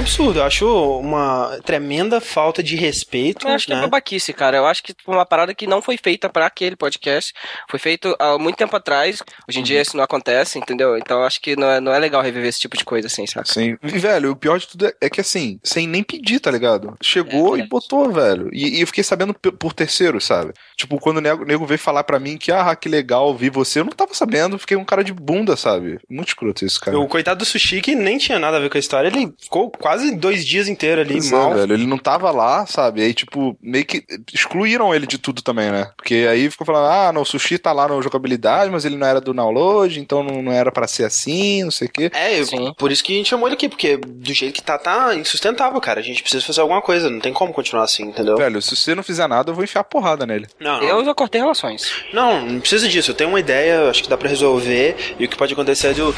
absurdo. 0.00 0.38
Eu 0.40 0.44
acho 0.44 0.98
uma 0.98 1.58
tremenda 1.64 2.20
falta 2.20 2.62
de 2.62 2.76
respeito. 2.76 3.46
Eu 3.46 3.52
acho 3.52 3.66
que 3.66 3.72
é 3.72 3.76
né? 3.76 3.82
babaquice, 3.82 4.32
cara. 4.32 4.56
Eu 4.56 4.66
acho 4.66 4.82
que 4.82 4.94
foi 5.04 5.14
uma 5.14 5.26
parada 5.26 5.54
que 5.54 5.66
não 5.66 5.80
foi 5.80 5.96
feita 5.96 6.28
pra 6.28 6.46
aquele 6.46 6.76
podcast. 6.76 7.32
Foi 7.70 7.78
feito 7.78 8.14
há 8.18 8.38
muito 8.38 8.56
tempo 8.56 8.74
atrás. 8.76 9.22
Hoje 9.48 9.58
em 9.58 9.60
Uhum. 9.60 9.64
dia 9.64 9.80
isso 9.82 9.96
não 9.96 10.04
acontece, 10.04 10.58
entendeu? 10.58 10.96
Então 10.96 11.18
eu 11.20 11.24
acho 11.24 11.40
que 11.40 11.54
não 11.56 11.68
é, 11.70 11.80
não 11.80 11.92
é 11.92 11.98
legal 11.98 12.22
reviver 12.22 12.48
esse 12.48 12.60
tipo 12.60 12.76
de 12.76 12.84
coisa 12.84 13.06
assim, 13.06 13.26
saca? 13.26 13.46
Sim. 13.52 13.76
E, 13.82 13.98
velho, 13.98 14.32
o 14.32 14.36
pior 14.36 14.58
de 14.58 14.66
tudo 14.68 14.86
é, 14.86 14.94
é 15.02 15.10
que 15.10 15.20
assim, 15.20 15.58
sem 15.62 15.86
nem 15.86 16.02
pedir, 16.02 16.40
tá 16.40 16.50
ligado? 16.50 16.96
Chegou 17.02 17.56
É, 17.56 17.60
e 17.60 17.66
botou, 17.68 18.10
velho. 18.10 18.48
E, 18.52 18.78
e 18.78 18.80
eu 18.80 18.86
fiquei 18.86 19.04
sabendo 19.04 19.34
por 19.34 19.72
terceiro, 19.72 20.20
sabe? 20.20 20.52
Tipo, 20.76 20.98
quando 20.98 21.18
o 21.18 21.20
nego, 21.20 21.44
nego 21.44 21.66
veio 21.66 21.78
falar 21.78 22.04
pra 22.04 22.18
mim 22.18 22.36
que, 22.38 22.50
ah, 22.50 22.74
que 22.74 22.88
legal 22.88 23.26
ouvir 23.26 23.50
você, 23.50 23.80
eu 23.80 23.84
não 23.84 23.92
tava 23.92 24.14
sabendo, 24.14 24.58
fiquei 24.58 24.76
um 24.76 24.84
cara 24.84 25.04
de 25.04 25.12
bunda, 25.12 25.56
sabe? 25.56 25.98
Muito 26.08 26.28
escroto 26.28 26.64
isso, 26.64 26.80
cara. 26.80 26.98
O 26.98 27.06
coitado 27.08 27.38
do 27.38 27.44
Sushi, 27.44 27.80
que 27.80 27.94
nem 27.94 28.16
tinha 28.18 28.38
nada 28.38 28.56
a 28.56 28.60
ver 28.60 28.70
com 28.70 28.76
a 28.78 28.80
história, 28.80 29.08
ele 29.08 29.32
ficou 29.40 29.70
quase 29.70 29.89
dois 30.16 30.44
dias 30.46 30.68
inteiros 30.68 31.04
ali, 31.04 31.14
Pois 31.14 31.32
é, 31.32 31.36
mal. 31.36 31.54
velho, 31.54 31.74
ele 31.74 31.86
não 31.86 31.98
tava 31.98 32.30
lá, 32.30 32.66
sabe? 32.66 33.02
Aí, 33.02 33.14
tipo, 33.14 33.56
meio 33.60 33.84
que 33.84 34.04
excluíram 34.32 34.94
ele 34.94 35.06
de 35.06 35.18
tudo 35.18 35.42
também, 35.42 35.70
né? 35.70 35.90
Porque 35.96 36.26
aí 36.30 36.50
ficou 36.50 36.66
falando, 36.66 36.86
ah, 36.90 37.12
não, 37.12 37.22
o 37.22 37.26
sushi 37.26 37.58
tá 37.58 37.72
lá 37.72 37.88
no 37.88 38.02
jogabilidade, 38.02 38.70
mas 38.70 38.84
ele 38.84 38.96
não 38.96 39.06
era 39.06 39.20
do 39.20 39.32
download, 39.34 39.98
então 39.98 40.22
não, 40.22 40.42
não 40.42 40.52
era 40.52 40.70
pra 40.72 40.86
ser 40.86 41.04
assim, 41.04 41.64
não 41.64 41.70
sei 41.70 41.88
o 41.88 41.90
quê. 41.90 42.10
É, 42.14 42.42
Sim. 42.44 42.72
por 42.76 42.90
isso 42.92 43.02
que 43.02 43.12
a 43.14 43.16
gente 43.16 43.28
chamou 43.28 43.48
ele 43.48 43.54
aqui, 43.54 43.68
porque 43.68 43.96
do 43.96 44.32
jeito 44.32 44.54
que 44.54 44.62
tá, 44.62 44.78
tá 44.78 45.14
insustentável, 45.14 45.80
cara. 45.80 46.00
A 46.00 46.02
gente 46.02 46.22
precisa 46.22 46.44
fazer 46.44 46.60
alguma 46.60 46.82
coisa, 46.82 47.10
não 47.10 47.20
tem 47.20 47.32
como 47.32 47.52
continuar 47.52 47.84
assim, 47.84 48.04
entendeu? 48.04 48.36
Velho, 48.36 48.60
se 48.62 48.76
você 48.76 48.94
não 48.94 49.02
fizer 49.02 49.26
nada, 49.26 49.50
eu 49.50 49.54
vou 49.54 49.64
enfiar 49.64 49.84
porrada 49.84 50.26
nele. 50.26 50.46
Não, 50.58 50.80
não. 50.80 50.88
Eu 50.88 51.04
já 51.04 51.14
cortei 51.14 51.40
relações. 51.40 51.92
Não, 52.12 52.40
não 52.46 52.60
precisa 52.60 52.88
disso. 52.88 53.10
Eu 53.10 53.14
tenho 53.14 53.30
uma 53.30 53.40
ideia, 53.40 53.88
acho 53.90 54.02
que 54.02 54.08
dá 54.08 54.16
pra 54.16 54.28
resolver. 54.28 54.96
E 55.18 55.24
o 55.24 55.28
que 55.28 55.36
pode 55.36 55.52
acontecer 55.52 55.88
é 55.88 55.94
do. 55.94 56.14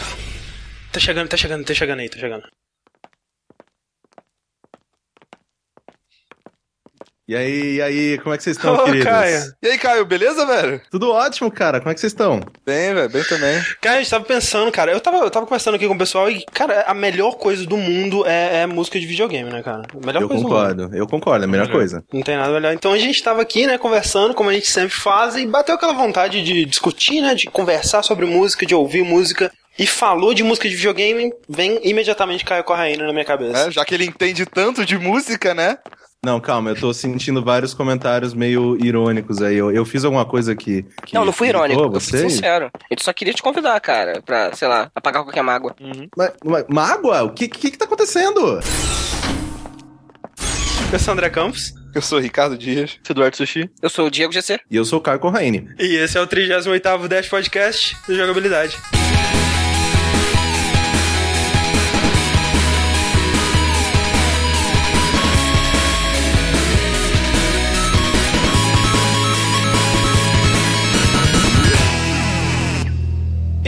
Tá 0.92 1.00
chegando, 1.00 1.28
tá 1.28 1.36
chegando, 1.36 1.64
tá 1.64 1.74
chegando 1.74 2.00
aí, 2.00 2.08
tá 2.08 2.18
chegando. 2.18 2.44
E 7.32 7.36
aí, 7.36 7.74
e 7.76 7.80
aí, 7.82 8.18
como 8.18 8.34
é 8.34 8.36
que 8.36 8.44
vocês 8.44 8.58
estão, 8.58 8.74
Ô, 8.74 8.84
queridos? 8.84 9.06
Caio. 9.06 9.54
E 9.62 9.68
aí, 9.68 9.78
Caio, 9.78 10.04
beleza, 10.04 10.44
velho? 10.44 10.82
Tudo 10.90 11.10
ótimo, 11.10 11.50
cara. 11.50 11.78
Como 11.80 11.90
é 11.90 11.94
que 11.94 12.00
vocês 12.00 12.12
estão? 12.12 12.40
Bem, 12.66 12.92
velho, 12.92 13.08
bem 13.08 13.24
também. 13.24 13.58
Cara, 13.80 13.96
a 13.96 13.98
gente 14.02 14.10
tava 14.10 14.22
pensando, 14.26 14.70
cara. 14.70 14.92
Eu 14.92 15.00
tava, 15.00 15.16
eu 15.16 15.30
tava 15.30 15.46
conversando 15.46 15.76
aqui 15.76 15.88
com 15.88 15.94
o 15.94 15.98
pessoal 15.98 16.30
e, 16.30 16.44
cara, 16.52 16.82
a 16.86 16.92
melhor 16.92 17.36
coisa 17.38 17.64
do 17.64 17.78
mundo 17.78 18.26
é, 18.26 18.58
é 18.60 18.66
música 18.66 19.00
de 19.00 19.06
videogame, 19.06 19.50
né, 19.50 19.62
cara? 19.62 19.84
A 19.90 20.06
melhor 20.06 20.20
Eu 20.20 20.28
coisa 20.28 20.42
do 20.42 20.48
mundo. 20.50 20.58
concordo, 20.58 20.90
eu 20.94 21.06
concordo, 21.06 21.44
é 21.44 21.48
a 21.48 21.50
melhor 21.50 21.70
coisa. 21.70 22.04
Não 22.12 22.20
tem 22.20 22.36
nada 22.36 22.52
melhor. 22.52 22.74
Então 22.74 22.92
a 22.92 22.98
gente 22.98 23.22
tava 23.22 23.40
aqui, 23.40 23.66
né, 23.66 23.78
conversando, 23.78 24.34
como 24.34 24.50
a 24.50 24.52
gente 24.52 24.66
sempre 24.70 24.94
faz, 24.94 25.34
e 25.34 25.46
bateu 25.46 25.74
aquela 25.74 25.94
vontade 25.94 26.44
de 26.44 26.66
discutir, 26.66 27.22
né, 27.22 27.34
de 27.34 27.46
conversar 27.46 28.02
sobre 28.02 28.26
música, 28.26 28.66
de 28.66 28.74
ouvir 28.74 29.04
música. 29.04 29.50
E 29.78 29.86
falou 29.86 30.34
de 30.34 30.42
música 30.44 30.68
de 30.68 30.76
videogame, 30.76 31.32
vem 31.48 31.80
imediatamente 31.82 32.44
Caio 32.44 32.62
Corraine 32.62 33.02
na 33.02 33.10
minha 33.10 33.24
cabeça. 33.24 33.68
É, 33.68 33.70
já 33.70 33.82
que 33.86 33.94
ele 33.94 34.04
entende 34.04 34.44
tanto 34.44 34.84
de 34.84 34.98
música, 34.98 35.54
né? 35.54 35.78
Não, 36.24 36.38
calma, 36.38 36.70
eu 36.70 36.76
tô 36.76 36.94
sentindo 36.94 37.42
vários 37.42 37.74
comentários 37.74 38.32
meio 38.32 38.76
irônicos 38.80 39.42
aí. 39.42 39.56
Eu, 39.56 39.72
eu 39.72 39.84
fiz 39.84 40.04
alguma 40.04 40.24
coisa 40.24 40.54
que. 40.54 40.84
que 41.04 41.16
não, 41.16 41.24
não 41.24 41.32
fui 41.32 41.48
irônico. 41.48 41.82
Eu 41.82 42.00
fui 42.00 42.00
sincero. 42.00 42.70
Eu 42.88 42.96
só 43.00 43.12
queria 43.12 43.34
te 43.34 43.42
convidar, 43.42 43.80
cara, 43.80 44.22
pra, 44.22 44.54
sei 44.54 44.68
lá, 44.68 44.88
apagar 44.94 45.24
qualquer 45.24 45.42
mágoa. 45.42 45.74
Mas, 46.16 46.32
mas, 46.44 46.64
mágoa? 46.68 47.24
O 47.24 47.30
que, 47.30 47.48
que 47.48 47.72
que 47.72 47.76
tá 47.76 47.86
acontecendo? 47.86 48.60
Eu 50.92 50.98
sou 51.00 51.12
o 51.12 51.12
André 51.14 51.28
Campos, 51.28 51.74
Eu 51.92 52.00
sou 52.00 52.18
o 52.18 52.20
Ricardo 52.20 52.56
Dias. 52.56 53.00
Eduardo 53.10 53.36
Sushi. 53.36 53.68
Eu 53.82 53.90
sou 53.90 54.06
o 54.06 54.10
Diego 54.10 54.32
GC. 54.32 54.60
E 54.70 54.76
eu 54.76 54.84
sou 54.84 55.00
o 55.00 55.02
Caio 55.02 55.18
Corraine. 55.18 55.70
e 55.76 55.96
esse 55.96 56.16
é 56.16 56.20
o 56.20 56.26
38º 56.28 57.08
Dash 57.08 57.28
Podcast 57.28 57.96
do 58.06 58.14
Jogabilidade. 58.14 58.78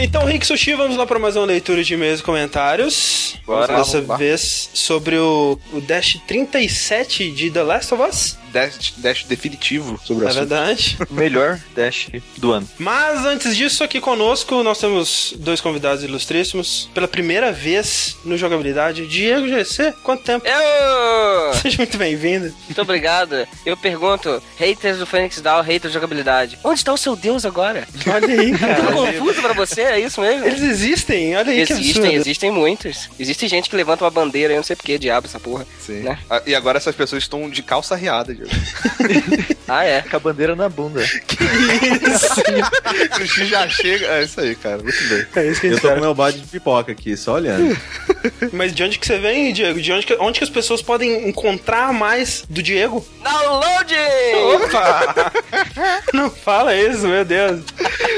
Então, 0.05 0.23
Rick 0.23 0.45
Sushi, 0.45 0.75
vamos 0.75 0.97
lá 0.97 1.07
para 1.07 1.17
mais 1.17 1.35
uma 1.35 1.47
leitura 1.47 1.83
de 1.83 1.95
e-mails 1.95 2.19
e 2.19 2.23
comentários. 2.23 3.37
Bora. 3.43 3.75
Dessa 3.77 3.93
Vamos 3.93 4.07
lá. 4.09 4.17
vez 4.17 4.69
sobre 4.71 5.17
o, 5.17 5.57
o 5.73 5.81
Dash 5.81 6.19
37 6.27 7.31
de 7.31 7.49
The 7.49 7.63
Last 7.63 7.91
of 7.91 8.03
Us. 8.03 8.37
Dash, 8.55 8.93
dash 8.97 9.23
definitivo 9.25 9.99
sobre 10.05 10.23
o 10.23 10.27
É 10.27 10.29
assunto. 10.31 10.47
verdade. 10.47 10.97
O 11.09 11.13
melhor 11.13 11.59
dash 11.75 12.07
do 12.37 12.53
ano. 12.53 12.65
Mas 12.79 13.25
antes 13.25 13.55
disso, 13.55 13.83
aqui 13.83 13.99
conosco 13.99 14.63
nós 14.63 14.79
temos 14.79 15.33
dois 15.37 15.59
convidados 15.59 16.03
ilustríssimos. 16.03 16.89
Pela 16.93 17.07
primeira 17.07 17.51
vez 17.51 18.15
no 18.23 18.37
Jogabilidade, 18.37 19.05
Diego 19.07 19.45
GC. 19.49 19.93
Quanto 20.03 20.23
tempo? 20.23 20.45
Eu! 20.47 21.53
Seja 21.61 21.77
muito 21.79 21.97
bem-vindo. 21.97 22.53
Muito 22.65 22.81
obrigado. 22.81 23.45
Eu 23.65 23.75
pergunto, 23.75 24.41
haters 24.57 24.99
do 24.99 25.05
Phoenix 25.05 25.41
Down, 25.41 25.61
haters 25.61 25.91
de 25.91 25.95
jogabilidade. 25.95 26.57
Onde 26.63 26.79
está 26.79 26.93
o 26.93 26.97
seu 26.97 27.15
Deus 27.15 27.45
agora? 27.45 27.85
Olha 28.07 28.39
aí, 28.41 28.57
cara. 28.57 28.81
confuso 28.93 29.41
pra 29.41 29.51
você? 29.53 29.81
É 29.81 29.99
isso 29.99 30.21
mesmo? 30.21 30.45
Eles 30.45 30.61
existem, 30.61 31.35
olha 31.35 31.51
aí 31.51 31.65
que 31.65 31.73
Existem, 31.73 32.13
existem 32.13 32.51
muitos. 32.51 33.09
Existe 33.19 33.47
gente 33.49 33.69
que 33.69 33.75
levanta 33.75 34.03
uma 34.05 34.11
bandeira, 34.11 34.53
eu 34.53 34.57
não 34.57 34.63
sei 34.63 34.75
por 34.77 34.85
que 34.85 34.97
diabo 34.97 35.27
essa 35.27 35.39
porra. 35.41 35.67
Sim. 35.79 35.99
Né? 36.03 36.17
Ah, 36.29 36.41
E 36.45 36.55
agora 36.55 36.77
essas 36.77 36.95
pessoas 36.95 37.23
estão 37.23 37.49
de 37.49 37.61
calça 37.61 37.95
riada, 37.95 38.33
Ah, 39.67 39.83
é. 39.83 40.03
Com 40.03 40.15
a 40.15 40.19
bandeira 40.19 40.55
na 40.55 40.69
bunda. 40.69 41.01
o 41.01 41.05
sushi 43.17 43.47
já 43.47 43.67
chega. 43.67 44.05
É 44.05 44.23
isso 44.23 44.39
aí, 44.39 44.55
cara. 44.55 44.77
Muito 44.77 45.03
bem. 45.09 45.25
É 45.35 45.47
isso 45.47 45.59
que 45.59 45.67
a 45.67 45.71
Eu 45.71 45.79
tô 45.79 45.89
com 45.89 45.99
meu 45.99 46.13
bode 46.13 46.39
de 46.39 46.47
pipoca 46.47 46.91
aqui, 46.91 47.17
só 47.17 47.33
olhando. 47.33 47.75
Mas 48.53 48.75
de 48.75 48.83
onde 48.83 48.99
que 48.99 49.07
você 49.07 49.17
vem, 49.17 49.51
Diego? 49.51 49.81
De 49.81 49.91
onde 49.91 50.05
que, 50.05 50.13
onde 50.19 50.37
que 50.37 50.43
as 50.43 50.51
pessoas 50.51 50.83
podem 50.83 51.27
encontrar 51.27 51.91
mais 51.91 52.43
do 52.47 52.61
Diego? 52.61 53.03
Download! 53.23 53.95
Opa! 54.53 55.31
Não 56.13 56.29
fala 56.29 56.75
isso, 56.75 57.07
meu 57.07 57.25
Deus. 57.25 57.61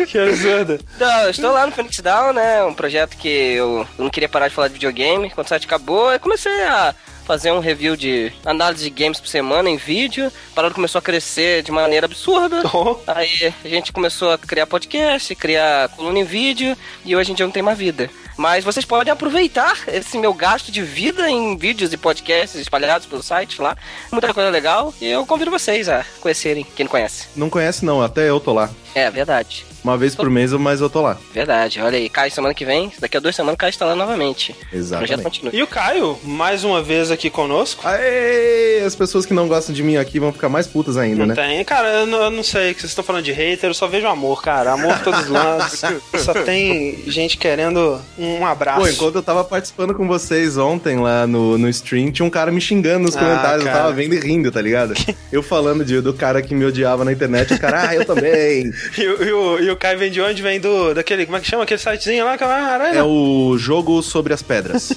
Que 0.07 0.17
absurdo. 0.17 0.79
Então, 0.95 1.21
eu 1.21 1.29
estou 1.29 1.53
lá 1.53 1.65
no 1.65 1.71
Phoenix 1.71 1.97
Down, 1.99 2.33
né? 2.33 2.61
Um 2.63 2.73
projeto 2.73 3.15
que 3.15 3.29
eu 3.29 3.87
não 3.97 4.09
queria 4.09 4.27
parar 4.27 4.49
de 4.49 4.55
falar 4.55 4.67
de 4.67 4.73
videogame. 4.73 5.29
Quando 5.29 5.45
o 5.45 5.49
site 5.49 5.65
acabou, 5.65 6.11
eu 6.11 6.19
comecei 6.19 6.51
a 6.63 6.93
fazer 7.27 7.51
um 7.51 7.59
review 7.59 7.97
de 7.97 8.31
análise 8.45 8.85
de 8.85 8.89
games 8.89 9.19
por 9.19 9.27
semana 9.27 9.69
em 9.69 9.75
vídeo. 9.75 10.31
A 10.53 10.55
parada 10.55 10.73
começou 10.73 10.97
a 10.99 11.01
crescer 11.01 11.61
de 11.61 11.71
maneira 11.71 12.05
absurda. 12.05 12.63
Oh, 12.77 12.95
Aí 13.07 13.53
a 13.65 13.67
gente 13.67 13.91
começou 13.91 14.31
a 14.31 14.37
criar 14.37 14.67
podcast, 14.67 15.33
criar 15.35 15.89
coluna 15.89 16.19
em 16.19 16.23
vídeo 16.23 16.77
e 17.03 17.15
hoje 17.15 17.31
em 17.31 17.35
dia 17.35 17.45
não 17.45 17.51
tenho 17.51 17.65
mais 17.65 17.77
vida. 17.77 18.07
Mas 18.37 18.63
vocês 18.63 18.85
podem 18.85 19.11
aproveitar 19.11 19.75
esse 19.87 20.15
meu 20.17 20.31
gasto 20.31 20.71
de 20.71 20.83
vida 20.83 21.27
em 21.27 21.57
vídeos 21.57 21.91
e 21.91 21.97
podcasts 21.97 22.61
espalhados 22.61 23.07
pelo 23.07 23.23
site 23.23 23.59
lá. 23.59 23.75
Muita 24.11 24.31
coisa 24.31 24.51
legal. 24.51 24.93
E 25.01 25.07
eu 25.07 25.25
convido 25.25 25.49
vocês 25.49 25.89
a 25.89 26.05
conhecerem, 26.21 26.65
quem 26.75 26.83
não 26.83 26.91
conhece. 26.91 27.27
Não 27.35 27.49
conhece, 27.49 27.83
não, 27.83 28.01
até 28.01 28.29
eu 28.29 28.39
tô 28.39 28.53
lá. 28.53 28.69
É, 28.93 29.09
verdade. 29.09 29.65
Uma 29.87 29.95
vez 29.97 30.13
por 30.15 30.29
mês, 30.29 30.51
mas 30.51 30.81
eu 30.81 30.89
tô 30.89 31.01
lá. 31.01 31.17
Verdade. 31.33 31.79
Olha 31.81 31.97
aí, 31.97 32.09
cai 32.09 32.29
semana 32.29 32.53
que 32.53 32.65
vem. 32.65 32.91
Daqui 32.99 33.15
a 33.15 33.21
duas 33.21 33.33
semanas 33.33 33.57
cai 33.57 33.69
está 33.69 33.85
lá 33.85 33.95
novamente. 33.95 34.51
O 34.51 34.55
projeto 34.55 34.75
Exatamente. 34.75 35.23
continua. 35.23 35.55
E 35.55 35.63
o 35.63 35.67
Caio, 35.67 36.19
mais 36.25 36.65
uma 36.65 36.83
vez 36.83 37.09
aqui 37.09 37.29
conosco. 37.29 37.87
Aê! 37.87 38.81
As 38.85 38.95
pessoas 38.95 39.25
que 39.25 39.33
não 39.33 39.47
gostam 39.47 39.73
de 39.73 39.81
mim 39.83 39.95
aqui 39.95 40.19
vão 40.19 40.33
ficar 40.33 40.49
mais 40.49 40.67
putas 40.67 40.97
ainda, 40.97 41.19
Não 41.25 41.27
né? 41.27 41.35
tem. 41.35 41.63
Cara, 41.63 41.87
eu 42.01 42.05
não, 42.05 42.21
eu 42.23 42.29
não 42.31 42.43
sei 42.43 42.73
que 42.73 42.81
vocês 42.81 42.91
estão 42.91 43.03
falando 43.03 43.23
de 43.23 43.31
hater, 43.31 43.69
eu 43.69 43.73
só 43.73 43.87
vejo 43.87 44.07
amor, 44.07 44.41
cara. 44.41 44.73
Amor 44.73 44.93
por 44.95 45.03
todos 45.05 45.21
os 45.21 45.29
lados. 45.29 45.81
só 46.21 46.33
tem 46.33 47.01
gente 47.07 47.37
querendo 47.37 48.01
um 48.17 48.45
abraço. 48.45 48.81
Pô, 48.81 48.87
enquanto 48.89 49.15
eu 49.15 49.23
tava 49.23 49.43
participando 49.45 49.93
com 49.93 50.05
vocês 50.05 50.57
ontem 50.57 50.97
lá 50.99 51.25
no, 51.25 51.57
no 51.57 51.69
stream, 51.69 52.11
tinha 52.11 52.25
um 52.25 52.29
cara 52.29 52.51
me 52.51 52.59
xingando 52.59 53.05
nos 53.05 53.15
Ah, 53.15 53.19
comentários, 53.19 53.65
eu 53.65 53.71
cara. 53.71 53.83
tava 53.83 53.93
vendo 53.93 54.15
e 54.15 54.19
rindo, 54.19 54.51
tá 54.51 54.61
ligado? 54.61 54.93
eu 55.31 55.41
falando 55.41 55.85
de, 55.85 56.01
do 56.01 56.13
cara 56.13 56.41
que 56.41 56.53
me 56.53 56.65
odiava 56.65 57.05
na 57.05 57.13
internet, 57.13 57.53
o 57.53 57.59
cara, 57.59 57.87
ah, 57.89 57.95
eu 57.95 58.03
também. 58.05 58.69
E, 58.97 59.07
o- 59.07 59.23
e 59.23 59.31
o, 59.31 59.59
e 59.59 59.69
o 59.69 59.76
Caio 59.77 59.97
vem 59.99 60.11
de 60.11 60.19
onde? 60.21 60.41
Vem 60.41 60.59
do. 60.59 60.93
daquele. 60.93 61.25
Como 61.25 61.37
é 61.37 61.41
que 61.41 61.47
chama? 61.47 61.63
Aquele 61.63 61.79
sitezinho 61.79 62.25
lá? 62.25 62.37
Caralho. 62.37 62.97
É 62.97 63.03
o 63.03 63.55
jogo 63.57 64.01
sobre 64.01 64.33
as 64.33 64.41
pedras. 64.41 64.91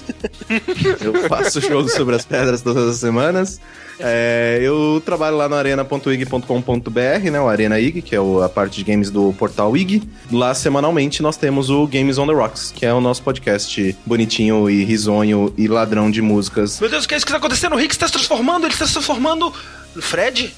eu 1.01 1.27
faço 1.29 1.61
jogo 1.61 1.87
sobre 1.89 2.15
as 2.15 2.25
pedras 2.25 2.61
todas 2.61 2.87
as 2.89 2.95
semanas. 2.97 3.59
É, 3.99 4.59
eu 4.63 5.01
trabalho 5.05 5.37
lá 5.37 5.47
no 5.47 5.55
arena.ig.com.br, 5.55 7.29
né? 7.31 7.39
O 7.39 7.47
Arena 7.47 7.79
IG, 7.79 8.01
que 8.01 8.15
é 8.15 8.19
o- 8.19 8.41
a 8.41 8.49
parte 8.49 8.77
de 8.77 8.83
games 8.83 9.11
do 9.11 9.31
portal 9.37 9.75
IG. 9.77 10.01
Lá, 10.31 10.53
semanalmente, 10.55 11.21
nós 11.21 11.37
temos 11.37 11.69
o 11.69 11.85
Games 11.85 12.17
on 12.17 12.25
the 12.25 12.33
Rocks, 12.33 12.71
que 12.75 12.85
é 12.85 12.93
o 12.93 12.99
nosso 12.99 13.21
podcast 13.21 13.95
bonitinho 14.05 14.69
e 14.69 14.83
risonho 14.83 15.53
e 15.57 15.67
ladrão 15.67 16.09
de 16.09 16.21
músicas. 16.21 16.79
Meu 16.79 16.89
Deus, 16.89 17.05
o 17.05 17.07
que 17.07 17.13
é 17.13 17.17
isso 17.17 17.25
que 17.25 17.31
tá 17.31 17.37
acontecendo? 17.37 17.73
O 17.73 17.77
Rick 17.77 17.93
está 17.93 18.07
se 18.07 18.13
transformando, 18.13 18.65
ele 18.65 18.73
está 18.73 18.87
se 18.87 18.93
transformando. 18.93 19.53
no 19.95 20.01
Fred? 20.01 20.51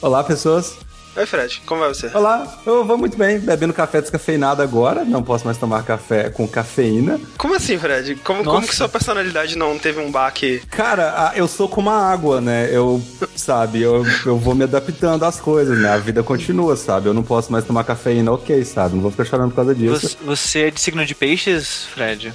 Olá, 0.00 0.24
pessoas. 0.24 0.74
Oi, 1.16 1.26
Fred, 1.26 1.60
como 1.66 1.80
vai 1.80 1.88
você? 1.88 2.08
Olá, 2.14 2.60
eu 2.64 2.84
vou 2.84 2.96
muito 2.96 3.16
bem, 3.16 3.40
bebendo 3.40 3.74
café 3.74 4.00
descafeinado 4.00 4.62
agora. 4.62 5.04
Não 5.04 5.22
posso 5.22 5.44
mais 5.44 5.58
tomar 5.58 5.82
café 5.82 6.30
com 6.30 6.46
cafeína. 6.46 7.20
Como 7.36 7.54
assim, 7.54 7.76
Fred? 7.76 8.14
Como, 8.22 8.44
como 8.44 8.66
que 8.66 8.74
sua 8.74 8.88
personalidade 8.88 9.58
não 9.58 9.76
teve 9.76 10.00
um 10.00 10.10
baque? 10.10 10.62
Cara, 10.70 11.32
eu 11.34 11.48
sou 11.48 11.68
como 11.68 11.90
a 11.90 12.10
água, 12.12 12.40
né? 12.40 12.68
Eu, 12.70 13.02
sabe, 13.34 13.82
eu, 13.82 14.06
eu 14.24 14.38
vou 14.38 14.54
me 14.54 14.62
adaptando 14.62 15.24
às 15.24 15.40
coisas, 15.40 15.76
né? 15.78 15.88
A 15.90 15.98
vida 15.98 16.22
continua, 16.22 16.76
sabe? 16.76 17.08
Eu 17.08 17.14
não 17.14 17.24
posso 17.24 17.50
mais 17.50 17.64
tomar 17.64 17.82
cafeína, 17.82 18.30
ok, 18.30 18.64
sabe? 18.64 18.94
Não 18.94 19.02
vou 19.02 19.10
ficar 19.10 19.24
chorando 19.24 19.50
por 19.50 19.56
causa 19.56 19.74
disso. 19.74 20.00
Você, 20.00 20.16
você 20.24 20.58
é 20.60 20.70
de 20.70 20.80
signo 20.80 21.04
de 21.04 21.14
peixes, 21.14 21.86
Fred? 21.92 22.32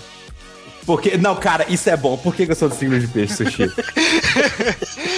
Porque, 0.86 1.18
não, 1.18 1.36
cara, 1.36 1.66
isso 1.70 1.90
é 1.90 1.98
bom. 1.98 2.16
Por 2.18 2.36
que, 2.36 2.46
que 2.46 2.52
eu 2.52 2.56
sou 2.56 2.70
do 2.70 2.76
signo 2.76 3.00
de 3.00 3.08
peixe, 3.08 3.36
Sushi? 3.38 3.72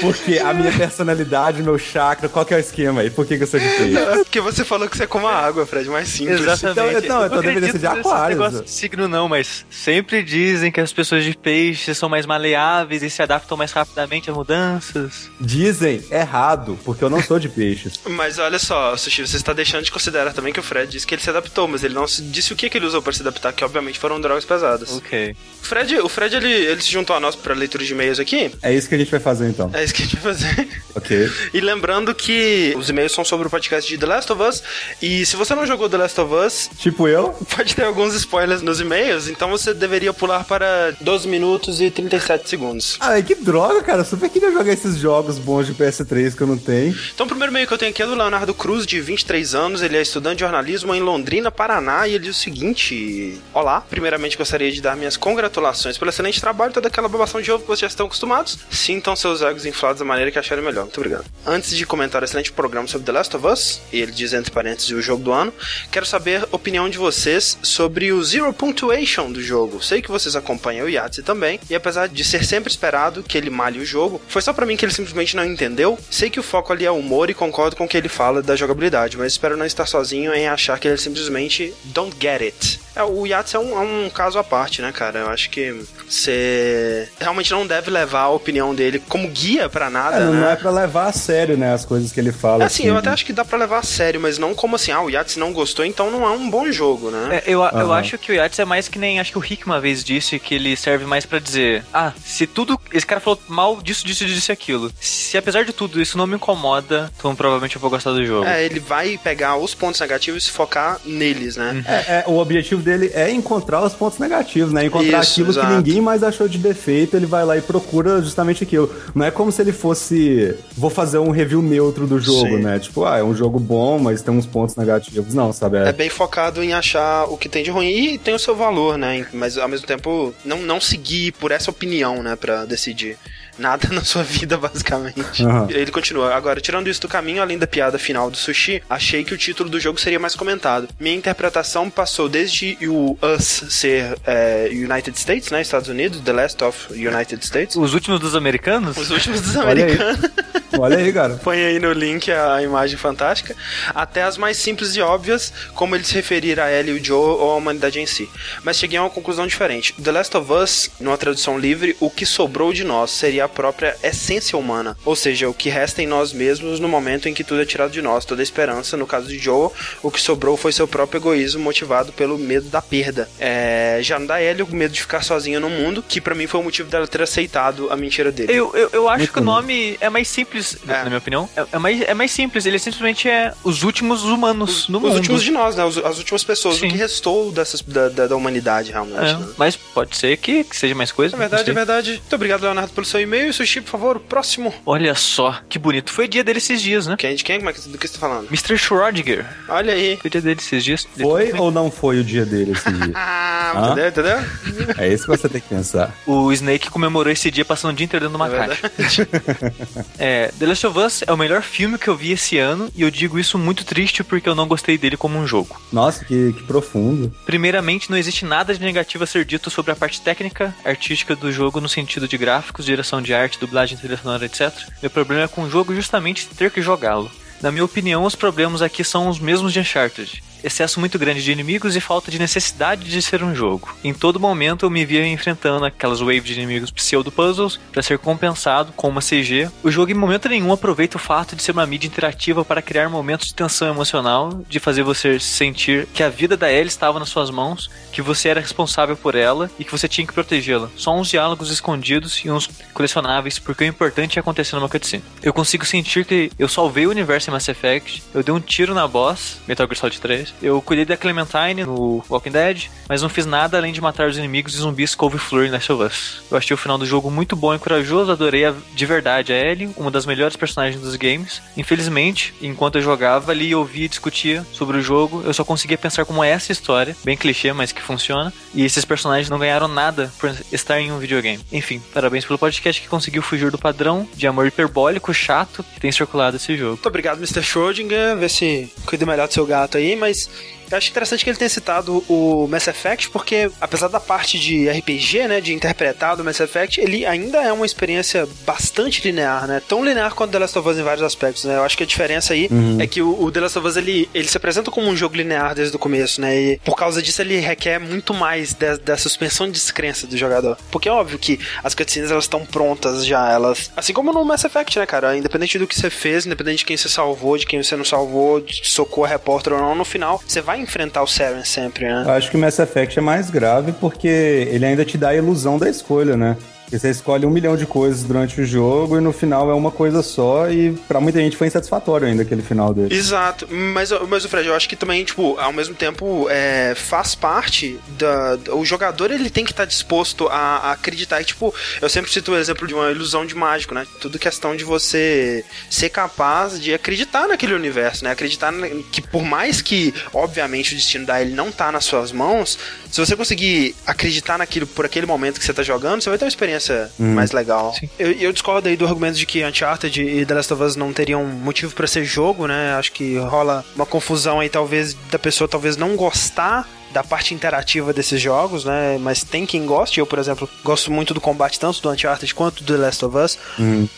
Porque 0.01 0.37
a 0.39 0.53
minha 0.53 0.71
personalidade, 0.71 1.61
meu 1.61 1.77
chakra, 1.77 2.29
qual 2.29 2.45
que 2.45 2.53
é 2.53 2.57
o 2.57 2.59
esquema 2.59 3.01
aí? 3.01 3.09
Por 3.09 3.25
que, 3.25 3.37
que 3.37 3.43
eu 3.43 3.47
sou 3.47 3.59
de 3.59 3.67
peixe? 3.67 3.97
Porque 4.23 4.39
você 4.39 4.63
falou 4.63 4.87
que 4.87 4.95
você 4.95 5.03
é 5.03 5.07
como 5.07 5.27
a 5.27 5.33
água, 5.35 5.65
Fred, 5.65 5.89
mais 5.89 6.07
simples. 6.07 6.39
Então, 6.41 6.53
Exatamente. 6.53 7.07
não, 7.07 7.25
então 7.25 7.41
deveria 7.41 7.71
ser 7.71 7.79
de 7.79 7.85
acredito 7.87 7.95
nesses 7.97 8.11
aquários. 8.11 8.39
negócios 8.39 8.65
de 8.65 8.71
signo 8.71 9.07
não, 9.07 9.27
mas 9.27 9.65
sempre 9.69 10.23
dizem 10.23 10.71
que 10.71 10.79
as 10.79 10.93
pessoas 10.93 11.23
de 11.23 11.35
peixe 11.35 11.93
são 11.93 12.07
mais 12.07 12.25
maleáveis 12.25 13.03
e 13.03 13.09
se 13.09 13.21
adaptam 13.21 13.57
mais 13.57 13.71
rapidamente 13.71 14.29
a 14.29 14.33
mudanças. 14.33 15.29
Dizem 15.39 16.03
errado, 16.11 16.77
porque 16.85 17.03
eu 17.03 17.09
não 17.09 17.21
sou 17.21 17.39
de 17.39 17.49
peixes. 17.49 17.99
Mas 18.05 18.39
olha 18.39 18.59
só, 18.59 18.95
Sushi, 18.95 19.25
você 19.27 19.37
está 19.37 19.53
deixando 19.53 19.83
de 19.83 19.91
considerar 19.91 20.33
também 20.33 20.53
que 20.53 20.59
o 20.59 20.63
Fred 20.63 20.91
disse 20.91 21.05
que 21.05 21.15
ele 21.15 21.21
se 21.21 21.29
adaptou, 21.29 21.67
mas 21.67 21.83
ele 21.83 21.93
não 21.93 22.07
se- 22.07 22.21
disse 22.21 22.53
o 22.53 22.55
que, 22.55 22.69
que 22.69 22.77
ele 22.77 22.85
usou 22.85 23.01
para 23.01 23.13
se 23.13 23.21
adaptar, 23.21 23.51
que 23.53 23.63
obviamente 23.63 23.99
foram 23.99 24.19
drogas 24.21 24.45
pesadas. 24.45 24.91
Ok. 24.97 25.35
O 25.61 25.65
Fred, 25.67 25.97
o 25.99 26.07
Fred 26.09 26.35
ele, 26.35 26.49
ele 26.51 26.81
se 26.81 26.89
juntou 26.91 27.15
a 27.15 27.19
nós 27.19 27.35
para 27.35 27.53
leitura 27.53 27.83
de 27.83 27.91
e-mails 27.91 28.19
aqui. 28.19 28.51
É 28.61 28.73
isso 28.73 28.87
que 28.87 28.95
a 28.95 28.97
gente 28.97 29.11
vai 29.11 29.19
fazer 29.19 29.49
então. 29.49 29.69
É 29.73 29.83
isso 29.83 29.93
que 29.93 30.01
a 30.01 30.05
gente 30.05 30.15
vai 30.17 30.33
fazer. 30.33 30.67
Ok? 30.95 31.29
E 31.53 31.59
lembrando 31.59 32.15
que 32.15 32.73
os 32.77 32.89
e-mails 32.89 33.11
são 33.11 33.23
sobre 33.25 33.47
o 33.47 33.49
podcast 33.49 33.87
de 33.89 33.97
The 33.97 34.05
Last 34.05 34.31
of 34.31 34.41
Us. 34.41 34.63
E 35.01 35.25
se 35.25 35.35
você 35.35 35.53
não 35.53 35.65
jogou 35.67 35.89
The 35.89 35.97
Last 35.97 36.19
of 36.21 36.33
Us, 36.33 36.69
Tipo 36.79 37.07
eu? 37.07 37.35
pode 37.55 37.75
ter 37.75 37.83
alguns 37.83 38.13
spoilers 38.15 38.61
nos 38.61 38.79
e-mails, 38.79 39.27
então 39.27 39.49
você 39.49 39.73
deveria 39.73 40.13
pular 40.13 40.43
para 40.45 40.91
12 41.01 41.27
minutos 41.27 41.81
e 41.81 41.91
37 41.91 42.49
segundos. 42.49 42.97
Ai, 42.99 43.21
que 43.21 43.35
droga, 43.35 43.81
cara. 43.83 44.01
Eu 44.01 44.05
super 44.05 44.29
queria 44.29 44.51
jogar 44.51 44.71
esses 44.71 44.97
jogos 44.97 45.37
bons 45.37 45.67
de 45.67 45.73
PS3 45.73 46.35
que 46.35 46.41
eu 46.41 46.47
não 46.47 46.57
tenho. 46.57 46.97
Então, 47.13 47.25
o 47.25 47.29
primeiro 47.29 47.51
e-mail 47.51 47.67
que 47.67 47.73
eu 47.73 47.77
tenho 47.77 47.91
aqui 47.91 48.01
é 48.01 48.05
do 48.05 48.15
Leonardo 48.15 48.53
Cruz, 48.53 48.85
de 48.85 48.99
23 49.01 49.53
anos. 49.53 49.81
Ele 49.81 49.97
é 49.97 50.01
estudante 50.01 50.35
de 50.37 50.41
jornalismo 50.41 50.95
em 50.95 51.01
Londrina, 51.01 51.51
Paraná. 51.51 52.07
E 52.07 52.13
ele 52.15 52.25
diz 52.27 52.37
o 52.37 52.39
seguinte: 52.39 53.37
Olá, 53.53 53.81
primeiramente 53.81 54.37
gostaria 54.37 54.71
de 54.71 54.81
dar 54.81 54.95
minhas 54.95 55.17
congratulações 55.17 55.46
pelo 55.49 56.09
excelente 56.09 56.41
trabalho, 56.41 56.73
toda 56.73 56.87
aquela 56.87 57.07
babação 57.07 57.41
de 57.41 57.51
ovo 57.51 57.61
que 57.61 57.67
vocês 57.67 57.81
já 57.81 57.87
estão 57.87 58.05
acostumados. 58.05 58.57
Sintam 58.69 59.15
seus 59.15 59.41
egos 59.41 59.65
inflados 59.65 59.99
da 59.99 60.05
maneira 60.05 60.31
que 60.31 60.39
acharem 60.39 60.63
melhor. 60.63 60.83
Muito 60.83 60.97
obrigado. 60.97 61.25
Antes 61.45 61.75
de 61.75 61.85
comentar 61.85 62.21
o 62.21 62.25
excelente 62.25 62.51
programa 62.51 62.87
sobre 62.87 63.05
The 63.05 63.11
Last 63.11 63.35
of 63.35 63.47
Us, 63.47 63.81
e 63.91 64.01
ele 64.01 64.11
diz 64.11 64.33
entre 64.33 64.51
parênteses 64.51 64.89
o 64.91 65.01
jogo 65.01 65.23
do 65.23 65.31
ano, 65.31 65.53
quero 65.91 66.05
saber 66.05 66.43
a 66.43 66.55
opinião 66.55 66.89
de 66.89 66.97
vocês 66.97 67.57
sobre 67.61 68.11
o 68.11 68.23
Zero 68.23 68.51
Punctuation 68.53 69.31
do 69.31 69.41
jogo. 69.41 69.81
Sei 69.83 70.01
que 70.01 70.11
vocês 70.11 70.35
acompanham 70.35 70.85
o 70.85 70.89
Yahtzee 70.89 71.23
também, 71.23 71.59
e 71.69 71.75
apesar 71.75 72.07
de 72.07 72.23
ser 72.23 72.45
sempre 72.45 72.71
esperado 72.71 73.23
que 73.23 73.37
ele 73.37 73.49
malhe 73.49 73.79
o 73.79 73.85
jogo, 73.85 74.21
foi 74.27 74.41
só 74.41 74.53
pra 74.53 74.65
mim 74.65 74.75
que 74.75 74.85
ele 74.85 74.93
simplesmente 74.93 75.35
não 75.35 75.45
entendeu. 75.45 75.97
Sei 76.09 76.29
que 76.29 76.39
o 76.39 76.43
foco 76.43 76.73
ali 76.73 76.85
é 76.85 76.91
humor 76.91 77.29
e 77.29 77.33
concordo 77.33 77.75
com 77.75 77.85
o 77.85 77.87
que 77.87 77.97
ele 77.97 78.09
fala 78.09 78.41
da 78.41 78.55
jogabilidade, 78.55 79.17
mas 79.17 79.33
espero 79.33 79.57
não 79.57 79.65
estar 79.65 79.85
sozinho 79.85 80.33
em 80.33 80.47
achar 80.47 80.79
que 80.79 80.87
ele 80.87 80.97
simplesmente 80.97 81.73
don't 81.85 82.15
get 82.19 82.41
it. 82.41 82.79
É, 82.95 83.03
o 83.03 83.27
Yahtzee 83.27 83.57
é 83.57 83.59
um, 83.59 83.77
é 83.77 83.79
um 83.79 84.09
caso 84.09 84.39
à 84.39 84.43
parte, 84.43 84.81
né, 84.81 84.91
cara? 84.91 85.19
Eu 85.37 85.39
acho 85.39 85.49
que 85.51 85.75
você 86.09 87.07
realmente 87.19 87.51
não 87.51 87.67
deve 87.67 87.91
levar 87.91 88.21
a 88.21 88.29
opinião 88.29 88.73
dele 88.73 88.99
como 89.07 89.27
guia 89.27 89.69
pra 89.69 89.87
nada, 89.87 90.17
É, 90.17 90.19
não, 90.21 90.33
né? 90.33 90.39
não 90.41 90.49
é 90.49 90.55
pra 90.55 90.71
levar 90.71 91.07
a 91.09 91.11
sério, 91.13 91.55
né, 91.55 91.73
as 91.73 91.85
coisas 91.85 92.11
que 92.11 92.19
ele 92.19 92.31
fala. 92.31 92.63
É, 92.63 92.65
assim, 92.65 92.87
eu 92.87 92.97
até 92.97 93.11
acho 93.11 93.23
que 93.23 93.31
dá 93.31 93.45
pra 93.45 93.55
levar 93.57 93.77
a 93.79 93.83
sério, 93.83 94.19
mas 94.19 94.39
não 94.39 94.55
como 94.55 94.75
assim, 94.75 94.91
ah, 94.91 95.01
o 95.03 95.09
Yahtzee 95.11 95.39
não 95.39 95.53
gostou, 95.53 95.85
então 95.85 96.09
não 96.09 96.25
é 96.25 96.29
um 96.31 96.49
bom 96.49 96.71
jogo, 96.71 97.11
né? 97.11 97.37
É, 97.37 97.43
eu, 97.45 97.59
eu 97.59 97.63
Aham. 97.63 97.93
acho 97.93 98.17
que 98.17 98.31
o 98.31 98.35
Yates 98.35 98.57
é 98.57 98.65
mais 98.65 98.87
que 98.87 98.97
nem 98.97 99.19
acho 99.19 99.31
que 99.31 99.37
o 99.37 99.41
Rick 99.41 99.63
uma 99.67 99.79
vez 99.79 100.03
disse 100.03 100.39
que 100.39 100.55
ele 100.55 100.75
serve 100.75 101.05
mais 101.05 101.23
pra 101.23 101.37
dizer: 101.37 101.83
Ah, 101.93 102.13
se 102.25 102.47
tudo. 102.47 102.79
Esse 102.91 103.05
cara 103.05 103.21
falou 103.21 103.39
mal 103.47 103.79
disso, 103.81 104.05
disso, 104.05 104.25
disso 104.25 104.51
e 104.51 104.53
aquilo. 104.53 104.91
Se 104.99 105.37
apesar 105.37 105.65
de 105.65 105.71
tudo 105.73 106.01
isso 106.01 106.17
não 106.17 106.25
me 106.25 106.35
incomoda, 106.35 107.11
então 107.17 107.35
provavelmente 107.35 107.75
eu 107.75 107.81
vou 107.81 107.89
gostar 107.91 108.11
do 108.11 108.25
jogo. 108.25 108.47
É, 108.47 108.63
ele 108.65 108.79
vai 108.79 109.19
pegar 109.23 109.55
os 109.57 109.75
pontos 109.75 109.99
negativos 110.01 110.43
e 110.43 110.45
se 110.47 110.51
focar 110.51 110.99
neles, 111.05 111.57
né? 111.57 111.83
É, 111.87 111.93
é, 112.19 112.23
o 112.27 112.37
objetivo 112.39 112.81
dele 112.81 113.11
é 113.13 113.29
encontrar 113.31 113.83
os 113.83 113.93
pontos 113.93 114.17
negativos, 114.17 114.73
né? 114.73 114.85
Encontrar 114.85 115.23
aquilo 115.31 115.49
exato. 115.49 115.67
que 115.67 115.73
ninguém 115.73 116.01
mais 116.01 116.23
achou 116.23 116.47
de 116.47 116.57
defeito, 116.57 117.15
ele 117.15 117.25
vai 117.25 117.45
lá 117.45 117.57
e 117.57 117.61
procura 117.61 118.21
justamente 118.21 118.63
aquilo. 118.63 118.93
Não 119.15 119.25
é 119.25 119.31
como 119.31 119.51
se 119.51 119.61
ele 119.61 119.71
fosse. 119.71 120.55
Vou 120.75 120.89
fazer 120.89 121.17
um 121.19 121.31
review 121.31 121.61
neutro 121.61 122.07
do 122.07 122.19
jogo, 122.19 122.57
Sim. 122.57 122.63
né? 122.63 122.79
Tipo, 122.79 123.05
ah, 123.05 123.17
é 123.17 123.23
um 123.23 123.35
jogo 123.35 123.59
bom, 123.59 123.99
mas 123.99 124.21
tem 124.21 124.33
uns 124.33 124.45
pontos 124.45 124.75
negativos. 124.75 125.33
Não, 125.33 125.51
sabe? 125.53 125.77
É 125.77 125.89
É, 125.89 125.93
bem 125.93 126.09
focado 126.09 126.63
em 126.63 126.73
achar 126.73 127.25
o 127.25 127.37
que 127.37 127.49
tem 127.49 127.63
de 127.63 127.71
ruim 127.71 128.13
e 128.13 128.17
tem 128.17 128.33
o 128.33 128.39
seu 128.39 128.55
valor, 128.55 128.97
né? 128.97 129.25
Mas 129.33 129.57
ao 129.57 129.67
mesmo 129.67 129.85
tempo, 129.87 130.33
não, 130.45 130.61
não 130.61 130.79
seguir 130.81 131.31
por 131.33 131.51
essa 131.51 131.69
opinião, 131.71 132.21
né? 132.23 132.35
Pra 132.35 132.65
decidir 132.65 133.17
nada 133.57 133.87
na 133.93 134.03
sua 134.03 134.23
vida, 134.23 134.57
basicamente. 134.57 135.43
Aham. 135.43 135.67
Ele 135.69 135.91
continua. 135.91 136.33
Agora, 136.33 136.61
tirando 136.61 136.87
isso 136.87 137.01
do 137.01 137.07
caminho, 137.07 137.41
além 137.41 137.57
da 137.57 137.67
piada 137.67 137.97
final 137.97 138.29
do 138.29 138.37
sushi, 138.37 138.81
achei 138.89 139.23
que 139.23 139.33
o 139.33 139.37
título 139.37 139.69
do 139.69 139.79
jogo 139.79 139.99
seria 139.99 140.19
mais 140.19 140.35
comentado. 140.35 140.87
Minha 140.99 141.15
interpretação 141.15 141.89
passou 141.89 142.29
desde 142.29 142.77
o 142.87 143.17
Us 143.21 143.63
ser 143.69 144.17
é, 144.25 144.69
United 144.71 145.17
States, 145.17 145.49
né? 145.49 145.61
Estados 145.61 145.89
Unidos, 145.89 146.21
The 146.21 146.33
Last 146.33 146.63
of 146.63 146.93
United 146.93 147.43
States. 147.45 147.75
Os 147.75 147.93
últimos 147.93 148.19
dos 148.19 148.35
americanos? 148.35 148.97
Os 148.97 149.09
últimos 149.11 149.41
dos 149.41 149.55
Olha 149.55 149.85
aí. 149.85 149.91
americanos. 149.91 150.31
Olha 150.77 150.97
aí, 150.97 151.11
cara. 151.13 151.35
Põe 151.35 151.63
aí 151.63 151.79
no 151.79 151.91
link 151.93 152.31
a 152.31 152.61
imagem 152.61 152.97
fantástica. 152.97 153.55
Até 153.95 154.23
as 154.23 154.37
mais 154.37 154.57
simples 154.57 154.95
e 154.95 155.01
óbvias, 155.01 155.51
como 155.73 155.95
ele 155.95 156.03
se 156.03 156.13
referir 156.13 156.59
a 156.59 156.71
Ellie 156.71 156.95
e 156.95 156.99
o 156.99 157.03
Joe 157.03 157.17
ou 157.39 157.51
a 157.51 157.55
humanidade 157.55 157.99
em 157.99 158.05
si. 158.05 158.29
Mas 158.63 158.77
cheguei 158.77 158.97
a 158.99 159.03
uma 159.03 159.09
conclusão 159.09 159.47
diferente. 159.47 159.93
The 159.93 160.11
Last 160.11 160.35
of 160.35 160.51
Us, 160.51 160.91
numa 160.99 161.17
tradução 161.17 161.57
livre, 161.57 161.95
o 161.99 162.09
que 162.09 162.25
sobrou 162.25 162.73
de 162.73 162.83
nós 162.83 163.11
seria 163.11 163.46
a 163.47 163.49
própria 163.49 163.95
essência 164.03 164.57
humana. 164.57 164.95
Ou 165.03 165.15
seja, 165.15 165.49
o 165.49 165.53
que 165.53 165.69
resta 165.69 166.01
em 166.01 166.07
nós 166.07 166.31
mesmos 166.33 166.79
no 166.79 166.87
momento 166.87 167.27
em 167.27 167.33
que 167.33 167.43
tudo 167.43 167.61
é 167.61 167.65
tirado 167.65 167.91
de 167.91 168.01
nós, 168.01 168.25
toda 168.25 168.41
a 168.41 168.43
esperança. 168.43 168.95
No 168.97 169.07
caso 169.07 169.27
de 169.27 169.39
Joe, 169.39 169.69
o 170.03 170.11
que 170.11 170.21
sobrou 170.21 170.55
foi 170.57 170.71
seu 170.71 170.87
próprio 170.87 171.19
egoísmo 171.19 171.63
motivado 171.63 172.11
pelo 172.13 172.37
medo 172.37 172.69
da 172.69 172.81
perda. 172.81 173.29
É, 173.39 173.99
já 174.01 174.17
da 174.19 174.41
Ellie, 174.41 174.63
o 174.63 174.67
medo 174.75 174.91
de 174.93 175.01
ficar 175.01 175.23
sozinha 175.23 175.59
no 175.59 175.69
mundo, 175.69 176.03
que 176.07 176.19
pra 176.19 176.33
mim 176.35 176.47
foi 176.47 176.59
o 176.59 176.63
motivo 176.63 176.89
dela 176.89 177.07
ter 177.07 177.21
aceitado 177.21 177.91
a 177.91 177.95
mentira 177.95 178.31
dele. 178.31 178.51
Eu, 178.53 178.75
eu, 178.75 178.89
eu 178.91 179.07
acho 179.09 179.19
Muito 179.19 179.33
que 179.33 179.39
o 179.39 179.43
nome 179.43 179.97
é 180.01 180.09
mais 180.09 180.27
simples, 180.27 180.75
É. 180.87 180.91
na 180.99 181.05
minha 181.05 181.17
opinião. 181.19 181.47
É, 181.55 181.65
é 181.73 181.77
mais, 181.79 182.01
é 182.01 182.13
mais 182.13 182.31
simples, 182.31 182.65
ele 182.65 182.79
simplesmente 182.79 183.29
é 183.29 183.53
os 183.63 183.83
últimos 183.83 184.23
humanos 184.23 184.87
no 184.89 184.97
Os 184.97 185.03
mundo. 185.03 185.15
últimos 185.15 185.43
de 185.43 185.51
nós, 185.51 185.75
né? 185.75 185.85
Os- 185.85 185.97
as 185.99 186.17
últimas 186.17 186.43
pessoas, 186.43 186.77
Sim. 186.77 186.87
o 186.87 186.91
que 186.91 186.97
restou 186.97 187.51
dessas, 187.51 187.81
da, 187.81 188.09
da, 188.09 188.27
da 188.27 188.35
humanidade, 188.35 188.91
realmente. 188.91 189.19
É, 189.19 189.33
né? 189.37 189.47
mas 189.57 189.75
pode 189.77 190.17
ser 190.17 190.35
que, 190.37 190.63
que 190.63 190.75
seja 190.75 190.95
mais 190.95 191.11
coisa. 191.11 191.35
É 191.35 191.39
verdade, 191.39 191.69
é 191.69 191.73
verdade. 191.73 192.11
Muito 192.13 192.35
obrigado, 192.35 192.63
Leonardo, 192.63 192.91
pelo 192.91 193.05
seu 193.05 193.21
e-mail. 193.21 193.36
Sushi, 193.51 193.81
por 193.81 193.89
favor, 193.89 194.17
o 194.17 194.19
próximo. 194.19 194.73
Olha 194.85 195.15
só, 195.15 195.59
que 195.69 195.79
bonito. 195.79 196.11
Foi 196.11 196.27
dia 196.27 196.43
dele 196.43 196.57
esses 196.57 196.81
dias, 196.81 197.07
né? 197.07 197.15
Quem, 197.17 197.35
de 197.35 197.43
quem? 197.43 197.57
Como 197.57 197.69
é 197.69 197.73
que, 197.73 197.81
do 197.87 197.97
que 197.97 198.07
você 198.07 198.13
tá 198.13 198.19
falando? 198.19 198.47
Mr. 198.47 198.77
Schrödinger. 198.77 199.45
Olha 199.69 199.93
aí. 199.93 200.17
Foi 200.17 200.29
dia 200.29 200.41
dele 200.41 200.59
esses 200.59 200.83
dias. 200.83 201.07
Foi 201.19 201.51
ou 201.53 201.71
não 201.71 201.89
foi 201.91 202.19
o 202.19 202.23
dia 202.23 202.45
dele 202.45 202.71
esse 202.71 202.91
dia? 202.91 203.11
Ah, 203.15 203.89
entendeu? 203.91 204.07
Entendeu? 204.07 204.95
É 204.97 205.07
isso 205.11 205.23
que 205.25 205.29
você 205.29 205.49
tem 205.49 205.61
que 205.61 205.67
pensar. 205.69 206.13
O 206.25 206.51
Snake 206.51 206.89
comemorou 206.89 207.31
esse 207.31 207.49
dia 207.51 207.65
passando 207.65 207.91
o 207.91 207.95
dia 207.95 208.05
inteiro 208.05 208.29
dentro 208.29 208.37
de 208.37 208.43
uma 208.43 208.63
É 208.63 208.67
caixa. 208.67 209.27
É, 210.17 210.51
The 210.57 210.65
Last 210.65 210.87
of 210.87 210.99
Us 210.99 211.23
é 211.27 211.31
o 211.31 211.37
melhor 211.37 211.61
filme 211.61 211.97
que 211.97 212.07
eu 212.07 212.15
vi 212.15 212.31
esse 212.31 212.57
ano 212.57 212.91
e 212.95 213.01
eu 213.01 213.11
digo 213.11 213.37
isso 213.37 213.57
muito 213.57 213.85
triste 213.85 214.23
porque 214.23 214.47
eu 214.47 214.55
não 214.55 214.67
gostei 214.67 214.97
dele 214.97 215.17
como 215.17 215.37
um 215.37 215.45
jogo. 215.45 215.79
Nossa, 215.91 216.23
que, 216.25 216.53
que 216.53 216.63
profundo. 216.63 217.33
Primeiramente, 217.45 218.09
não 218.09 218.17
existe 218.17 218.45
nada 218.45 218.73
de 218.73 218.79
negativo 218.79 219.23
a 219.23 219.27
ser 219.27 219.45
dito 219.45 219.69
sobre 219.69 219.91
a 219.91 219.95
parte 219.95 220.21
técnica, 220.21 220.75
artística 220.83 221.35
do 221.35 221.51
jogo 221.51 221.79
no 221.79 221.89
sentido 221.89 222.27
de 222.27 222.37
gráficos, 222.37 222.85
direção 222.85 223.21
de 223.21 223.26
arte, 223.33 223.59
dublagem, 223.59 223.97
trilha 223.97 224.17
sonora, 224.17 224.45
etc. 224.45 224.71
Meu 225.01 225.09
problema 225.09 225.43
é 225.43 225.47
com 225.47 225.63
o 225.63 225.69
jogo 225.69 225.93
justamente 225.93 226.47
ter 226.47 226.71
que 226.71 226.81
jogá-lo. 226.81 227.31
Na 227.61 227.71
minha 227.71 227.85
opinião, 227.85 228.23
os 228.23 228.35
problemas 228.35 228.81
aqui 228.81 229.03
são 229.03 229.27
os 229.27 229.39
mesmos 229.39 229.73
de 229.73 229.79
Uncharted. 229.79 230.43
Excesso 230.63 230.99
muito 230.99 231.19
grande 231.19 231.43
de 231.43 231.51
inimigos 231.51 231.95
e 231.95 232.01
falta 232.01 232.31
de 232.31 232.39
necessidade 232.39 233.05
de 233.05 233.21
ser 233.21 233.43
um 233.43 233.55
jogo. 233.55 233.95
Em 234.03 234.13
todo 234.13 234.39
momento 234.39 234.85
eu 234.85 234.89
me 234.89 235.05
via 235.05 235.25
enfrentando 235.27 235.85
aquelas 235.85 236.19
waves 236.19 236.45
de 236.45 236.53
inimigos 236.53 236.91
pseudo-puzzles 236.91 237.79
para 237.91 238.01
ser 238.01 238.17
compensado 238.17 238.93
com 238.93 239.09
uma 239.09 239.21
CG. 239.21 239.69
O 239.83 239.91
jogo 239.91 240.11
em 240.11 240.15
momento 240.15 240.49
nenhum 240.49 240.71
aproveita 240.71 241.17
o 241.17 241.19
fato 241.19 241.55
de 241.55 241.63
ser 241.63 241.71
uma 241.71 241.85
mídia 241.85 242.07
interativa 242.07 242.65
para 242.65 242.81
criar 242.81 243.09
momentos 243.09 243.47
de 243.47 243.53
tensão 243.53 243.89
emocional, 243.89 244.61
de 244.67 244.79
fazer 244.79 245.03
você 245.03 245.39
sentir 245.39 246.07
que 246.13 246.23
a 246.23 246.29
vida 246.29 246.57
da 246.57 246.71
Ellie 246.71 246.87
estava 246.87 247.19
nas 247.19 247.29
suas 247.29 247.49
mãos, 247.49 247.89
que 248.11 248.21
você 248.21 248.49
era 248.49 248.59
responsável 248.59 249.15
por 249.15 249.35
ela 249.35 249.69
e 249.77 249.83
que 249.83 249.91
você 249.91 250.07
tinha 250.07 250.25
que 250.25 250.33
protegê-la. 250.33 250.89
Só 250.95 251.15
uns 251.15 251.29
diálogos 251.29 251.71
escondidos 251.71 252.43
e 252.43 252.49
uns 252.49 252.67
colecionáveis, 252.93 253.59
porque 253.59 253.83
o 253.83 253.87
importante 253.87 254.37
é 254.37 254.39
acontecer 254.39 254.75
numa 254.75 254.89
cutscene. 254.89 255.23
Eu 255.41 255.53
consigo 255.53 255.85
sentir 255.85 256.25
que 256.25 256.51
eu 256.57 256.67
salvei 256.67 257.05
o 257.07 257.09
universo 257.09 257.49
em 257.49 257.53
Mass 257.53 257.67
Effect, 257.67 258.23
eu 258.33 258.43
dei 258.43 258.53
um 258.53 258.59
tiro 258.59 258.93
na 258.93 259.07
boss, 259.07 259.57
Metal 259.67 259.85
Gear 259.87 259.97
Solid 259.97 260.19
3, 260.19 260.46
eu 260.61 260.81
cuidei 260.81 261.05
da 261.05 261.17
Clementine 261.17 261.83
no 261.85 262.23
Walking 262.29 262.51
Dead, 262.51 262.85
mas 263.07 263.21
não 263.21 263.29
fiz 263.29 263.45
nada 263.45 263.77
além 263.77 263.93
de 263.93 264.01
matar 264.01 264.27
os 264.29 264.37
inimigos 264.37 264.73
e 264.73 264.77
zumbis 264.77 265.15
couve-flor 265.15 265.65
em 265.65 265.69
Last 265.71 265.91
of 265.91 266.03
Us. 266.03 266.41
Eu 266.51 266.57
achei 266.57 266.73
o 266.73 266.77
final 266.77 266.97
do 266.97 267.05
jogo 267.05 267.29
muito 267.31 267.55
bom 267.55 267.73
e 267.73 267.79
corajoso, 267.79 268.31
adorei 268.31 268.65
a- 268.65 268.73
de 268.93 269.05
verdade 269.05 269.53
a 269.53 269.55
Ellie, 269.57 269.89
uma 269.97 270.11
das 270.11 270.25
melhores 270.25 270.55
personagens 270.55 271.01
dos 271.01 271.15
games. 271.15 271.61
Infelizmente, 271.75 272.53
enquanto 272.61 272.95
eu 272.97 273.01
jogava 273.01 273.51
ali, 273.51 273.73
ouvia 273.73 274.05
e 274.05 274.09
discutia 274.09 274.65
sobre 274.73 274.97
o 274.97 275.01
jogo, 275.01 275.41
eu 275.45 275.53
só 275.53 275.63
conseguia 275.63 275.97
pensar 275.97 276.25
como 276.25 276.43
é 276.43 276.49
essa 276.49 276.71
história, 276.71 277.15
bem 277.23 277.37
clichê, 277.37 277.71
mas 277.73 277.91
que 277.91 278.01
funciona, 278.01 278.51
e 278.73 278.83
esses 278.83 279.05
personagens 279.05 279.49
não 279.49 279.57
ganharam 279.59 279.87
nada 279.87 280.31
por 280.39 280.53
estar 280.71 280.99
em 280.99 281.11
um 281.11 281.17
videogame. 281.19 281.63
Enfim, 281.71 282.01
parabéns 282.13 282.45
pelo 282.45 282.59
podcast 282.59 283.01
que 283.01 283.07
conseguiu 283.07 283.41
fugir 283.41 283.71
do 283.71 283.77
padrão 283.77 284.27
de 284.35 284.45
amor 284.47 284.67
hiperbólico 284.67 285.33
chato 285.33 285.83
que 285.93 285.99
tem 285.99 286.11
circulado 286.11 286.57
esse 286.57 286.75
jogo. 286.75 286.91
Muito 286.93 287.07
obrigado, 287.07 287.37
Mr. 287.37 287.61
Schrödinger. 287.61 288.35
Vê 288.37 288.49
se 288.49 288.91
cuida 289.05 289.25
melhor 289.25 289.47
do 289.47 289.53
seu 289.53 289.65
gato 289.65 289.97
aí, 289.97 290.15
mas 290.15 290.36
es 290.37 290.49
Eu 290.89 290.97
acho 290.97 291.09
interessante 291.09 291.43
que 291.43 291.49
ele 291.49 291.57
tenha 291.57 291.69
citado 291.69 292.23
o 292.29 292.67
Mass 292.67 292.87
Effect, 292.87 293.29
porque 293.29 293.69
apesar 293.81 294.07
da 294.07 294.19
parte 294.19 294.57
de 294.59 294.89
RPG, 294.89 295.47
né, 295.47 295.61
de 295.61 295.73
interpretar 295.73 296.35
do 296.37 296.43
Mass 296.43 296.59
Effect, 296.59 296.99
ele 297.01 297.25
ainda 297.25 297.61
é 297.63 297.71
uma 297.73 297.85
experiência 297.85 298.47
bastante 298.65 299.21
linear, 299.23 299.67
né? 299.67 299.81
Tão 299.87 300.03
linear 300.03 300.33
quanto 300.33 300.51
The 300.51 300.59
Last 300.59 300.77
of 300.79 300.87
Us 300.89 300.97
em 300.97 301.03
vários 301.03 301.23
aspectos, 301.23 301.65
né? 301.65 301.75
Eu 301.77 301.83
acho 301.83 301.97
que 301.97 302.03
a 302.03 302.05
diferença 302.05 302.53
aí 302.53 302.67
Uhum. 302.71 302.97
é 302.99 303.07
que 303.07 303.21
o, 303.21 303.41
o 303.43 303.51
The 303.51 303.59
Last 303.61 303.77
of 303.79 303.87
Us, 303.87 303.97
ele, 303.97 304.29
ele 304.33 304.47
se 304.47 304.57
apresenta 304.57 304.91
como 304.91 305.07
um 305.07 305.15
jogo 305.15 305.35
linear 305.35 305.73
desde 305.75 305.95
o 305.95 305.99
começo, 305.99 306.39
né? 306.41 306.55
E 306.59 306.79
por 306.79 306.95
causa 306.95 307.21
disso 307.21 307.41
ele 307.41 307.59
requer 307.59 307.99
muito 307.99 308.33
mais 308.33 308.73
de- 308.73 308.97
da 308.97 309.17
suspensão 309.17 309.65
de 309.67 309.73
descrença 309.73 310.27
do 310.27 310.37
jogador. 310.37 310.77
Porque 310.91 311.07
é 311.09 311.11
óbvio 311.11 311.37
que 311.39 311.59
as 311.83 311.93
cutscenes, 311.95 312.31
elas 312.31 312.43
estão 312.45 312.65
prontas 312.65 313.25
já, 313.25 313.51
elas... 313.51 313.91
Assim 313.95 314.13
como 314.13 314.31
no 314.33 314.43
Mass 314.45 314.63
Effect, 314.63 314.99
né, 314.99 315.05
cara? 315.05 315.37
Independente 315.37 315.77
do 315.79 315.87
que 315.87 315.95
você 315.99 316.09
fez, 316.09 316.45
independente 316.45 316.79
de 316.79 316.85
quem 316.85 316.97
você 316.97 317.09
salvou, 317.09 317.57
de 317.57 317.65
quem 317.65 317.81
você 317.81 317.95
não 317.95 318.05
salvou, 318.05 318.59
de 318.61 318.87
socou 318.87 319.25
a 319.25 319.27
repórter 319.27 319.73
ou 319.73 319.79
não, 319.79 319.95
no 319.95 320.05
final, 320.05 320.41
você 320.45 320.61
vai 320.61 320.76
enfrentar 320.79 321.21
o 321.21 321.27
Saren 321.27 321.63
sempre, 321.63 322.05
né? 322.05 322.23
Acho 322.27 322.49
que 322.51 322.57
o 322.57 322.59
Mass 322.59 322.79
Effect 322.79 323.19
é 323.19 323.21
mais 323.21 323.49
grave 323.49 323.91
porque 323.93 324.27
ele 324.27 324.85
ainda 324.85 325.03
te 325.05 325.17
dá 325.17 325.29
a 325.29 325.35
ilusão 325.35 325.77
da 325.77 325.89
escolha, 325.89 326.37
né? 326.37 326.55
Você 326.89 327.09
escolhe 327.09 327.45
um 327.45 327.49
milhão 327.49 327.75
de 327.75 327.85
coisas 327.85 328.23
durante 328.23 328.61
o 328.61 328.65
jogo 328.65 329.17
e 329.17 329.21
no 329.21 329.33
final 329.33 329.69
é 329.69 329.73
uma 329.73 329.91
coisa 329.91 330.21
só 330.21 330.69
e 330.69 330.93
pra 331.05 331.19
muita 331.19 331.39
gente 331.39 331.57
foi 331.57 331.67
insatisfatório 331.67 332.27
ainda 332.27 332.43
aquele 332.43 332.61
final 332.61 332.93
dele. 332.93 333.13
Exato, 333.13 333.67
mas, 333.69 334.09
mas 334.29 334.45
o 334.45 334.49
Fred, 334.49 334.67
eu 334.67 334.73
acho 334.73 334.87
que 334.87 334.95
também, 334.95 335.23
tipo, 335.25 335.57
ao 335.59 335.73
mesmo 335.73 335.95
tempo, 335.95 336.47
é, 336.49 336.93
faz 336.95 337.35
parte 337.35 337.99
da. 338.17 338.57
O 338.73 338.85
jogador 338.85 339.31
ele 339.31 339.49
tem 339.49 339.65
que 339.65 339.71
estar 339.71 339.83
disposto 339.83 340.47
a, 340.47 340.77
a 340.77 340.91
acreditar. 340.93 341.41
E, 341.41 341.45
tipo, 341.45 341.75
eu 342.01 342.07
sempre 342.07 342.31
cito 342.31 342.53
o 342.53 342.57
exemplo 342.57 342.87
de 342.87 342.93
uma 342.93 343.11
ilusão 343.11 343.45
de 343.45 343.53
mágico, 343.53 343.93
né? 343.93 344.07
Tudo 344.21 344.39
questão 344.39 344.75
de 344.75 344.85
você 344.85 345.65
ser 345.89 346.09
capaz 346.09 346.79
de 346.79 346.93
acreditar 346.93 347.49
naquele 347.49 347.73
universo, 347.73 348.23
né? 348.23 348.31
Acreditar 348.31 348.73
que 349.11 349.21
por 349.21 349.43
mais 349.43 349.81
que, 349.81 350.13
obviamente, 350.33 350.93
o 350.93 350.95
destino 350.95 351.25
da 351.25 351.41
ele 351.41 351.53
não 351.53 351.69
tá 351.69 351.91
nas 351.91 352.05
suas 352.05 352.31
mãos, 352.31 352.79
se 353.11 353.19
você 353.19 353.35
conseguir 353.35 353.93
acreditar 354.05 354.57
naquilo 354.57 354.87
por 354.87 355.05
aquele 355.05 355.25
momento 355.25 355.59
que 355.59 355.65
você 355.65 355.73
tá 355.73 355.83
jogando, 355.83 356.21
você 356.21 356.29
vai 356.29 356.37
ter 356.37 356.45
uma 356.45 356.49
experiência 356.49 356.76
mais 357.17 357.51
legal. 357.51 357.93
Sim. 357.93 358.09
Eu, 358.17 358.31
eu 358.31 358.53
discordo 358.53 358.87
aí 358.87 358.97
do 358.97 359.05
argumento 359.05 359.37
de 359.37 359.45
que 359.45 359.63
Uncharted 359.65 360.21
e 360.21 360.45
The 360.45 360.53
Last 360.53 360.73
of 360.73 360.83
Us 360.83 360.95
não 360.95 361.13
teriam 361.13 361.43
motivo 361.45 361.93
pra 361.93 362.07
ser 362.07 362.23
jogo, 362.23 362.67
né? 362.67 362.93
Acho 362.93 363.11
que 363.11 363.37
rola 363.37 363.83
uma 363.95 364.05
confusão 364.05 364.59
aí, 364.59 364.69
talvez, 364.69 365.15
da 365.31 365.39
pessoa 365.39 365.67
talvez 365.67 365.97
não 365.97 366.15
gostar 366.15 366.87
da 367.11 367.23
parte 367.23 367.53
interativa 367.53 368.13
desses 368.13 368.39
jogos, 368.39 368.85
né? 368.85 369.17
Mas 369.19 369.43
tem 369.43 369.65
quem 369.65 369.85
goste. 369.85 370.19
Eu, 370.19 370.25
por 370.25 370.39
exemplo, 370.39 370.69
gosto 370.83 371.11
muito 371.11 371.33
do 371.33 371.41
combate 371.41 371.79
tanto 371.79 372.01
do 372.01 372.09
Uncharted 372.09 372.53
quanto 372.53 372.83
do 372.83 372.93
The 372.93 372.99
Last 372.99 373.25
of 373.25 373.37
Us. 373.37 373.57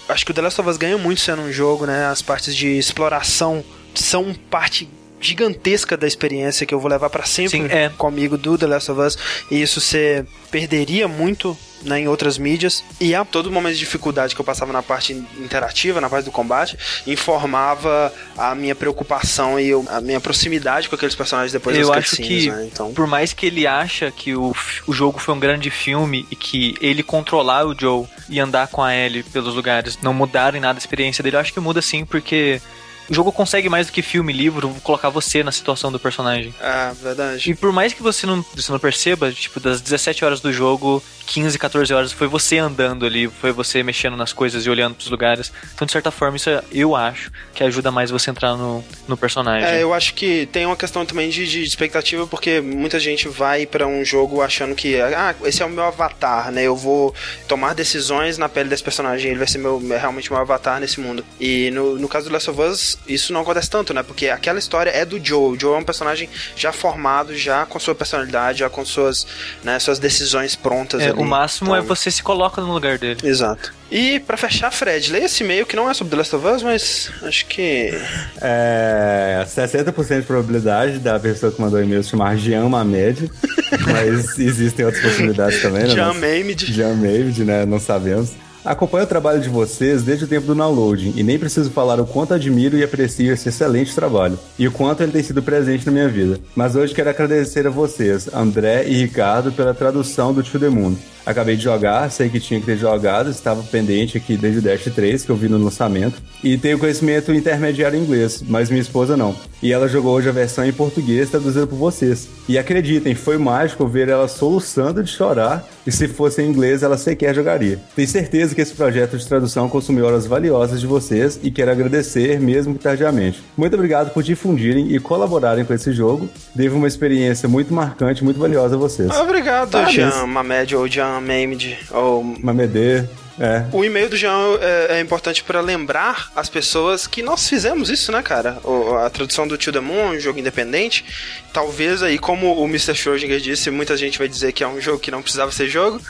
Acho 0.08 0.26
que 0.26 0.32
o 0.32 0.34
The 0.34 0.42
Last 0.42 0.60
of 0.60 0.70
Us 0.70 0.78
ganha 0.78 0.98
muito 0.98 1.22
sendo 1.22 1.44
um 1.44 1.52
jogo, 1.52 1.86
né? 1.86 2.08
As 2.08 2.22
partes 2.22 2.56
de 2.56 2.78
exploração 2.78 3.64
são 3.94 4.34
parte 4.50 4.90
gigantesca 5.22 5.98
da 5.98 6.08
experiência 6.08 6.66
que 6.66 6.74
eu 6.74 6.80
vou 6.80 6.90
levar 6.90 7.10
pra 7.10 7.26
sempre 7.26 7.60
Sim, 7.60 7.68
é. 7.70 7.90
comigo 7.98 8.38
do 8.38 8.58
The 8.58 8.68
Last 8.68 8.92
of 8.92 9.02
Us 9.02 9.18
e 9.52 9.62
isso 9.62 9.82
você 9.82 10.26
perderia 10.50 11.08
muito 11.08 11.58
né, 11.82 12.02
em 12.02 12.08
outras 12.08 12.38
mídias 12.38 12.84
e 13.00 13.16
a 13.16 13.24
todo 13.24 13.50
momento 13.52 13.74
de 13.74 13.80
dificuldade 13.80 14.36
que 14.36 14.42
eu 14.42 14.46
passava 14.46 14.74
na 14.74 14.84
parte 14.84 15.14
interativa, 15.14 16.02
na 16.02 16.10
parte 16.10 16.26
do 16.26 16.32
combate, 16.32 16.78
informava 17.08 18.14
a 18.38 18.54
minha 18.56 18.76
preocupação 18.76 19.60
e 19.60 19.70
eu- 19.70 19.86
a 19.90 20.02
minha 20.02 20.20
proximidade 20.20 20.90
com 20.90 20.96
aqueles 20.96 21.16
personagens 21.16 21.52
depois 21.54 21.78
eu 21.78 21.88
das 21.88 21.98
acho 21.98 22.10
cutscenes, 22.18 22.44
que, 22.46 22.52
né? 22.52 22.70
Então, 22.72 22.94
por 22.94 23.08
mais 23.08 23.32
que 23.34 23.46
ele 23.46 23.66
acha 23.66 24.12
que 24.12 24.36
o, 24.36 24.54
o 24.88 24.94
jogo 24.94 25.20
foi 25.20 25.34
um 25.36 25.40
grande 25.40 25.70
filme 25.70 26.26
e 26.30 26.36
que 26.36 26.76
ele 26.82 27.04
controlar 27.04 27.66
o 27.66 27.78
Joe 27.78 28.06
e 28.30 28.40
andar 28.40 28.68
com 28.68 28.82
a 28.84 28.94
Ellie 28.96 29.24
pelos 29.24 29.56
lugares 29.56 29.98
não 30.02 30.14
mudarem 30.14 30.60
nada 30.62 30.78
a 30.78 30.82
experiência 30.82 31.24
dele, 31.24 31.36
eu 31.38 31.40
acho 31.40 31.54
que 31.54 31.60
muda 31.60 31.82
sim, 31.82 32.04
porque 32.06 32.62
o 33.10 33.14
jogo 33.14 33.32
consegue 33.32 33.70
mais 33.70 33.88
do 33.88 33.94
que 33.94 34.02
filme 34.02 34.32
e 34.34 34.36
livro 34.38 34.70
colocar 34.84 35.10
você 35.10 35.44
na 35.44 35.52
situação 35.52 35.92
do 35.92 36.00
personagem. 36.00 36.54
é 36.62 36.92
verdade. 37.02 37.50
E 37.52 37.56
por 37.56 37.72
mais 37.72 37.94
que 37.94 38.02
você 38.04 38.26
não, 38.26 38.44
você 38.56 38.72
não 38.72 38.80
perceba, 38.80 39.32
tipo, 39.32 39.60
das 39.60 39.82
17 39.82 40.24
horas 40.26 40.40
do 40.42 40.52
jogo, 40.54 41.02
15, 41.26 41.58
14 41.60 41.94
horas 41.94 42.12
foi 42.12 42.28
você 42.28 42.58
andando 42.58 43.06
ali, 43.06 43.28
foi 43.28 43.52
você 43.52 43.84
mexendo 43.84 44.16
nas 44.18 44.34
coisas 44.34 44.66
e 44.66 44.70
olhando 44.70 44.96
pros 44.96 45.10
lugares. 45.10 45.52
Então, 45.74 45.86
de 45.86 45.92
certa 45.92 46.12
forma, 46.12 46.38
isso 46.38 46.50
é- 46.50 46.64
eu 46.72 46.96
acho 46.96 47.32
que 47.54 47.64
ajuda 47.64 47.92
mais 47.92 48.10
você 48.12 48.30
entrar 48.32 48.56
no, 48.56 48.84
no 49.08 49.18
personagem. 49.18 49.68
É, 49.68 49.82
eu 49.84 49.94
acho 49.94 50.14
que 50.14 50.48
tem 50.52 50.66
uma 50.66 50.76
questão 50.76 51.06
também 51.06 51.30
de, 51.30 51.48
de 51.48 51.64
expectativa, 51.64 52.26
porque 52.28 52.62
muita 52.62 53.00
gente 53.00 53.28
vai 53.28 53.66
pra 53.66 53.88
um 53.88 54.04
jogo 54.04 54.42
achando 54.42 54.76
que, 54.76 55.00
ah, 55.02 55.36
esse 55.44 55.62
é 55.62 55.66
o 55.66 55.70
meu 55.70 55.84
avatar, 55.84 56.52
né? 56.52 56.64
Eu 56.64 56.76
vou 56.76 57.14
tomar 57.48 57.74
decisões 57.74 58.38
na 58.38 58.50
pele 58.50 58.70
desse 58.70 58.84
personagem, 58.84 59.30
ele 59.32 59.38
vai 59.40 59.48
ser 59.48 59.58
meu, 59.58 59.80
realmente 59.80 60.32
meu 60.32 60.40
avatar 60.42 60.80
nesse 60.80 61.00
mundo. 61.00 61.24
E 61.40 61.70
no, 61.72 61.98
no 61.98 62.08
caso 62.08 62.28
do 62.28 62.34
Last 62.34 62.50
of 62.50 62.62
Us, 62.62 62.98
isso 63.08 63.34
não 63.34 63.42
acontece 63.42 63.70
tanto, 63.70 63.94
né? 63.94 64.04
Porque 64.04 64.30
aquela 64.30 64.60
história 64.60 64.90
é 64.92 65.04
do 65.04 65.24
Joe. 65.24 65.56
O 65.56 65.60
Joe 65.60 65.76
é 65.76 65.78
um 65.78 65.84
personagem 65.84 66.30
já 66.56 66.72
formado, 66.72 67.36
já 67.36 67.66
com 67.66 67.80
sua 67.80 67.96
personalidade, 67.96 68.60
já 68.60 68.70
com 68.70 68.86
suas, 68.86 69.26
né, 69.64 69.80
suas 69.80 70.00
decisões 70.00 70.56
prontas. 70.56 71.02
É, 71.02 71.10
ali. 71.10 71.20
o 71.20 71.26
máximo 71.26 71.76
é 71.76 71.80
Então, 71.80 71.96
você 71.96 72.12
se 72.12 72.22
coloca 72.22 72.62
no 72.62 72.72
lugar 72.74 72.98
dele. 72.98 73.20
Exato. 73.24 73.74
E 73.92 74.20
pra 74.20 74.38
fechar, 74.38 74.72
Fred, 74.72 75.12
leia 75.12 75.26
esse 75.26 75.44
e-mail 75.44 75.66
que 75.66 75.76
não 75.76 75.90
é 75.90 75.94
sobre 75.96 76.12
The 76.12 76.18
Last 76.18 76.36
of 76.36 76.48
Us, 76.48 76.64
mas 76.64 77.12
acho 77.24 77.48
que. 77.48 77.92
É 78.40 79.44
60% 79.48 80.20
de 80.20 80.26
probabilidade 80.26 81.00
da 81.00 81.20
pessoa 81.20 81.52
que 81.52 81.60
mandou 81.60 81.80
o 81.80 81.84
e-mail 81.84 82.04
se 82.04 82.12
chamar 82.12 82.38
Jean 82.38 82.70
Mamed, 82.70 83.32
mas 83.92 84.38
existem 84.38 84.86
outras 84.86 85.04
possibilidades 85.04 85.62
também, 85.62 85.84
né? 85.84 85.90
Jean 85.90 86.14
Mamed. 86.14 86.72
Jean 86.72 86.94
Mamed, 86.94 87.44
né? 87.44 87.66
Não 87.66 87.80
sabemos. 87.80 88.34
Acompanho 88.70 89.06
o 89.06 89.08
trabalho 89.08 89.42
de 89.42 89.50
vocês 89.50 90.04
desde 90.04 90.26
o 90.26 90.28
tempo 90.28 90.46
do 90.46 90.54
downloading 90.54 91.14
e 91.16 91.24
nem 91.24 91.40
preciso 91.40 91.72
falar 91.72 92.00
o 92.00 92.06
quanto 92.06 92.36
admiro 92.36 92.78
e 92.78 92.84
aprecio 92.84 93.34
esse 93.34 93.50
excelente 93.50 93.96
trabalho 93.96 94.38
e 94.60 94.68
o 94.68 94.72
quanto 94.72 95.02
ele 95.02 95.12
tem 95.12 95.24
sido 95.24 95.42
presente 95.42 95.88
na 95.88 95.92
minha 95.92 96.08
vida. 96.08 96.40
Mas 96.56 96.76
hoje 96.76 96.94
quero 96.94 97.10
agradecer 97.10 97.66
a 97.66 97.72
vocês, 97.72 98.32
André 98.32 98.88
e 98.88 98.94
Ricardo, 98.94 99.52
pela 99.52 99.74
tradução 99.74 100.32
do 100.32 100.44
To 100.44 100.60
The 100.60 100.70
Moon. 100.70 100.96
Acabei 101.30 101.56
de 101.56 101.64
jogar, 101.64 102.10
sei 102.10 102.28
que 102.28 102.40
tinha 102.40 102.60
que 102.60 102.66
ter 102.66 102.76
jogado, 102.76 103.30
estava 103.30 103.62
pendente 103.62 104.18
aqui 104.18 104.36
desde 104.36 104.58
o 104.58 104.62
Dash 104.64 104.86
3, 104.86 105.24
que 105.24 105.30
eu 105.30 105.36
vi 105.36 105.48
no 105.48 105.64
lançamento, 105.64 106.20
e 106.44 106.58
tenho 106.58 106.80
conhecimento 106.80 107.32
intermediário 107.32 108.00
em 108.00 108.02
inglês, 108.02 108.44
mas 108.48 108.72
minha 108.72 108.82
esposa 108.82 109.16
não. 109.16 109.36
E 109.62 109.72
ela 109.72 109.88
jogou 109.88 110.16
hoje 110.16 110.28
a 110.28 110.32
versão 110.32 110.66
em 110.66 110.74
português 110.74 111.30
traduzida 111.30 111.68
por 111.68 111.76
vocês. 111.76 112.28
E 112.48 112.58
acreditem, 112.58 113.14
foi 113.14 113.38
mágico 113.38 113.86
ver 113.86 114.10
ela 114.10 114.28
soluçando 114.28 115.04
de 115.04 115.12
chorar, 115.12 115.64
e 115.86 115.92
se 115.92 116.08
fosse 116.08 116.42
em 116.42 116.50
inglês 116.50 116.82
ela 116.82 116.98
sequer 116.98 117.36
jogaria. 117.36 117.80
Tenho 117.96 118.08
certeza 118.08 118.56
que 118.56 118.62
esse 118.62 118.74
projeto 118.74 119.16
de 119.16 119.28
tradução 119.28 119.70
consumiu 119.70 120.08
horas 120.08 120.26
valiosas 120.26 120.82
de 120.82 120.88
vocês 120.88 121.40
e 121.44 121.52
quero 121.52 121.70
agradecer, 121.70 122.40
mesmo 122.40 122.74
que 122.74 122.80
tardiamente. 122.80 123.44
Muito 123.56 123.76
obrigado 123.76 124.12
por 124.12 124.24
difundirem 124.24 124.96
e 124.96 125.00
colaborarem 125.00 125.64
com 125.64 125.76
esse 125.76 125.92
jogo. 125.94 126.28
Devo 126.56 126.78
uma 126.78 126.88
experiência 126.88 127.48
muito 127.48 127.72
marcante, 127.72 128.24
muito 128.24 128.40
valiosa 128.40 128.74
a 128.74 128.80
vocês. 128.80 129.12
Obrigado, 129.12 129.70
Parabéns. 129.70 129.96
Jean 129.96 130.26
Mamed 130.26 130.76
ou 130.76 130.88
Jean 130.88 131.19
Mamed 131.22 131.78
ou 131.92 132.24
Mamedê, 132.24 133.06
é. 133.42 133.64
O 133.72 133.86
e-mail 133.86 134.10
do 134.10 134.18
Jean 134.18 134.58
é, 134.60 134.98
é 134.98 135.00
importante 135.00 135.42
para 135.46 135.62
lembrar 135.62 136.30
as 136.36 136.50
pessoas 136.50 137.08
que 137.08 137.24
nós 137.24 137.48
fizemos 137.48 137.90
isso, 137.90 138.12
né, 138.12 138.22
cara? 138.22 138.58
O- 138.66 138.96
a 138.98 139.10
tradução 139.10 139.48
do 139.48 139.58
To 139.58 139.72
The 139.72 139.80
Moon, 139.80 140.10
um 140.10 140.20
jogo 140.20 140.40
independente. 140.40 141.06
Talvez 141.54 142.04
aí, 142.04 142.18
como 142.20 142.54
o 142.62 142.66
Mr. 142.66 142.94
Schrödinger 142.94 143.40
disse, 143.40 143.72
muita 143.72 143.96
gente 143.96 144.18
vai 144.20 144.28
dizer 144.28 144.52
que 144.52 144.62
é 144.62 144.68
um 144.68 144.82
jogo 144.82 145.00
que 145.00 145.10
não 145.10 145.22
precisava 145.22 145.54
ser 145.54 145.70
jogo, 145.70 146.02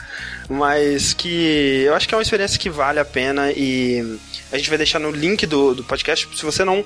mas 0.48 1.12
que 1.14 1.84
eu 1.86 1.94
acho 1.94 2.08
que 2.08 2.14
é 2.14 2.16
uma 2.16 2.22
experiência 2.22 2.58
que 2.58 2.68
vale 2.68 2.98
a 2.98 3.04
pena 3.04 3.52
e 3.52 4.18
a 4.52 4.56
gente 4.58 4.68
vai 4.68 4.76
deixar 4.78 4.98
no 4.98 5.12
link 5.12 5.46
do, 5.46 5.72
do 5.74 5.84
podcast. 5.84 6.28
Se 6.36 6.44
você 6.44 6.64
não 6.64 6.84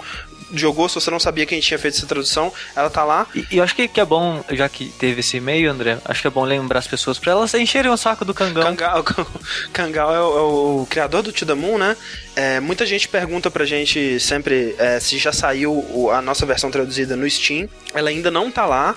jogou, 0.52 0.88
se 0.88 0.94
você 0.96 1.10
não 1.10 1.20
sabia 1.20 1.46
que 1.46 1.54
a 1.54 1.56
gente 1.56 1.66
tinha 1.66 1.78
feito 1.78 1.96
essa 1.96 2.06
tradução, 2.06 2.52
ela 2.74 2.90
tá 2.90 3.04
lá. 3.04 3.26
E, 3.34 3.46
e 3.52 3.56
eu 3.58 3.64
acho 3.64 3.74
que, 3.74 3.88
que 3.88 4.00
é 4.00 4.04
bom, 4.04 4.44
já 4.50 4.68
que 4.68 4.86
teve 4.98 5.20
esse 5.20 5.36
e-mail, 5.36 5.70
André, 5.70 5.98
acho 6.04 6.20
que 6.20 6.26
é 6.26 6.30
bom 6.30 6.44
lembrar 6.44 6.78
as 6.78 6.86
pessoas 6.86 7.18
pra 7.18 7.32
elas 7.32 7.54
encherem 7.54 7.90
o 7.90 7.96
saco 7.96 8.24
do 8.24 8.34
Kangão. 8.34 8.62
Kangal, 8.62 9.04
Kangal 9.72 10.14
é, 10.14 10.20
o, 10.20 10.22
é 10.22 10.40
o 10.82 10.86
criador 10.88 11.22
do 11.22 11.32
To 11.32 11.46
The 11.46 11.54
Moon, 11.54 11.78
né? 11.78 11.96
É, 12.36 12.60
muita 12.60 12.84
gente 12.84 13.08
pergunta 13.08 13.50
pra 13.50 13.64
gente 13.64 14.18
sempre 14.18 14.74
é, 14.78 14.98
se 14.98 15.18
já 15.18 15.32
saiu 15.32 16.10
a 16.10 16.20
nossa 16.20 16.44
versão 16.44 16.70
traduzida 16.70 17.16
no 17.16 17.28
Steam. 17.28 17.68
Ela 17.94 18.10
ainda 18.10 18.30
não 18.30 18.50
tá 18.50 18.66
lá. 18.66 18.96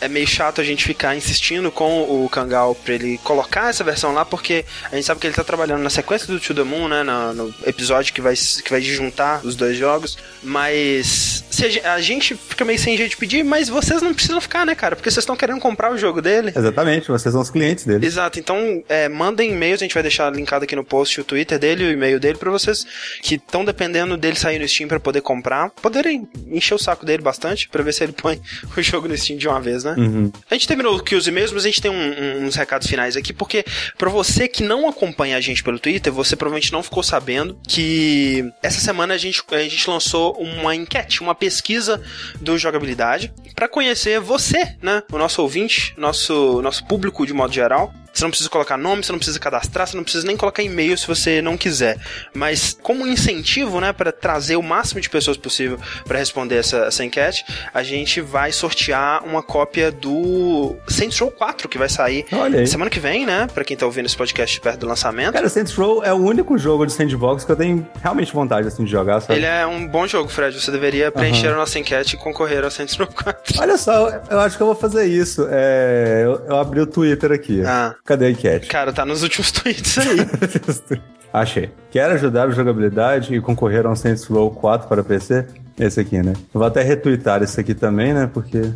É 0.00 0.08
meio 0.08 0.26
chato 0.26 0.60
a 0.60 0.64
gente 0.64 0.84
ficar 0.84 1.14
insistindo 1.16 1.70
com 1.70 2.02
o 2.24 2.28
Kangal 2.28 2.74
pra 2.74 2.94
ele 2.94 3.18
colocar 3.22 3.68
essa 3.70 3.84
versão 3.84 4.12
lá, 4.12 4.24
porque 4.24 4.64
a 4.90 4.94
gente 4.96 5.04
sabe 5.04 5.20
que 5.20 5.26
ele 5.26 5.34
tá 5.34 5.44
trabalhando 5.44 5.82
na 5.82 5.90
sequência 5.90 6.26
do 6.26 6.40
To 6.40 6.54
The 6.54 6.62
Moon, 6.62 6.88
né? 6.88 7.02
na- 7.02 7.32
no 7.32 7.54
episódio 7.66 8.12
que 8.14 8.20
vai, 8.20 8.34
que 8.34 8.70
vai 8.70 8.80
juntar 8.80 9.40
os 9.44 9.54
dois 9.56 9.76
jogos. 9.76 10.16
Mas 10.42 11.44
se 11.50 11.80
a, 11.84 11.94
a 11.94 12.00
gente 12.00 12.34
fica 12.34 12.64
meio 12.64 12.78
sem 12.78 12.96
jeito 12.96 13.10
de 13.10 13.16
pedir, 13.16 13.42
mas 13.44 13.68
vocês 13.68 14.00
não 14.02 14.14
precisam 14.14 14.40
ficar, 14.40 14.64
né, 14.66 14.74
cara? 14.74 14.96
Porque 14.96 15.10
vocês 15.10 15.22
estão 15.22 15.36
querendo 15.36 15.60
comprar 15.60 15.92
o 15.92 15.98
jogo 15.98 16.20
dele. 16.22 16.52
Exatamente, 16.54 17.08
vocês 17.08 17.32
são 17.32 17.40
os 17.40 17.50
clientes 17.50 17.84
dele. 17.84 18.06
Exato, 18.06 18.38
então 18.38 18.82
é, 18.88 19.08
mandem 19.08 19.50
e-mails, 19.52 19.80
a 19.80 19.84
gente 19.84 19.94
vai 19.94 20.02
deixar 20.02 20.30
linkado 20.32 20.64
aqui 20.64 20.76
no 20.76 20.84
post 20.84 21.20
o 21.20 21.24
Twitter 21.24 21.58
dele, 21.58 21.84
o 21.84 21.90
e-mail 21.90 22.18
dele, 22.20 22.38
pra 22.38 22.50
vocês 22.50 22.86
que 23.22 23.34
estão 23.36 23.64
dependendo 23.64 24.16
dele 24.16 24.36
sair 24.38 24.58
no 24.58 24.68
Steam 24.68 24.88
pra 24.88 25.00
poder 25.00 25.20
comprar, 25.20 25.70
poderem 25.70 26.28
encher 26.50 26.74
o 26.74 26.78
saco 26.78 27.04
dele 27.04 27.22
bastante, 27.22 27.68
pra 27.68 27.82
ver 27.82 27.92
se 27.92 28.04
ele 28.04 28.12
põe 28.20 28.40
o 28.76 28.82
jogo 28.82 29.08
no 29.08 29.16
Steam 29.16 29.38
de 29.38 29.48
uma 29.48 29.60
vez, 29.60 29.84
né? 29.84 29.89
Né? 29.94 30.02
Uhum. 30.02 30.32
A 30.50 30.54
gente 30.54 30.66
terminou 30.68 30.96
o 30.96 31.02
Kills 31.02 31.30
mesmo, 31.30 31.54
mas 31.54 31.64
a 31.64 31.68
gente 31.68 31.80
tem 31.80 31.90
um- 31.90 31.94
um- 31.94 32.46
uns 32.46 32.54
recados 32.54 32.86
finais 32.88 33.16
aqui, 33.16 33.32
porque 33.32 33.64
pra 33.98 34.10
você 34.10 34.48
que 34.48 34.62
não 34.62 34.88
acompanha 34.88 35.36
a 35.36 35.40
gente 35.40 35.62
pelo 35.62 35.78
Twitter, 35.78 36.12
você 36.12 36.36
provavelmente 36.36 36.72
não 36.72 36.82
ficou 36.82 37.02
sabendo 37.02 37.58
que 37.68 38.44
essa 38.62 38.80
semana 38.80 39.14
a 39.14 39.18
gente, 39.18 39.42
a 39.50 39.58
gente 39.62 39.88
lançou 39.88 40.32
uma 40.40 40.74
enquete, 40.74 41.20
uma 41.22 41.34
pesquisa 41.34 42.02
do 42.40 42.56
jogabilidade, 42.58 43.32
pra 43.54 43.68
conhecer 43.68 44.20
você, 44.20 44.76
né? 44.82 45.02
O 45.12 45.18
nosso 45.18 45.42
ouvinte, 45.42 45.94
nosso, 45.96 46.60
nosso 46.62 46.84
público 46.86 47.26
de 47.26 47.32
modo 47.32 47.52
geral. 47.52 47.92
Você 48.12 48.24
não 48.24 48.30
precisa 48.30 48.50
colocar 48.50 48.76
nome, 48.76 49.04
você 49.04 49.12
não 49.12 49.18
precisa 49.18 49.38
cadastrar, 49.38 49.86
você 49.86 49.96
não 49.96 50.02
precisa 50.02 50.26
nem 50.26 50.36
colocar 50.36 50.62
e-mail 50.62 50.96
se 50.98 51.06
você 51.06 51.40
não 51.40 51.56
quiser. 51.56 51.96
Mas 52.34 52.76
como 52.82 53.06
incentivo, 53.06 53.80
né, 53.80 53.92
para 53.92 54.10
trazer 54.12 54.56
o 54.56 54.62
máximo 54.62 55.00
de 55.00 55.08
pessoas 55.08 55.36
possível 55.36 55.78
para 56.06 56.18
responder 56.18 56.56
essa, 56.56 56.78
essa 56.86 57.04
enquete, 57.04 57.44
a 57.72 57.82
gente 57.82 58.20
vai 58.20 58.52
sortear 58.52 59.24
uma 59.24 59.42
cópia 59.42 59.90
do 59.92 60.76
Saints 60.88 61.18
Row 61.18 61.30
4 61.30 61.68
que 61.68 61.78
vai 61.78 61.88
sair 61.88 62.26
semana 62.66 62.90
que 62.90 62.98
vem, 63.00 63.24
né? 63.24 63.46
Pra 63.54 63.64
quem 63.64 63.76
tá 63.76 63.86
ouvindo 63.86 64.06
esse 64.06 64.16
podcast 64.16 64.60
perto 64.60 64.80
do 64.80 64.86
lançamento. 64.86 65.32
Cara, 65.32 65.48
Saints 65.48 65.74
Row 65.74 66.02
é 66.04 66.12
o 66.12 66.16
único 66.16 66.58
jogo 66.58 66.84
de 66.86 66.92
sandbox 66.92 67.44
que 67.44 67.52
eu 67.52 67.56
tenho 67.56 67.86
realmente 68.02 68.32
vontade 68.32 68.66
assim, 68.68 68.84
de 68.84 68.90
jogar, 68.90 69.20
sabe? 69.20 69.34
Ele 69.38 69.46
é 69.46 69.66
um 69.66 69.86
bom 69.86 70.06
jogo, 70.06 70.28
Fred. 70.28 70.60
Você 70.60 70.70
deveria 70.70 71.10
preencher 71.12 71.48
a 71.48 71.54
nossa 71.54 71.78
enquete 71.78 72.16
e 72.16 72.18
concorrer 72.18 72.64
ao 72.64 72.70
Saints 72.70 72.96
Row 72.96 73.06
4. 73.06 73.60
Olha 73.60 73.76
só, 73.78 74.08
eu- 74.08 74.20
eu 74.30 74.40
acho 74.40 74.56
que 74.56 74.62
eu 74.62 74.66
vou 74.66 74.74
fazer 74.76 75.06
isso. 75.06 75.46
É, 75.50 76.22
eu, 76.24 76.44
eu 76.46 76.56
abri 76.56 76.80
o 76.80 76.86
Twitter 76.86 77.32
aqui. 77.32 77.62
Ah. 77.64 77.94
Cadê 78.04 78.26
a 78.26 78.30
enquete? 78.30 78.68
Cara, 78.68 78.92
tá 78.92 79.04
nos 79.04 79.22
últimos 79.22 79.50
tweets 79.52 79.98
aí. 79.98 81.00
Achei. 81.32 81.70
Quer 81.90 82.10
ajudar 82.10 82.48
a 82.48 82.50
jogabilidade 82.50 83.34
e 83.34 83.40
concorrer 83.40 83.86
a 83.86 83.90
um 83.90 83.96
Saints 83.96 84.24
Row 84.24 84.50
4 84.50 84.88
para 84.88 85.04
PC? 85.04 85.46
Esse 85.78 86.00
aqui, 86.00 86.22
né? 86.22 86.34
Vou 86.52 86.64
até 86.64 86.82
retweetar 86.82 87.42
esse 87.42 87.58
aqui 87.60 87.74
também, 87.74 88.12
né? 88.12 88.28
Porque. 88.32 88.72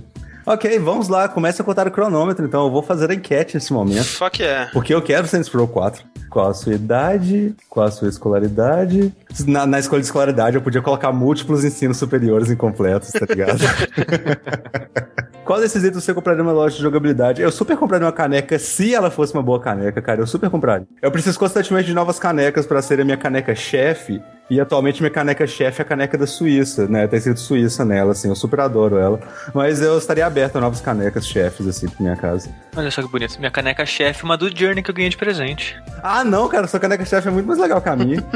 Ok, 0.47 0.79
vamos 0.79 1.09
lá. 1.09 1.29
Comece 1.29 1.61
a 1.61 1.65
contar 1.65 1.87
o 1.87 1.91
cronômetro, 1.91 2.47
então. 2.47 2.65
Eu 2.65 2.71
vou 2.71 2.83
fazer 2.83 3.11
a 3.11 3.15
enquete 3.15 3.55
nesse 3.57 3.73
momento. 3.73 4.05
Fuck 4.05 4.41
yeah. 4.41 4.71
Porque 4.73 4.95
eu 4.95 5.03
quero 5.03 5.27
Saints 5.27 5.53
Row 5.53 5.67
4. 5.67 6.05
Qual 6.31 6.49
a 6.49 6.55
sua 6.55 6.75
idade? 6.75 7.55
Qual 7.69 7.87
a 7.87 7.91
sua 7.91 8.09
escolaridade? 8.09 9.13
Na, 9.47 9.67
na 9.67 9.79
escolha 9.79 10.01
de 10.01 10.07
escolaridade, 10.07 10.57
eu 10.57 10.63
podia 10.63 10.83
colocar 10.83 11.13
múltiplos 11.13 11.65
ensinos 11.65 11.97
superiores 11.97 12.51
incompletos, 12.51 13.11
tá 13.11 13.27
ligado? 13.29 13.61
Qual 15.45 15.61
desses 15.61 15.85
itens 15.85 16.03
você 16.03 16.15
compraria 16.15 16.43
numa 16.43 16.55
loja 16.55 16.77
de 16.77 16.83
jogabilidade? 16.83 17.43
Eu 17.43 17.53
super 17.53 17.77
compraria 17.77 18.07
uma 18.07 18.13
caneca 18.13 18.59
se 18.59 18.95
ela 18.95 19.11
fosse 19.11 19.35
uma 19.35 19.43
boa 19.43 19.61
caneca, 19.61 20.01
cara. 20.01 20.21
Eu 20.23 20.27
super 20.27 20.49
compraria. 20.49 20.89
Eu 21.03 21.13
preciso 21.13 21.39
constantemente 21.39 21.87
de 21.87 21.93
novas 21.93 22.19
canecas 22.19 22.65
pra 22.65 22.81
ser 22.81 22.99
a 22.99 23.05
minha 23.05 23.17
caneca 23.19 23.55
chefe. 23.55 24.23
E 24.51 24.61
atualmente 24.61 25.01
minha 25.01 25.11
caneca 25.11 25.47
chefe 25.47 25.81
é 25.81 25.83
a 25.83 25.87
caneca 25.87 26.19
da 26.19 26.27
Suíça, 26.27 26.87
né? 26.87 27.07
Tá 27.07 27.17
escrito 27.17 27.41
Suíça 27.41 27.83
nela, 27.85 28.13
assim. 28.13 28.29
Eu 28.29 28.37
super 28.37 28.61
adoro 28.61 28.99
ela. 28.99 29.19
Mas 29.55 29.81
eu 29.81 29.97
estaria 29.97 30.27
aberto 30.27 30.57
a 30.57 30.61
novas 30.61 30.83
canecas 30.83 31.27
chefes, 31.27 31.67
assim, 31.67 31.89
pra 31.89 31.97
minha 32.01 32.17
casa. 32.17 32.51
Olha 32.77 32.91
só 32.91 33.01
que 33.01 33.09
bonito. 33.09 33.39
Minha 33.39 33.51
caneca 33.51 33.87
chefe, 33.87 34.23
uma 34.23 34.37
do 34.37 34.55
Journey 34.55 34.83
que 34.83 34.91
eu 34.91 34.95
ganhei 34.95 35.09
de 35.09 35.17
presente. 35.17 35.75
Ah, 36.03 36.23
não, 36.23 36.47
cara. 36.49 36.67
Sua 36.67 36.79
caneca 36.79 37.05
chefe 37.07 37.27
é 37.27 37.31
muito 37.31 37.47
mais 37.47 37.59
legal 37.59 37.81
que 37.81 37.89
a 37.89 37.97
minha. 37.97 38.23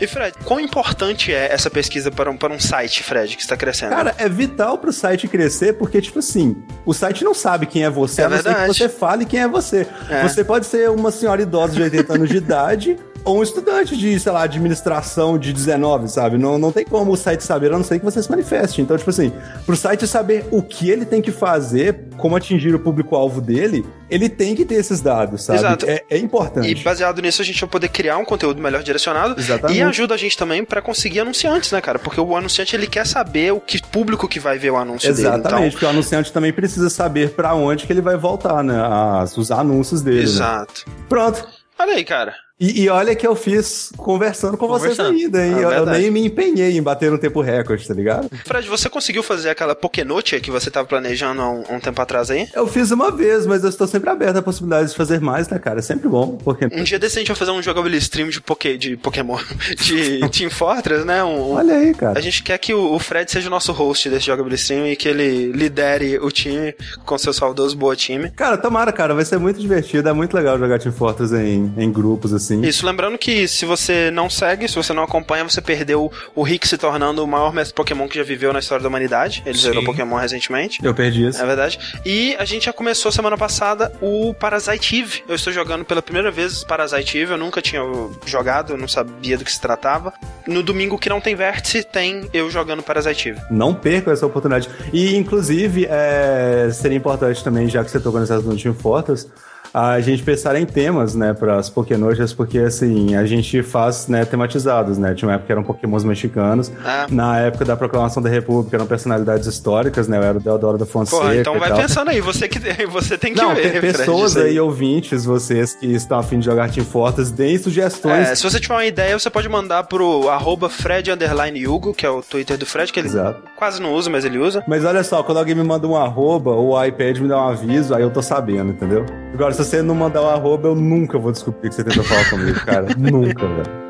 E 0.00 0.06
Fred, 0.06 0.36
quão 0.44 0.60
importante 0.60 1.32
é 1.32 1.52
essa 1.52 1.70
pesquisa 1.70 2.10
para 2.10 2.30
um, 2.30 2.36
para 2.36 2.52
um 2.52 2.60
site, 2.60 3.02
Fred, 3.02 3.34
que 3.34 3.42
está 3.42 3.56
crescendo? 3.56 3.90
Cara, 3.90 4.14
é 4.18 4.28
vital 4.28 4.78
pro 4.78 4.92
site 4.92 5.26
crescer, 5.26 5.72
porque, 5.72 6.00
tipo 6.00 6.18
assim, 6.18 6.62
o 6.84 6.92
site 6.92 7.24
não 7.24 7.34
sabe 7.34 7.66
quem 7.66 7.82
é 7.84 7.90
você, 7.90 8.22
É 8.22 8.24
a 8.26 8.28
não 8.28 8.38
ser 8.38 8.54
que 8.54 8.66
você 8.66 8.88
fale 8.88 9.24
quem 9.24 9.40
é 9.40 9.48
você. 9.48 9.86
É. 10.08 10.22
Você 10.22 10.44
pode 10.44 10.66
ser 10.66 10.90
uma 10.90 11.10
senhora 11.10 11.42
idosa 11.42 11.74
de 11.74 11.82
80 11.82 12.14
anos 12.14 12.28
de 12.28 12.36
idade. 12.36 12.96
Ou 13.26 13.40
um 13.40 13.42
estudante 13.42 13.96
de, 13.96 14.18
sei 14.20 14.30
lá, 14.30 14.44
administração 14.44 15.36
de 15.36 15.52
19, 15.52 16.08
sabe? 16.08 16.38
Não, 16.38 16.56
não 16.58 16.70
tem 16.70 16.84
como 16.84 17.10
o 17.12 17.16
site 17.16 17.42
saber, 17.42 17.72
a 17.72 17.76
não 17.76 17.82
ser 17.84 17.98
que 17.98 18.04
você 18.04 18.22
se 18.22 18.30
manifeste. 18.30 18.80
Então, 18.80 18.96
tipo 18.96 19.10
assim, 19.10 19.32
pro 19.66 19.74
site 19.76 20.06
saber 20.06 20.46
o 20.52 20.62
que 20.62 20.88
ele 20.88 21.04
tem 21.04 21.20
que 21.20 21.32
fazer, 21.32 22.04
como 22.16 22.36
atingir 22.36 22.72
o 22.74 22.78
público-alvo 22.78 23.40
dele, 23.40 23.84
ele 24.08 24.28
tem 24.28 24.54
que 24.54 24.64
ter 24.64 24.76
esses 24.76 25.00
dados, 25.00 25.42
sabe? 25.42 25.58
Exato. 25.58 25.86
É, 25.88 26.04
é 26.08 26.18
importante. 26.18 26.70
E 26.70 26.74
baseado 26.84 27.20
nisso, 27.20 27.42
a 27.42 27.44
gente 27.44 27.60
vai 27.60 27.68
poder 27.68 27.88
criar 27.88 28.16
um 28.16 28.24
conteúdo 28.24 28.62
melhor 28.62 28.82
direcionado. 28.84 29.34
Exatamente. 29.40 29.76
E 29.78 29.82
ajuda 29.82 30.14
a 30.14 30.16
gente 30.16 30.38
também 30.38 30.64
para 30.64 30.80
conseguir 30.80 31.18
anunciantes, 31.18 31.72
né, 31.72 31.80
cara? 31.80 31.98
Porque 31.98 32.20
o 32.20 32.36
anunciante 32.36 32.76
ele 32.76 32.86
quer 32.86 33.04
saber 33.04 33.52
o 33.52 33.58
que 33.60 33.82
público 33.82 34.28
que 34.28 34.38
vai 34.38 34.56
ver 34.56 34.70
o 34.70 34.76
anúncio 34.76 35.12
dele. 35.12 35.26
Exatamente, 35.26 35.72
porque 35.72 35.84
o 35.84 35.88
anunciante 35.88 36.32
também 36.32 36.52
precisa 36.52 36.88
saber 36.88 37.30
pra 37.30 37.54
onde 37.54 37.86
que 37.88 37.92
ele 37.92 38.00
vai 38.00 38.16
voltar, 38.16 38.62
né? 38.62 38.80
As, 39.20 39.36
os 39.36 39.50
anúncios 39.50 40.00
Então, 40.00 40.12
dele. 40.12 40.26
né? 40.26 40.30
exato. 40.32 40.84
Pronto. 41.08 41.44
Olha 41.76 41.94
aí, 41.94 42.04
cara. 42.04 42.45
E, 42.58 42.84
e 42.84 42.88
olha 42.88 43.14
que 43.14 43.26
eu 43.26 43.36
fiz 43.36 43.92
conversando 43.98 44.56
com 44.56 44.66
vocês 44.66 44.96
Conversando. 44.96 45.18
ainda, 45.18 45.46
hein? 45.46 45.54
Ah, 45.56 45.60
eu, 45.60 45.70
eu 45.70 45.86
nem 45.86 46.10
me 46.10 46.24
empenhei 46.24 46.76
em 46.76 46.82
bater 46.82 47.12
um 47.12 47.18
tempo 47.18 47.42
recorde, 47.42 47.86
tá 47.86 47.92
ligado? 47.92 48.30
Fred, 48.46 48.66
você 48.66 48.88
conseguiu 48.88 49.22
fazer 49.22 49.50
aquela 49.50 49.74
Pokénote 49.74 50.40
que 50.40 50.50
você 50.50 50.70
tava 50.70 50.88
planejando 50.88 51.42
há 51.42 51.50
um, 51.50 51.64
um 51.76 51.80
tempo 51.80 52.00
atrás 52.00 52.30
aí? 52.30 52.48
Eu 52.54 52.66
fiz 52.66 52.90
uma 52.90 53.10
vez, 53.10 53.44
mas 53.46 53.62
eu 53.62 53.68
estou 53.68 53.86
sempre 53.86 54.08
aberto 54.08 54.38
à 54.38 54.42
possibilidade 54.42 54.88
de 54.88 54.96
fazer 54.96 55.20
mais, 55.20 55.48
né, 55.50 55.58
cara? 55.58 55.80
É 55.80 55.82
sempre 55.82 56.08
bom, 56.08 56.38
porque... 56.42 56.64
Um 56.72 56.82
dia 56.82 56.98
desse 56.98 57.16
a 57.16 57.20
gente 57.20 57.28
vai 57.28 57.36
fazer 57.36 57.50
um 57.50 57.60
jogabilidade 57.62 58.04
stream 58.04 58.30
de, 58.30 58.40
poké, 58.40 58.78
de 58.78 58.96
Pokémon, 58.96 59.38
de 59.76 60.26
Team 60.32 60.48
Fortress, 60.48 61.04
né? 61.04 61.22
Um- 61.22 61.52
Olha 61.52 61.74
aí, 61.74 61.92
cara. 61.92 62.18
A 62.18 62.22
gente 62.22 62.42
quer 62.42 62.56
que 62.56 62.72
o 62.72 62.86
o 62.96 62.98
Fred 62.98 63.30
seja 63.30 63.48
o 63.48 63.50
nosso 63.50 63.72
host 63.72 64.08
desse 64.08 64.24
jogabilidade 64.26 64.62
stream 64.62 64.86
e 64.86 64.96
que 64.96 65.06
ele 65.08 65.52
lidere 65.52 66.18
o 66.20 66.30
time 66.30 66.74
com 67.04 67.18
seu 67.18 67.32
saudoso 67.34 67.76
boa 67.76 67.94
time. 67.94 68.30
Cara, 68.30 68.56
tomara, 68.56 68.90
cara, 68.92 69.12
vai 69.14 69.24
ser 69.26 69.38
muito 69.38 69.60
divertido, 69.60 70.08
é 70.08 70.12
muito 70.14 70.34
legal 70.34 70.58
jogar 70.58 70.78
Team 70.78 70.92
Fortress 70.94 71.34
em, 71.34 71.70
em 71.76 71.92
grupos, 71.92 72.32
assim. 72.32 72.45
Isso, 72.54 72.86
lembrando 72.86 73.18
que 73.18 73.46
se 73.48 73.64
você 73.64 74.10
não 74.10 74.28
segue, 74.28 74.68
se 74.68 74.74
você 74.74 74.92
não 74.92 75.02
acompanha, 75.02 75.44
você 75.44 75.60
perdeu 75.60 76.10
o 76.34 76.42
Rick 76.42 76.66
se 76.66 76.76
tornando 76.76 77.22
o 77.22 77.26
maior 77.26 77.52
mestre 77.52 77.74
Pokémon 77.74 78.08
que 78.08 78.16
já 78.16 78.24
viveu 78.24 78.52
na 78.52 78.58
história 78.58 78.82
da 78.82 78.88
humanidade. 78.88 79.42
Ele 79.44 79.58
zerou 79.58 79.84
Pokémon 79.84 80.16
recentemente. 80.16 80.84
Eu 80.84 80.94
perdi 80.94 81.26
isso. 81.26 81.40
É 81.40 81.46
verdade. 81.46 81.78
E 82.04 82.36
a 82.38 82.44
gente 82.44 82.66
já 82.66 82.72
começou 82.72 83.10
semana 83.10 83.36
passada 83.36 83.92
o 84.00 84.34
Parasite 84.34 85.00
Eve. 85.00 85.24
Eu 85.28 85.34
estou 85.34 85.52
jogando 85.52 85.84
pela 85.84 86.02
primeira 86.02 86.30
vez 86.30 86.64
Parasite 86.64 87.18
Eve. 87.18 87.32
Eu 87.32 87.38
nunca 87.38 87.60
tinha 87.62 87.82
jogado, 88.24 88.72
eu 88.72 88.76
não 88.76 88.88
sabia 88.88 89.36
do 89.36 89.44
que 89.44 89.52
se 89.52 89.60
tratava. 89.60 90.12
No 90.46 90.62
domingo 90.62 90.98
que 90.98 91.08
não 91.08 91.20
tem 91.20 91.34
vértice, 91.34 91.82
tem 91.82 92.28
eu 92.32 92.50
jogando 92.50 92.82
Parasite 92.82 93.30
Eve. 93.30 93.40
Não 93.50 93.74
percam 93.74 94.12
essa 94.12 94.26
oportunidade. 94.26 94.68
E, 94.92 95.16
inclusive, 95.16 95.86
é, 95.88 96.68
seria 96.72 96.96
importante 96.96 97.42
também, 97.42 97.68
já 97.68 97.84
que 97.84 97.90
você 97.90 98.00
tocou 98.00 98.20
nesse 98.20 98.32
assunto 98.32 98.54
do 98.54 98.62
Team 98.62 98.74
Fortress, 98.74 99.28
a 99.76 100.00
gente 100.00 100.22
pensar 100.22 100.56
em 100.56 100.64
temas, 100.64 101.14
né, 101.14 101.34
para 101.34 101.58
as 101.58 101.68
Pokénojas, 101.68 102.32
porque, 102.32 102.60
assim, 102.60 103.14
a 103.14 103.26
gente 103.26 103.62
faz, 103.62 104.08
né, 104.08 104.24
tematizados, 104.24 104.96
né? 104.96 105.12
Tinha 105.12 105.28
uma 105.28 105.34
época 105.34 105.48
que 105.48 105.52
eram 105.52 105.62
Pokémons 105.62 106.02
mexicanos. 106.02 106.72
Ah. 106.82 107.06
Na 107.10 107.40
época 107.40 107.62
da 107.62 107.76
Proclamação 107.76 108.22
da 108.22 108.30
República 108.30 108.74
eram 108.74 108.86
personalidades 108.86 109.46
históricas, 109.46 110.08
né? 110.08 110.16
Eu 110.16 110.22
era 110.22 110.38
o 110.38 110.40
Deodoro 110.40 110.78
da 110.78 110.86
Fonseca 110.86 111.20
Porra, 111.20 111.36
então 111.36 111.58
vai 111.58 111.74
pensando 111.74 112.08
aí. 112.08 112.22
Você, 112.22 112.48
que, 112.48 112.58
você 112.86 113.18
tem 113.18 113.34
que 113.34 113.42
Não, 113.42 113.54
ver, 113.54 113.70
tem 113.70 113.80
pessoas 113.82 114.34
aí, 114.38 114.58
ouvintes, 114.58 115.26
vocês 115.26 115.74
que 115.74 115.86
estão 115.88 116.20
a 116.20 116.22
fim 116.22 116.38
de 116.38 116.46
jogar 116.46 116.70
Team 116.70 116.86
Fortress, 116.86 117.30
deem 117.30 117.58
sugestões. 117.58 118.30
É, 118.30 118.34
se 118.34 118.42
você 118.42 118.58
tiver 118.58 118.74
uma 118.74 118.86
ideia, 118.86 119.18
você 119.18 119.28
pode 119.28 119.46
mandar 119.46 119.84
pro 119.84 120.30
arroba 120.30 120.70
Fred 120.70 121.10
underline 121.10 121.68
Hugo, 121.68 121.92
que 121.92 122.06
é 122.06 122.08
o 122.08 122.22
Twitter 122.22 122.56
do 122.56 122.64
Fred, 122.64 122.90
que 122.90 122.98
ele 122.98 123.08
Exato. 123.08 123.42
quase 123.54 123.82
não 123.82 123.92
usa, 123.92 124.08
mas 124.08 124.24
ele 124.24 124.38
usa. 124.38 124.64
Mas 124.66 124.86
olha 124.86 125.04
só, 125.04 125.22
quando 125.22 125.36
alguém 125.36 125.54
me 125.54 125.62
manda 125.62 125.86
um 125.86 125.96
arroba, 125.96 126.52
ou 126.52 126.70
o 126.70 126.82
iPad 126.82 127.18
me 127.18 127.28
dá 127.28 127.36
um 127.36 127.48
aviso, 127.48 127.94
aí 127.94 128.00
eu 128.00 128.10
tô 128.10 128.22
sabendo, 128.22 128.70
entendeu? 128.70 129.04
Agora, 129.34 129.52
se 129.52 129.65
você 129.66 129.82
não 129.82 129.94
mandar 129.94 130.22
o 130.22 130.28
arroba, 130.28 130.68
eu 130.68 130.74
nunca 130.74 131.18
vou 131.18 131.32
descobrir 131.32 131.68
que 131.68 131.74
você 131.74 131.84
tentou 131.84 132.04
falar 132.04 132.30
comigo, 132.30 132.58
cara. 132.64 132.86
nunca, 132.96 133.46
velho. 133.46 133.86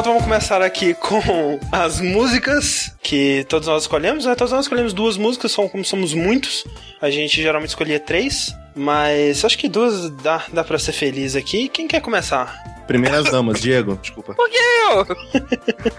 Volta, 0.00 0.08
vamos 0.08 0.24
começar 0.24 0.62
aqui 0.62 0.94
com 1.00 1.60
as 1.70 2.00
músicas 2.00 2.94
que 3.02 3.44
todos 3.48 3.68
nós 3.68 3.82
escolhemos, 3.82 4.24
né? 4.24 4.34
Todos 4.34 4.52
nós 4.52 4.64
escolhemos 4.64 4.92
duas 4.92 5.16
músicas, 5.16 5.54
como 5.54 5.84
somos 5.84 6.14
muitos, 6.14 6.64
a 7.00 7.10
gente 7.10 7.40
geralmente 7.42 7.70
escolhia 7.70 8.00
três, 8.00 8.54
mas 8.74 9.44
acho 9.44 9.58
que 9.58 9.68
duas 9.68 10.10
dá, 10.22 10.42
dá 10.52 10.64
pra 10.64 10.78
ser 10.78 10.92
feliz 10.92 11.36
aqui. 11.36 11.68
Quem 11.68 11.86
quer 11.86 12.00
começar? 12.00 12.64
Primeiras 12.86 13.24
damas, 13.30 13.60
Diego. 13.60 13.98
Desculpa. 14.00 14.34
Por 14.34 14.48
que 14.48 14.56
eu? 14.56 15.06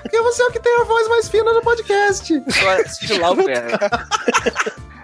Porque 0.01 0.21
você 0.21 0.41
é 0.41 0.45
o 0.47 0.51
que 0.51 0.59
tem 0.59 0.81
a 0.81 0.83
voz 0.83 1.07
mais 1.07 1.29
fina 1.29 1.53
no 1.53 1.61
podcast. 1.61 2.33
Lá 3.19 3.35
pé. 3.35 3.67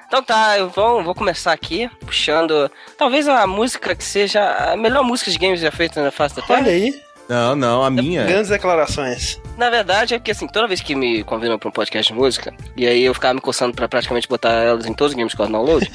Então 0.08 0.24
tá, 0.24 0.58
eu 0.58 0.70
vou, 0.70 1.04
vou 1.04 1.14
começar 1.14 1.52
aqui, 1.52 1.90
puxando 2.00 2.72
talvez 2.98 3.28
a 3.28 3.46
música 3.46 3.94
que 3.94 4.04
seja 4.04 4.72
a 4.72 4.78
melhor 4.78 5.04
música 5.04 5.30
de 5.30 5.38
games 5.38 5.60
já 5.60 5.70
feita 5.70 6.02
na 6.02 6.12
face 6.12 6.36
da 6.36 6.42
Terra. 6.42 6.62
Olha 6.62 6.72
aí, 6.72 7.07
Não, 7.28 7.56
não, 7.56 7.84
a 7.84 7.90
minha. 7.90 8.24
grandes 8.26 8.50
declarações. 8.50 9.40
Na 9.58 9.70
verdade, 9.70 10.14
é 10.14 10.20
porque 10.20 10.32
assim, 10.32 10.48
toda 10.48 10.68
vez 10.68 10.82
que 10.82 10.96
me 10.96 11.24
convidam 11.24 11.58
pra 11.58 11.70
um 11.70 11.72
podcast 11.72 12.14
de 12.14 12.18
música, 12.18 12.54
e 12.76 12.88
aí 12.88 13.04
eu 13.04 13.14
ficava 13.14 13.34
me 13.34 13.42
coçando 13.42 13.74
pra 13.76 13.88
praticamente 13.88 14.28
botar 14.28 14.52
elas 14.52 14.86
em 14.86 14.94
todos 14.94 15.12
os 15.14 15.18
games 15.18 15.34
que 15.34 15.42
eu 15.42 15.48
download. 15.48 15.90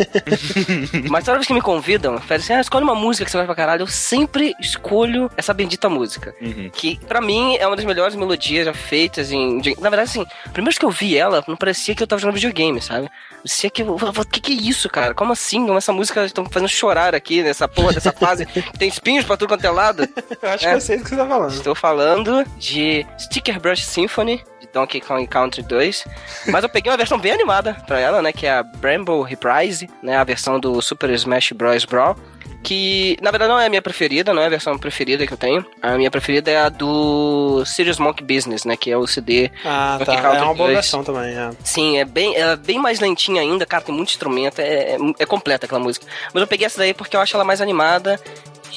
Mas 1.09 1.25
toda 1.25 1.39
vez 1.39 1.47
que 1.47 1.55
me 1.55 1.63
convidam, 1.63 2.19
fazem 2.19 2.45
assim, 2.45 2.53
ah, 2.55 2.61
escolhe 2.61 2.85
uma 2.85 2.95
música 2.95 3.25
que 3.25 3.31
você 3.31 3.37
vai 3.37 3.47
pra 3.47 3.55
caralho, 3.55 3.83
eu 3.83 3.87
sempre 3.87 4.55
escolho 4.61 5.31
essa 5.37 5.55
bendita 5.55 5.89
música. 5.89 6.35
Uhum. 6.41 6.71
Que 6.73 6.99
pra 7.07 7.21
mim 7.21 7.57
é 7.57 7.67
uma 7.67 7.77
das 7.77 7.85
melhores 7.85 8.17
melodias 8.17 8.67
já 8.67 8.75
feitas 8.75 9.31
em. 9.31 9.63
Na 9.81 9.91
verdade, 9.91 10.11
assim, 10.11 10.27
primeiro 10.53 10.79
que 10.79 10.85
eu 10.85 10.91
vi 10.91 11.17
ela, 11.17 11.45
não 11.47 11.57
parecia 11.57 11.95
que 11.95 12.03
eu 12.03 12.07
tava 12.07 12.21
jogando 12.21 12.35
videogame, 12.35 12.81
sabe? 12.81 13.09
Parecia 13.43 13.71
que. 13.71 13.83
O 13.83 13.97
que, 14.31 14.41
que 14.41 14.53
é 14.53 14.55
isso, 14.55 14.89
cara? 14.89 15.15
Como 15.15 15.33
assim? 15.33 15.67
Como 15.67 15.77
essa 15.79 15.93
música 15.93 16.25
estão 16.25 16.45
fazendo 16.47 16.69
chorar 16.69 17.15
aqui 17.15 17.43
nessa 17.43 17.67
porra 17.67 17.93
dessa 17.93 18.13
fase? 18.17 18.47
Tem 18.79 18.89
espinhos 18.89 19.25
pra 19.25 19.37
tudo 19.37 19.49
quanto 19.49 19.65
é 19.65 19.71
lado? 19.71 20.09
Eu 20.41 20.49
acho 20.51 20.65
É. 20.67 20.71
que 20.71 20.77
eu 20.77 20.81
sei 20.81 20.97
do 20.99 21.03
que 21.05 21.11
você 21.11 21.17
tá 21.17 21.27
falando. 21.27 21.53
Estou 21.53 21.75
falando 21.75 22.45
de 22.57 23.05
Sticker 23.19 23.59
Brush 23.61 23.85
Symphony, 23.85 24.45
de 24.61 24.69
Donkey 24.73 25.01
Kong 25.01 25.27
Country 25.27 25.63
2. 25.63 26.05
Mas 26.49 26.63
eu 26.63 26.69
peguei 26.69 26.91
uma 26.93 26.97
versão 26.97 27.19
bem 27.19 27.33
animada 27.33 27.75
pra 27.87 27.99
ela, 27.99 28.23
né? 28.23 28.33
Que 28.33 28.47
é 28.47 28.53
a 28.53 28.63
Bramble 28.63 29.23
Reprise, 29.25 29.91
né? 30.03 30.17
A 30.17 30.25
versão 30.25 30.61
do 30.61 30.81
Super 30.81 31.11
Smash 31.11 31.51
Bros. 31.53 31.85
Brawl. 31.85 32.17
Que, 32.63 33.17
na 33.21 33.31
verdade, 33.31 33.51
não 33.51 33.59
é 33.59 33.67
a 33.67 33.69
minha 33.69 33.83
preferida, 33.83 34.33
não 34.33 34.41
é 34.43 34.47
a 34.47 34.51
versão 34.51 34.79
preferida 34.79 35.27
que 35.27 35.33
eu 35.33 35.37
tenho. 35.37 35.65
A 35.81 35.97
minha 35.97 36.11
preferida 36.11 36.51
é 36.51 36.59
a 36.59 36.69
do 36.69 37.65
Serious 37.65 37.99
Monkey 37.99 38.25
Business, 38.25 38.65
né? 38.65 38.77
Que 38.77 38.91
é 38.91 38.97
o 38.97 39.07
CD. 39.07 39.51
Ah, 39.65 39.99
tá. 40.05 40.15
É 40.15 40.43
uma 40.43 40.55
boa 40.55 40.69
2. 40.69 40.75
versão 40.75 41.03
também, 41.03 41.35
é. 41.37 41.51
Sim, 41.65 41.99
é 41.99 42.05
bem, 42.05 42.37
é 42.37 42.57
bem 42.57 42.79
mais 42.79 43.01
lentinha 43.01 43.43
ainda, 43.43 43.67
cara, 43.67 43.83
tem 43.83 43.95
muito 43.95 44.11
instrumento, 44.11 44.61
é, 44.61 44.95
é, 44.95 44.97
é 45.19 45.27
completa 45.27 45.67
aquela 45.67 45.81
música. 45.81 46.07
Mas 46.33 46.41
eu 46.41 46.47
peguei 46.47 46.67
essa 46.67 46.79
daí 46.79 46.95
porque 46.95 47.17
eu 47.17 47.21
acho 47.21 47.37
ela 47.37 47.45
mais 47.45 47.61
animada 47.61 48.21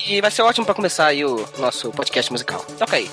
e 0.07 0.19
vai 0.21 0.31
ser 0.31 0.41
ótimo 0.41 0.65
pra 0.65 0.75
começar 0.75 1.07
aí 1.07 1.23
o 1.23 1.45
nosso 1.57 1.91
podcast 1.91 2.31
musical. 2.31 2.65
Toca 2.77 2.95
aí. 2.95 3.09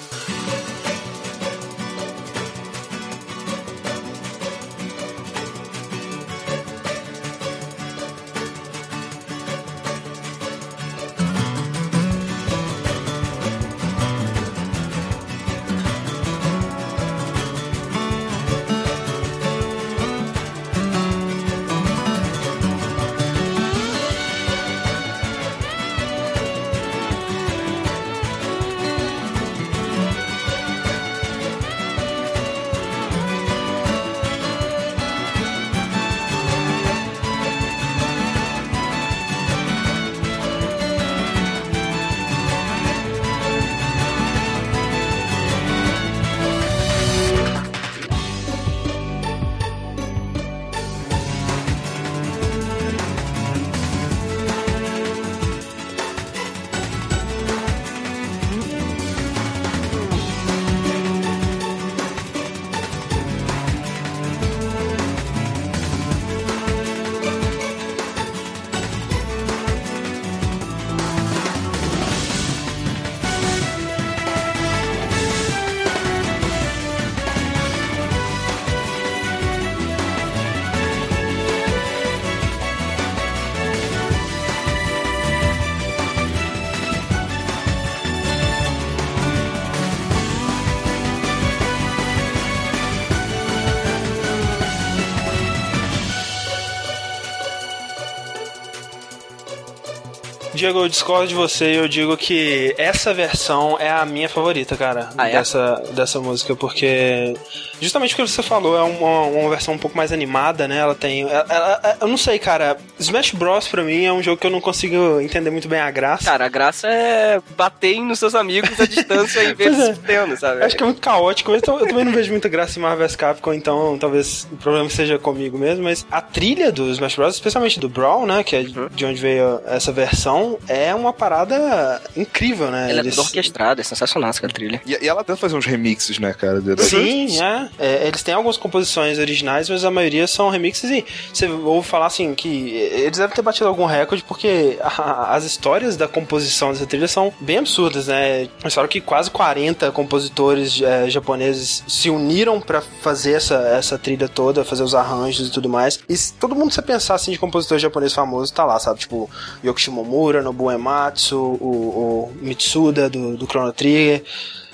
Diego, 100.62 100.78
eu 100.84 100.88
discordo 100.88 101.26
de 101.26 101.34
você 101.34 101.72
e 101.72 101.76
eu 101.76 101.88
digo 101.88 102.16
que 102.16 102.72
essa 102.78 103.12
versão 103.12 103.76
é 103.80 103.90
a 103.90 104.06
minha 104.06 104.28
favorita, 104.28 104.76
cara, 104.76 105.08
Ah, 105.18 105.28
é? 105.28 105.32
dessa, 105.32 105.82
dessa 105.92 106.20
música, 106.20 106.54
porque 106.54 107.34
justamente 107.82 108.14
o 108.14 108.16
que 108.16 108.22
você 108.26 108.42
falou, 108.42 108.76
é 108.76 108.82
uma, 108.82 109.20
uma 109.26 109.50
versão 109.50 109.74
um 109.74 109.78
pouco 109.78 109.96
mais 109.96 110.12
animada, 110.12 110.66
né? 110.68 110.78
Ela 110.78 110.94
tem. 110.94 111.22
ela- 111.22 111.46
ela- 111.48 111.96
eu 112.00 112.06
não 112.08 112.16
sei, 112.16 112.38
cara. 112.38 112.76
Smash 112.98 113.32
Bros. 113.32 113.68
pra 113.68 113.82
mim 113.82 114.04
é 114.04 114.12
um 114.12 114.22
jogo 114.22 114.38
que 114.40 114.46
eu 114.46 114.50
não 114.50 114.60
consigo 114.60 115.20
entender 115.20 115.50
muito 115.50 115.68
bem 115.68 115.80
a 115.80 115.90
graça. 115.90 116.24
Cara, 116.24 116.46
a 116.46 116.48
graça 116.48 116.86
é 116.88 117.40
bater 117.56 118.00
nos 118.00 118.18
seus 118.18 118.34
amigos 118.34 118.78
à 118.80 118.86
distância 118.86 119.42
e 119.42 119.54
ver 119.54 119.66
eles 119.72 119.78
é. 119.80 119.86
se 119.86 119.94
fudendo, 119.94 120.36
sabe? 120.38 120.62
Acho 120.64 120.76
que 120.76 120.82
é 120.82 120.86
muito 120.86 121.00
caótico, 121.00 121.50
mas 121.50 121.62
eu 121.66 121.78
eu 121.80 121.86
também 121.88 122.04
não 122.04 122.12
vejo 122.12 122.30
muita 122.30 122.48
graça 122.48 122.78
em 122.78 122.82
Marvel 122.82 123.06
vs 123.06 123.16
Capcom, 123.16 123.52
então 123.52 123.98
talvez 123.98 124.46
o 124.52 124.56
problema 124.56 124.88
seja 124.88 125.18
comigo 125.18 125.58
mesmo, 125.58 125.82
mas 125.84 126.06
a 126.10 126.20
trilha 126.20 126.70
do 126.70 126.88
Smash 126.90 127.16
Bros, 127.16 127.34
especialmente 127.34 127.80
do 127.80 127.88
Brawl, 127.88 128.26
né, 128.26 128.44
que 128.44 128.54
é 128.54 128.60
Uhum. 128.60 128.88
de 128.90 129.04
onde 129.04 129.20
veio 129.20 129.60
essa 129.66 129.90
versão, 129.90 130.58
é 130.68 130.94
uma 130.94 131.12
parada 131.12 132.00
incrível, 132.16 132.70
né? 132.70 132.90
Ela 132.90 133.00
é 133.00 133.02
Eles- 133.02 133.16
toda 133.16 133.26
orquestrada, 133.28 133.80
é 133.80 133.84
sensacional 133.84 134.30
essa 134.30 134.46
trilha. 134.48 134.80
E, 134.86 134.96
e 135.02 135.08
ela 135.08 135.24
tenta 135.24 135.36
fazer 135.38 135.56
uns 135.56 135.66
remixes, 135.66 136.18
né, 136.18 136.32
cara? 136.32 136.60
Sim, 136.78 137.40
é. 137.42 137.68
É, 137.78 138.06
Eles 138.06 138.22
têm 138.22 138.34
algumas 138.34 138.56
composições 138.56 139.18
originais, 139.18 139.68
mas 139.68 139.84
a 139.84 139.90
maioria 139.90 140.26
são 140.26 140.50
remixes 140.50 140.90
e 140.90 141.04
você 141.32 141.46
ouve 141.48 141.88
falar 141.88 142.06
assim 142.06 142.34
que 142.34 142.70
eles 142.70 143.18
devem 143.18 143.34
ter 143.34 143.42
batido 143.42 143.66
algum 143.68 143.86
recorde 143.86 144.22
porque 144.22 144.78
a- 144.80 145.34
as 145.34 145.44
histórias 145.44 145.96
da 145.96 146.06
composição 146.06 146.72
dessa 146.72 146.86
trilha 146.86 147.08
são 147.08 147.32
bem 147.40 147.58
absurdas, 147.58 148.06
né? 148.08 148.48
Eles 148.60 148.74
falam 148.74 148.88
que 148.88 149.00
quase 149.00 149.30
40 149.30 149.90
compositores 149.90 150.80
eh, 150.82 151.08
japoneses 151.10 151.82
se 151.88 152.10
uniram 152.10 152.60
pra 152.60 152.80
fazer 152.80 153.32
essa, 153.32 153.54
essa 153.68 153.98
trilha 153.98 154.28
toda, 154.28 154.64
fazer 154.64 154.82
os 154.82 154.94
arranjos 154.94 155.48
e 155.48 155.50
tudo 155.50 155.68
mais. 155.68 155.98
E 156.08 156.16
se 156.16 156.34
todo 156.34 156.54
mundo 156.54 156.72
você 156.72 156.82
pensar 156.82 157.14
assim 157.14 157.32
de 157.32 157.38
compositor 157.38 157.78
japonês 157.78 158.12
famoso, 158.12 158.52
tá 158.52 158.64
lá, 158.64 158.78
sabe? 158.78 159.00
Tipo, 159.00 159.28
Yoko 159.64 159.80
Shimomura, 159.80 160.42
Nobuo 160.42 160.70
Ematsu, 160.70 161.36
o, 161.38 162.30
o 162.30 162.32
Mitsuda 162.40 163.08
do, 163.08 163.36
do 163.36 163.46
Chrono 163.46 163.72
Trigger. 163.72 164.22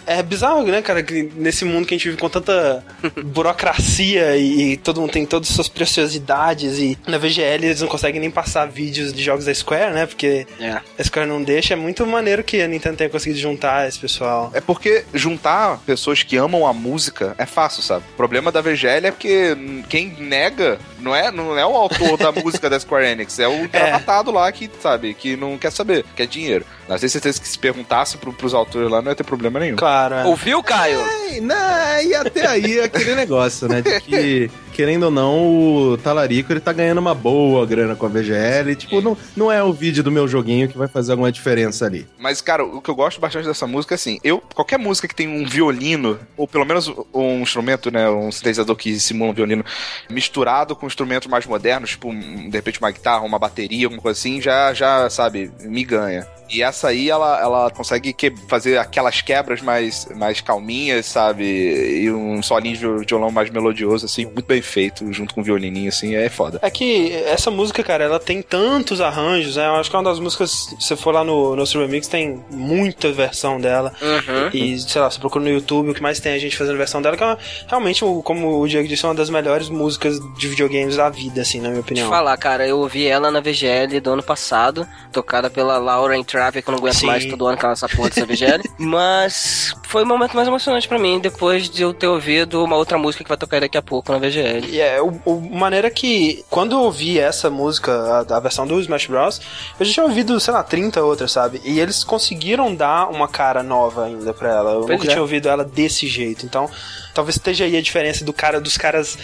É 0.08 0.22
bizarro, 0.22 0.62
né, 0.64 0.80
cara, 0.82 1.02
que 1.02 1.30
nesse 1.36 1.64
mundo 1.64 1.86
que 1.86 1.94
a 1.94 1.98
gente 1.98 2.08
vive 2.08 2.20
com 2.20 2.28
tanta 2.28 2.84
burocracia 3.24 4.36
e, 4.36 4.72
e 4.72 4.76
todo 4.76 5.00
mundo 5.00 5.10
tem 5.12 5.24
todas 5.26 5.48
as 5.48 5.54
suas 5.54 5.68
preciosidades 5.68 6.78
e 6.78 6.98
na 7.06 7.18
VGL 7.18 7.64
eles 7.66 7.80
não 7.80 7.88
conseguem 7.88 8.20
nem 8.20 8.30
passar 8.30 8.66
vídeos 8.66 9.12
de 9.12 9.22
jogos 9.22 9.44
da 9.44 9.54
Square, 9.54 9.92
né, 9.94 10.06
porque 10.06 10.46
É. 10.60 10.80
a 10.98 11.04
Square 11.04 11.28
não 11.28 11.42
deixa. 11.42 11.74
É 11.74 11.76
muito 11.76 12.06
maneiro 12.06 12.42
que 12.42 12.60
a 12.60 12.68
Nintendo 12.68 12.96
tenha 12.96 13.10
conseguido 13.10 13.38
juntar 13.38 13.88
esse 13.88 13.98
pessoal. 13.98 14.50
É 14.54 14.60
porque 14.60 15.04
juntar 15.14 15.78
pessoas 15.86 16.22
que 16.22 16.36
amam 16.36 16.66
a 16.66 16.72
música 16.72 17.34
é 17.38 17.46
fácil, 17.46 17.82
sabe? 17.82 18.04
O 18.12 18.16
problema 18.16 18.50
da 18.50 18.60
VGL 18.60 19.06
é 19.06 19.10
porque 19.10 19.56
quem 19.88 20.14
nega 20.18 20.78
não 21.00 21.14
é, 21.14 21.30
não 21.30 21.56
é 21.58 21.64
o 21.66 21.74
autor 21.76 22.16
da 22.16 22.32
música 22.42 22.68
da 22.70 22.78
Square 22.80 23.06
Enix, 23.06 23.38
é 23.38 23.46
o 23.48 23.68
gravatado 23.68 24.30
lá 24.30 24.50
que, 24.52 24.70
sabe, 24.80 25.14
que 25.14 25.36
não 25.36 25.56
quer 25.58 25.70
saber, 25.72 26.04
quer 26.16 26.26
dinheiro. 26.26 26.64
Mas 26.88 27.00
tenho 27.00 27.10
certeza 27.10 27.40
que 27.40 27.46
se 27.48 27.58
perguntasse 27.58 28.16
pro, 28.16 28.32
pros 28.32 28.54
autores 28.54 28.90
lá 28.90 29.02
não 29.02 29.10
ia 29.10 29.14
ter 29.14 29.24
problema 29.24 29.60
nenhum. 29.60 29.76
Claro, 29.76 29.97
é. 30.12 30.24
Ouviu, 30.24 30.62
Caio? 30.62 31.00
E, 31.32 31.40
né, 31.40 32.04
e 32.04 32.14
até 32.14 32.46
aí 32.46 32.80
aquele 32.80 33.14
negócio, 33.14 33.68
né? 33.68 33.82
De 33.82 34.00
que, 34.00 34.50
querendo 34.78 35.06
ou 35.06 35.10
não, 35.10 35.90
o 35.92 35.98
Talarico 35.98 36.52
ele 36.52 36.60
tá 36.60 36.72
ganhando 36.72 36.98
uma 36.98 37.12
boa 37.12 37.66
grana 37.66 37.96
com 37.96 38.06
a 38.06 38.08
VGL. 38.08 38.76
Tipo, 38.76 39.00
não, 39.00 39.16
não 39.36 39.50
é 39.50 39.60
o 39.60 39.72
vídeo 39.72 40.04
do 40.04 40.10
meu 40.12 40.28
joguinho 40.28 40.68
que 40.68 40.78
vai 40.78 40.86
fazer 40.86 41.10
alguma 41.10 41.32
diferença 41.32 41.84
ali. 41.84 42.06
Mas, 42.16 42.40
cara, 42.40 42.64
o 42.64 42.80
que 42.80 42.88
eu 42.88 42.94
gosto 42.94 43.20
bastante 43.20 43.48
dessa 43.48 43.66
música 43.66 43.94
é 43.94 43.96
assim, 43.96 44.20
eu, 44.22 44.40
qualquer 44.54 44.78
música 44.78 45.08
que 45.08 45.16
tem 45.16 45.26
um 45.26 45.44
violino, 45.44 46.16
ou 46.36 46.46
pelo 46.46 46.64
menos 46.64 46.92
um 47.12 47.40
instrumento, 47.40 47.90
né, 47.90 48.08
um 48.08 48.30
sintetizador 48.30 48.76
que 48.76 49.00
simula 49.00 49.32
um 49.32 49.34
violino, 49.34 49.64
misturado 50.08 50.76
com 50.76 50.86
instrumentos 50.86 51.26
mais 51.26 51.44
modernos, 51.44 51.90
tipo, 51.90 52.12
de 52.14 52.50
repente 52.52 52.78
uma 52.78 52.92
guitarra, 52.92 53.24
uma 53.24 53.36
bateria, 53.38 53.86
alguma 53.86 54.00
coisa 54.00 54.16
assim, 54.16 54.40
já, 54.40 54.72
já, 54.72 55.10
sabe, 55.10 55.50
me 55.64 55.82
ganha. 55.82 56.24
E 56.50 56.62
essa 56.62 56.88
aí, 56.88 57.10
ela, 57.10 57.38
ela 57.40 57.70
consegue 57.70 58.12
que- 58.14 58.32
fazer 58.48 58.78
aquelas 58.78 59.20
quebras 59.20 59.60
mais, 59.60 60.06
mais 60.16 60.40
calminhas, 60.40 61.04
sabe? 61.04 61.44
E 61.44 62.10
um 62.10 62.40
solinho 62.42 62.74
de 62.74 62.80
viol- 62.80 62.98
violão 63.06 63.30
mais 63.30 63.50
melodioso, 63.50 64.06
assim, 64.06 64.24
muito 64.24 64.46
bem 64.46 64.62
feito, 64.68 65.10
junto 65.12 65.34
com 65.34 65.40
o 65.40 65.44
violininho, 65.44 65.88
assim, 65.88 66.14
é 66.14 66.28
foda. 66.28 66.58
É 66.62 66.70
que 66.70 67.12
essa 67.26 67.50
música, 67.50 67.82
cara, 67.82 68.04
ela 68.04 68.20
tem 68.20 68.42
tantos 68.42 69.00
arranjos, 69.00 69.56
né? 69.56 69.66
Eu 69.66 69.74
acho 69.76 69.90
que 69.90 69.96
é 69.96 69.98
uma 69.98 70.08
das 70.10 70.20
músicas, 70.20 70.50
se 70.50 70.76
você 70.80 70.96
for 70.96 71.12
lá 71.12 71.24
no 71.24 71.56
nosso 71.56 71.78
remix, 71.80 72.06
tem 72.08 72.42
muita 72.50 73.10
versão 73.12 73.60
dela. 73.60 73.92
Uhum. 74.00 74.50
E, 74.52 74.78
sei 74.78 75.00
lá, 75.00 75.10
você 75.10 75.18
procura 75.18 75.44
no 75.44 75.50
YouTube, 75.50 75.90
o 75.90 75.94
que 75.94 76.02
mais 76.02 76.20
tem 76.20 76.32
a 76.34 76.38
gente 76.38 76.56
fazendo 76.56 76.76
versão 76.76 77.00
dela, 77.02 77.16
que 77.16 77.22
é 77.22 77.26
uma- 77.26 77.38
realmente, 77.66 78.04
o- 78.04 78.22
como 78.22 78.60
o 78.60 78.68
Diego 78.68 78.86
disse, 78.86 79.04
é 79.04 79.08
uma 79.08 79.14
das 79.14 79.30
melhores 79.30 79.68
músicas 79.68 80.18
de 80.38 80.48
videogames 80.48 80.96
da 80.96 81.08
vida, 81.08 81.40
assim, 81.40 81.58
na 81.60 81.68
minha 81.70 81.82
Deixa 81.82 82.00
eu 82.00 82.06
opinião. 82.06 82.08
falar, 82.10 82.36
cara, 82.36 82.66
eu 82.66 82.78
ouvi 82.78 83.06
ela 83.06 83.30
na 83.30 83.40
VGL 83.40 84.00
do 84.00 84.12
ano 84.12 84.22
passado, 84.22 84.86
tocada 85.12 85.48
pela 85.50 85.78
Laura 85.78 86.16
Entrave, 86.16 86.60
que 86.62 86.68
eu 86.68 86.72
não 86.72 86.78
aguento 86.78 86.96
Sim. 86.96 87.06
mais 87.06 87.24
todo 87.24 87.46
ano 87.46 87.58
com 87.58 87.68
essa 87.68 87.88
porra 87.88 88.08
dessa 88.10 88.26
VGL. 88.26 88.62
Mas 88.78 89.72
foi 89.88 90.02
o 90.02 90.06
momento 90.06 90.36
mais 90.36 90.46
emocionante 90.46 90.86
pra 90.86 90.98
mim, 90.98 91.18
depois 91.18 91.68
de 91.70 91.82
eu 91.82 91.94
ter 91.94 92.06
ouvido 92.06 92.62
uma 92.62 92.76
outra 92.76 92.98
música 92.98 93.24
que 93.24 93.28
vai 93.28 93.38
tocar 93.38 93.58
daqui 93.60 93.78
a 93.78 93.82
pouco 93.82 94.12
na 94.12 94.18
VGL. 94.18 94.66
E 94.68 94.78
é 94.80 95.00
o, 95.00 95.18
o 95.24 95.40
maneira 95.40 95.90
que, 95.90 96.44
quando 96.50 96.72
eu 96.72 96.80
ouvi 96.80 97.18
essa 97.18 97.48
música, 97.48 97.92
a, 98.30 98.36
a 98.36 98.40
versão 98.40 98.66
do 98.66 98.78
Smash 98.80 99.06
Bros., 99.06 99.40
eu 99.80 99.86
já 99.86 99.92
tinha 99.94 100.04
ouvido, 100.04 100.38
sei 100.38 100.52
lá, 100.52 100.62
30 100.62 101.02
outras, 101.02 101.32
sabe? 101.32 101.60
E 101.64 101.80
eles 101.80 102.04
conseguiram 102.04 102.74
dar 102.74 103.08
uma 103.10 103.26
cara 103.26 103.62
nova 103.62 104.04
ainda 104.04 104.34
pra 104.34 104.50
ela. 104.50 104.72
Eu 104.72 104.80
Pois 104.80 104.90
nunca 104.98 105.06
é. 105.06 105.08
tinha 105.10 105.22
ouvido 105.22 105.48
ela 105.48 105.64
desse 105.64 106.06
jeito. 106.06 106.44
Então, 106.44 106.68
talvez 107.14 107.36
esteja 107.36 107.64
aí 107.64 107.74
a 107.76 107.80
diferença 107.80 108.24
do 108.24 108.32
cara, 108.32 108.60
dos 108.60 108.76
caras 108.76 109.16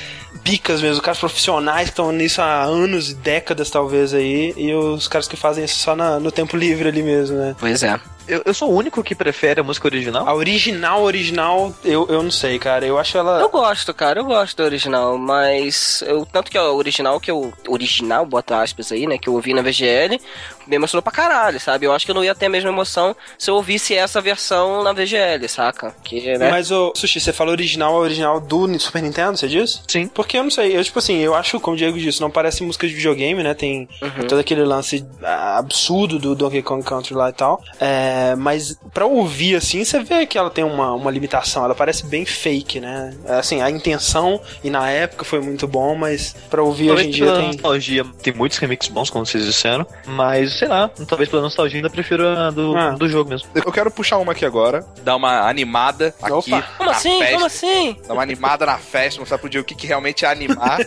picas 0.42 0.80
mesmo, 0.80 0.94
os 0.96 1.00
caras 1.00 1.20
profissionais 1.20 1.84
que 1.88 1.92
estão 1.92 2.10
nisso 2.10 2.40
há 2.40 2.62
anos 2.62 3.10
e 3.10 3.14
décadas, 3.14 3.68
talvez, 3.70 4.14
aí, 4.14 4.54
e 4.56 4.72
os 4.74 5.08
caras 5.08 5.28
que 5.28 5.36
fazem 5.36 5.64
isso 5.64 5.76
só 5.76 5.94
na- 5.94 6.18
no 6.18 6.32
tempo 6.32 6.56
livre 6.56 6.88
ali 6.88 7.02
mesmo, 7.02 7.36
né? 7.36 7.54
Pois 7.60 7.82
é. 7.82 8.00
Eu, 8.26 8.42
eu 8.46 8.54
sou 8.54 8.70
o 8.70 8.74
único 8.74 9.02
que 9.02 9.14
prefere 9.14 9.60
a 9.60 9.62
música 9.62 9.86
original. 9.86 10.26
A 10.26 10.34
original, 10.34 11.02
original, 11.02 11.74
eu, 11.84 12.06
eu 12.08 12.22
não 12.22 12.30
sei, 12.30 12.58
cara. 12.58 12.86
Eu 12.86 12.98
acho 12.98 13.18
ela. 13.18 13.40
Eu 13.40 13.50
gosto, 13.50 13.92
cara, 13.92 14.20
eu 14.20 14.24
gosto 14.24 14.56
da 14.56 14.64
original, 14.64 15.18
mas 15.18 16.02
eu, 16.06 16.24
tanto 16.24 16.50
que 16.50 16.56
a 16.56 16.64
original 16.70 17.20
que 17.20 17.30
eu. 17.30 17.52
Original, 17.68 18.24
bota 18.24 18.62
aspas 18.62 18.90
aí, 18.92 19.06
né? 19.06 19.18
Que 19.18 19.28
eu 19.28 19.34
ouvi 19.34 19.52
na 19.52 19.62
VGL, 19.62 20.20
me 20.66 20.76
emocionou 20.76 21.02
pra 21.02 21.12
caralho, 21.12 21.60
sabe? 21.60 21.86
Eu 21.86 21.92
acho 21.92 22.04
que 22.04 22.10
eu 22.10 22.14
não 22.14 22.24
ia 22.24 22.34
ter 22.34 22.46
a 22.46 22.50
mesma 22.50 22.70
emoção 22.70 23.14
se 23.38 23.50
eu 23.50 23.54
ouvisse 23.54 23.94
essa 23.94 24.20
versão 24.20 24.82
na 24.82 24.92
VGL, 24.92 25.48
saca? 25.48 25.94
Que, 26.02 26.36
né? 26.38 26.50
Mas, 26.50 26.70
ô, 26.70 26.92
Sushi, 26.94 27.20
você 27.20 27.32
falou 27.32 27.52
original, 27.52 27.94
original 27.94 28.40
do 28.40 28.78
Super 28.78 29.02
Nintendo, 29.02 29.36
você 29.36 29.48
diz? 29.48 29.82
Sim. 29.86 30.08
Porque 30.08 30.38
eu 30.38 30.42
não 30.42 30.50
sei, 30.50 30.76
eu, 30.76 30.82
tipo 30.82 30.98
assim, 30.98 31.18
eu 31.18 31.34
acho, 31.34 31.60
como 31.60 31.74
o 31.74 31.78
Diego 31.78 31.98
disse, 31.98 32.20
não 32.20 32.30
parece 32.30 32.62
música 32.62 32.86
de 32.86 32.94
videogame, 32.94 33.42
né? 33.42 33.54
Tem 33.54 33.88
todo 34.28 34.38
aquele 34.38 34.64
lance 34.64 35.04
ah, 35.22 35.58
absurdo 35.58 36.18
do 36.18 36.34
Donkey 36.34 36.62
Kong 36.62 36.84
Country 36.84 37.14
lá 37.14 37.30
e 37.30 37.32
tal. 37.32 37.62
É, 37.80 38.34
mas 38.36 38.78
pra 38.92 39.06
ouvir, 39.06 39.56
assim, 39.56 39.84
você 39.84 40.02
vê 40.02 40.26
que 40.26 40.38
ela 40.38 40.50
tem 40.50 40.64
uma, 40.64 40.92
uma 40.94 41.10
limitação, 41.10 41.64
ela 41.64 41.74
parece 41.74 42.06
bem 42.06 42.24
fake, 42.24 42.80
né? 42.80 43.14
Assim, 43.26 43.60
a 43.60 43.70
intenção, 43.70 44.40
e 44.62 44.70
na 44.70 44.90
época 44.90 45.24
foi 45.24 45.40
muito 45.40 45.66
bom, 45.66 45.94
mas 45.94 46.34
pra 46.48 46.62
ouvir 46.62 46.90
hoje 46.90 47.08
em 47.08 47.10
dia 47.10 47.32
tem... 47.34 47.46
nostalgia, 47.48 48.04
tem 48.22 48.32
muitos 48.32 48.58
remixes 48.58 48.90
bons, 48.90 49.10
como 49.10 49.26
vocês 49.26 49.44
disseram, 49.44 49.86
mas 50.06 50.53
sei 50.54 50.68
lá, 50.68 50.88
talvez 51.08 51.28
pela 51.28 51.42
nostalgia 51.42 51.78
ainda 51.78 51.90
prefiro 51.90 52.26
a 52.26 52.50
do, 52.50 52.76
Ah. 52.76 52.90
do 52.90 53.08
jogo 53.08 53.30
mesmo. 53.30 53.48
Eu 53.54 53.72
quero 53.72 53.90
puxar 53.90 54.18
uma 54.18 54.32
aqui 54.32 54.44
agora, 54.44 54.84
dar 55.02 55.16
uma 55.16 55.48
animada 55.48 56.14
aqui 56.22 56.32
Opa. 56.32 56.62
Como 56.78 56.90
na 56.90 56.96
assim? 56.96 57.18
festa. 57.18 57.34
Como 57.34 57.46
assim? 57.46 57.96
Dar 58.06 58.14
uma 58.14 58.22
animada 58.22 58.66
na 58.66 58.78
festa, 58.78 59.20
mostrar 59.20 59.38
pro 59.38 59.48
Diego 59.48 59.64
o 59.64 59.66
que, 59.66 59.74
que 59.74 59.86
realmente 59.86 60.24
é 60.24 60.28
animar. 60.28 60.78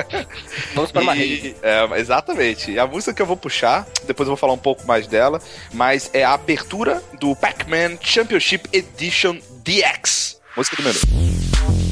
Vamos 0.74 0.90
uma 0.92 1.12
rede. 1.14 1.48
E, 1.48 1.56
é, 1.62 2.00
exatamente. 2.00 2.70
E 2.72 2.78
a 2.78 2.86
música 2.86 3.14
que 3.14 3.22
eu 3.22 3.26
vou 3.26 3.36
puxar, 3.36 3.86
depois 4.06 4.26
eu 4.26 4.32
vou 4.32 4.36
falar 4.36 4.52
um 4.52 4.58
pouco 4.58 4.86
mais 4.86 5.06
dela, 5.06 5.40
mas 5.72 6.10
é 6.12 6.24
a 6.24 6.32
abertura 6.32 7.02
do 7.20 7.34
Pac-Man 7.36 7.98
Championship 8.00 8.68
Edition 8.72 9.38
DX. 9.64 10.40
Música 10.56 10.76
do 10.76 10.82
menu. 10.82 11.87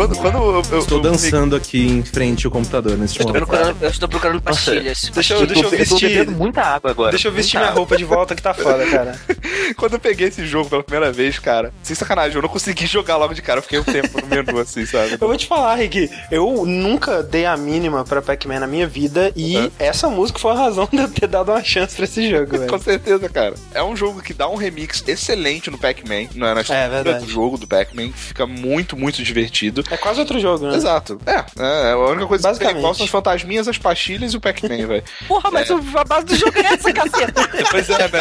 Quando, 0.00 0.16
quando 0.16 0.36
eu, 0.38 0.62
eu, 0.72 0.78
Estou 0.78 0.96
eu- 0.98 1.02
dançando 1.02 1.54
aqui 1.54 1.86
em 1.86 2.02
frente 2.02 2.46
ao 2.46 2.50
computador 2.50 2.96
nesse 2.96 3.18
Eu 3.18 3.26
estou 3.26 3.26
momento. 3.34 3.46
procurando, 3.46 3.76
eu 3.82 3.90
estou 3.90 4.08
procurando 4.08 4.40
pastilhas. 4.40 5.10
Deixa 5.12 5.34
eu, 5.34 5.46
deixa 5.46 5.62
eu 5.62 5.68
tô, 5.68 5.76
eu 5.76 5.86
tô 5.86 5.94
vestir... 5.94 6.08
bebendo 6.08 6.32
muita 6.32 6.62
água 6.62 6.90
agora. 6.90 7.10
Deixa 7.10 7.28
eu 7.28 7.32
vestir 7.32 7.58
Muita 7.58 7.70
minha 7.72 7.78
roupa 7.78 7.96
de 7.98 8.04
volta 8.04 8.34
que 8.34 8.40
tá 8.40 8.54
foda, 8.54 8.86
cara. 8.86 9.20
Quando 9.76 9.94
eu 9.94 9.98
peguei 10.00 10.28
esse 10.28 10.44
jogo 10.46 10.68
pela 10.68 10.82
primeira 10.82 11.12
vez, 11.12 11.38
cara, 11.38 11.72
sem 11.82 11.94
sacanagem, 11.96 12.36
eu 12.36 12.42
não 12.42 12.48
consegui 12.48 12.86
jogar 12.86 13.16
logo 13.16 13.34
de 13.34 13.42
cara. 13.42 13.58
Eu 13.58 13.62
fiquei 13.62 13.78
um 13.78 13.84
tempo 13.84 14.20
no 14.20 14.26
menu, 14.26 14.58
assim, 14.58 14.84
sabe? 14.86 15.12
Eu 15.20 15.26
vou 15.28 15.36
te 15.36 15.46
falar, 15.46 15.74
Rick, 15.76 16.10
eu 16.30 16.64
nunca 16.66 17.22
dei 17.22 17.46
a 17.46 17.56
mínima 17.56 18.04
pra 18.04 18.20
Pac-Man 18.22 18.60
na 18.60 18.66
minha 18.66 18.86
vida 18.86 19.32
e 19.36 19.56
Uhum. 19.56 19.70
essa 19.78 20.08
música 20.08 20.38
foi 20.38 20.52
a 20.52 20.54
razão 20.54 20.88
de 20.90 20.98
eu 20.98 21.08
ter 21.08 21.26
dado 21.26 21.50
uma 21.50 21.62
chance 21.62 21.94
pra 21.96 22.04
esse 22.04 22.28
jogo, 22.30 22.46
Com 22.66 22.78
velho. 22.78 22.78
certeza, 22.82 23.28
cara. 23.28 23.54
É 23.74 23.82
um 23.82 23.96
jogo 23.96 24.22
que 24.22 24.32
dá 24.32 24.48
um 24.48 24.54
remix 24.56 25.02
excelente 25.06 25.70
no 25.70 25.78
Pac-Man, 25.78 26.28
não 26.34 26.46
é 26.46 26.54
na 26.54 26.60
estrutura 26.60 26.88
verdade. 27.02 27.24
do 27.24 27.30
jogo 27.30 27.58
do 27.58 27.66
Pac-Man, 27.66 28.10
fica 28.12 28.46
muito, 28.46 28.96
muito 28.96 29.22
divertido. 29.22 29.82
É 29.90 29.96
quase 29.96 30.20
outro 30.20 30.38
jogo, 30.38 30.66
né? 30.66 30.76
Exato. 30.76 31.20
É, 31.26 31.44
é, 31.58 31.92
a 31.92 31.96
única 31.98 32.26
coisa 32.26 32.42
que 32.42 32.48
Basicamente. 32.48 32.78
igual 32.78 32.94
são 32.94 33.04
as 33.04 33.10
fantasminhas, 33.10 33.68
as 33.68 33.78
pastilhas 33.78 34.32
e 34.32 34.36
o 34.36 34.40
Pac-Man, 34.40 34.86
velho. 34.86 35.04
Porra, 35.26 35.50
mas 35.50 35.68
o- 35.70 35.80
a 35.96 36.04
base 36.04 36.26
do 36.26 36.36
jogo 36.36 36.58
é 36.58 36.74
essa, 36.74 36.92
caceta. 36.92 37.48
pois 37.70 37.90
é, 37.90 37.98
né? 37.98 38.20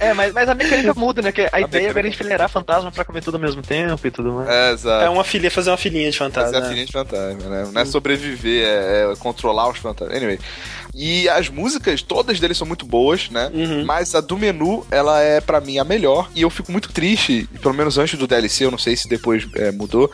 É, 0.00 0.05
mas, 0.14 0.32
mas 0.32 0.48
a 0.48 0.54
mecânica 0.54 0.94
muda, 0.94 1.22
né? 1.22 1.32
Que 1.32 1.42
a, 1.42 1.60
ideia 1.60 1.64
mecânica- 1.66 1.98
era 1.98 2.08
enfileirar 2.08 2.48
fantasma 2.48 2.90
pra 2.92 3.04
comer 3.04 3.22
tudo 3.22 3.34
ao 3.34 3.40
mesmo 3.40 3.62
tempo 3.62 4.06
e 4.06 4.10
tudo 4.10 4.32
mais. 4.32 4.48
É, 4.48 4.72
exato. 4.72 5.04
É 5.04 5.08
uma 5.10 5.24
filha, 5.24 5.50
fazer 5.50 5.70
uma 5.70 5.76
filhinha 5.76 6.10
de 6.10 6.18
fantasma. 6.18 6.56
é 6.56 6.60
né? 6.60 6.68
filhinha 6.68 6.86
de 6.86 6.92
fantasma, 6.92 7.48
né? 7.48 7.68
Não 7.72 7.80
é 7.80 7.84
sobreviver, 7.84 8.66
é, 8.66 9.12
é 9.12 9.16
controlar 9.18 9.68
os 9.68 9.78
fantasmas. 9.78 10.16
Anyway. 10.16 10.38
E 10.96 11.28
as 11.28 11.50
músicas, 11.50 12.00
todas 12.00 12.40
deles 12.40 12.56
são 12.56 12.66
muito 12.66 12.86
boas, 12.86 13.28
né? 13.28 13.50
Uhum. 13.52 13.84
Mas 13.84 14.14
a 14.14 14.20
do 14.22 14.36
menu, 14.36 14.84
ela 14.90 15.20
é 15.20 15.42
pra 15.42 15.60
mim 15.60 15.78
a 15.78 15.84
melhor. 15.84 16.30
E 16.34 16.40
eu 16.40 16.48
fico 16.48 16.72
muito 16.72 16.90
triste, 16.90 17.46
pelo 17.60 17.74
menos 17.74 17.98
antes 17.98 18.18
do 18.18 18.26
DLC, 18.26 18.64
eu 18.64 18.70
não 18.70 18.78
sei 18.78 18.96
se 18.96 19.06
depois 19.06 19.46
é, 19.56 19.70
mudou, 19.70 20.10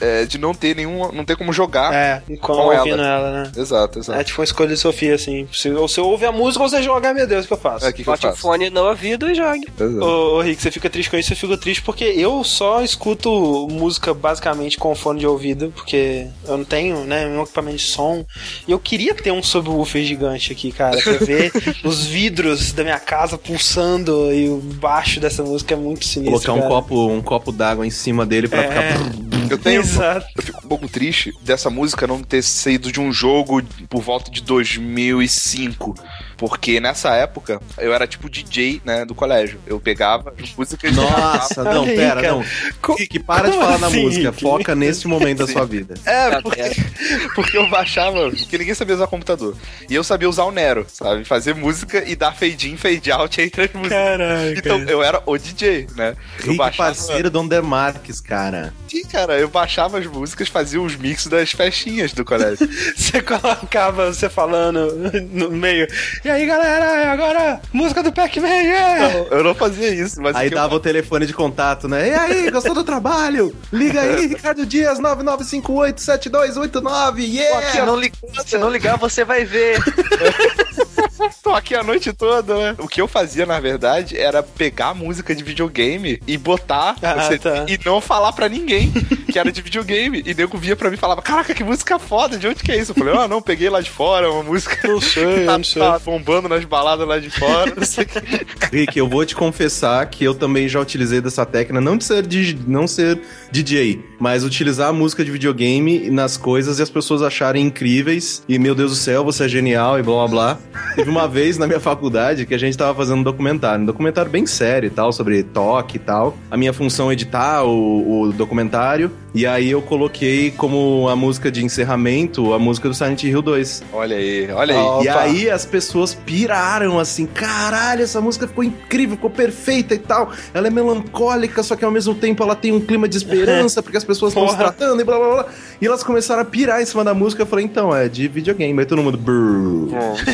é, 0.00 0.24
de 0.24 0.36
não 0.36 0.52
ter 0.52 0.74
nenhum. 0.74 1.12
não 1.12 1.24
ter 1.24 1.36
como 1.36 1.52
jogar. 1.52 1.94
É, 1.94 2.22
com, 2.26 2.36
Com 2.36 2.52
ouvindo 2.52 3.00
ela, 3.00 3.44
né? 3.44 3.52
Exato, 3.56 4.00
exato. 4.00 4.18
É 4.18 4.24
tipo 4.24 4.40
uma 4.40 4.44
escolha 4.44 4.70
de 4.70 4.76
Sofia, 4.76 5.14
assim. 5.14 5.46
Se, 5.52 5.70
ou 5.70 5.86
você 5.86 6.00
ouve 6.00 6.26
a 6.26 6.32
música 6.32 6.64
ou 6.64 6.68
você 6.68 6.82
joga, 6.82 7.14
meu 7.14 7.26
Deus, 7.28 7.44
o 7.44 7.48
que 7.48 7.54
eu 7.54 7.58
faço? 7.58 7.86
É, 7.86 7.92
que, 7.92 8.02
que 8.02 8.08
eu 8.08 8.12
Bote 8.12 8.26
o 8.26 8.30
faço? 8.30 8.42
fone 8.42 8.70
no 8.70 8.88
ouvido 8.88 9.30
e 9.30 9.34
jogue. 9.36 9.68
Exato. 9.78 10.04
Ô, 10.04 10.38
ô 10.38 10.40
Rick, 10.40 10.60
você 10.60 10.70
fica 10.72 10.90
triste 10.90 11.10
com 11.10 11.16
isso, 11.16 11.32
eu 11.32 11.36
fico 11.36 11.56
triste 11.56 11.82
porque 11.82 12.04
eu 12.04 12.42
só 12.42 12.82
escuto 12.82 13.68
música 13.70 14.12
basicamente 14.12 14.78
com 14.78 14.92
fone 14.96 15.20
de 15.20 15.26
ouvido, 15.28 15.72
porque 15.76 16.26
eu 16.44 16.56
não 16.56 16.64
tenho, 16.64 17.04
né, 17.04 17.24
um 17.28 17.42
equipamento 17.42 17.76
de 17.76 17.84
som. 17.84 18.24
E 18.66 18.72
eu 18.72 18.80
queria 18.80 19.14
ter 19.14 19.30
um 19.30 19.42
subwoofer 19.42 20.02
gigante 20.04 20.23
aqui, 20.52 20.72
cara, 20.72 21.00
pra 21.00 21.12
ver 21.14 21.52
os 21.84 22.04
vidros 22.06 22.72
da 22.72 22.82
minha 22.82 22.98
casa 23.00 23.36
pulsando 23.38 24.32
e 24.32 24.48
o 24.48 24.56
baixo 24.58 25.20
dessa 25.20 25.42
música 25.42 25.74
é 25.74 25.76
muito 25.76 26.04
sinistro. 26.04 26.32
Colocar 26.40 26.52
um 26.52 26.56
cara. 26.58 26.68
copo, 26.68 27.08
um 27.08 27.22
copo 27.22 27.52
d'água 27.52 27.86
em 27.86 27.90
cima 27.90 28.24
dele 28.26 28.48
pra 28.48 28.62
É. 28.62 28.68
ficar. 28.92 29.24
Eu 29.50 29.58
tenho. 29.58 29.80
Exato. 29.82 30.26
Eu 30.36 30.42
fico 30.42 30.60
um 30.64 30.68
pouco 30.68 30.88
triste 30.88 31.32
dessa 31.42 31.68
música 31.68 32.06
não 32.06 32.22
ter 32.22 32.42
saído 32.42 32.90
de 32.90 32.98
um 33.00 33.12
jogo 33.12 33.62
por 33.90 34.00
volta 34.00 34.30
de 34.30 34.42
2005. 34.42 35.94
Porque 36.36 36.80
nessa 36.80 37.14
época 37.14 37.60
eu 37.78 37.92
era 37.92 38.06
tipo 38.06 38.28
DJ, 38.28 38.80
né, 38.84 39.04
do 39.04 39.14
colégio. 39.14 39.60
Eu 39.66 39.78
pegava 39.80 40.34
músicas 40.56 40.90
e 40.90 40.94
Nossa, 40.94 41.62
não, 41.64 41.82
Olha 41.82 41.94
pera, 41.94 42.22
não. 42.22 42.44
Co- 42.80 42.94
Rick, 42.96 43.18
para 43.20 43.50
de 43.50 43.56
falar 43.56 43.78
na 43.78 43.86
assim, 43.86 44.02
música. 44.04 44.30
Rick? 44.30 44.42
Foca 44.42 44.74
neste 44.76 45.06
momento 45.06 45.38
da 45.46 45.52
sua 45.52 45.64
vida. 45.64 45.94
É, 46.04 46.40
porque, 46.40 46.62
porque 47.34 47.56
eu 47.56 47.68
baixava, 47.68 48.30
porque 48.30 48.58
ninguém 48.58 48.74
sabia 48.74 48.94
usar 48.94 49.06
computador. 49.06 49.56
E 49.88 49.94
eu 49.94 50.02
sabia 50.04 50.28
usar 50.28 50.44
o 50.44 50.50
Nero, 50.50 50.86
sabe? 50.92 51.24
Fazer 51.24 51.54
música 51.54 52.02
e 52.08 52.16
dar 52.16 52.32
fade 52.32 52.70
in, 52.70 52.76
fade 52.76 53.10
out 53.12 53.40
entre 53.40 53.62
as 53.64 53.72
músicas. 53.72 53.98
Caraca. 53.98 54.54
Então 54.58 54.78
eu 54.82 55.02
era 55.02 55.22
o 55.26 55.36
DJ, 55.38 55.86
né? 55.96 56.14
Eu 56.40 56.44
Rick, 56.46 56.56
baixava. 56.56 56.88
parceiro 56.88 57.30
do 57.30 57.40
Undermarques, 57.40 58.20
cara. 58.20 58.72
Sim, 58.88 59.04
cara, 59.04 59.38
eu 59.38 59.48
baixava 59.48 59.98
as 59.98 60.06
músicas, 60.06 60.48
fazia 60.48 60.80
os 60.80 60.96
mix 60.96 61.26
das 61.26 61.50
festinhas 61.52 62.12
do 62.12 62.24
colégio. 62.24 62.68
Você 62.96 63.20
colocava 63.22 64.12
você 64.12 64.28
falando 64.28 64.94
no 65.30 65.50
meio. 65.50 65.86
E 66.24 66.30
aí, 66.30 66.46
galera, 66.46 67.12
agora 67.12 67.60
música 67.70 68.02
do 68.02 68.10
Pac-Man, 68.10 68.48
yeah! 68.48 69.26
eu 69.30 69.44
não 69.44 69.54
fazia 69.54 69.90
isso, 69.90 70.22
mas. 70.22 70.34
Aí 70.34 70.48
que 70.48 70.54
eu- 70.54 70.58
dava 70.58 70.74
o 70.74 70.80
telefone 70.80 71.26
de 71.26 71.34
contato, 71.34 71.86
né? 71.86 72.08
E 72.08 72.14
aí, 72.14 72.50
gostou 72.50 72.74
do 72.74 72.82
trabalho? 72.82 73.54
Liga 73.70 74.00
aí, 74.00 74.28
Ricardo 74.32 74.64
Dias, 74.64 74.98
99587289, 75.00 77.16
Se 77.16 77.36
yeah! 77.36 77.84
não, 77.84 77.96
li- 77.96 78.10
se 78.46 78.56
não 78.56 78.70
ligar, 78.70 78.96
você 78.96 79.22
vai 79.22 79.44
ver. 79.44 79.78
Tô 81.42 81.50
aqui 81.50 81.74
a 81.74 81.82
noite 81.82 82.12
toda, 82.12 82.54
né? 82.56 82.74
O 82.78 82.88
que 82.88 83.00
eu 83.00 83.06
fazia, 83.08 83.44
na 83.46 83.60
verdade, 83.60 84.16
era 84.16 84.42
pegar 84.42 84.88
a 84.88 84.94
música 84.94 85.34
de 85.34 85.42
videogame 85.44 86.20
e 86.26 86.36
botar 86.36 86.96
Ah, 87.02 87.14
no 87.16 87.22
CD 87.22 87.38
tá. 87.38 87.66
e 87.68 87.78
não 87.84 88.00
falar 88.00 88.32
pra 88.32 88.48
ninguém 88.48 88.90
que 89.30 89.38
era 89.38 89.52
de 89.52 89.60
videogame. 89.62 90.22
E 90.24 90.34
nego 90.34 90.56
via 90.58 90.74
pra 90.74 90.88
mim 90.90 90.96
e 90.96 90.98
falava: 90.98 91.22
Caraca, 91.22 91.54
que 91.54 91.62
música 91.62 91.98
foda, 91.98 92.36
de 92.38 92.46
onde 92.48 92.62
que 92.62 92.72
é 92.72 92.78
isso? 92.78 92.92
Eu 92.92 92.96
falei: 92.96 93.14
Ah, 93.16 93.28
não, 93.28 93.40
peguei 93.42 93.68
lá 93.68 93.80
de 93.80 93.90
fora, 93.90 94.30
uma 94.30 94.42
música. 94.42 94.88
Não 94.88 95.00
sei, 95.00 95.46
tá, 95.46 95.56
não 95.58 95.64
sei. 95.64 95.82
tá 95.82 95.98
bombando 95.98 96.48
nas 96.48 96.64
baladas 96.64 97.06
lá 97.06 97.18
de 97.18 97.30
fora, 97.30 97.72
não 97.76 97.84
sei 97.84 98.04
que. 98.04 98.18
Rick, 98.74 98.98
eu 98.98 99.08
vou 99.08 99.24
te 99.24 99.34
confessar 99.36 100.04
que 100.06 100.24
eu 100.24 100.34
também 100.34 100.68
já 100.68 100.80
utilizei 100.80 101.20
dessa 101.20 101.44
técnica, 101.46 101.80
não 101.80 101.96
de 101.96 102.04
ser, 102.04 102.26
di- 102.26 102.58
não 102.66 102.86
ser 102.86 103.20
DJ, 103.52 104.02
mas 104.18 104.42
utilizar 104.44 104.88
a 104.88 104.92
música 104.92 105.24
de 105.24 105.30
videogame 105.30 106.10
nas 106.10 106.36
coisas 106.36 106.78
e 106.78 106.82
as 106.82 106.90
pessoas 106.90 107.22
acharem 107.22 107.64
incríveis. 107.64 108.42
E, 108.48 108.58
meu 108.58 108.74
Deus 108.74 108.90
do 108.90 108.96
céu, 108.96 109.22
você 109.24 109.44
é 109.44 109.48
genial 109.48 109.98
e 109.98 110.02
blá 110.02 110.14
blá 110.14 110.28
blá. 110.28 110.58
Teve 110.94 111.10
uma 111.10 111.26
vez 111.26 111.58
na 111.58 111.66
minha 111.66 111.80
faculdade 111.80 112.46
que 112.46 112.54
a 112.54 112.58
gente 112.58 112.76
tava 112.78 112.94
fazendo 112.94 113.18
um 113.18 113.22
documentário, 113.22 113.82
um 113.82 113.86
documentário 113.86 114.30
bem 114.30 114.46
sério 114.46 114.86
e 114.86 114.90
tal, 114.90 115.12
sobre 115.12 115.42
toque 115.42 115.96
e 115.96 115.98
tal. 115.98 116.36
A 116.50 116.56
minha 116.56 116.72
função 116.72 117.10
é 117.10 117.14
editar 117.14 117.64
o, 117.64 118.22
o 118.22 118.32
documentário. 118.32 119.10
E 119.34 119.44
aí 119.46 119.68
eu 119.68 119.82
coloquei 119.82 120.52
como 120.52 121.08
a 121.08 121.16
música 121.16 121.50
de 121.50 121.64
encerramento 121.64 122.54
a 122.54 122.58
música 122.58 122.88
do 122.88 122.94
Silent 122.94 123.24
Hill 123.24 123.42
2. 123.42 123.82
Olha 123.92 124.16
aí, 124.16 124.48
olha 124.52 124.74
aí. 124.74 124.80
Ó, 124.80 125.02
E 125.02 125.08
Opa. 125.08 125.20
aí 125.22 125.50
as 125.50 125.66
pessoas 125.66 126.14
piraram 126.14 127.00
assim, 127.00 127.26
caralho, 127.26 128.02
essa 128.04 128.20
música 128.20 128.46
ficou 128.46 128.62
incrível, 128.62 129.16
ficou 129.16 129.30
perfeita 129.30 129.92
e 129.94 129.98
tal. 129.98 130.30
Ela 130.52 130.68
é 130.68 130.70
melancólica, 130.70 131.64
só 131.64 131.74
que 131.74 131.84
ao 131.84 131.90
mesmo 131.90 132.14
tempo 132.14 132.44
ela 132.44 132.54
tem 132.54 132.70
um 132.70 132.78
clima 132.80 133.08
de 133.08 133.16
esperança, 133.16 133.82
porque 133.82 133.96
as 133.96 134.04
pessoas 134.04 134.30
estão 134.32 134.48
se 134.48 134.56
tratando 134.56 135.00
e 135.00 135.04
blá 135.04 135.18
blá 135.18 135.28
blá. 135.34 135.46
E 135.80 135.86
elas 135.86 136.04
começaram 136.04 136.42
a 136.42 136.44
pirar 136.44 136.80
em 136.80 136.86
cima 136.86 137.02
da 137.02 137.12
música. 137.12 137.42
Eu 137.42 137.46
falei, 137.46 137.64
então, 137.64 137.94
é 137.94 138.08
de 138.08 138.28
videogame. 138.28 138.78
Aí 138.78 138.86
todo 138.86 139.02
mundo. 139.02 139.18
"Brrr". 139.18 139.88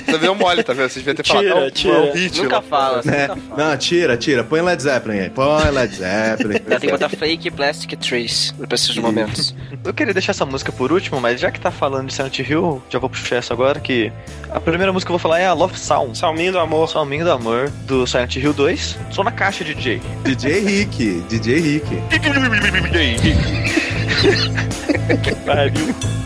Você 0.06 0.18
deu 0.20 0.34
mole, 0.34 0.62
tá 0.62 0.72
vendo? 0.72 0.88
Vocês 0.90 1.04
deviam 1.04 1.14
ter 1.16 1.26
falado. 1.26 1.42
Tira, 1.44 1.54
não, 1.54 1.62
não 1.62 1.70
tira. 1.70 1.94
é 1.94 2.00
um 2.00 2.12
hit, 2.12 2.42
Nunca 2.42 2.56
lá. 2.56 2.62
fala, 2.62 3.02
Né? 3.04 3.28
nunca 3.28 3.40
fala. 3.40 3.70
Não, 3.70 3.76
tira, 3.76 4.16
tira. 4.16 4.44
Põe 4.44 4.60
Led 4.62 4.82
Zeppelin 4.82 5.18
aí. 5.20 5.30
Põe 5.30 5.70
Led 5.70 5.94
Zeppelin. 5.94 6.52
Já 6.68 6.78
tem 6.78 6.80
que 6.80 6.90
botar 6.90 7.08
fake 7.08 7.50
plastic 7.50 7.96
trees 7.98 8.54
pra 8.58 8.74
esses 8.74 8.96
momentos. 8.96 9.54
Eu 9.84 9.94
queria 9.94 10.12
deixar 10.12 10.32
essa 10.32 10.44
música 10.46 10.70
por 10.70 10.92
último, 10.92 11.20
mas 11.20 11.40
já 11.40 11.50
que 11.50 11.58
tá 11.60 11.70
falando 11.70 12.08
de 12.08 12.14
Silent 12.14 12.38
Hill, 12.38 12.82
já 12.90 12.98
vou 12.98 13.08
puxar 13.10 13.36
essa 13.36 13.52
agora, 13.54 13.80
que 13.80 14.12
a 14.50 14.60
primeira 14.60 14.92
música 14.92 15.08
que 15.08 15.12
eu 15.14 15.18
vou 15.18 15.22
falar 15.22 15.40
é 15.40 15.46
a 15.46 15.52
Love 15.52 15.78
Sound. 15.78 16.16
Salminho 16.16 16.52
do 16.52 16.58
amor. 16.58 16.88
Salminho 16.88 17.24
do 17.24 17.32
Amor, 17.32 17.70
do 17.86 18.06
Silent 18.06 18.36
Hill 18.36 18.52
2. 18.52 18.98
Sou 19.10 19.24
na 19.24 19.32
caixa, 19.32 19.64
DJ. 19.64 20.00
DJ 20.24 20.60
Rick, 20.60 21.22
DJ 21.28 21.60
Rick. 21.60 21.86
Pariu. 25.46 26.19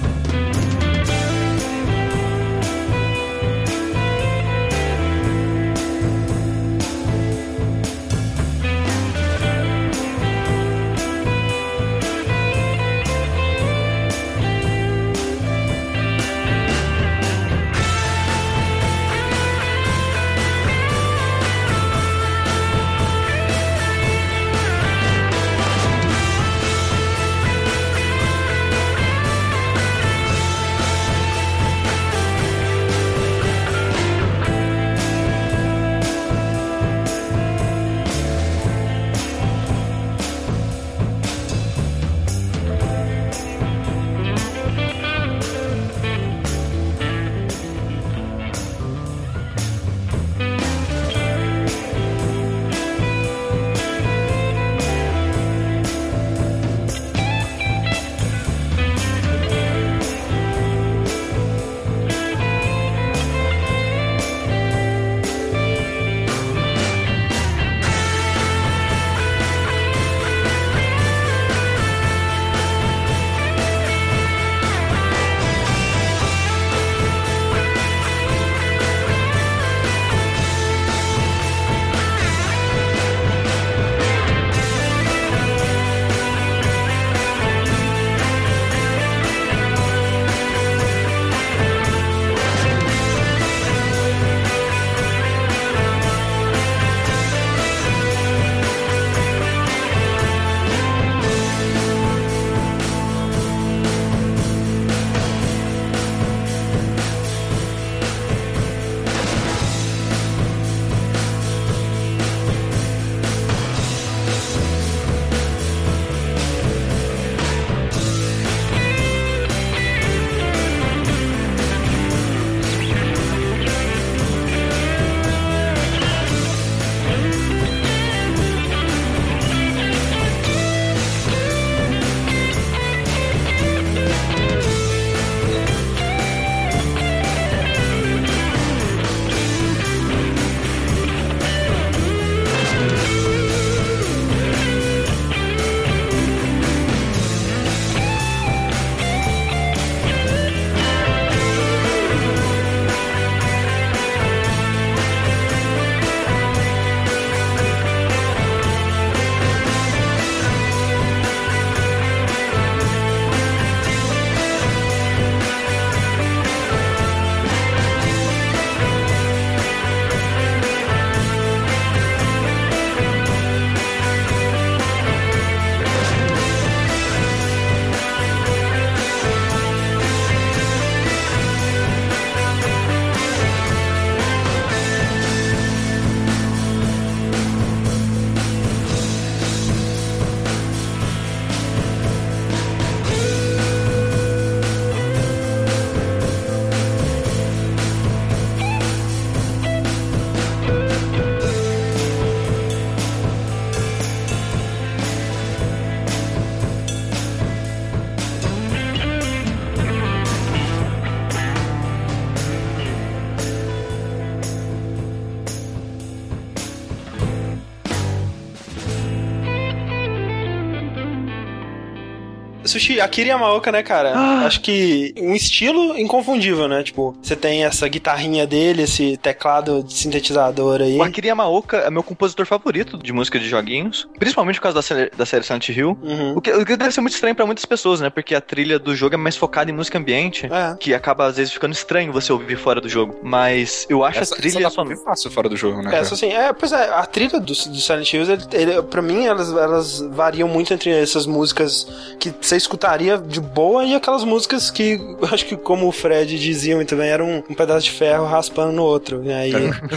Sushi, 222.75 223.01
Akira 223.01 223.29
Yamaoka, 223.31 223.71
né, 223.73 223.83
cara? 223.83 224.13
Ah. 224.15 224.47
Acho 224.47 224.61
que 224.61 225.15
um 225.19 225.35
estilo 225.35 225.99
inconfundível, 225.99 226.69
né? 226.69 226.83
Tipo, 226.83 227.17
você 227.23 227.35
tem 227.37 227.65
essa 227.65 227.87
guitarrinha 227.89 228.47
dele, 228.47 228.83
esse 228.83 229.17
teclado 229.17 229.83
de 229.83 229.95
sintetizador 229.95 230.81
aí. 230.81 230.97
O 230.97 231.03
Akira 231.03 231.29
Yamaoka 231.29 231.77
é 231.79 231.91
meu 231.91 232.03
compositor 232.03 232.47
favorito 232.47 232.99
de 232.99 233.13
música 233.13 233.39
de 233.39 233.49
joguinhos, 233.49 234.09
principalmente 234.19 234.57
por 234.57 234.63
causa 234.65 234.77
da 234.77 234.83
série, 234.83 235.11
da 235.17 235.27
série 235.27 235.45
Silent 235.45 235.69
Hill. 235.69 235.99
Uhum. 236.03 236.37
O 236.37 236.41
que, 236.41 236.51
o 236.51 236.65
que 236.65 236.77
deve 236.77 236.93
ser 236.93 237.01
muito 237.01 237.15
estranho 237.15 237.35
pra 237.35 237.47
muitas 237.47 237.65
pessoas, 237.65 238.01
né? 238.01 238.11
Porque 238.11 238.35
a 238.35 238.41
trilha 238.41 238.79
do 238.79 238.95
jogo 238.95 239.15
é 239.15 239.19
mais 239.19 239.37
focada 239.37 239.71
em 239.71 239.75
música 239.75 239.99
ambiente, 239.99 240.47
É. 240.47 240.77
que 240.79 240.93
acaba 240.95 241.27
às 241.27 241.37
vezes 241.37 241.53
ficando 241.53 241.73
estranho 241.73 242.13
você 242.13 242.33
ouvir 242.33 242.57
fora 242.57 242.81
do 242.81 242.89
jogo. 242.89 243.17
Mas 243.23 243.87
eu 243.89 244.05
acho 244.05 244.19
Essa, 244.21 244.35
a 244.35 244.37
trilha 244.39 244.67
essa 244.67 244.77
dá 244.77 244.85
pra 244.85 244.97
fácil 244.97 245.31
fora 245.31 245.49
do 245.49 245.57
jogo, 245.57 245.79
né? 245.79 245.91
cara? 245.91 245.99
Essa 245.99 246.15
assim, 246.15 246.33
é, 246.33 246.53
pois 246.53 246.73
é, 246.73 246.89
a 246.91 247.07
trilha 247.07 247.39
do, 247.41 247.47
do 247.47 247.55
Silent 247.55 248.13
Hills, 248.13 248.31
ele, 248.33 248.43
ele, 248.53 248.83
pra 248.83 249.01
mim, 249.03 249.27
elas, 249.27 249.53
elas 249.53 250.01
variam 250.13 250.49
muito 250.49 250.73
entre 250.75 250.91
essas 250.91 251.27
músicas 251.27 251.87
que 252.19 252.33
você 252.41 252.57
escutaria 252.65 253.19
de 253.19 253.41
boa 253.41 253.85
e 253.85 253.95
aquelas 253.95 254.25
músicas 254.25 254.71
que, 254.71 254.95
eu 255.21 255.29
acho 255.33 255.47
que 255.47 255.57
como 255.57 255.87
o 255.87 255.93
Fred 255.93 256.39
dizia 256.39 256.75
muito 256.77 256.95
bem, 256.97 257.09
era 257.09 257.23
um, 257.25 257.39
um 257.49 257.55
pedaço 257.55 257.85
de 257.85 257.91
ferro 257.93 258.25
raspando 258.27 258.73
no 258.73 258.83
outro. 258.83 259.23
E 259.25 259.33
aí, 259.33 259.53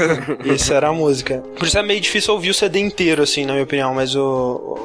isso 0.45 0.74
era 0.74 0.89
a 0.89 0.93
música. 0.93 1.43
Por 1.57 1.68
isso 1.68 1.78
é 1.78 1.84
meio 1.84 1.99
difícil 2.01 2.34
ouvir 2.34 2.49
o 2.49 2.53
CD 2.53 2.80
inteiro, 2.80 3.24
assim, 3.24 3.45
na 3.45 3.53
minha 3.53 3.63
opinião, 3.63 3.93
mas 3.93 4.15
o, 4.15 4.22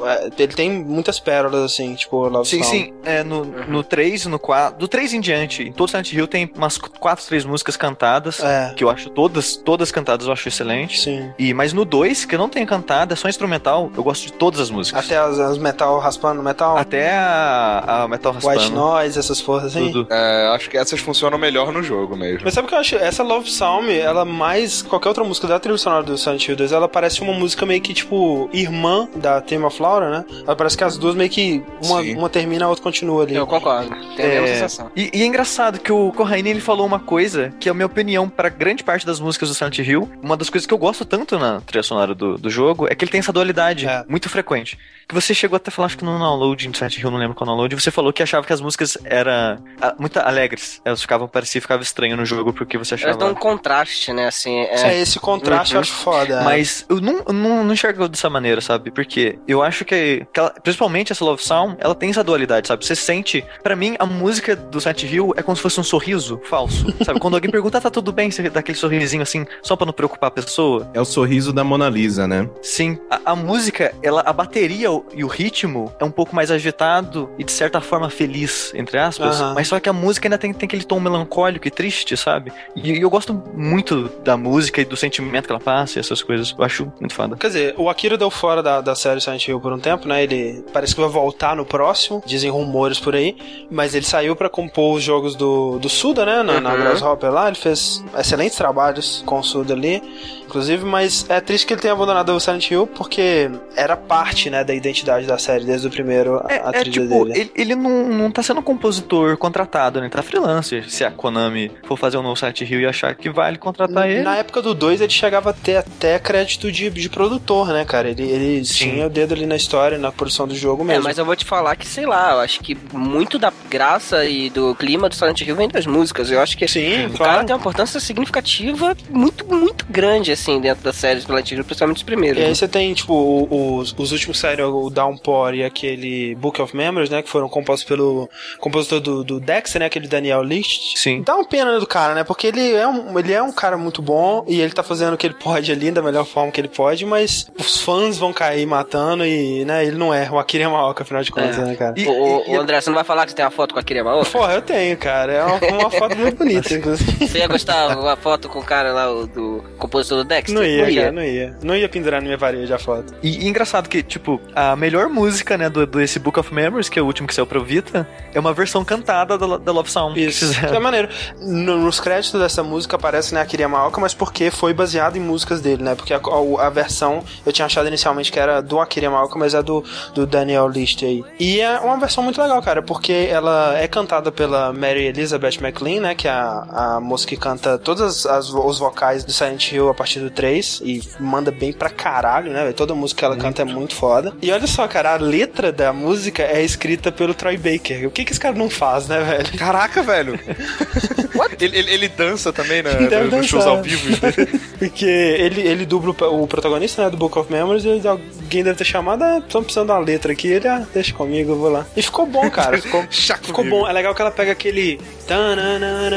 o- 0.01 0.07
é, 0.07 0.29
ele 0.37 0.53
tem 0.53 0.69
muitas 0.71 1.19
pérolas, 1.19 1.61
assim, 1.61 1.93
tipo 1.95 2.27
Love 2.27 2.49
Sim, 2.49 2.63
Song. 2.63 2.71
sim. 2.77 2.93
É, 3.03 3.23
no, 3.23 3.45
no 3.45 3.83
3, 3.83 4.25
no 4.25 4.39
4. 4.39 4.79
Do 4.79 4.87
3 4.87 5.13
em 5.13 5.19
diante, 5.21 5.63
em 5.63 5.71
todo 5.71 5.89
Silent 5.89 6.11
Hill 6.13 6.27
tem 6.27 6.49
umas 6.55 6.77
4, 6.77 7.25
3 7.25 7.45
músicas 7.45 7.77
cantadas. 7.77 8.39
É. 8.43 8.73
Que 8.75 8.83
eu 8.83 8.89
acho 8.89 9.09
todas, 9.09 9.55
todas 9.55 9.91
cantadas, 9.91 10.27
eu 10.27 10.33
acho 10.33 10.47
excelente. 10.47 10.99
Sim. 11.01 11.31
E, 11.37 11.53
mas 11.53 11.73
no 11.73 11.85
2, 11.85 12.25
que 12.25 12.35
eu 12.35 12.39
não 12.39 12.49
tenho 12.49 12.65
cantada, 12.65 13.13
é 13.13 13.15
só 13.15 13.27
instrumental, 13.29 13.91
eu 13.95 14.03
gosto 14.03 14.25
de 14.25 14.33
todas 14.33 14.59
as 14.59 14.69
músicas. 14.69 15.05
Até 15.05 15.17
as, 15.17 15.39
as 15.39 15.57
metal 15.57 15.99
raspando 15.99 16.41
metal, 16.41 16.77
Até 16.77 17.11
a, 17.11 17.72
a 17.79 18.07
Metal 18.07 18.31
Raspando. 18.31 18.59
White 18.59 18.71
Noise, 18.71 19.19
essas 19.19 19.39
forças 19.39 19.75
assim. 19.75 19.91
Tudo. 19.91 20.07
É, 20.13 20.47
acho 20.55 20.69
que 20.69 20.77
essas 20.77 20.99
funcionam 20.99 21.37
melhor 21.37 21.71
no 21.71 21.81
jogo 21.83 22.15
mesmo. 22.15 22.41
Mas 22.43 22.53
sabe 22.53 22.65
o 22.65 22.69
que 22.69 22.75
eu 22.75 22.79
acho? 22.79 22.95
Essa 22.95 23.23
Love 23.23 23.45
Psalm, 23.45 23.89
ela 23.89 24.25
mais 24.25 24.81
qualquer 24.81 25.09
outra 25.09 25.23
música 25.23 25.47
da 25.47 25.59
trilha 25.59 25.77
sonora 25.77 26.03
do 26.03 26.17
Silent 26.17 26.47
Hill 26.47 26.55
2, 26.55 26.71
ela 26.71 26.87
parece 26.87 27.21
uma 27.21 27.33
música 27.33 27.65
meio 27.65 27.81
que, 27.81 27.93
tipo, 27.93 28.49
irmã 28.53 29.07
da 29.15 29.41
Theme 29.41 29.63
of 29.65 29.81
Laura, 29.81 30.09
né? 30.09 30.25
Ela 30.45 30.55
parece 30.55 30.77
que 30.77 30.83
as 30.83 30.97
duas 30.97 31.15
meio 31.15 31.29
que 31.29 31.63
uma, 31.83 32.01
Sim. 32.01 32.15
uma 32.17 32.29
termina, 32.29 32.65
a 32.65 32.69
outra 32.69 32.83
continua 32.83 33.23
ali. 33.23 33.35
Eu 33.35 33.47
concordo. 33.47 33.89
Tem 34.15 34.25
a 34.25 34.29
mesma 34.41 34.47
É, 34.47 34.53
sensação. 34.53 34.91
E, 34.95 35.09
e 35.13 35.21
é 35.23 35.25
engraçado 35.25 35.79
que 35.79 35.91
o 35.91 36.11
Corraine 36.11 36.49
ele 36.49 36.61
falou 36.61 36.85
uma 36.85 36.99
coisa 36.99 37.53
que, 37.59 37.69
a 37.69 37.73
minha 37.73 37.85
opinião, 37.85 38.27
pra 38.29 38.49
grande 38.49 38.83
parte 38.83 39.05
das 39.05 39.19
músicas 39.19 39.49
do 39.49 39.55
Silent 39.55 39.77
Hill, 39.79 40.09
uma 40.21 40.35
das 40.37 40.49
coisas 40.49 40.65
que 40.67 40.73
eu 40.73 40.77
gosto 40.77 41.05
tanto 41.05 41.37
na 41.39 41.61
trilha 41.61 41.83
sonora 41.83 42.13
do, 42.13 42.37
do 42.37 42.49
jogo 42.49 42.87
é 42.89 42.95
que 42.95 43.03
ele 43.03 43.11
tem 43.11 43.19
essa 43.19 43.31
dualidade 43.33 43.85
É. 43.87 44.03
muito 44.07 44.29
frequente. 44.29 44.77
Que 45.13 45.21
você 45.21 45.33
chegou 45.35 45.57
até 45.57 45.69
a 45.69 45.71
falar, 45.71 45.85
acho 45.85 45.97
que 45.99 46.03
no 46.03 46.17
download, 46.17 46.67
no 46.67 46.73
Silent 46.75 46.97
Hill, 46.97 47.11
não 47.11 47.19
lembro 47.19 47.35
qual 47.35 47.45
download, 47.45 47.75
você 47.75 47.91
falou 47.91 48.11
que 48.11 48.23
achava 48.23 48.47
que 48.47 48.51
as 48.51 48.59
músicas 48.59 48.97
eram 49.05 49.59
ah, 49.79 49.93
muito 49.99 50.17
alegres. 50.17 50.81
Elas 50.83 51.01
ficavam, 51.03 51.27
parecia 51.27 51.61
ficava 51.61 51.83
estranho 51.83 52.17
no 52.17 52.25
jogo 52.25 52.51
porque 52.51 52.79
você 52.79 52.95
achava. 52.95 53.11
Elas 53.11 53.19
dão 53.19 53.29
um 53.29 53.35
contraste, 53.35 54.11
né? 54.11 54.25
Assim, 54.27 54.61
É, 54.61 54.93
é, 54.95 55.01
esse 55.01 55.19
contraste 55.19 55.75
eu 55.75 55.81
acho 55.81 55.93
foda. 55.93 56.39
é. 56.41 56.43
Mas 56.43 56.83
eu 56.89 56.99
não, 56.99 57.23
não, 57.31 57.63
não 57.63 57.73
enxergo 57.73 58.07
dessa 58.07 58.27
maneira, 58.27 58.59
sabe? 58.59 58.89
Porque 58.89 59.37
eu 59.47 59.61
acho 59.61 59.85
que, 59.85 60.25
que 60.33 60.39
ela- 60.39 60.49
principalmente 60.63 61.11
essa 61.11 61.23
Love 61.23 61.43
Sound, 61.43 61.77
ela 61.79 61.93
tem 61.93 62.09
essa 62.09 62.23
dualidade, 62.23 62.67
sabe? 62.67 62.83
Você 62.83 62.95
sente. 62.95 63.45
Pra 63.61 63.75
mim, 63.75 63.95
a 63.99 64.07
música 64.07 64.55
do 64.55 64.81
Silent 64.81 65.03
Hill 65.03 65.33
é 65.37 65.43
como 65.43 65.55
se 65.55 65.61
fosse 65.61 65.79
um 65.79 65.83
sorriso 65.83 66.41
falso, 66.49 66.87
sabe? 67.05 67.19
Quando 67.19 67.35
alguém 67.35 67.51
pergunta, 67.51 67.77
ah, 67.77 67.81
tá 67.81 67.91
tudo 67.91 68.11
bem, 68.11 68.31
você 68.31 68.49
dá 68.49 68.61
aquele 68.61 68.77
sorrisinho 68.79 69.21
assim, 69.21 69.45
só 69.61 69.75
pra 69.75 69.85
não 69.85 69.93
preocupar 69.93 70.29
a 70.29 70.31
pessoa. 70.31 70.89
É 70.91 70.99
o 70.99 71.05
sorriso 71.05 71.53
da 71.53 71.63
Mona 71.63 71.87
Lisa, 71.87 72.27
né? 72.27 72.49
Sim, 72.63 72.97
a, 73.11 73.33
a 73.33 73.35
música, 73.35 73.93
ela, 74.01 74.23
a 74.25 74.33
bateria 74.33 74.89
e 75.13 75.23
o 75.23 75.27
ritmo 75.27 75.91
é 75.99 76.03
um 76.05 76.11
pouco 76.11 76.35
mais 76.35 76.49
agitado 76.51 77.29
e 77.37 77.43
de 77.43 77.51
certa 77.51 77.79
forma 77.81 78.09
feliz, 78.09 78.71
entre 78.75 78.97
aspas. 78.97 79.39
Aham. 79.39 79.53
Mas 79.53 79.67
só 79.67 79.79
que 79.79 79.87
a 79.89 79.93
música 79.93 80.27
ainda 80.27 80.37
tem, 80.37 80.53
tem 80.53 80.65
aquele 80.67 80.83
tom 80.83 80.99
melancólico 80.99 81.67
e 81.67 81.71
triste, 81.71 82.15
sabe? 82.17 82.51
E, 82.75 82.91
e 82.93 83.01
eu 83.01 83.09
gosto 83.09 83.33
muito 83.53 84.09
da 84.23 84.35
música 84.37 84.81
e 84.81 84.85
do 84.85 84.95
sentimento 84.97 85.45
que 85.45 85.51
ela 85.51 85.59
passa 85.59 85.97
e 85.97 86.01
essas 86.01 86.21
coisas. 86.23 86.53
Eu 86.57 86.63
acho 86.63 86.91
muito 86.99 87.13
foda. 87.13 87.35
Quer 87.35 87.47
dizer, 87.47 87.75
o 87.77 87.89
Akira 87.89 88.17
deu 88.17 88.29
fora 88.31 88.63
da, 88.63 88.81
da 88.81 88.95
série 88.95 89.21
Silent 89.21 89.47
Hill 89.47 89.59
por 89.59 89.71
um 89.73 89.79
tempo, 89.79 90.07
né? 90.07 90.23
Ele 90.23 90.63
parece 90.73 90.95
que 90.95 91.01
vai 91.01 91.09
voltar 91.09 91.55
no 91.55 91.65
próximo, 91.65 92.23
dizem 92.25 92.49
rumores 92.49 92.99
por 92.99 93.15
aí. 93.15 93.35
Mas 93.69 93.93
ele 93.95 94.05
saiu 94.05 94.35
pra 94.35 94.49
compor 94.49 94.95
os 94.97 95.03
jogos 95.03 95.35
do, 95.35 95.77
do 95.79 95.89
Suda, 95.89 96.25
né? 96.25 96.41
Na, 96.43 96.59
na 96.59 96.73
Uhum. 96.73 96.79
Grasshopper 96.81 97.31
lá. 97.31 97.47
Ele 97.47 97.55
fez 97.57 98.03
excelentes 98.17 98.57
trabalhos 98.57 99.23
com 99.25 99.37
o 99.39 99.43
Suda 99.43 99.73
ali, 99.73 100.01
inclusive. 100.45 100.83
Mas 100.85 101.29
é 101.29 101.39
triste 101.39 101.67
que 101.67 101.73
ele 101.73 101.81
tenha 101.81 101.93
abandonado 101.93 102.29
o 102.35 102.39
Silent 102.39 102.69
Hill 102.71 102.87
porque 102.87 103.49
era 103.75 103.95
parte, 103.95 104.49
né, 104.49 104.63
da 104.63 104.73
identidade 104.83 105.25
da 105.25 105.37
série 105.37 105.65
desde 105.65 105.87
o 105.87 105.89
primeiro, 105.89 106.41
É, 106.49 106.59
a 106.63 106.69
é 106.69 106.79
trilha 106.81 106.91
tipo, 106.91 107.25
dele. 107.25 107.39
ele, 107.39 107.51
ele 107.55 107.75
não, 107.75 108.07
não 108.09 108.31
tá 108.31 108.43
sendo 108.43 108.61
compositor 108.61 109.37
contratado, 109.37 109.99
né? 109.99 110.05
Ele 110.07 110.13
tá 110.13 110.21
freelancer. 110.21 110.89
Se 110.89 111.03
a 111.03 111.11
Konami 111.11 111.71
for 111.87 111.97
fazer 111.97 112.17
um 112.17 112.21
novo 112.23 112.35
Silent 112.35 112.61
Hill 112.61 112.81
e 112.81 112.85
achar 112.85 113.15
que 113.15 113.29
vale 113.29 113.57
contratar 113.57 114.09
ele. 114.09 114.21
Na 114.21 114.35
época 114.37 114.61
do 114.61 114.73
2, 114.73 115.01
ele 115.01 115.11
chegava 115.11 115.49
a 115.51 115.53
ter 115.53 115.77
até 115.77 116.19
crédito 116.19 116.71
de, 116.71 116.89
de 116.89 117.09
produtor, 117.09 117.67
né, 117.69 117.85
cara? 117.85 118.09
Ele, 118.09 118.23
ele 118.23 118.65
Sim. 118.65 118.91
tinha 118.91 119.07
o 119.07 119.09
dedo 119.09 119.33
ali 119.33 119.45
na 119.45 119.55
história, 119.55 119.97
na 119.97 120.11
produção 120.11 120.47
do 120.47 120.55
jogo 120.55 120.83
É, 120.83 120.87
mesmo. 120.87 121.03
mas 121.03 121.17
eu 121.17 121.25
vou 121.25 121.35
te 121.35 121.45
falar 121.45 121.75
que, 121.75 121.87
sei 121.87 122.05
lá, 122.05 122.31
eu 122.33 122.39
acho 122.39 122.59
que 122.59 122.77
muito 122.91 123.39
da 123.39 123.51
graça 123.69 124.25
e 124.25 124.49
do 124.49 124.75
clima 124.75 125.07
do 125.09 125.15
Silent 125.15 125.41
Hill 125.41 125.55
vem 125.55 125.67
das 125.69 125.85
músicas. 125.85 126.29
Eu 126.31 126.39
acho 126.41 126.57
que 126.57 126.67
Sim, 126.67 127.05
o 127.05 127.11
claro. 127.11 127.31
cara 127.33 127.43
tem 127.45 127.55
uma 127.55 127.59
importância 127.59 127.99
significativa 127.99 128.95
muito, 129.09 129.45
muito 129.45 129.85
grande, 129.89 130.31
assim, 130.31 130.59
dentro 130.59 130.83
da 130.83 130.93
série 130.93 131.19
do 131.19 131.25
Silent 131.25 131.51
Hill, 131.51 131.63
principalmente 131.63 131.97
os 131.97 132.03
primeiros. 132.03 132.39
E 132.39 132.43
aí 132.43 132.49
né? 132.49 132.55
você 132.55 132.67
tem, 132.67 132.93
tipo, 132.93 133.47
os, 133.49 133.93
os 133.97 134.11
últimos 134.11 134.39
saíram, 134.39 134.72
o 134.73 134.89
Downpour 134.89 135.53
e 135.53 135.63
aquele 135.63 136.35
Book 136.35 136.61
of 136.61 136.75
Memories, 136.75 137.09
né? 137.09 137.21
Que 137.21 137.29
foram 137.29 137.47
compostos 137.49 137.87
pelo 137.87 138.29
compositor 138.59 138.99
do, 138.99 139.23
do 139.23 139.39
Dexter, 139.39 139.79
né? 139.79 139.85
Aquele 139.85 140.07
Daniel 140.07 140.41
List. 140.43 140.97
Sim. 140.97 141.21
Dá 141.23 141.35
uma 141.35 141.45
pena 141.45 141.79
do 141.79 141.87
cara, 141.87 142.13
né? 142.13 142.23
Porque 142.23 142.47
ele 142.47 142.73
é, 142.73 142.87
um, 142.87 143.17
ele 143.17 143.33
é 143.33 143.41
um 143.41 143.51
cara 143.51 143.77
muito 143.77 144.01
bom 144.01 144.43
e 144.47 144.61
ele 144.61 144.71
tá 144.73 144.83
fazendo 144.83 145.13
o 145.13 145.17
que 145.17 145.27
ele 145.27 145.35
pode 145.35 145.71
ali, 145.71 145.91
da 145.91 146.01
melhor 146.01 146.25
forma 146.25 146.51
que 146.51 146.59
ele 146.61 146.67
pode, 146.67 147.05
mas 147.05 147.47
os 147.59 147.81
fãs 147.81 148.17
vão 148.17 148.33
cair 148.33 148.65
matando 148.65 149.25
e, 149.25 149.65
né? 149.65 149.85
Ele 149.85 149.97
não 149.97 150.13
é 150.13 150.29
o 150.29 150.37
Akira 150.39 150.63
Yamaoka, 150.63 151.03
afinal 151.03 151.21
de 151.23 151.31
contas, 151.31 151.57
né, 151.57 151.75
cara? 151.75 151.93
E- 151.97 152.07
Ô, 152.07 152.11
ô, 152.11 152.43
e- 152.47 152.57
ô, 152.57 152.61
André, 152.61 152.79
você 152.81 152.89
não 152.89 152.95
vai 152.95 153.03
falar 153.03 153.25
que 153.25 153.31
você 153.31 153.35
tem 153.37 153.45
uma 153.45 153.51
foto 153.51 153.73
com 153.73 153.79
a 153.79 153.81
Akira 153.81 153.99
Yamaoka? 153.99 154.29
Porra, 154.29 154.53
eu 154.53 154.61
tenho, 154.61 154.97
cara. 154.97 155.33
É 155.33 155.43
uma, 155.43 155.55
uma 155.83 155.89
foto 155.91 156.15
muito 156.17 156.37
bonita, 156.37 156.73
inclusive. 156.73 157.27
Você 157.27 157.37
ia 157.39 157.47
gostar 157.47 157.97
uma 157.97 158.15
foto 158.15 158.49
com 158.49 158.59
o 158.59 158.63
cara 158.63 158.91
lá, 158.93 159.11
o 159.11 159.27
do 159.27 159.63
compositor 159.77 160.19
do 160.19 160.23
Dexter? 160.23 160.53
Não 160.55 160.63
ia, 160.63 160.93
cara, 160.95 161.11
não 161.11 161.23
ia. 161.23 161.57
Não 161.63 161.75
ia 161.75 161.89
pendurar 161.89 162.21
na 162.21 162.25
minha 162.27 162.37
parede 162.37 162.71
a 162.73 162.79
foto. 162.79 163.13
E, 163.23 163.45
e 163.45 163.47
engraçado 163.47 163.87
que, 163.89 164.01
tipo, 164.03 164.39
a 164.55 164.62
melhor 164.77 165.07
música, 165.09 165.57
né, 165.57 165.69
do, 165.69 165.85
desse 165.85 166.19
Book 166.19 166.39
of 166.39 166.53
Memories, 166.53 166.89
que 166.89 166.97
é 166.99 167.01
o 167.01 167.05
último 167.05 167.27
que 167.27 167.33
saiu 167.35 167.45
pro 167.45 167.63
Vita, 167.63 168.07
é 168.33 168.39
uma 168.39 168.53
versão 168.53 168.83
cantada 168.83 169.37
da, 169.37 169.57
da 169.57 169.71
Love 169.71 169.89
que 170.13 170.19
Isso, 170.21 170.45
isso 170.45 170.65
é 170.65 170.79
maneiro. 170.79 171.09
No- 171.41 171.77
nos 171.77 171.99
créditos 171.99 172.39
dessa 172.39 172.63
música 172.63 172.95
aparece, 172.95 173.33
né, 173.33 173.39
a 173.41 173.43
Akira 173.43 173.63
Yamaoka, 173.63 173.99
mas 173.99 174.13
porque 174.13 174.49
foi 174.51 174.73
baseado 174.73 175.15
em 175.15 175.19
músicas 175.19 175.61
dele, 175.61 175.83
né? 175.83 175.95
Porque 175.95 176.13
a, 176.13 176.17
a- 176.17 176.67
a 176.67 176.69
versão, 176.69 177.23
eu 177.45 177.51
tinha 177.51 177.65
achado 177.65 177.87
inicialmente 177.87 178.31
que 178.31 178.39
era 178.39 178.61
do 178.61 178.79
Akira 178.79 179.05
Yamaoka, 179.05 179.37
mas 179.37 179.53
é 179.53 179.61
do, 179.61 179.83
do 180.13 180.25
Daniel 180.25 180.67
List 180.67 181.03
aí. 181.03 181.23
E 181.39 181.59
é 181.61 181.79
uma 181.79 181.97
versão 181.97 182.23
muito 182.23 182.41
legal, 182.41 182.61
cara, 182.61 182.81
porque 182.81 183.27
ela 183.29 183.77
é 183.77 183.87
cantada 183.87 184.31
pela 184.31 184.71
Mary 184.73 185.05
Elizabeth 185.05 185.57
McLean, 185.61 186.01
né, 186.01 186.15
que 186.15 186.27
é 186.27 186.31
a, 186.31 186.95
a 186.95 186.99
moça 186.99 187.27
que 187.27 187.35
canta 187.37 187.77
todos 187.77 188.25
as, 188.25 188.49
os 188.49 188.79
vocais 188.79 189.23
do 189.23 189.31
Silent 189.31 189.71
Hill 189.71 189.89
a 189.89 189.93
partir 189.93 190.19
do 190.19 190.29
3 190.29 190.81
e 190.83 191.01
manda 191.19 191.51
bem 191.51 191.73
pra 191.73 191.89
caralho, 191.89 192.51
né? 192.51 192.71
Toda 192.73 192.93
música 192.95 193.19
que 193.19 193.25
ela 193.25 193.35
canta 193.37 193.61
é 193.61 193.65
muito 193.65 193.95
foda. 193.95 194.33
E 194.41 194.51
olha 194.53 194.67
só, 194.67 194.87
cara, 194.87 195.13
a 195.13 195.17
letra 195.17 195.71
da 195.71 195.91
música 195.93 196.43
é 196.43 196.63
escrita 196.63 197.11
pelo 197.11 197.33
Troy 197.33 197.57
Baker. 197.57 198.07
O 198.07 198.11
que 198.11 198.23
que 198.25 198.31
esse 198.31 198.39
cara 198.39 198.55
não 198.55 198.69
faz, 198.69 199.07
né, 199.07 199.19
velho? 199.21 199.57
Caraca, 199.57 200.01
velho. 200.01 200.39
ele, 201.59 201.77
ele, 201.77 201.91
ele 201.91 202.07
dança 202.09 202.51
também 202.53 202.81
na, 202.81 202.91
Deve 202.91 203.29
no- 203.29 203.37
nos 203.37 203.47
shows 203.47 203.65
ao 203.65 203.81
vivo. 203.81 204.09
né? 204.09 204.17
Porque 204.79 205.05
ele, 205.05 205.61
ele 205.61 205.85
dubla 205.85 206.13
o, 206.29 206.47
protagonista, 206.47 207.03
né, 207.03 207.09
do 207.09 207.17
Book 207.17 207.37
of 207.37 207.51
Memories, 207.51 207.83
e 207.85 208.07
alguém 208.07 208.63
deve 208.63 208.75
ter 208.75 208.85
chamado, 208.85 209.23
ah, 209.23 209.37
estamos 209.39 209.65
precisando 209.65 209.87
de 209.87 209.93
uma 209.93 209.99
letra 209.99 210.31
aqui, 210.33 210.47
ele, 210.47 210.67
ah, 210.67 210.85
deixa 210.93 211.13
comigo, 211.13 211.51
eu 211.51 211.57
vou 211.57 211.69
lá. 211.69 211.85
E 211.95 212.01
ficou 212.01 212.25
bom, 212.25 212.49
cara, 212.49 212.77
ficou, 212.81 213.05
ficou 213.09 213.65
bom. 213.65 213.87
É 213.87 213.93
legal 213.93 214.13
que 214.13 214.21
ela 214.21 214.31
pega 214.31 214.51
aquele... 214.51 214.99
tananana, 215.27 216.09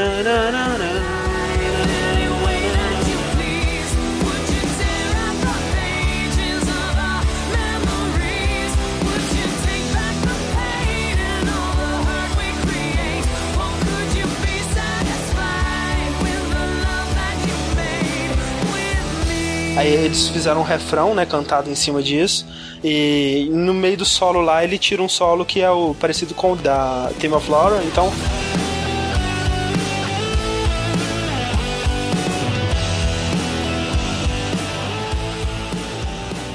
Aí 19.77 19.93
eles 19.93 20.27
fizeram 20.27 20.61
um 20.61 20.63
refrão, 20.63 21.13
né, 21.13 21.23
cantado 21.23 21.69
em 21.69 21.75
cima 21.75 22.01
disso. 22.01 22.47
E 22.83 23.47
no 23.51 23.75
meio 23.75 23.95
do 23.95 24.05
solo 24.05 24.41
lá, 24.41 24.63
ele 24.63 24.79
tira 24.79 25.03
um 25.03 25.07
solo 25.07 25.45
que 25.45 25.61
é 25.61 25.69
o 25.69 25.93
parecido 25.93 26.33
com 26.33 26.53
o 26.53 26.55
da 26.55 27.11
Theme 27.19 27.35
of 27.35 27.49
Laura, 27.49 27.83
então... 27.83 28.11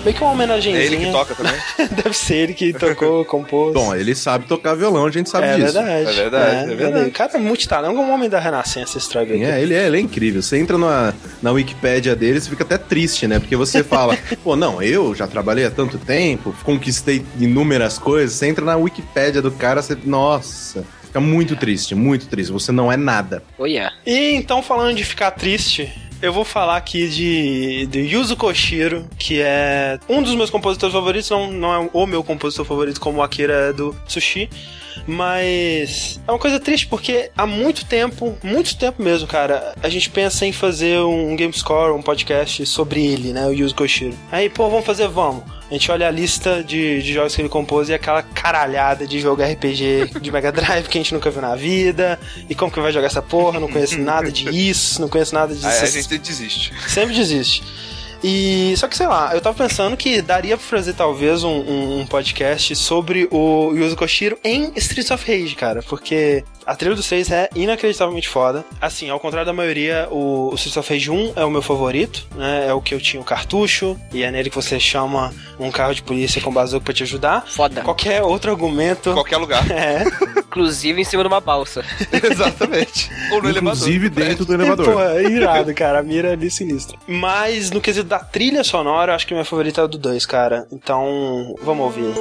Meio 0.04 0.16
que 0.16 0.22
uma 0.22 0.30
É 0.30 0.34
homenagenzinha. 0.34 0.78
ele 0.84 0.96
que 0.96 1.12
toca 1.12 1.34
também. 1.34 1.54
Deve 2.02 2.12
ser 2.16 2.34
ele 2.36 2.54
que 2.54 2.72
tocou, 2.72 3.24
compôs. 3.26 3.72
Bom, 3.72 3.94
ele 3.94 4.14
sabe 4.14 4.46
tocar 4.46 4.74
violão, 4.74 5.06
a 5.06 5.10
gente 5.10 5.30
sabe 5.30 5.46
é 5.46 5.54
disso. 5.56 5.72
verdade. 5.74 5.90
É 6.10 6.12
verdade, 6.12 6.72
é 6.72 6.74
verdade. 6.74 7.08
O 7.08 7.12
cara 7.12 7.32
é 7.34 7.38
multitalento, 7.38 7.96
é 7.96 8.00
um 8.00 8.12
homem 8.12 8.28
da 8.28 8.40
renascença 8.40 8.98
esse 8.98 9.08
Troy 9.08 9.24
Baker. 9.24 9.42
É, 9.48 9.62
ele 9.62 9.74
é, 9.74 9.86
ele 9.86 9.98
é 9.98 10.00
incrível. 10.00 10.42
Você 10.42 10.58
entra 10.58 10.76
na, 10.76 11.14
na 11.40 11.52
Wikipédia 11.52 12.16
dele, 12.16 12.40
você 12.40 12.50
fica 12.50 12.64
até 12.64 12.76
triste, 12.78 13.28
né? 13.28 13.38
Porque 13.38 13.54
você 13.54 13.84
fala, 13.84 14.18
pô, 14.42 14.56
não, 14.56 14.82
eu 14.82 15.14
já 15.14 15.26
trabalhei 15.26 15.64
há 15.64 15.70
tanto 15.70 15.98
tempo, 15.98 16.54
conquistei 16.64 17.24
inúmeras 17.38 17.98
coisas. 17.98 18.34
Você 18.36 18.46
entra 18.48 18.64
na 18.64 18.76
Wikipédia 18.76 19.40
do 19.40 19.52
cara, 19.52 19.80
você. 19.82 19.96
Nossa. 20.04 20.84
Fica 21.04 21.20
muito 21.20 21.54
triste, 21.56 21.94
muito 21.94 22.26
triste. 22.26 22.50
Você 22.50 22.72
não 22.72 22.90
é 22.90 22.96
nada. 22.96 23.42
Oh, 23.58 23.66
yeah. 23.66 23.94
E 24.06 24.32
então, 24.34 24.62
falando 24.62 24.96
de 24.96 25.04
ficar 25.04 25.30
triste, 25.32 25.92
eu 26.22 26.32
vou 26.32 26.44
falar 26.44 26.76
aqui 26.76 27.08
de, 27.08 27.86
de 27.86 27.98
Yuzo 28.00 28.36
Koshiro, 28.36 29.04
que 29.18 29.42
é 29.42 29.98
um 30.08 30.22
dos 30.22 30.34
meus 30.36 30.50
compositores 30.50 30.94
favoritos, 30.94 31.28
não, 31.28 31.50
não 31.50 31.74
é 31.74 31.90
o 31.92 32.06
meu 32.06 32.22
compositor 32.22 32.64
favorito, 32.64 33.00
como 33.00 33.18
o 33.18 33.22
Akira 33.22 33.52
é 33.52 33.72
do 33.72 33.94
Sushi. 34.06 34.48
Mas 35.04 36.20
é 36.28 36.30
uma 36.30 36.38
coisa 36.38 36.60
triste 36.60 36.86
porque 36.86 37.30
há 37.36 37.44
muito 37.44 37.84
tempo, 37.84 38.38
muito 38.40 38.76
tempo 38.76 39.02
mesmo, 39.02 39.26
cara, 39.26 39.74
a 39.82 39.88
gente 39.88 40.08
pensa 40.10 40.46
em 40.46 40.52
fazer 40.52 41.00
um 41.00 41.34
game 41.34 41.52
score, 41.52 41.92
um 41.92 42.02
podcast 42.02 42.64
sobre 42.66 43.04
ele, 43.04 43.32
né? 43.32 43.44
O 43.46 43.52
Yuzo 43.52 43.74
Koshiro. 43.74 44.14
Aí, 44.30 44.48
pô, 44.48 44.68
vamos 44.70 44.86
fazer, 44.86 45.08
vamos. 45.08 45.42
A 45.72 45.74
gente 45.74 45.90
olha 45.90 46.06
a 46.06 46.10
lista 46.10 46.62
de, 46.62 47.00
de 47.00 47.14
jogos 47.14 47.34
que 47.34 47.40
ele 47.40 47.48
compôs 47.48 47.88
e 47.88 47.94
aquela 47.94 48.22
caralhada 48.22 49.06
de 49.06 49.18
jogo 49.18 49.42
RPG 49.42 50.20
de 50.20 50.30
Mega 50.30 50.52
Drive 50.52 50.86
que 50.86 50.98
a 50.98 51.00
gente 51.00 51.14
nunca 51.14 51.30
viu 51.30 51.40
na 51.40 51.56
vida. 51.56 52.20
E 52.46 52.54
como 52.54 52.70
que 52.70 52.78
vai 52.78 52.92
jogar 52.92 53.06
essa 53.06 53.22
porra? 53.22 53.58
Não 53.58 53.68
conheço 53.68 53.98
nada 53.98 54.30
disso, 54.30 55.00
não 55.00 55.08
conheço 55.08 55.34
nada 55.34 55.54
disso. 55.54 55.66
Aí 55.66 55.80
a 55.80 55.86
gente 55.86 56.18
desiste. 56.18 56.74
Sempre 56.86 57.14
desiste. 57.14 57.62
E 58.22 58.74
só 58.76 58.86
que 58.86 58.94
sei 58.94 59.06
lá, 59.06 59.34
eu 59.34 59.40
tava 59.40 59.56
pensando 59.56 59.96
que 59.96 60.20
daria 60.20 60.58
pra 60.58 60.66
fazer 60.66 60.92
talvez 60.92 61.42
um, 61.42 61.48
um, 61.48 62.00
um 62.00 62.06
podcast 62.06 62.76
sobre 62.76 63.26
o 63.30 63.72
Yuzo 63.74 63.96
Koshiro 63.96 64.38
em 64.44 64.72
Streets 64.76 65.10
of 65.10 65.26
Rage, 65.26 65.54
cara, 65.54 65.82
porque 65.82 66.44
a 66.66 66.74
trilha 66.76 66.94
dos 66.94 67.06
seis 67.06 67.30
é 67.30 67.48
inacreditavelmente 67.54 68.28
foda. 68.28 68.64
Assim, 68.80 69.10
ao 69.10 69.18
contrário 69.20 69.46
da 69.46 69.52
maioria, 69.52 70.08
o, 70.10 70.50
o 70.50 70.54
Streets 70.54 70.76
of 70.76 70.92
Rage 70.92 71.10
1 71.10 71.32
é 71.36 71.44
o 71.44 71.50
meu 71.50 71.62
favorito, 71.62 72.26
né? 72.34 72.66
É 72.68 72.72
o 72.74 72.80
que 72.80 72.94
eu 72.94 73.00
tinha 73.00 73.20
o 73.20 73.24
cartucho, 73.24 73.98
e 74.12 74.22
é 74.22 74.30
nele 74.30 74.50
que 74.50 74.56
você 74.56 74.78
chama 74.78 75.32
um 75.58 75.70
carro 75.70 75.94
de 75.94 76.02
polícia 76.02 76.40
com 76.40 76.52
bazuca 76.52 76.84
pra 76.84 76.94
te 76.94 77.02
ajudar. 77.02 77.44
Foda. 77.46 77.82
Qualquer 77.82 78.22
outro 78.22 78.50
argumento. 78.50 79.10
Em 79.10 79.14
qualquer 79.14 79.36
lugar. 79.36 79.62
É. 79.72 80.04
Inclusive 80.38 81.00
em 81.00 81.04
cima 81.04 81.22
de 81.22 81.28
uma 81.28 81.40
balsa. 81.40 81.82
Exatamente. 82.12 83.10
Ou 83.32 83.42
no 83.42 83.50
Inclusive 83.50 84.06
elevador. 84.06 84.24
dentro 84.28 84.44
do 84.44 84.52
elevador. 84.54 84.92
Pô, 84.92 85.00
é 85.00 85.22
irado, 85.22 85.72
cara. 85.74 86.00
A 86.00 86.02
mira 86.02 86.28
é 86.28 86.32
ali 86.32 86.50
sinistra. 86.50 86.98
Mas 87.06 87.70
no 87.70 87.80
quesito 87.80 88.06
da 88.06 88.18
trilha 88.18 88.62
sonora, 88.62 89.12
eu 89.12 89.16
acho 89.16 89.26
que 89.26 89.32
minha 89.32 89.44
favorita 89.46 89.80
é 89.80 89.84
a 89.84 89.86
do 89.86 89.96
2, 89.96 90.26
cara. 90.26 90.66
Então, 90.70 91.54
vamos 91.62 91.84
ouvir 91.84 92.12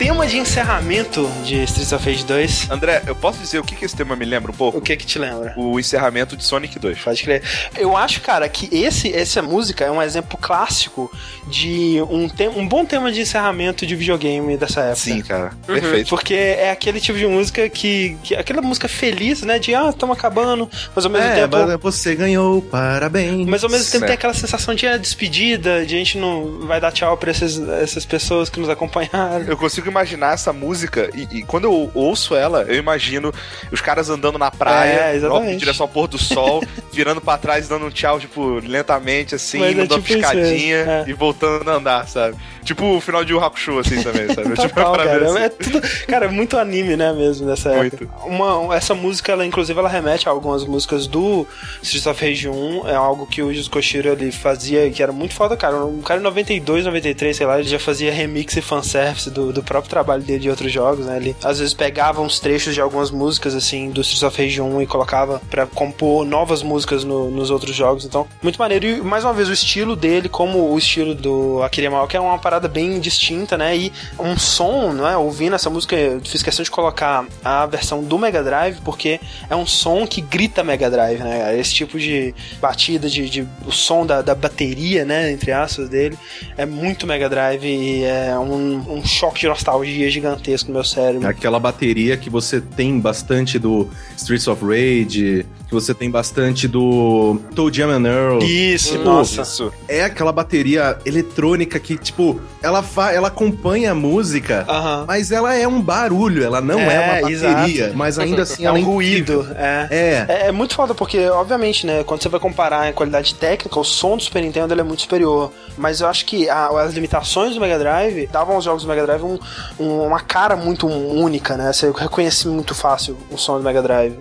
tema 0.00 0.26
de 0.26 0.38
encerramento 0.38 1.30
de 1.44 1.62
Streets 1.64 1.92
of 1.92 2.10
Rage 2.10 2.24
2. 2.24 2.70
André, 2.70 3.02
eu 3.06 3.14
posso 3.14 3.38
dizer 3.38 3.58
o 3.58 3.62
que, 3.62 3.76
que 3.76 3.84
esse 3.84 3.94
tema 3.94 4.16
me 4.16 4.24
lembra 4.24 4.50
um 4.50 4.54
pouco? 4.54 4.78
O 4.78 4.80
que 4.80 4.96
que 4.96 5.04
te 5.04 5.18
lembra? 5.18 5.52
O 5.58 5.78
encerramento 5.78 6.38
de 6.38 6.42
Sonic 6.42 6.78
2. 6.78 7.00
Pode 7.00 7.22
crer. 7.22 7.42
Eu 7.76 7.94
acho, 7.94 8.22
cara, 8.22 8.48
que 8.48 8.66
esse, 8.74 9.14
essa 9.14 9.42
música 9.42 9.84
é 9.84 9.90
um 9.90 10.00
exemplo 10.00 10.38
clássico 10.38 11.12
de 11.48 12.00
um, 12.08 12.28
te 12.30 12.48
um 12.48 12.66
bom 12.66 12.82
tema 12.86 13.12
de 13.12 13.20
encerramento 13.20 13.86
de 13.86 13.94
videogame 13.94 14.56
dessa 14.56 14.80
época. 14.80 14.96
Sim, 14.96 15.20
cara. 15.20 15.52
Perfeito. 15.66 16.08
Porque 16.08 16.32
é 16.32 16.70
aquele 16.70 16.98
tipo 16.98 17.18
de 17.18 17.26
música 17.26 17.68
que, 17.68 18.16
que. 18.22 18.34
Aquela 18.34 18.62
música 18.62 18.88
feliz, 18.88 19.42
né? 19.42 19.58
De 19.58 19.74
ah, 19.74 19.90
estamos 19.90 20.16
acabando, 20.16 20.66
mas 20.96 21.04
ao 21.04 21.10
mesmo 21.10 21.26
É, 21.26 21.46
tempo. 21.46 21.78
você 21.78 22.14
ganhou, 22.14 22.62
parabéns. 22.62 23.46
Mas 23.46 23.62
ao 23.62 23.68
mesmo 23.68 23.84
tempo 23.84 23.98
Certo. 23.98 24.06
tem 24.06 24.14
aquela 24.14 24.32
sensação 24.32 24.74
de 24.74 24.86
ah, 24.86 24.96
despedida, 24.96 25.84
de 25.84 25.94
a 25.94 25.98
gente 25.98 26.16
não 26.16 26.60
vai 26.66 26.80
dar 26.80 26.90
tchau 26.90 27.18
pra 27.18 27.30
esses, 27.30 27.58
essas 27.82 28.06
pessoas 28.06 28.48
que 28.48 28.58
nos 28.58 28.70
acompanharam. 28.70 29.44
Eu 29.46 29.58
consigo 29.58 29.90
imaginar 29.90 29.99
essa 30.34 30.52
música 30.52 31.10
e, 31.14 31.38
e 31.38 31.42
quando 31.42 31.64
eu 31.64 31.90
ouço 31.94 32.34
ela, 32.34 32.62
eu 32.62 32.76
imagino 32.76 33.32
os 33.70 33.80
caras 33.80 34.08
andando 34.10 34.38
na 34.38 34.46
É, 34.46 34.50
praia, 34.50 35.14
exatamente. 35.14 35.54
em 35.54 35.56
direção 35.58 35.84
ao 35.84 35.88
pôr 35.88 36.06
do 36.08 36.18
sol, 36.18 36.62
virando 36.92 37.20
pra 37.20 37.38
trás, 37.38 37.68
dando 37.68 37.86
um 37.86 37.90
tchau, 37.90 38.18
tipo, 38.20 38.60
lentamente, 38.60 39.34
assim, 39.34 39.58
Mas 39.58 39.70
é 39.72 39.74
dando 39.74 39.92
uma 39.92 40.00
tipo 40.00 40.08
isso 40.08 40.18
piscadinha 40.18 40.76
é. 40.76 41.04
e 41.06 41.12
voltando 41.12 41.70
a 41.70 41.74
andar, 41.74 42.06
sabe? 42.08 42.36
Tipo 42.64 42.96
o 42.96 43.00
final 43.00 43.24
de 43.24 43.36
Hakusho, 43.36 43.78
assim, 43.78 44.02
também, 44.02 44.28
sabe? 44.28 44.50
tipo, 44.56 44.68
Total, 44.68 44.92
pra 44.92 45.04
ver, 45.04 45.10
cara. 45.20 45.26
assim. 45.26 45.38
É 45.38 45.48
tudo, 45.48 45.80
cara, 46.06 46.26
é 46.26 46.28
muito 46.28 46.58
anime, 46.58 46.96
né, 46.96 47.12
mesmo, 47.12 47.46
dessa 47.46 47.70
Muito. 47.74 47.94
época. 48.04 48.26
Uma, 48.26 48.74
essa 48.76 48.94
música, 48.94 49.32
ela, 49.32 49.44
inclusive, 49.46 49.78
ela 49.78 49.88
remete 49.88 50.28
a 50.28 50.32
algumas 50.32 50.64
músicas 50.64 51.06
do 51.06 51.46
Streets 51.82 52.06
of 52.06 52.24
Rage 52.24 52.48
1. 52.48 52.88
É 52.88 52.94
algo 52.94 53.26
que 53.26 53.42
o 53.42 53.50
Yuzo 53.50 53.70
Koshiro, 53.70 54.08
ele 54.08 54.30
fazia, 54.30 54.90
que 54.90 55.02
era 55.02 55.12
muito 55.12 55.34
foda, 55.34 55.56
cara. 55.56 55.76
Um 55.84 56.00
cara 56.02 56.20
em 56.20 56.22
92, 56.22 56.84
93, 56.84 57.36
sei 57.36 57.46
lá, 57.46 57.58
ele 57.58 57.68
já 57.68 57.78
fazia 57.78 58.12
remix 58.12 58.56
e 58.56 58.60
fanservice 58.62 59.30
do, 59.30 59.52
do 59.52 59.62
próprio 59.62 59.90
trabalho 59.90 60.22
dele 60.22 60.40
de 60.40 60.50
outros 60.50 60.70
jogos, 60.72 61.06
né? 61.06 61.16
Ele, 61.16 61.34
às 61.42 61.58
vezes, 61.58 61.74
pegava 61.74 62.20
uns 62.20 62.38
trechos 62.40 62.74
de 62.74 62.80
algumas 62.80 63.10
músicas, 63.10 63.54
assim, 63.54 63.90
do 63.90 64.00
Streets 64.00 64.22
of 64.22 64.42
Rage 64.42 64.60
1 64.60 64.82
e 64.82 64.86
colocava 64.86 65.40
pra 65.50 65.66
compor 65.66 66.24
novas 66.24 66.62
músicas 66.62 67.04
no- 67.04 67.30
nos 67.30 67.50
outros 67.50 67.74
jogos. 67.74 68.04
Então, 68.04 68.26
muito 68.42 68.58
maneiro. 68.58 68.86
E, 68.86 69.00
mais 69.00 69.24
uma 69.24 69.32
vez, 69.32 69.48
o 69.48 69.52
estilo 69.52 69.96
dele, 69.96 70.28
como 70.28 70.70
o 70.72 70.78
estilo 70.78 71.14
do 71.14 71.62
Akira 71.62 71.86
Yamaoka, 71.86 72.16
é 72.16 72.20
uma 72.20 72.38
parada 72.50 72.66
bem 72.66 72.98
distinta, 72.98 73.56
né? 73.56 73.76
E 73.76 73.92
um 74.18 74.36
som, 74.36 75.06
é? 75.08 75.16
Ouvindo 75.16 75.54
essa 75.54 75.70
música, 75.70 75.94
eu 75.94 76.20
fiz 76.20 76.42
questão 76.42 76.64
de 76.64 76.70
colocar 76.70 77.24
a 77.44 77.64
versão 77.66 78.02
do 78.02 78.18
Mega 78.18 78.42
Drive, 78.42 78.78
porque 78.84 79.20
é 79.48 79.54
um 79.54 79.64
som 79.64 80.04
que 80.04 80.20
grita 80.20 80.64
Mega 80.64 80.90
Drive, 80.90 81.20
né? 81.20 81.56
Esse 81.56 81.72
tipo 81.72 81.96
de 81.96 82.34
batida, 82.60 83.08
de, 83.08 83.30
de- 83.30 83.48
o 83.64 83.70
som 83.70 84.04
da, 84.04 84.20
da 84.20 84.34
bateria, 84.34 85.04
né? 85.04 85.30
Entre 85.30 85.52
aspas 85.52 85.88
dele, 85.88 86.18
é 86.56 86.66
muito 86.66 87.06
Mega 87.06 87.28
Drive 87.28 87.64
e 87.64 88.02
é 88.02 88.36
um, 88.36 88.96
um 88.98 89.04
choque 89.06 89.40
de 89.40 89.46
nostalgia 89.46 90.10
gigantesco 90.10 90.68
no 90.70 90.74
meu 90.74 90.84
cérebro. 90.84 91.28
Aquela 91.28 91.60
bateria 91.60 92.16
que 92.16 92.28
você 92.28 92.60
tem 92.60 92.98
bastante 92.98 93.60
do 93.60 93.88
Streets 94.16 94.48
of 94.48 94.64
Rage, 94.64 95.46
que 95.70 95.74
você 95.74 95.94
tem 95.94 96.10
bastante 96.10 96.66
do 96.66 97.40
Toe 97.54 97.72
Jam 97.72 97.90
and 97.90 98.04
Earl. 98.06 98.42
Isso, 98.42 98.92
Tipo, 98.92 99.04
nossa. 99.04 99.42
Isso. 99.42 99.72
É 99.88 100.02
aquela 100.02 100.32
bateria 100.32 100.98
eletrônica 101.06 101.78
que, 101.78 101.96
tipo, 101.96 102.40
ela, 102.60 102.82
fa 102.82 103.12
ela 103.12 103.28
acompanha 103.28 103.92
a 103.92 103.94
música, 103.94 104.64
Aham. 104.68 105.04
mas 105.06 105.30
ela 105.30 105.54
é 105.54 105.66
um 105.68 105.80
barulho, 105.80 106.42
ela 106.44 106.60
não 106.60 106.78
é, 106.80 106.94
É, 106.94 106.98
uma 106.98 107.20
bateria. 107.20 107.84
exato. 107.84 107.96
Mas 107.96 108.18
ainda 108.18 108.42
assim 108.42 108.66
É 108.66 108.72
um 108.72 108.82
ruído, 108.84 109.46
é. 109.54 109.86
É. 109.90 110.26
É, 110.28 110.46
é 110.48 110.52
muito 110.52 110.74
foda, 110.74 110.92
porque, 110.92 111.28
obviamente, 111.28 111.86
né, 111.86 112.02
quando 112.02 112.20
você 112.22 112.28
vai 112.28 112.40
comparar 112.40 112.88
em 112.88 112.92
qualidade 112.92 113.34
técnica, 113.36 113.78
o 113.78 113.84
som 113.84 114.16
do 114.16 114.22
Super 114.24 114.42
Nintendo 114.42 114.74
é 114.78 114.82
muito 114.82 115.02
superior. 115.02 115.52
Mas 115.78 116.00
eu 116.00 116.08
acho 116.08 116.26
que 116.26 116.48
a- 116.50 116.68
as 116.80 116.92
limitações 116.94 117.54
do 117.54 117.60
Mega 117.60 117.78
Drive 117.78 118.26
davam 118.26 118.56
aos 118.56 118.64
jogos 118.64 118.82
do 118.82 118.88
Mega 118.88 119.04
Drive 119.06 119.22
um- 119.22 119.38
um- 119.78 120.02
uma 120.06 120.18
cara 120.20 120.56
muito 120.56 120.88
única, 120.88 121.56
né? 121.56 121.72
Você 121.72 121.92
reconhece 121.96 122.48
muito 122.48 122.74
fácil 122.74 123.16
o 123.30 123.38
som 123.38 123.56
do 123.56 123.62
Mega 123.62 123.80
Drive. 123.80 124.16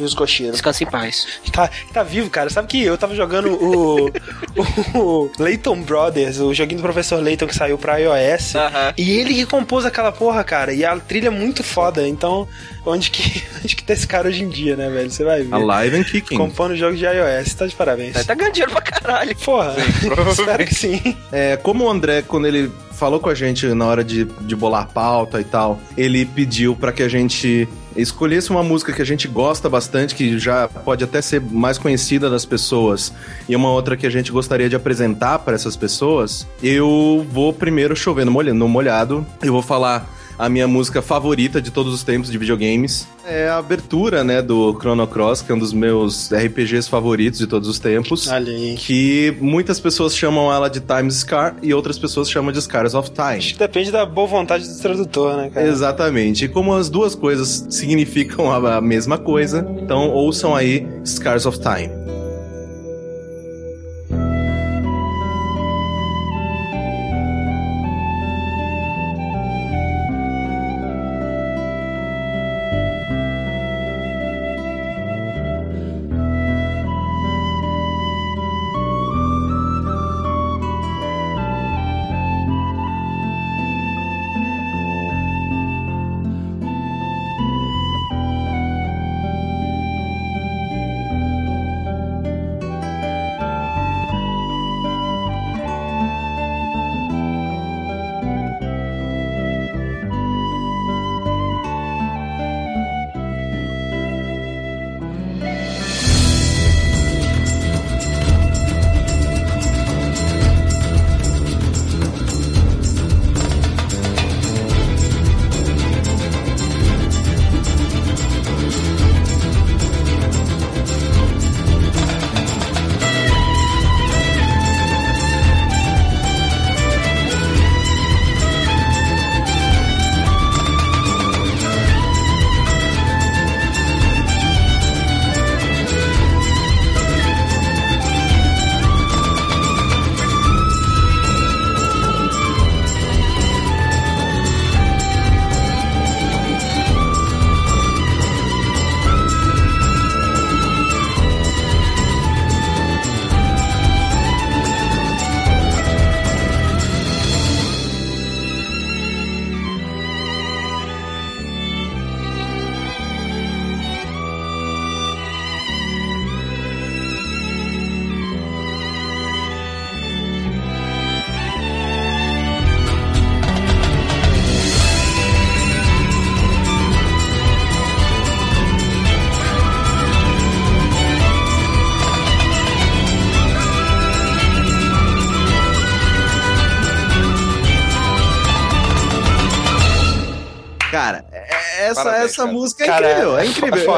E 0.00 0.04
os 0.04 0.14
Goshira. 0.14 0.52
Descansa 0.52 0.82
em 0.82 0.86
paz. 0.86 1.26
Tá, 1.50 1.68
tá 1.92 2.02
vivo, 2.04 2.30
cara. 2.30 2.48
Sabe 2.48 2.68
que 2.68 2.82
eu 2.82 2.96
tava 2.96 3.14
jogando 3.14 3.50
o, 3.50 4.06
o, 4.06 4.98
o 4.98 5.30
Layton 5.36 5.82
Brothers, 5.82 6.38
o 6.38 6.54
joguinho 6.54 6.80
do 6.80 6.82
professor 6.82 7.20
Layton 7.20 7.48
que 7.48 7.54
saiu 7.56 7.76
pra 7.76 7.98
iOS. 7.98 8.54
Aham. 8.54 8.94
E 8.96 9.18
ele 9.18 9.34
que 9.34 9.46
compôs 9.46 9.84
aquela 9.84 10.12
porra, 10.12 10.44
cara. 10.44 10.72
E 10.72 10.84
a 10.84 10.96
trilha 10.96 11.26
é 11.26 11.30
muito 11.30 11.64
foda. 11.64 12.06
Então, 12.06 12.46
onde 12.86 13.10
que, 13.10 13.42
onde 13.62 13.74
que 13.74 13.82
tá 13.82 13.92
esse 13.92 14.06
cara 14.06 14.28
hoje 14.28 14.44
em 14.44 14.48
dia, 14.48 14.76
né, 14.76 14.88
velho? 14.88 15.10
Você 15.10 15.24
vai 15.24 15.42
ver. 15.42 15.52
Alive 15.52 15.96
and 15.96 16.04
Kicking. 16.04 16.36
Compondo 16.36 16.76
jogos 16.76 16.98
de 16.98 17.04
iOS. 17.04 17.54
Tá 17.54 17.66
de 17.66 17.74
parabéns. 17.74 18.24
Tá 18.24 18.34
ganhando 18.34 18.54
dinheiro 18.54 18.72
pra 18.72 18.82
caralho. 18.82 19.36
Porra, 19.36 19.74
espero 20.30 20.64
que 20.64 20.74
sim. 20.74 21.16
É, 21.32 21.56
como 21.56 21.84
o 21.84 21.90
André, 21.90 22.22
quando 22.22 22.46
ele 22.46 22.70
falou 22.92 23.18
com 23.18 23.28
a 23.28 23.34
gente 23.34 23.66
na 23.68 23.86
hora 23.86 24.04
de, 24.04 24.24
de 24.24 24.54
bolar 24.54 24.86
pauta 24.88 25.40
e 25.40 25.44
tal, 25.44 25.80
ele 25.96 26.26
pediu 26.26 26.76
pra 26.76 26.92
que 26.92 27.02
a 27.02 27.08
gente 27.08 27.66
escolhesse 27.96 28.50
uma 28.50 28.62
música 28.62 28.92
que 28.92 29.02
a 29.02 29.06
gente 29.06 29.26
gosta 29.26 29.68
bastante, 29.68 30.14
que 30.14 30.38
já 30.38 30.68
pode 30.68 31.04
até 31.04 31.20
ser 31.20 31.40
mais 31.40 31.78
conhecida 31.78 32.30
das 32.30 32.44
pessoas, 32.44 33.12
e 33.48 33.56
uma 33.56 33.70
outra 33.70 33.96
que 33.96 34.06
a 34.06 34.10
gente 34.10 34.30
gostaria 34.30 34.68
de 34.68 34.76
apresentar 34.76 35.38
pra 35.40 35.54
essas 35.54 35.76
pessoas, 35.76 36.46
eu 36.62 37.26
vou 37.30 37.52
primeiro 37.52 37.96
chover 37.96 38.24
no 38.24 38.68
molhado, 38.68 39.26
eu 39.42 39.52
vou 39.52 39.62
falar 39.62 40.08
a 40.40 40.48
minha 40.48 40.66
música 40.66 41.02
favorita 41.02 41.60
de 41.60 41.70
todos 41.70 41.92
os 41.92 42.02
tempos 42.02 42.30
de 42.30 42.38
videogames. 42.38 43.06
É 43.26 43.48
a 43.50 43.58
abertura, 43.58 44.24
né, 44.24 44.40
do 44.40 44.74
Chrono 44.80 45.06
Cross, 45.06 45.42
que 45.42 45.52
é 45.52 45.54
um 45.54 45.58
dos 45.58 45.74
meus 45.74 46.32
RPGs 46.32 46.88
favoritos 46.88 47.38
de 47.38 47.46
todos 47.46 47.68
os 47.68 47.78
tempos 47.78 48.26
aí. 48.30 48.74
que 48.78 49.36
muitas 49.38 49.78
pessoas 49.78 50.16
chamam 50.16 50.50
ela 50.50 50.70
de 50.70 50.80
Times 50.80 51.16
Scar 51.16 51.56
e 51.62 51.74
outras 51.74 51.98
pessoas 51.98 52.30
chamam 52.30 52.50
de 52.52 52.62
Scars 52.62 52.94
of 52.94 53.10
Acho 53.16 53.30
Time. 53.38 53.52
que 53.52 53.58
depende 53.58 53.90
da 53.90 54.06
boa 54.06 54.26
vontade 54.26 54.66
do 54.66 54.78
tradutor, 54.80 55.36
né, 55.36 55.50
cara? 55.50 55.68
Exatamente. 55.68 56.46
E 56.46 56.48
como 56.48 56.74
as 56.74 56.88
duas 56.88 57.14
coisas 57.14 57.66
significam 57.68 58.50
a 58.50 58.70
a 58.70 58.80
mesma 58.80 59.18
coisa, 59.18 59.66
então 59.82 60.10
ouçam 60.10 60.54
aí 60.54 60.86
Scars 61.04 61.44
of 61.44 61.58
Time. 61.58 62.19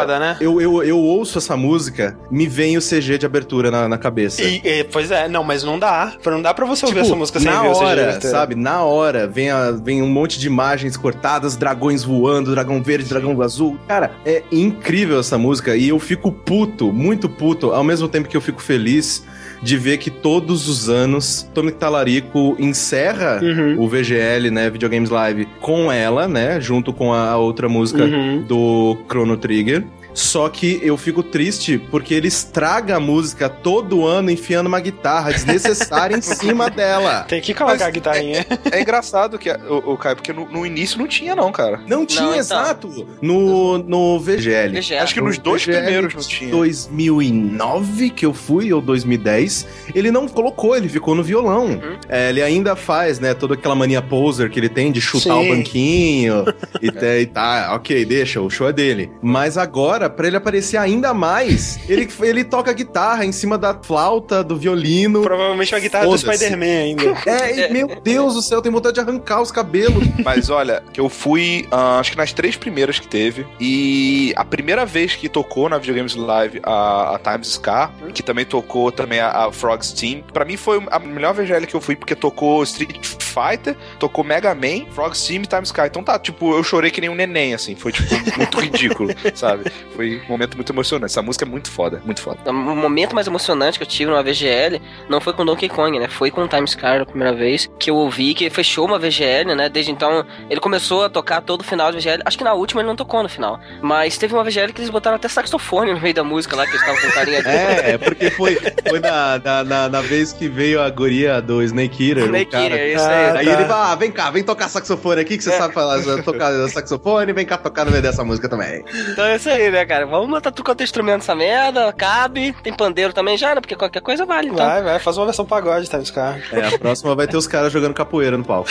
Foda, 0.03 0.19
né? 0.19 0.37
Eu, 0.41 0.61
eu, 0.61 0.83
eu 0.83 0.99
ouço 0.99 1.39
essa 1.39 1.57
música, 1.57 2.17
me 2.31 2.47
vem 2.47 2.77
o 2.77 2.81
CG 2.81 3.19
de 3.19 3.27
abertura 3.27 3.71
na, 3.71 3.89
na 3.89 3.99
cabeça. 3.99 4.43
E, 4.43 4.61
e, 4.65 4.85
pois 4.85 5.11
é, 5.11 5.29
não, 5.29 5.43
mas 5.43 5.63
não 5.65 5.79
dá. 5.79 6.13
Não 6.25 6.43
dá 6.43 6.53
pra 6.55 6.67
você 6.67 6.85
ouvir 6.87 6.97
Tipo, 6.99 7.07
essa 7.07 7.17
música 7.17 7.41
sem 7.41 7.51
na 7.51 7.63
ver 7.63 7.69
o 7.69 7.73
CG 7.75 7.85
hora, 7.85 8.21
sabe? 8.21 8.55
Na 8.55 8.83
hora, 8.83 9.27
vem, 9.27 9.51
a- 9.51 9.71
vem 9.73 10.03
um 10.03 10.09
monte 10.09 10.39
de 10.39 10.47
imagens 10.47 10.97
cortadas, 10.97 11.57
dragões 11.57 12.05
voando, 12.05 12.51
dragão 12.53 12.83
verde, 12.83 13.09
dragão 13.09 13.41
azul. 13.43 13.79
Cara, 13.89 14.13
é 14.25 14.43
incrível 14.53 15.19
essa 15.21 15.39
música 15.39 15.77
e 15.77 15.89
eu 15.89 15.99
fico 15.99 16.31
puto, 16.31 16.93
muito 16.93 17.29
puto, 17.29 17.73
ao 17.73 17.85
mesmo 17.85 18.09
tempo 18.09 18.29
que 18.29 18.37
eu 18.37 18.41
fico 18.41 18.61
feliz 18.63 19.25
de 19.61 19.77
ver 19.77 19.99
que 19.99 20.11
todos 20.11 20.69
os 20.69 20.89
anos 20.89 21.47
Tonic 21.55 21.79
Talarico 21.79 22.57
encerra 22.59 23.41
Uhum. 23.43 23.81
o 23.81 23.89
VGL, 23.89 24.51
né, 24.51 24.71
Videogames 24.71 25.11
Live, 25.11 25.47
com 25.61 25.91
ela, 25.91 26.29
né, 26.29 26.61
junto 26.61 26.93
com 26.93 27.13
a, 27.13 27.31
a 27.31 27.37
outra 27.37 27.69
música 27.69 28.05
Uhum. 28.05 28.43
do 28.43 28.97
Chrono 29.09 29.37
Trigger. 29.37 29.85
Só 30.15 30.49
que 30.49 30.81
eu 30.83 30.97
fico 30.97 31.23
triste 31.23 31.79
porque 31.91 32.15
ele 32.15 32.29
estraga 32.29 32.97
a 32.97 33.01
música 33.01 33.49
todo 33.49 34.07
ano 34.07 34.31
enfiando 34.31 34.67
uma 34.67 34.81
guitarra 34.81 35.33
desnecessária 35.33 36.17
em 36.17 36.21
cima 36.23 36.69
dela. 36.71 37.25
Tem 37.29 37.41
que 37.41 37.55
colocar 37.55 37.75
Mas- 37.75 37.83
a 37.83 37.91
guitarrinha. 37.91 38.47
É 38.71 38.81
engraçado 38.81 39.39
que 39.39 39.51
o, 39.51 39.93
o 39.93 39.97
Caio, 39.97 40.17
porque 40.17 40.33
no, 40.33 40.49
no 40.49 40.67
início 40.67 40.99
não 40.99 41.07
tinha, 41.07 41.35
não, 41.35 41.51
cara. 41.53 41.81
Não 41.87 42.05
tinha, 42.07 42.23
então. 42.23 42.39
exato. 42.39 43.09
No, 43.21 43.79
no 43.79 44.19
VGL. 44.21 44.79
VGL. 44.81 44.99
Acho 45.03 45.15
que 45.15 45.21
nos 45.21 45.37
No 45.39 45.43
dois 45.45 45.63
VGL 45.63 45.79
primeiros 45.83 46.15
não 46.15 46.23
tinha. 46.23 46.51
2009 46.51 48.11
que 48.11 48.27
eu 48.27 48.33
fui, 48.35 48.73
ou 48.73 48.81
2010, 48.81 49.67
ele 49.95 50.11
não 50.11 50.29
colocou, 50.29 50.77
ele 50.77 50.89
ficou 50.89 51.15
no 51.15 51.23
violão. 51.23 51.67
Uhum. 51.67 51.97
É, 52.09 52.29
ele 52.31 52.43
ainda 52.43 52.77
faz, 52.77 53.19
né, 53.19 53.35
toda 53.35 53.55
aquela 53.55 53.75
mania 53.75 54.03
poser 54.03 54.51
que 54.51 54.59
ele 54.59 54.69
tem 54.69 54.91
de 54.93 55.01
chutar 55.01 55.35
Sim. 55.35 55.51
o 55.51 55.57
banquinho 55.57 56.45
e, 56.81 56.91
tá- 56.91 57.17
e 57.19 57.27
tá, 57.27 57.75
ok, 57.75 58.05
deixa, 58.05 58.41
o 58.41 58.51
show 58.51 58.69
é 58.69 58.73
dele. 58.73 59.11
Mas 59.23 59.57
agora 59.57 60.02
agora, 60.03 60.11
pra 60.11 60.27
ele 60.27 60.37
aparecer 60.37 60.77
ainda 60.77 61.15
mais, 61.15 61.79
ele, 61.89 62.09
ele 62.23 62.45
toca 62.45 62.73
guitarra 62.73 63.25
em 63.25 63.33
cima 63.33 63.57
da 63.57 63.75
flauta, 63.75 64.43
do 64.43 64.57
violino. 64.57 65.23
Provavelmente 65.23 65.75
uma 65.75 65.81
guitarra 65.81 66.07
do. 66.07 66.19
Spider-Man 66.19 66.65
ainda. 66.65 67.05
É, 67.27 67.69
e, 67.69 67.73
meu 67.73 68.01
Deus 68.03 68.35
do 68.35 68.43
céu, 68.43 68.63
tem 68.63 68.71
vontade 68.71 68.95
de 68.95 69.01
arrancar 69.01 69.41
os 69.41 69.51
cabelos. 69.51 70.05
Mas 70.25 70.51
olha, 70.51 70.83
que 70.93 71.01
eu 71.01 71.09
fui, 71.09 71.67
ah, 71.71 71.99
acho 71.99 72.13
que 72.13 72.17
nas 72.17 72.33
três 72.33 72.57
primeiras 72.57 72.99
que 72.99 73.09
teve. 73.09 73.47
E 73.61 74.33
a 74.37 74.45
primeira 74.45 74.85
vez 74.85 75.15
que 75.15 75.29
tocou 75.29 75.69
na 75.69 75.79
Videogames 75.79 76.15
Live 76.15 76.61
a, 76.63 77.17
a 77.17 77.19
Times 77.19 77.49
Scar, 77.49 77.93
que 78.15 78.23
também 78.23 78.45
tocou 78.45 78.91
também 78.93 79.21
a, 79.21 79.47
a 79.47 79.53
Frogs 79.53 79.93
Team, 79.93 80.23
pra 80.33 80.45
mim 80.45 80.57
foi 80.57 80.83
a 80.91 80.99
melhor 80.99 81.35
VGL 81.35 81.67
que 81.67 81.75
eu 81.75 81.81
fui, 81.81 81.97
porque 81.97 82.15
tocou 82.15 82.63
Street 82.63 82.97
Fighter, 83.33 83.77
tocou 83.99 84.23
Mega 84.23 84.55
Man, 84.55 84.87
Frogs 84.91 85.27
Team 85.27 85.43
e 85.43 85.47
Times 85.47 85.69
Scar. 85.69 85.87
Então 85.87 86.03
tá, 86.03 86.19
tipo, 86.19 86.55
eu 86.55 86.63
chorei 86.63 86.91
que 86.91 87.01
nem 87.01 87.11
um 87.11 87.15
neném, 87.15 87.55
assim. 87.55 87.75
Foi, 87.75 87.93
tipo, 87.93 88.15
muito 88.37 88.61
ridículo, 88.61 89.11
sabe? 89.35 89.73
Foi 89.95 90.21
um 90.27 90.29
momento 90.29 90.57
muito 90.57 90.73
emocionante. 90.73 91.13
Essa 91.13 91.23
música 91.23 91.45
é 91.45 91.49
muito 91.49 91.71
foda, 91.71 92.01
muito 92.05 92.21
foda. 92.23 92.39
O 92.51 92.53
momento 92.53 93.15
mais 93.15 93.27
emocionante 93.27 93.79
que 93.79 93.85
eu 93.85 93.89
tive 93.89 94.11
numa 94.11 94.23
VGL 94.23 94.81
não 95.09 95.21
foi 95.21 95.33
com 95.33 95.45
Donkey 95.45 95.69
Kong, 95.69 95.99
né? 95.99 96.09
Foi 96.09 96.31
com 96.31 96.43
o 96.45 96.49
Times 96.49 96.71
Scar 96.73 97.01
a 97.01 97.07
primeira 97.07 97.35
vez 97.35 97.71
que 97.79 97.91
eu 97.91 97.97
ouvi, 97.97 98.35
que 98.35 98.49
fechou 98.51 98.87
uma 98.87 98.99
VGL, 98.99 99.55
né? 99.55 99.69
Desde 99.69 99.91
então, 99.93 100.25
ele 100.49 100.61
começou 100.61 101.05
a 101.05 101.09
tocar 101.09 101.41
todo 101.43 101.61
o 101.61 101.65
final 101.65 101.91
da 101.93 101.99
VGL. 101.99 102.23
Acho 102.25 102.39
que 102.39 102.45
na 102.45 102.55
última 102.55 102.81
ele 102.81 102.89
não 102.89 102.97
tocou 102.97 103.23
no 103.23 103.29
final. 103.29 103.61
Mas 103.81 104.17
teve 104.19 104.35
uma 104.35 104.43
VGL 104.45 104.73
que 104.73 104.81
eles 104.81 104.91
botaram 104.91 105.17
até 105.17 105.29
saxofone 105.29 105.93
no 105.93 106.01
meio 106.01 106.15
da 106.15 106.25
música 106.25 106.57
lá, 106.57 106.65
que 106.65 106.73
eles 106.73 106.81
estavam 106.83 107.01
com 107.01 107.11
carinha 107.15 107.43
de. 107.43 107.49
É, 107.49 107.91
é 107.93 107.99
porque 107.99 108.31
foi, 108.31 108.57
foi 108.89 109.01
na, 109.01 109.39
na, 109.39 109.65
na, 109.65 109.89
na 109.89 110.01
vez 110.01 110.33
que 110.33 110.49
veio 110.49 110.81
a 110.81 110.89
guria 110.91 111.41
do 111.41 111.63
Snake 111.63 112.11
Eater. 112.11 112.25
Snake 112.25 112.51
cara. 112.51 112.65
Eater, 112.65 112.97
isso 112.97 113.05
Ah, 113.05 113.09
aí. 113.33 113.39
Aí 113.39 113.47
tá. 113.47 113.53
ele 113.53 113.65
fala, 113.65 113.93
ah, 113.93 113.95
vem 113.97 114.11
cá, 114.11 114.31
vem 114.31 114.43
tocar 114.43 114.69
saxofone 114.69 115.21
aqui, 115.21 115.37
que 115.37 115.45
você 115.45 115.51
sabe 115.53 115.75
falar, 115.75 116.01
tocar 116.23 116.53
saxofone, 116.69 117.33
vem 117.33 117.45
cá 117.47 117.57
tocar 117.59 117.85
no 117.85 117.91
meio 117.91 118.03
dessa 118.03 118.25
música 118.25 118.49
também. 118.49 118.85
Então 119.11 119.25
é 119.27 119.37
isso 119.37 119.49
aí, 119.51 119.71
né, 119.71 119.82
cara? 119.87 120.07
Vamos 120.07 120.29
botar 120.29 120.51
tudo 120.51 120.65
quanto 120.65 120.81
é 120.81 120.85
instrumento 120.85 121.19
nessa 121.19 121.35
merda, 121.35 121.93
cabe. 121.93 122.55
Tem 122.63 122.73
pandeiro 122.73 123.13
também 123.13 123.37
já, 123.37 123.55
né? 123.55 123.61
Porque 123.61 123.77
qualquer 123.77 124.01
coisa 124.01 124.25
vale, 124.25 124.49
então. 124.49 124.67
Vai, 124.67 124.83
vai, 124.83 124.99
faz 124.99 125.17
uma 125.17 125.27
versão 125.27 125.45
pagode, 125.45 125.89
Times 125.89 126.09
Scar. 126.09 126.41
É, 126.53 126.75
a 126.75 126.79
próxima 126.79 127.15
vai 127.15 127.27
ter 127.27 127.37
os 127.37 127.47
caras 127.47 127.73
jogando 127.73 127.95
capoeira 127.95 128.37
no 128.37 128.45
palco. 128.45 128.71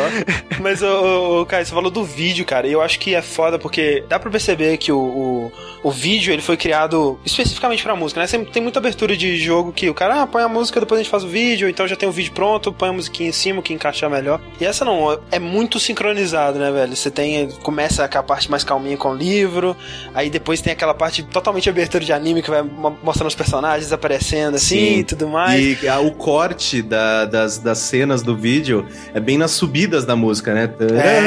Mas, 0.60 0.82
ô, 0.82 1.40
ô, 1.40 1.46
Caio, 1.46 1.66
você 1.66 1.72
falou 1.72 1.90
do 1.90 2.04
vídeo, 2.04 2.44
cara, 2.44 2.66
e 2.66 2.72
eu 2.72 2.80
acho 2.80 2.98
que 2.98 3.14
é 3.14 3.22
foda 3.22 3.58
porque 3.58 4.04
dá 4.08 4.18
pra 4.18 4.30
perceber 4.30 4.76
que 4.76 4.92
o, 4.92 4.98
o, 4.98 5.52
o 5.82 5.90
vídeo 5.90 6.32
ele 6.32 6.42
foi 6.42 6.56
criado 6.56 7.18
especificamente 7.24 7.82
pra 7.82 7.96
música, 7.96 8.20
né? 8.20 8.26
Sempre 8.26 8.52
tem 8.52 8.62
muita 8.62 8.78
abertura 8.78 9.16
de 9.16 9.36
jogo 9.36 9.72
que 9.72 9.88
o 9.88 9.94
cara, 9.94 10.22
ah, 10.22 10.26
põe 10.26 10.42
a 10.42 10.48
música, 10.48 10.80
depois 10.80 11.00
a 11.00 11.02
gente 11.02 11.10
faz 11.10 11.24
o 11.24 11.28
vídeo, 11.28 11.68
então 11.68 11.86
já 11.88 11.96
tem 11.96 12.08
o 12.08 12.12
vídeo 12.12 12.32
pronto, 12.32 12.72
põe 12.72 12.90
a 12.90 12.92
musiquinha 12.92 13.28
em 13.28 13.32
cima, 13.32 13.60
o 13.60 13.62
que 13.62 13.72
encaixar 13.72 14.08
melhor. 14.08 14.40
E 14.60 14.64
essa 14.64 14.84
não, 14.84 15.18
é 15.30 15.38
muito 15.38 15.80
sincronizado, 15.80 16.58
né, 16.58 16.70
velho? 16.70 16.94
Você 16.94 17.10
tem, 17.10 17.50
começa 17.62 18.06
com 18.08 18.18
a 18.18 18.22
parte 18.22 18.50
mais 18.50 18.62
calminha 18.62 18.96
com 18.96 19.10
o 19.10 19.14
livro, 19.14 19.76
aí 20.14 20.30
depois 20.30 20.41
tem 20.60 20.72
aquela 20.72 20.94
parte 20.94 21.22
totalmente 21.22 21.68
abertura 21.68 22.04
de 22.04 22.12
anime 22.12 22.42
que 22.42 22.50
vai 22.50 22.62
mo- 22.62 22.96
mostrando 23.02 23.28
os 23.28 23.34
personagens 23.34 23.92
aparecendo 23.92 24.56
assim 24.56 24.76
Sim. 24.76 24.98
e 24.98 25.04
tudo 25.04 25.28
mais. 25.28 25.82
E 25.82 25.88
a- 25.88 26.00
o 26.00 26.12
corte 26.12 26.82
da- 26.82 27.24
das, 27.24 27.58
das 27.58 27.78
cenas 27.78 28.22
do 28.22 28.36
vídeo 28.36 28.86
é 29.14 29.20
bem 29.20 29.38
nas 29.38 29.52
subidas 29.52 30.04
da 30.04 30.16
música, 30.16 30.52
né? 30.54 30.70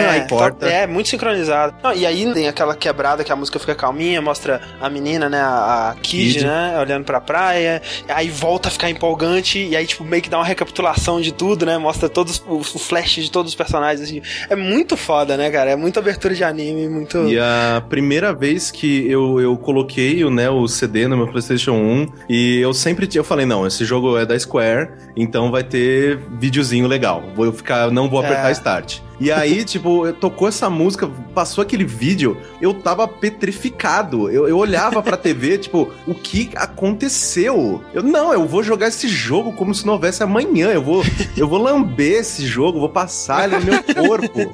aí 0.09 0.27
corta. 0.27 0.65
to- 0.65 0.71
É, 0.71 0.85
muito 0.87 1.09
sincronizado. 1.09 1.75
Não, 1.83 1.93
e 1.93 2.05
aí 2.05 2.31
tem 2.33 2.47
aquela 2.47 2.75
quebrada 2.75 3.23
que 3.23 3.31
a 3.31 3.35
música 3.35 3.57
fica 3.59 3.73
calminha, 3.75 4.21
mostra 4.21 4.61
a 4.81 4.89
menina, 4.89 5.29
né, 5.29 5.39
a, 5.39 5.89
a 5.91 5.95
Kid, 6.01 6.33
Kid. 6.35 6.45
né, 6.45 6.77
olhando 6.79 7.03
pra 7.05 7.21
praia, 7.21 7.81
aí 8.09 8.29
volta 8.29 8.67
a 8.67 8.71
ficar 8.71 8.89
empolgante, 8.89 9.59
e 9.59 9.75
aí, 9.75 9.85
tipo, 9.85 10.03
meio 10.03 10.21
que 10.21 10.29
dá 10.29 10.37
uma 10.37 10.45
recapitulação 10.45 11.21
de 11.21 11.31
tudo, 11.31 11.65
né, 11.65 11.77
mostra 11.77 12.09
todos 12.09 12.43
os 12.47 12.75
o 12.75 12.79
flash 12.79 13.15
de 13.15 13.31
todos 13.31 13.51
os 13.51 13.55
personagens, 13.55 14.01
assim. 14.01 14.21
É 14.49 14.55
muito 14.55 14.97
foda, 14.97 15.37
né, 15.37 15.49
cara? 15.49 15.71
É 15.71 15.75
muita 15.75 15.99
abertura 15.99 16.33
de 16.33 16.43
anime, 16.43 16.87
muito... 16.89 17.27
E 17.27 17.39
a 17.39 17.81
primeira 17.87 18.33
vez 18.33 18.71
que 18.71 19.04
eu, 19.05 19.39
eu 19.39 19.57
coloquei 19.57 20.23
o, 20.23 20.29
né, 20.29 20.49
o 20.49 20.67
CD 20.67 21.07
no 21.07 21.17
meu 21.17 21.27
PlayStation 21.27 21.73
1, 21.73 22.07
e 22.29 22.57
eu 22.59 22.73
sempre 22.73 23.07
eu 23.13 23.23
falei, 23.23 23.45
não, 23.45 23.65
esse 23.65 23.85
jogo 23.85 24.17
é 24.17 24.25
da 24.25 24.37
Square, 24.37 24.89
então 25.15 25.51
vai 25.51 25.63
ter 25.63 26.19
videozinho 26.39 26.87
legal. 26.87 27.23
Vou 27.35 27.51
ficar, 27.51 27.91
não 27.91 28.09
vou 28.09 28.19
apertar 28.19 28.49
É. 28.49 28.51
start. 28.51 28.99
E 29.19 29.31
aí, 29.31 29.63
tipo, 29.63 30.05
eu- 30.07 30.13
tocou 30.13 30.47
essa 30.47 30.69
música, 30.69 31.09
passou 31.33 31.61
aquele 31.61 31.83
vídeo, 31.85 32.37
eu 32.61 32.73
tava 32.73 33.07
petrificado. 33.07 34.29
Eu, 34.29 34.47
eu 34.47 34.57
olhava 34.57 35.01
pra 35.01 35.15
TV, 35.17 35.57
tipo, 35.59 35.89
o 36.07 36.13
que 36.13 36.49
aconteceu? 36.55 37.81
Eu, 37.93 38.03
não, 38.03 38.33
eu 38.33 38.45
vou 38.45 38.63
jogar 38.63 38.87
esse 38.87 39.07
jogo 39.07 39.51
como 39.53 39.73
se 39.73 39.85
não 39.85 39.93
houvesse 39.93 40.23
amanhã. 40.23 40.69
Eu 40.69 40.81
vou, 40.81 41.03
eu 41.37 41.47
vou 41.47 41.59
lamber 41.61 42.19
esse 42.19 42.45
jogo, 42.45 42.79
vou 42.79 42.89
passar 42.89 43.45
ele 43.45 43.57
no 43.59 43.65
meu 43.65 43.83
corpo. 44.07 44.51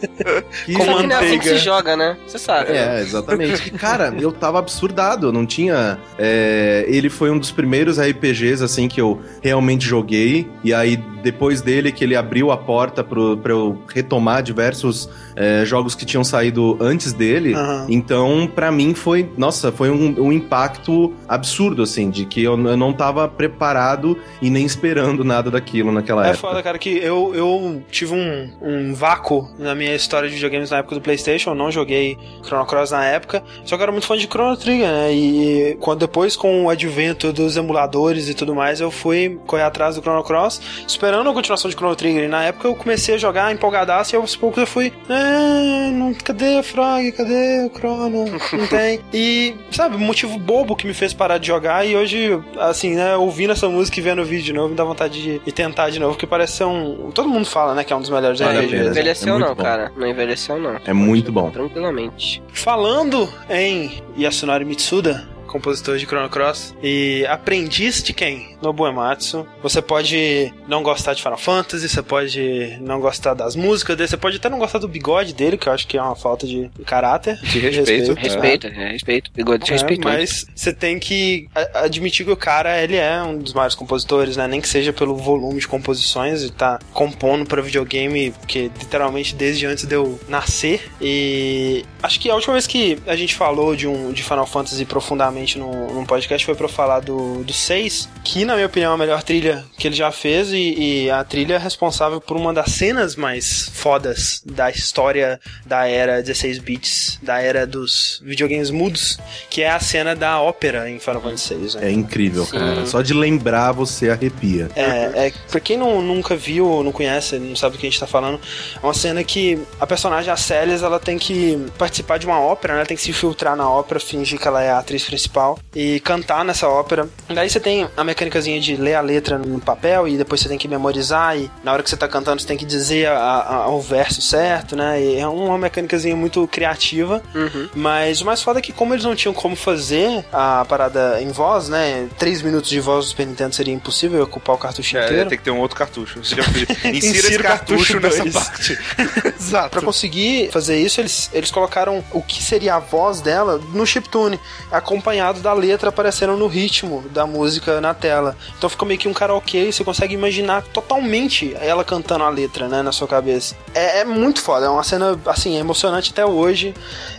Que 0.66 0.74
Como 0.74 0.98
que 0.98 1.08
não 1.08 1.16
é 1.16 1.26
assim 1.26 1.40
que 1.40 1.50
se 1.50 1.58
joga, 1.58 1.96
né? 1.96 2.18
Você 2.28 2.38
sabe. 2.40 2.72
né? 2.72 3.00
é, 3.00 3.02
exatamente. 3.02 3.68
E, 3.68 3.72
cara, 3.72 4.14
eu 4.20 4.32
tava 4.32 4.60
absurdado. 4.60 5.28
Eu 5.28 5.32
não 5.32 5.46
tinha. 5.46 6.00
é, 6.18 6.86
ele 6.88 7.10
foi 7.10 7.30
um 7.32 7.38
dos 7.38 7.52
primeiros 7.52 7.98
RPGs, 8.00 8.64
assim, 8.64 8.88
que 8.88 9.00
eu 9.02 9.20
realmente 9.42 9.86
joguei. 9.86 10.50
E 10.64 10.74
aí, 10.74 10.98
depois 11.24 11.62
dele, 11.62 11.92
que 11.92 12.04
ele 12.04 12.16
abriu 12.16 12.52
a 12.52 12.58
porta 12.58 13.04
pro, 13.04 13.38
pra 13.38 13.52
eu 13.52 13.78
retomar 13.94 14.42
diversos 14.52 15.10
é, 15.36 15.64
jogos 15.66 15.96
que 15.96 16.06
tinham 16.06 16.24
saído 16.24 16.78
antes 16.80 17.14
dele. 17.14 17.54
Aham. 17.54 17.86
Então, 17.90 18.50
pra 18.54 18.72
mim, 18.72 18.94
foi. 18.94 19.30
Nossa, 19.38 19.72
foi 19.72 19.90
um, 19.90 20.16
um 20.28 20.32
impacto 20.32 21.14
absurdo, 21.28 21.82
assim, 21.84 22.10
de 22.10 22.26
que 22.26 22.44
eu, 22.44 22.54
eu 22.68 22.78
não 22.78 22.92
tava 22.94 23.28
preparado 23.28 24.18
e 24.42 24.50
nem 24.50 24.66
esperando 24.66 25.24
nada 25.24 25.50
daquilo 25.50 25.92
naquela 25.92 26.26
É 26.26 26.32
época. 26.32 26.48
foda, 26.48 26.62
cara, 26.64 26.78
que 26.78 26.90
eu, 26.90 27.34
eu 27.34 27.82
tive 27.90 28.14
um, 28.14 28.50
um 28.62 28.94
vácuo 28.94 29.50
na 29.58 29.74
minha 29.74 29.96
história 29.96 30.28
de 30.28 30.36
videogames 30.36 30.70
na 30.72 30.78
época 30.78 30.96
do 30.96 31.02
PlayStation. 31.02 31.52
Eu 31.52 31.56
não 31.56 31.72
joguei 31.72 32.18
Chrono 32.44 32.66
Cross 32.66 32.92
na 32.92 33.06
época, 33.06 33.44
só 33.66 33.76
que 33.76 33.82
eu 33.82 33.84
era 33.84 33.92
muito 33.92 34.06
fã 34.08 34.18
de 34.18 34.28
Chrono 34.28 34.58
Trigger, 34.58 34.88
né? 34.92 35.14
E 35.14 35.78
quando 35.80 36.00
depois, 36.00 36.36
com 36.36 36.66
o 36.66 36.70
advento 36.70 37.32
dos 37.32 37.56
emuladores 37.58 38.28
e 38.30 38.34
tudo 38.34 38.54
mais, 38.54 38.82
eu 38.82 38.92
fui 38.92 39.40
correr 39.48 39.64
atrás 39.64 39.96
do 39.96 40.02
Chrono 40.02 40.24
Cross, 40.24 40.62
esperando 40.88 41.30
a 41.30 41.34
continuação 41.34 41.70
de 41.70 41.76
Chrono 41.76 41.96
Trigger. 41.96 42.24
E 42.26 42.28
na 42.28 42.44
época 42.44 42.68
eu 42.68 42.76
comecei 42.76 43.16
a 43.16 43.18
jogar 43.18 43.54
empolgadaço 43.54 44.16
e 44.16 44.18
aos 44.18 44.36
poucos 44.42 44.58
eu 44.60 44.68
fui. 44.68 44.92
É, 45.08 45.92
não, 45.92 46.14
cadê 46.14 46.60
o 46.60 46.64
Frog? 46.64 47.12
Cadê 47.14 47.66
o 47.66 47.70
Chrono? 47.78 48.26
Não 48.52 48.68
tem. 48.68 49.00
E, 49.14 49.56
sabe, 49.72 49.96
motivo 49.98 50.38
bobo 50.38 50.76
que 50.76 50.86
me 50.88 50.94
fez 50.94 51.14
parar 51.14 51.38
de 51.38 51.48
jogar. 51.48 51.86
E 51.88 51.96
hoje, 51.96 52.38
assim, 52.60 52.96
né, 52.96 53.16
ouvindo 53.16 53.52
essa 53.54 53.70
música 53.70 54.00
e 54.00 54.04
vendo 54.04 54.22
o 54.22 54.26
vídeo 54.26 54.44
de 54.46 54.54
novo, 54.54 54.70
me 54.70 54.76
dá 54.76 54.84
vontade 54.84 55.22
de, 55.22 55.40
de 55.40 55.52
tentar 55.52 55.90
de 55.92 56.00
novo, 56.00 56.14
porque 56.16 56.28
parece 56.28 56.58
ser 56.58 56.66
um. 56.66 57.12
Todo 57.14 57.30
mundo 57.30 57.46
fala, 57.46 57.74
né, 57.76 57.84
que 57.84 57.94
é 57.94 57.96
um 57.96 58.02
dos 58.02 58.10
melhores 58.10 58.40
Vale 58.40 58.58
RPGs. 58.60 58.76
pena. 58.78 58.90
Envelheceu 58.90 59.28
É 59.28 59.38
muito 59.38 59.48
não, 59.48 59.56
bom. 59.56 59.64
cara. 59.64 59.92
Não 59.96 60.08
envelheceu 60.08 60.60
não. 60.60 60.78
É 60.86 60.94
muito 60.94 61.32
bom. 61.32 61.50
Tranquilamente. 61.52 62.42
Falando 62.52 63.30
em 63.50 64.02
Yasunori 64.18 64.66
Mitsuda, 64.66 65.28
compositor 65.48 65.98
de 65.98 66.06
Chrono 66.06 66.30
Cross, 66.30 66.76
e 66.82 67.26
aprendiz 67.30 68.02
de 68.02 68.14
quem? 68.14 68.51
Nobu 68.62 68.88
Ematsu. 68.88 69.46
Você 69.64 69.82
pode 69.82 70.54
não 70.68 70.84
gostar 70.84 71.14
de 71.14 71.22
Final 71.22 71.38
Fantasy, 71.38 71.90
você 71.90 72.02
pode 72.02 72.78
não 72.82 73.00
gostar 73.00 73.34
das 73.34 73.56
músicas 73.56 73.96
dele, 73.98 74.08
você 74.10 74.18
pode 74.18 74.38
até 74.38 74.50
não 74.50 74.60
gostar 74.60 74.80
do 74.80 74.88
bigode 74.88 75.34
dele, 75.34 75.58
que 75.58 75.68
eu 75.68 75.74
acho 75.74 75.88
que 75.88 75.98
é 75.98 76.02
uma 76.02 76.16
falta 76.16 76.46
de 76.46 76.70
caráter. 76.86 77.38
De 77.42 77.60
respeito. 77.60 78.14
Respeito, 78.14 78.68
é, 78.68 78.92
respeito. 78.92 79.32
Bigode 79.34 79.66
de 79.66 79.72
É, 79.72 79.74
respeito. 79.74 80.04
mas 80.04 80.46
você 80.56 80.74
tem 80.74 81.00
que 81.00 81.48
admitir 81.74 82.26
que 82.26 82.32
o 82.32 82.38
cara, 82.38 82.82
ele 82.82 82.96
é 82.96 83.22
um 83.24 83.38
dos 83.38 83.54
maiores 83.54 83.76
compositores, 83.76 84.38
né? 84.38 84.48
Nem 84.48 84.62
que 84.62 84.68
seja 84.68 84.94
pelo 84.94 85.16
volume 85.16 85.60
de 85.60 85.68
composições, 85.68 86.42
ele 86.42 86.52
tá 86.52 86.80
compondo 86.94 87.46
pra 87.46 87.62
videogame, 87.62 88.34
que 88.48 88.72
literalmente 88.80 89.36
desde 89.36 89.66
antes 89.66 89.86
de 89.86 89.96
eu 89.96 90.20
nascer. 90.28 90.90
E 91.02 91.84
acho 92.02 92.20
que 92.20 92.30
a 92.30 92.36
última 92.36 92.54
vez 92.54 92.68
que 92.68 92.98
a 93.08 93.16
gente 93.16 93.36
falou 93.36 93.76
de 93.76 93.88
um 93.88 94.12
de 94.12 94.24
Final 94.24 94.46
Fantasy 94.46 94.86
profundamente 94.86 95.58
num, 95.58 95.94
num 95.94 96.06
podcast 96.06 96.46
foi 96.46 96.56
pra 96.56 96.68
falar 96.68 97.00
do, 97.02 97.44
do 97.44 97.54
6, 97.54 98.10
que 98.24 98.46
na 98.52 98.56
minha 98.58 98.68
opinião 98.68 98.92
é 98.92 98.96
a 98.96 98.98
melhor 98.98 99.24
trilha 99.24 99.64
que 99.78 99.88
ele 99.88 99.96
já 99.96 100.12
fez 100.12 100.52
e, 100.52 101.06
e 101.06 101.10
a 101.10 101.24
trilha 101.24 101.54
é 101.56 101.58
responsável 101.58 102.20
por 102.20 102.36
uma 102.36 102.54
das 102.54 102.72
cenas 102.72 103.16
mais 103.16 103.72
fodas 103.74 104.42
da 104.46 104.70
história 104.70 105.40
da 105.66 105.88
era 105.88 106.22
16 106.22 106.60
bits, 106.60 107.18
da 107.24 107.42
era 107.42 107.66
dos 107.66 108.22
videogames 108.24 108.70
mudos, 108.70 109.18
que 109.50 109.62
é 109.62 109.72
a 109.72 109.80
cena 109.80 110.14
da 110.14 110.42
ópera 110.42 110.90
em 110.90 111.00
Final 111.00 111.22
Fantasy 111.22 111.56
VI. 111.56 111.76
Né? 111.76 111.88
É 111.88 111.92
incrível, 111.92 112.46
Sim. 112.46 112.60
cara. 112.60 112.86
Só 112.86 113.02
de 113.02 113.14
lembrar 113.14 113.72
você 113.72 114.10
arrepia. 114.10 114.70
É, 114.76 115.28
é, 115.28 115.34
pra 115.50 115.62
quem 115.62 115.78
não, 115.78 116.02
nunca 116.02 116.36
viu, 116.36 116.84
não 116.84 116.92
conhece, 116.92 117.40
não 117.40 117.56
sabe 117.56 117.78
do 117.78 117.80
que 117.80 117.88
a 117.88 117.90
gente 117.90 118.00
tá 118.00 118.08
falando, 118.08 118.40
é 118.76 118.86
uma 118.86 118.94
cena 118.94 119.24
que 119.24 119.58
a 119.80 119.88
personagem, 119.88 120.32
a 120.32 120.36
Celis, 120.36 120.84
ela 120.84 121.00
tem 121.00 121.18
que 121.18 121.58
participar 121.78 122.20
de 122.20 122.26
uma 122.26 122.40
ópera, 122.40 122.74
né? 122.74 122.80
Ela 122.82 122.88
tem 122.88 122.98
que 122.98 123.04
se 123.04 123.12
infiltrar 123.12 123.56
na 123.56 123.70
ópera, 123.70 124.00
fingir 124.00 124.38
que 124.38 124.48
ela 124.48 124.62
é 124.62 124.72
a 124.72 124.80
atriz 124.80 125.06
principal 125.06 125.58
e 125.74 126.02
cantar 126.02 126.44
nessa 126.44 126.68
ópera. 126.68 127.08
Daí 127.30 127.50
você 127.50 127.60
tem 127.60 127.88
a 127.96 128.04
mecânica 128.04 128.41
mecânicazinha 128.42 128.60
de 128.60 128.76
ler 128.76 128.96
a 128.96 129.02
letra 129.02 129.38
no 129.38 129.60
papel 129.60 130.08
e 130.08 130.18
depois 130.18 130.42
você 130.42 130.50
tem 130.50 130.58
que 130.58 130.68
memorizar 130.68 131.38
e 131.38 131.50
na 131.64 131.72
hora 131.74 131.84
que 131.84 131.90
você 131.90 131.98
tá 131.98 132.08
cantando 132.08 132.42
você 132.42 132.48
tem 132.48 132.58
que 132.58 132.66
dizer 132.66 133.08
a, 133.08 133.64
a, 133.66 133.68
o 133.70 133.82
verso 133.82 134.22
certo, 134.22 134.76
né? 134.76 135.02
E 135.02 135.18
é 135.20 135.28
uma 135.28 135.58
mecânicazinha 135.58 136.16
muito 136.16 136.48
criativa, 136.48 137.22
Uhum. 137.36 137.70
mas 137.76 138.22
o 138.22 138.26
mais 138.26 138.42
foda 138.42 138.60
é 138.60 138.62
que 138.62 138.72
como 138.74 138.94
eles 138.94 139.04
não 139.06 139.16
tinham 139.16 139.34
como 139.34 139.56
fazer 139.56 140.26
a 140.32 140.66
parada 140.68 141.22
em 141.22 141.30
voz, 141.32 141.70
né? 141.70 142.08
Três 142.18 142.42
minutos 142.42 142.70
de 142.70 142.80
voz 142.80 143.06
do 143.06 143.10
Super 143.10 143.28
Nintendo 143.28 143.54
seria 143.56 143.74
impossível 143.74 144.24
ocupar 144.24 144.56
o 144.56 144.60
cartucho 144.60 144.98
É, 144.98 145.06
inteiro. 145.06 145.30
tem 145.30 145.38
que 145.38 145.44
ter 145.44 145.52
um 145.52 145.60
outro 145.60 145.78
cartucho. 145.78 146.20
Insira, 146.20 146.44
Insira 146.86 147.28
esse 147.28 147.40
cartucho, 147.40 148.00
cartucho 148.02 148.22
nessa 148.24 148.40
parte. 148.40 148.80
Exato. 149.40 149.70
Pra 149.70 149.82
conseguir 149.82 150.50
fazer 150.52 150.80
isso, 150.80 151.00
eles, 151.02 151.30
eles 151.34 151.52
colocaram 151.52 152.04
o 152.12 152.22
que 152.22 152.42
seria 152.44 152.76
a 152.76 152.80
voz 152.80 153.22
dela 153.22 153.60
no 153.74 153.86
chiptune, 153.86 154.40
acompanhado 154.72 155.40
da 155.40 155.54
letra 155.54 155.90
aparecendo 155.90 156.36
no 156.36 156.48
ritmo 156.48 157.04
da 157.12 157.26
música 157.26 157.80
na 157.82 157.94
tela. 157.94 158.31
Então 158.58 158.70
ficou 158.70 158.88
meio 158.88 159.00
que 159.00 159.08
um 159.08 159.14
karaokê 159.14 159.70
e 159.70 159.74
você 159.74 159.84
consegue 159.84 160.14
imaginar 160.14 160.62
totalmente 160.62 161.56
ela 161.60 161.84
cantando 161.84 162.24
a 162.24 162.30
letra, 162.30 162.68
né, 162.68 162.82
na 162.82 162.92
sua 162.92 163.08
cabeça. 163.08 163.56
É, 163.74 164.00
é 164.00 164.06
muito 164.06 164.42
foda, 164.42 164.66
é 164.66 164.70
uma 164.70 164.84
cena, 164.84 165.20
assim, 165.26 165.58
emocionante 165.58 166.12
até 166.12 166.26
hoje. 166.26 166.74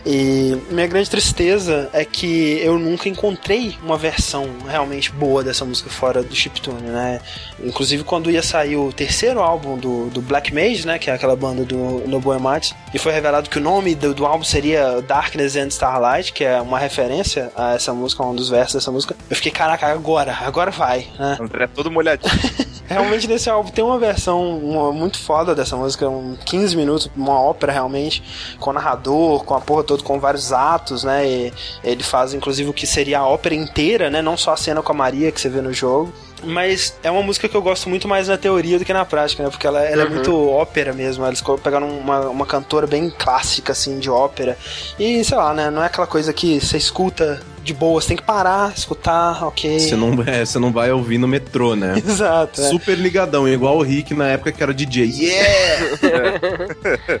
E 0.05 0.57
minha 0.69 0.87
grande 0.87 1.09
tristeza 1.09 1.89
é 1.93 2.03
que 2.05 2.59
eu 2.61 2.77
nunca 2.77 3.09
encontrei 3.09 3.77
uma 3.83 3.97
versão 3.97 4.47
realmente 4.67 5.11
boa 5.11 5.43
dessa 5.43 5.65
música 5.65 5.89
fora 5.89 6.23
do 6.23 6.35
chiptune, 6.35 6.81
né? 6.81 7.21
Inclusive 7.63 8.03
quando 8.03 8.29
ia 8.29 8.43
sair 8.43 8.75
o 8.75 8.91
terceiro 8.91 9.39
álbum 9.39 9.77
do, 9.77 10.09
do 10.09 10.21
Black 10.21 10.53
Mage, 10.53 10.85
né, 10.85 10.99
que 10.99 11.09
é 11.09 11.13
aquela 11.13 11.35
banda 11.35 11.63
do 11.63 12.03
Nobuo 12.07 12.33
Ematsu, 12.33 12.75
e 12.93 12.99
foi 12.99 13.11
revelado 13.11 13.49
que 13.49 13.57
o 13.57 13.61
nome 13.61 13.95
do, 13.95 14.13
do 14.13 14.25
álbum 14.25 14.43
seria 14.43 15.01
Darkness 15.01 15.55
and 15.55 15.67
Starlight, 15.67 16.33
que 16.33 16.43
é 16.43 16.61
uma 16.61 16.79
referência 16.79 17.51
a 17.55 17.73
essa 17.73 17.93
música, 17.93 18.23
um 18.23 18.35
dos 18.35 18.49
versos 18.49 18.75
dessa 18.75 18.91
música. 18.91 19.15
Eu 19.29 19.35
fiquei, 19.35 19.51
caraca, 19.51 19.87
agora, 19.87 20.37
agora 20.41 20.71
vai, 20.71 21.02
André 21.39 21.65
é 21.65 21.67
todo 21.67 21.89
molhadinho. 21.91 22.31
Realmente 22.85 23.27
nesse 23.27 23.49
álbum 23.49 23.69
tem 23.71 23.83
uma 23.83 23.97
versão 23.97 24.57
uma- 24.59 24.91
muito 24.91 25.17
foda 25.17 25.55
dessa 25.55 25.75
música, 25.75 26.07
um 26.07 26.35
15 26.45 26.75
minutos, 26.75 27.09
uma 27.15 27.39
ópera 27.39 27.71
realmente, 27.71 28.21
com 28.59 28.73
narrador, 28.73 29.43
com 29.45 29.55
a 29.55 29.61
porra 29.61 29.83
toda, 29.83 30.03
com 30.03 30.19
vários 30.19 30.51
atos, 30.51 31.03
né? 31.03 31.25
E 31.27 31.53
ele 31.83 32.03
faz 32.03 32.33
inclusive 32.33 32.69
o 32.69 32.73
que 32.73 32.85
seria 32.85 33.19
a 33.19 33.27
ópera 33.27 33.55
inteira, 33.55 34.09
né? 34.09 34.21
Não 34.21 34.35
só 34.35 34.51
a 34.53 34.57
cena 34.57 34.81
com 34.81 34.91
a 34.91 34.95
Maria 34.95 35.31
que 35.31 35.39
você 35.39 35.47
vê 35.49 35.61
no 35.61 35.73
jogo. 35.73 36.11
Mas 36.43 36.95
é 37.03 37.09
uma 37.09 37.21
música 37.21 37.47
que 37.47 37.55
eu 37.55 37.61
gosto 37.61 37.89
muito 37.89 38.07
mais 38.07 38.27
na 38.27 38.37
teoria 38.37 38.79
do 38.79 38.85
que 38.85 38.93
na 38.93 39.05
prática, 39.05 39.43
né? 39.43 39.49
Porque 39.49 39.65
ela, 39.65 39.81
ela 39.83 40.03
é 40.03 40.09
muito 40.09 40.49
ópera 40.49 40.93
mesmo. 40.93 41.25
Eles 41.25 41.43
pegaram 41.63 41.89
uma, 41.89 42.29
uma 42.29 42.45
cantora 42.45 42.85
bem 42.87 43.09
clássica, 43.09 43.71
assim, 43.71 43.99
de 43.99 44.09
ópera. 44.09 44.57
E, 44.99 45.23
sei 45.23 45.37
lá, 45.37 45.53
né? 45.53 45.69
Não 45.69 45.81
é 45.83 45.87
aquela 45.87 46.07
coisa 46.07 46.33
que 46.33 46.59
você 46.59 46.77
escuta 46.77 47.41
de 47.63 47.73
boa, 47.73 48.01
você 48.01 48.09
tem 48.09 48.17
que 48.17 48.23
parar, 48.23 48.73
escutar, 48.75 49.41
ok. 49.45 49.79
Você 49.79 49.95
não, 49.95 50.21
é, 50.25 50.45
você 50.45 50.59
não 50.59 50.71
vai 50.71 50.91
ouvir 50.91 51.17
no 51.17 51.27
metrô, 51.27 51.75
né? 51.75 51.95
Exato. 52.05 52.59
é. 52.61 52.69
Super 52.69 52.97
ligadão, 52.97 53.47
igual 53.47 53.77
o 53.77 53.81
Rick 53.81 54.13
na 54.13 54.27
época 54.27 54.51
que 54.51 54.61
era 54.61 54.73
DJ. 54.73 55.05
Yeah! 55.05 55.97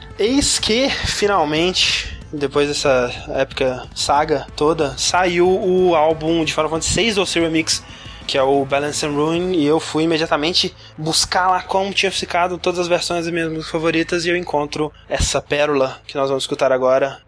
Eis 0.19 0.59
que, 0.59 0.89
finalmente, 0.89 2.19
depois 2.31 2.67
dessa 2.67 3.11
época 3.29 3.87
saga 3.95 4.45
toda, 4.55 4.95
saiu 4.97 5.47
o 5.47 5.95
álbum 5.95 6.43
de 6.43 6.53
Final 6.53 6.69
Fantasy 6.69 6.95
VI 6.95 7.13
Doce 7.13 7.39
Remix, 7.39 7.83
que 8.23 8.37
é 8.37 8.43
o 8.43 8.65
Balance 8.65 9.05
and 9.05 9.11
Ruin, 9.11 9.53
e 9.53 9.65
eu 9.65 9.79
fui 9.79 10.03
imediatamente 10.03 10.75
buscar 10.97 11.49
lá 11.49 11.61
como 11.61 11.93
tinha 11.93 12.11
ficado 12.11 12.57
todas 12.57 12.79
as 12.79 12.87
versões 12.87 13.25
das 13.25 13.33
minhas 13.33 13.49
músicas 13.49 13.71
favoritas, 13.71 14.25
e 14.25 14.29
eu 14.29 14.37
encontro 14.37 14.91
essa 15.07 15.41
pérola 15.41 16.01
que 16.07 16.15
nós 16.15 16.29
vamos 16.29 16.43
escutar 16.43 16.71
agora. 16.71 17.21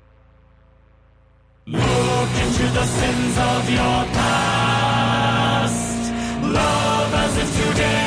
Better 7.75 8.04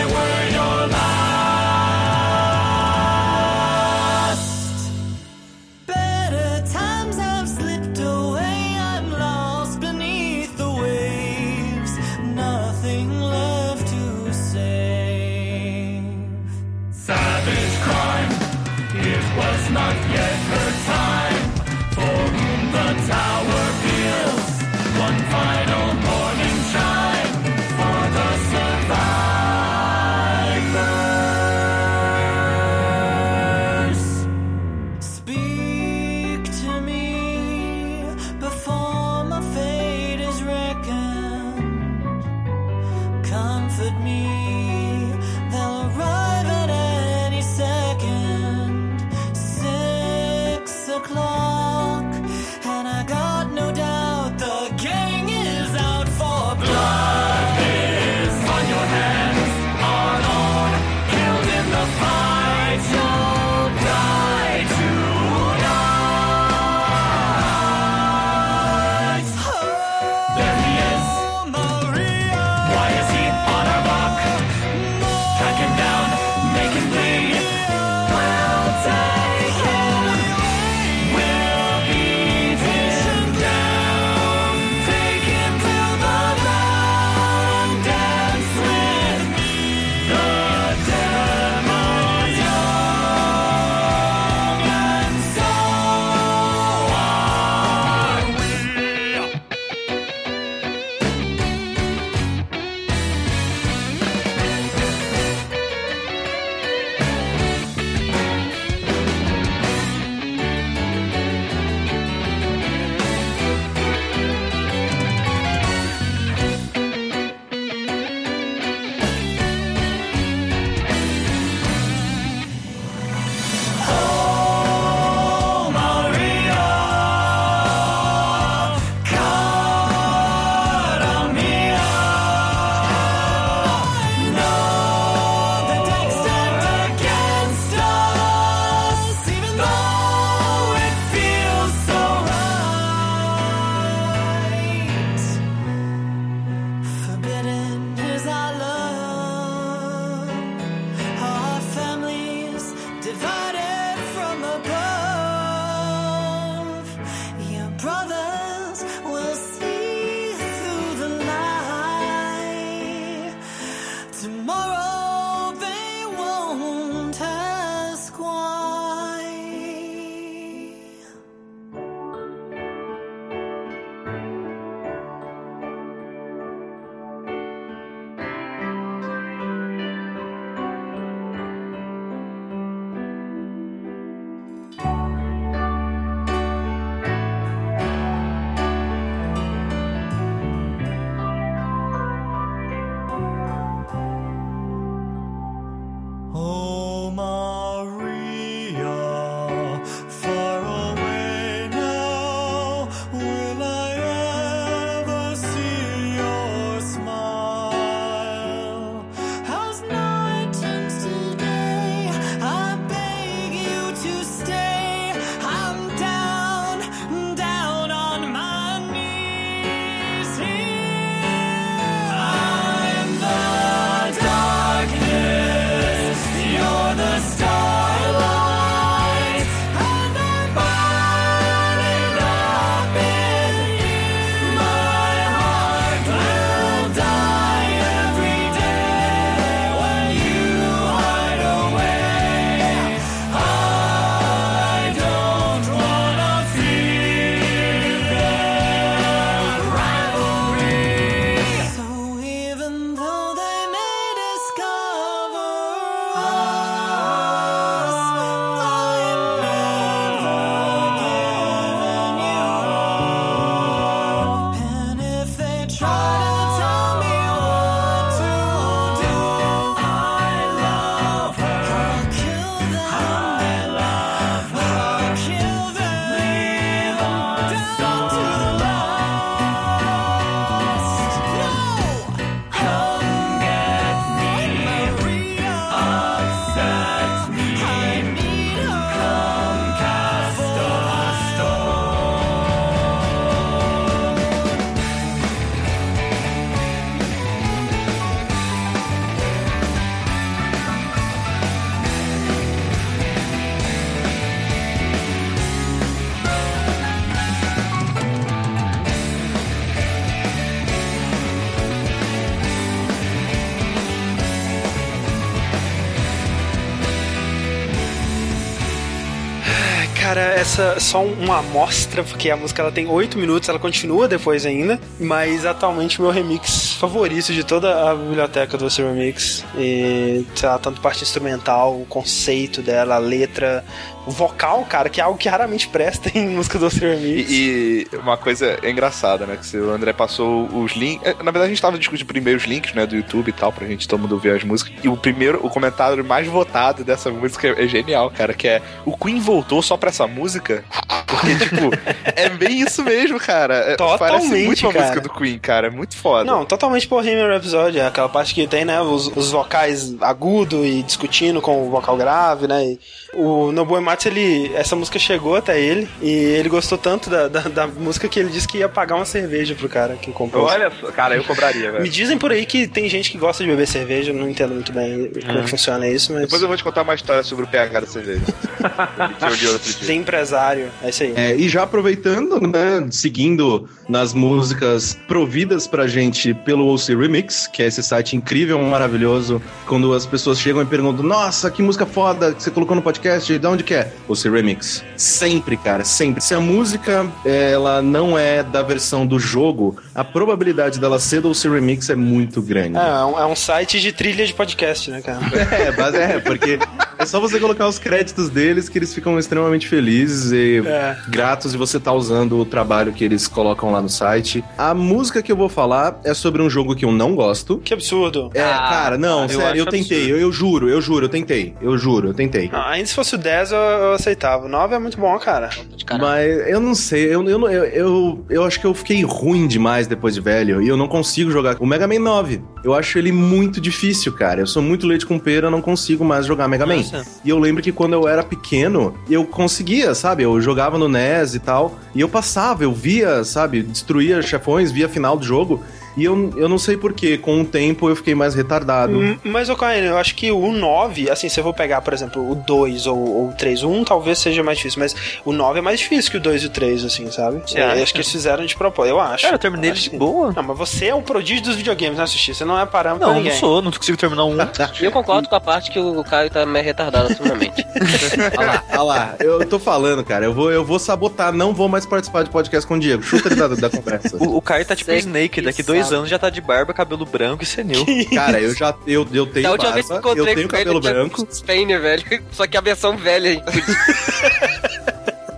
essa 320.49 320.81
só 320.81 321.05
uma 321.05 321.41
amostra, 321.41 322.03
porque 322.03 322.31
a 322.31 322.37
música 322.37 322.63
ela 322.63 322.73
tem 322.73 322.89
8 322.89 323.19
minutos, 323.19 323.51
ela 323.51 323.59
continua 323.59 324.09
depois 324.09 324.47
ainda, 324.47 324.81
mas 324.99 325.45
atualmente 325.45 326.01
meu 326.01 326.11
remix 326.11 326.73
favorito 326.73 327.35
de 327.35 327.45
toda 327.45 327.91
a 327.91 327.95
biblioteca 327.95 328.57
do 328.57 328.65
Ocean 328.65 328.95
Remix. 328.95 329.45
E, 329.59 330.25
sei 330.35 330.49
lá, 330.49 330.59
tanto 330.59 330.81
parte 330.81 331.03
instrumental, 331.03 331.79
o 331.79 331.85
conceito 331.85 332.63
dela, 332.63 332.95
a 332.95 332.99
letra, 332.99 333.63
o 333.98 333.98
vocal, 334.11 334.65
cara, 334.65 334.89
que 334.89 335.01
é 335.01 335.05
algo 335.05 335.19
que 335.19 335.29
raramente 335.29 335.69
presta 335.69 336.11
em 336.17 336.29
música 336.29 336.59
do 336.59 336.69
Remix. 336.69 337.31
E, 337.31 337.87
e 337.93 337.97
uma 337.97 338.17
coisa 338.17 338.59
engraçada, 338.63 339.27
né? 339.27 339.39
Que 339.41 339.57
o 339.57 339.71
André 339.71 339.93
passou 339.93 340.47
os 340.47 340.73
links. 340.73 341.07
é, 341.07 341.15
Na 341.15 341.31
verdade, 341.31 341.45
a 341.45 341.49
gente 341.49 341.63
tava 341.63 341.79
discutindo 341.79 342.07
primeiro 342.07 342.39
os 342.39 342.45
links, 342.47 342.73
né? 342.75 342.87
Do 342.87 342.97
YouTube 342.97 343.29
e 343.29 343.33
tal, 343.33 343.53
pra 343.53 343.67
gente 343.67 343.87
todo 343.89 344.01
mundo 344.01 344.19
ver 344.19 344.37
as 344.37 344.45
músicas. 344.45 344.73
E 344.83 344.89
o 344.89 344.97
primeiro, 344.97 345.45
o 345.45 345.51
comentário 345.51 346.05
mais 346.05 346.27
votado 346.27 346.85
dessa 346.85 347.11
música 347.11 347.49
é, 347.49 347.67
genial, 347.67 348.11
cara. 348.11 348.33
Que 348.35 348.49
é 348.49 348.63
o 348.85 348.97
Queen 348.97 349.21
voltou 349.21 349.63
só 349.63 349.77
pra 349.77 349.89
essa 349.91 350.07
música. 350.07 350.65
Porque, 351.07 351.35
tipo, 351.37 351.71
é 352.15 352.29
bem 352.29 352.61
isso 352.61 352.83
mesmo, 352.85 353.19
cara. 353.19 353.55
É, 353.55 353.77
Parece 353.77 353.99
Totalmente, 354.27 354.47
muito 354.47 354.67
uma 354.67 354.73
cara. 354.73 354.85
música 354.87 355.01
do 355.01 355.11
Queen, 355.11 355.39
cara. 355.39 355.67
É 355.69 355.71
muito 355.71 355.97
foda. 355.97 356.25
Não, 356.25 356.45
totalmente 356.45 356.87
Bohemian 356.87 357.29
Rhapsody, 357.29 357.79
é 357.79 357.87
aquela 357.87 358.09
parte 358.09 358.35
que 358.35 358.47
tem, 358.47 358.65
né, 358.65 358.81
os, 358.81 359.09
os 359.17 359.31
vocais 359.31 359.95
agudo 360.01 360.65
e 360.65 360.83
discutindo 360.83 361.41
com 361.41 361.67
o 361.67 361.71
vocal 361.71 361.97
grave, 361.97 362.47
né, 362.47 362.63
e 362.65 362.79
o 363.15 363.51
Nobuo 363.53 363.79
Ematsu, 363.99 364.09
ele, 364.09 364.51
essa 364.55 364.77
música 364.77 364.99
chegou 364.99 365.35
até 365.35 365.61
ele, 365.61 365.89
e 366.01 366.09
ele 366.09 366.49
gostou 366.49 366.79
tanto 366.79 367.11
da, 367.11 367.29
da, 367.29 367.41
da 367.43 367.67
música 367.67 368.09
que 368.09 368.21
ele 368.21 368.31
disse 368.31 368.47
que 368.47 368.59
ia 368.59 368.69
pagar 368.69 368.95
uma 368.95 369.05
cerveja 369.05 369.55
pro 369.55 369.69
cara 369.69 369.97
que 369.97 370.13
comprou. 370.13 370.45
Olha 370.45 370.71
só, 370.81 370.91
cara, 370.93 371.17
eu 371.17 371.25
cobraria, 371.25 371.73
velho. 371.73 371.83
Me 371.83 371.89
dizem 371.89 372.17
por 372.17 372.31
aí 372.31 372.47
que 372.47 372.69
tem 372.69 372.89
gente 372.89 373.11
que 373.11 373.19
gosta 373.19 373.43
de 373.43 373.51
beber 373.51 373.67
cerveja, 373.67 374.13
não 374.13 374.29
entendo 374.29 374.55
muito 374.55 374.73
bem 374.73 375.11
como 375.27 375.43
que 375.43 375.51
funciona 375.51 375.89
isso, 375.89 376.13
mas 376.13 376.23
Depois 376.23 376.41
eu 376.41 376.49
vou 376.49 376.57
te 376.57 376.65
contar 376.65 376.83
uma 376.83 376.95
história 376.95 377.23
sobre 377.23 377.45
o 377.45 377.49
pH 377.49 377.81
da 377.81 377.87
cerveja. 377.87 378.23
tem 379.87 380.01
empresário, 380.01 380.71
é 380.83 380.91
isso 380.91 381.03
aí. 381.03 381.13
É, 381.17 381.35
e 381.35 381.49
já 381.49 381.65
aproveitando, 381.65 382.41
né, 382.41 382.87
seguindo 382.91 383.69
nas 383.89 384.15
músicas 384.15 384.99
providas 385.09 385.67
pra 385.67 385.87
gente 385.87 386.35
pelo 386.35 386.73
OC 386.73 386.95
Remix, 386.95 387.47
que 387.47 387.63
é 387.63 387.67
esse 387.67 387.83
site 387.83 388.17
incrível, 388.17 388.61
maravilhoso, 388.63 389.43
quando 389.67 389.93
as 389.93 390.07
pessoas 390.07 390.39
chegam 390.39 390.63
e 390.63 390.67
perguntam, 390.67 391.05
nossa, 391.05 391.51
que 391.51 391.63
música 391.63 391.87
foda 391.87 392.33
que 392.33 392.43
você 392.43 392.51
colocou 392.51 392.77
no 392.77 392.83
podcast, 392.83 393.39
de 393.39 393.47
onde 393.47 393.65
que 393.65 393.75
é? 393.75 393.88
OC 394.09 394.29
Remix. 394.31 394.85
Sempre, 394.97 395.57
cara, 395.57 395.85
sempre. 395.85 396.23
Se 396.23 396.35
a 396.35 396.41
música, 396.41 397.07
ela 397.25 397.81
não 397.83 398.19
é 398.19 398.43
da 398.43 398.63
versão 398.63 399.07
do 399.07 399.19
jogo, 399.19 399.77
a 399.95 400.03
probabilidade 400.05 400.79
dela 400.81 400.99
ser 400.99 401.21
do 401.21 401.31
OC 401.31 401.49
Remix 401.49 401.89
é 401.91 401.95
muito 401.95 402.41
grande. 402.43 402.77
É, 402.77 402.81
é 402.81 403.05
um, 403.05 403.19
é 403.21 403.27
um 403.27 403.37
site 403.37 403.81
de 403.81 403.93
trilha 403.93 404.27
de 404.27 404.35
podcast, 404.35 404.91
né, 404.91 405.01
cara? 405.03 405.19
É, 405.59 405.71
mas 405.77 405.95
é, 405.95 406.21
porque 406.21 406.59
é 406.99 407.07
só 407.07 407.19
você 407.21 407.41
colocar 407.41 407.67
os 407.67 407.79
créditos 407.79 408.29
deles 408.29 408.69
que 408.69 408.79
eles 408.79 408.93
ficam 408.95 409.19
extremamente 409.19 409.67
felizes 409.67 410.31
e 410.33 410.63
É. 410.67 410.97
gratos 411.09 411.53
de 411.53 411.59
você 411.59 411.79
estar 411.79 411.93
usando 411.93 412.39
o 412.39 412.45
trabalho 412.45 412.93
que 412.93 413.05
eles 413.05 413.27
colocam 413.27 413.71
lá 413.73 413.81
no 413.81 413.89
site. 413.89 414.45
A 414.57 414.75
música 414.75 415.23
que 415.23 415.31
eu 415.33 415.37
vou 415.37 415.49
falar 415.49 415.99
é 416.05 416.13
sobre 416.15 416.43
um 416.43 416.51
jogo 416.51 416.75
que 416.77 416.85
eu 416.85 416.93
não 416.93 417.15
gosto. 417.15 417.59
Que 417.59 417.73
absurdo. 417.75 418.31
É, 418.35 418.43
Ah, 418.43 418.69
cara, 418.71 418.99
não, 418.99 419.23
eu 419.23 419.29
sério, 419.41 419.59
eu, 419.59 419.63
acho 419.65 419.71
tentei, 419.71 420.11
eu, 420.13 420.19
eu 420.19 420.31
juro, 420.33 420.69
eu 420.69 420.81
juro, 420.81 421.07
eu 421.07 421.09
tentei, 421.09 421.55
eu 421.61 421.77
juro, 421.79 422.09
eu 422.09 422.15
tentei. 422.15 422.51
Ah, 422.53 422.71
ainda 422.71 422.87
se 422.87 422.95
fosse 422.95 423.15
o 423.15 423.19
10 423.19 423.53
eu, 423.53 423.59
eu 423.69 423.93
aceitava. 423.93 424.47
O 424.47 424.49
9 424.49 424.75
é 424.75 424.79
muito 424.79 424.99
bom, 424.99 425.19
cara. 425.19 425.51
Caralho. 425.87 426.03
Mas 426.03 426.49
eu 426.49 426.61
não 426.61 426.75
sei, 426.75 427.15
eu, 427.15 427.29
eu, 427.29 427.49
eu, 427.49 427.65
eu, 427.65 428.27
eu 428.29 428.45
acho 428.45 428.61
que 428.61 428.67
eu 428.67 428.75
fiquei 428.75 429.03
ruim 429.03 429.47
demais 429.47 429.87
depois 429.87 430.15
de 430.15 430.21
velho 430.21 430.61
e 430.63 430.69
eu 430.69 430.77
não 430.77 430.89
consigo 430.89 431.31
jogar 431.31 431.57
o 431.59 431.67
Mega 431.67 431.87
Man 431.87 432.01
9. 432.01 432.41
Eu 432.65 432.75
acho 432.75 432.99
ele 432.99 433.13
muito 433.13 433.61
difícil, 433.61 434.13
cara. 434.13 434.41
Eu 434.41 434.47
sou 434.47 434.63
muito 434.63 434.87
leite 434.87 435.07
com 435.07 435.19
pera, 435.19 435.47
eu 435.47 435.51
não 435.51 435.61
consigo 435.61 436.05
mais 436.05 436.27
jogar 436.27 436.49
Mega 436.49 436.67
Man. 436.67 436.77
Nossa. 436.77 437.05
E 437.25 437.29
eu 437.29 437.39
lembro 437.39 437.63
que 437.63 437.73
quando 437.73 437.93
eu 437.95 438.09
era 438.09 438.23
pequeno, 438.23 438.95
eu 439.09 439.25
conseguia, 439.25 439.95
sabe? 439.95 440.23
Eu 440.23 440.41
jogava 440.41 440.77
no 440.77 440.89
NES 440.89 441.35
e 441.35 441.39
tal, 441.39 441.79
e 441.95 442.01
eu 442.01 442.09
passava, 442.09 442.65
eu 442.65 442.73
via, 442.73 443.25
sabe? 443.25 443.63
Destruía 443.63 444.21
chefões, 444.23 444.71
via 444.71 444.89
final 444.89 445.17
do 445.17 445.25
jogo. 445.25 445.63
E 445.99 446.05
eu, 446.05 446.31
eu 446.37 446.49
não 446.49 446.59
sei 446.59 446.77
porquê, 446.77 447.19
com 447.19 447.41
o 447.41 447.45
tempo 447.45 447.89
eu 447.89 447.97
fiquei 447.97 448.15
mais 448.15 448.35
retardado. 448.35 449.19
Mas, 449.25 449.49
ô 449.49 449.57
Caio, 449.57 449.85
eu 449.85 449.99
acho 449.99 450.15
que 450.15 450.31
o 450.31 450.53
9, 450.53 451.11
assim, 451.11 451.29
se 451.29 451.41
eu 451.41 451.45
vou 451.45 451.53
pegar, 451.53 451.81
por 451.83 451.93
exemplo, 451.93 452.31
o 452.31 452.35
2 452.37 452.87
ou, 452.87 452.97
ou 452.99 453.29
o 453.31 453.33
3, 453.33 453.63
o 453.65 453.69
1 453.71 453.85
talvez 453.85 454.19
seja 454.19 454.43
mais 454.43 454.59
difícil, 454.59 454.79
mas 454.81 454.95
o 455.25 455.33
9 455.33 455.59
é 455.59 455.63
mais 455.63 455.81
difícil 455.81 456.11
que 456.11 456.17
o 456.17 456.21
2 456.21 456.43
e 456.45 456.47
o 456.47 456.51
3, 456.51 456.85
assim, 456.85 457.11
sabe? 457.11 457.43
Você 457.45 457.61
Eu 457.61 457.67
acha? 457.67 457.83
acho 457.83 457.93
que 457.93 457.99
eles 457.99 458.11
fizeram 458.13 458.47
de 458.47 458.55
propósito, 458.57 458.95
eu 458.95 459.01
acho. 459.01 459.25
Cara, 459.25 459.35
eu 459.35 459.39
terminei 459.39 459.71
ele 459.71 459.75
Acho 459.75 459.83
de 459.85 459.91
que- 459.91 459.97
boa. 459.99 460.33
Não, 460.35 460.43
mas 460.43 460.57
você 460.57 460.87
é 460.87 460.95
o 460.95 461.03
prodígio 461.03 461.43
dos 461.43 461.57
videogames, 461.57 461.99
né, 461.99 462.07
Sushi? 462.07 462.35
Você 462.35 462.45
não 462.45 462.59
é 462.59 462.65
parâmetro 462.65 463.01
pra 463.01 463.09
Não, 463.09 463.15
não 463.17 463.23
ninguém. 463.23 463.39
sou, 463.39 463.61
não 463.61 463.73
consigo 463.73 463.99
terminar 463.99 464.25
um. 464.25 464.37
Eu 464.81 464.93
concordo 464.93 465.29
com 465.29 465.35
a 465.35 465.41
parte 465.41 465.71
que 465.71 465.79
o 465.79 466.05
Caio 466.05 466.31
tá 466.31 466.47
meio 466.47 466.65
retardado 466.65 467.09
ultimamente. 467.09 467.67
Olha 468.39 468.47
lá. 468.47 468.65
Olha 468.71 468.83
lá, 468.83 469.15
eu 469.19 469.45
tô 469.47 469.59
falando, 469.59 470.05
cara, 470.05 470.25
eu 470.25 470.33
vou, 470.33 470.53
eu 470.53 470.65
vou 470.65 470.79
sabotar, 470.79 471.33
não 471.33 471.53
vou 471.53 471.69
mais 471.69 471.85
participar 471.85 472.23
de 472.23 472.31
podcast 472.31 472.67
com 472.67 472.75
o 472.75 472.79
Diego. 472.79 473.03
Chuta 473.03 473.29
ele 473.29 473.35
da, 473.37 473.49
da 473.49 473.69
conversa. 473.71 474.17
O, 474.19 474.37
o 474.37 474.43
Caio 474.43 474.65
tá 474.65 474.77
tipo 474.77 474.91
Sei 474.91 475.01
Snake, 475.01 475.41
daqui 475.41 475.63
dois 475.63 475.88
sabe. 475.89 475.99
anos 475.99 476.11
já 476.11 476.19
tá 476.19 476.31
de 476.31 476.41
barba, 476.41 476.73
cabelo 476.73 477.05
branco 477.05 477.43
e 477.43 477.47
senil. 477.47 477.85
Cara, 478.15 478.41
eu 478.41 478.55
já 478.55 478.75
eu, 478.87 479.07
eu 479.13 479.27
tenho 479.27 479.43
Da 479.43 479.57
barba, 479.57 479.73
vez 479.73 479.87
que 479.87 479.95
eu 479.95 480.25
tenho 480.25 480.49
com 480.49 480.57
cabelo 480.57 480.79
ele 480.79 480.81
branco. 480.81 481.29
Spain, 481.31 481.67
velho. 481.67 482.23
Só 482.33 482.47
que 482.47 482.57
a 482.57 482.61
versão 482.61 482.97
velha, 482.97 483.35
hein? 483.35 483.43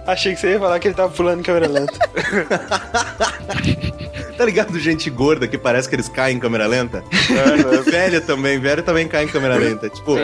Achei 0.07 0.35
que 0.35 0.41
você 0.41 0.53
ia 0.53 0.59
falar 0.59 0.79
que 0.81 0.89
ele 0.89 0.95
tava 0.95 1.13
pulando 1.13 1.41
em 1.41 1.43
câmera 1.43 1.69
lenta. 1.69 1.93
Tá 4.41 4.47
ligado? 4.47 4.79
Gente 4.79 5.11
gorda 5.11 5.47
que 5.47 5.59
parece 5.59 5.87
que 5.87 5.95
eles 5.95 6.09
caem 6.09 6.39
em 6.39 6.41
câmera 6.41 6.67
lenta. 6.67 7.05
velho 7.85 8.23
também, 8.23 8.59
velho 8.59 8.83
também 8.83 9.07
cai 9.07 9.25
em 9.25 9.29
câmera 9.29 9.57
lenta. 9.57 9.91
Tipo, 9.91 10.17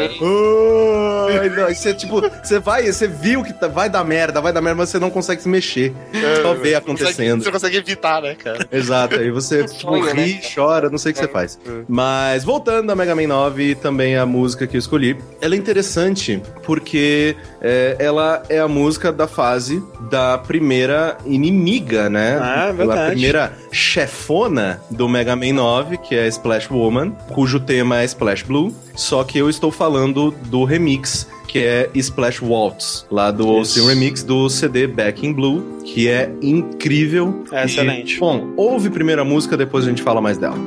aí 1.68 1.74
você, 1.74 1.92
tipo, 1.92 2.22
você 2.42 2.58
vai, 2.58 2.90
você 2.90 3.06
viu 3.06 3.44
que 3.44 3.52
tá- 3.52 3.68
vai 3.68 3.90
dar 3.90 4.02
merda, 4.04 4.40
vai 4.40 4.54
dar 4.54 4.62
merda, 4.62 4.78
mas 4.78 4.88
você 4.88 4.98
não 4.98 5.10
consegue 5.10 5.42
se 5.42 5.48
mexer. 5.50 5.92
Só 6.40 6.54
vê 6.54 6.74
acontecendo. 6.74 7.44
Você 7.44 7.52
consegue 7.52 7.76
evitar, 7.76 8.22
né, 8.22 8.34
cara? 8.34 8.66
Exato, 8.72 9.16
aí 9.16 9.30
você 9.30 9.64
tipo, 9.64 9.80
sonho, 9.80 10.14
né? 10.14 10.24
ri, 10.24 10.40
chora, 10.54 10.88
não 10.88 10.96
sei 10.96 11.10
o 11.12 11.14
que 11.14 11.20
você 11.20 11.28
faz. 11.28 11.58
Mas 11.86 12.42
voltando 12.42 12.90
a 12.90 12.96
Mega 12.96 13.14
Man 13.14 13.26
9, 13.26 13.74
também 13.74 14.16
a 14.16 14.24
música 14.24 14.66
que 14.66 14.78
eu 14.78 14.78
escolhi, 14.78 15.14
ela 15.42 15.54
é 15.54 15.58
interessante 15.58 16.42
porque 16.64 17.36
é, 17.60 17.96
ela 17.98 18.42
é 18.48 18.60
a 18.60 18.68
música 18.68 19.12
da 19.12 19.28
fase 19.28 19.82
da 20.10 20.38
primeira 20.38 21.18
inimiga, 21.26 22.08
né? 22.08 22.38
Ah, 22.40 22.68
é 22.68 22.72
verdade. 22.72 23.00
A 23.00 23.06
primeira 23.10 23.52
chefona 24.06 24.80
do 24.90 25.08
Mega 25.08 25.34
Man 25.34 25.52
9, 25.54 25.98
que 25.98 26.14
é 26.14 26.26
Splash 26.28 26.70
Woman, 26.70 27.10
cujo 27.32 27.58
tema 27.60 28.00
é 28.00 28.04
Splash 28.04 28.44
Blue, 28.44 28.74
só 28.94 29.24
que 29.24 29.36
eu 29.38 29.50
estou 29.50 29.70
falando 29.70 30.30
do 30.46 30.64
remix 30.64 31.28
que 31.48 31.60
é 31.60 31.88
Splash 31.94 32.42
Waltz, 32.42 33.06
lá 33.10 33.30
do 33.30 33.60
Isso. 33.62 33.80
OC 33.80 33.88
Remix 33.88 34.22
do 34.22 34.48
CD 34.50 34.86
Back 34.86 35.24
in 35.24 35.32
Blue, 35.32 35.78
que 35.84 36.08
é 36.08 36.30
incrível. 36.42 37.44
É 37.52 37.62
E, 37.62 37.64
excelente. 37.66 38.18
bom, 38.18 38.52
ouve 38.56 38.90
primeiro 38.90 39.22
a 39.22 39.24
música, 39.24 39.56
depois 39.56 39.86
a 39.86 39.88
gente 39.88 40.02
fala 40.02 40.20
mais 40.20 40.36
dela. 40.36 40.58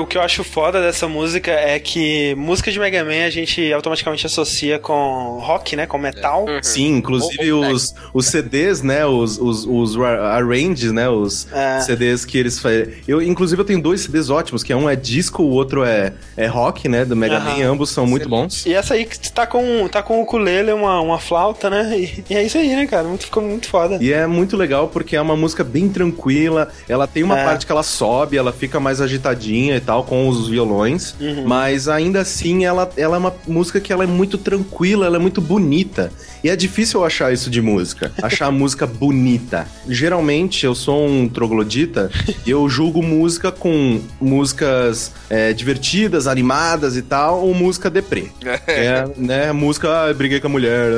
Cara, 0.00 0.02
o 0.02 0.06
que 0.06 0.18
eu 0.18 0.22
acho 0.22 0.42
foda 0.42 0.80
dessa 0.80 1.06
música 1.08 1.50
é 1.50 1.78
que 1.78 2.34
música 2.34 2.70
de 2.70 2.78
Mega 2.78 3.04
Man 3.04 3.24
a 3.26 3.30
gente 3.30 3.72
automaticamente 3.72 4.26
associa 4.26 4.78
com 4.78 5.38
rock, 5.40 5.76
né? 5.76 5.86
Com 5.86 5.98
metal. 5.98 6.46
Sim, 6.62 6.96
inclusive 6.96 7.52
os, 7.52 7.94
os 8.12 8.26
CDs, 8.26 8.82
né? 8.82 9.04
Os, 9.06 9.38
os, 9.38 9.66
os 9.66 9.96
ra- 9.96 10.36
arranges, 10.36 10.92
né? 10.92 11.08
Os 11.08 11.46
É. 11.52 11.80
CDs 11.80 12.24
que 12.24 12.38
eles 12.38 12.58
fazem. 12.58 12.88
Eu, 13.06 13.20
inclusive, 13.22 13.60
eu 13.60 13.64
tenho 13.64 13.80
dois 13.80 14.00
CDs 14.02 14.30
ótimos, 14.30 14.62
que 14.62 14.74
um 14.74 14.88
é 14.88 14.96
disco, 14.96 15.42
o 15.42 15.50
outro 15.50 15.84
é, 15.84 16.12
é 16.36 16.46
rock, 16.46 16.88
né? 16.88 17.04
Do 17.04 17.16
Mega. 17.16 17.40
Man, 17.40 17.64
ambos 17.70 17.90
são 17.90 18.06
muito 18.06 18.28
bons. 18.28 18.64
E 18.66 18.74
essa 18.74 18.94
aí 18.94 19.04
que 19.04 19.30
tá 19.32 19.46
com, 19.46 19.88
tá 19.88 20.02
com 20.02 20.18
o 20.18 20.22
ukulele, 20.22 20.72
uma, 20.72 21.00
uma 21.00 21.18
flauta, 21.18 21.68
né? 21.70 21.98
E, 21.98 22.24
e 22.30 22.34
é 22.34 22.42
isso 22.44 22.58
aí, 22.58 22.68
né, 22.74 22.86
cara? 22.86 23.06
Muito, 23.08 23.24
ficou 23.24 23.42
muito 23.42 23.68
foda. 23.68 23.98
E 24.00 24.12
é 24.12 24.26
muito 24.26 24.56
legal 24.56 24.88
porque 24.88 25.16
é 25.16 25.20
uma 25.20 25.36
música 25.36 25.62
bem 25.64 25.88
tranquila. 25.88 26.68
Ela 26.88 27.06
tem 27.06 27.22
uma 27.22 27.38
É. 27.38 27.44
parte 27.44 27.66
que 27.66 27.72
ela 27.72 27.82
sobe, 27.82 28.36
ela 28.36 28.52
fica 28.52 28.78
mais 28.80 29.00
agitadinha 29.00 29.76
e 29.76 29.80
tal, 29.80 30.04
com 30.04 30.28
os 30.28 30.48
violões. 30.48 31.14
Uhum. 31.20 31.44
Mas 31.46 31.88
ainda 31.88 32.20
assim, 32.20 32.64
ela, 32.64 32.90
ela 32.96 33.16
é 33.16 33.18
uma 33.18 33.34
música 33.46 33.80
que 33.80 33.92
ela 33.92 34.04
é 34.04 34.06
muito 34.06 34.38
tranquila, 34.38 35.06
ela 35.06 35.16
é 35.16 35.18
muito 35.20 35.40
bonita. 35.40 36.12
E 36.42 36.48
é 36.48 36.56
difícil 36.56 37.00
eu 37.00 37.06
achar 37.06 37.32
isso 37.32 37.50
de 37.50 37.60
música. 37.60 38.12
Achar 38.22 38.46
a 38.46 38.50
música 38.50 38.86
bonita. 38.86 39.66
Geralmente, 39.88 40.64
eu 40.64 40.74
sou 40.74 41.06
um 41.06 41.28
troglodita 41.28 42.10
e 42.46 42.50
eu 42.50 42.68
julgo 42.68 43.02
música 43.02 43.52
com 43.52 44.00
músicas 44.20 45.12
é, 45.28 45.52
divertidas, 45.52 46.26
animadas 46.26 46.96
e 46.96 47.02
tal, 47.02 47.42
ou 47.42 47.54
música 47.54 47.90
deprê. 47.90 48.28
Que 48.40 48.70
é, 48.70 49.04
né, 49.16 49.52
música, 49.52 49.88
ah, 49.88 50.14
briguei 50.14 50.40
com 50.40 50.46
a 50.46 50.50
mulher, 50.50 50.90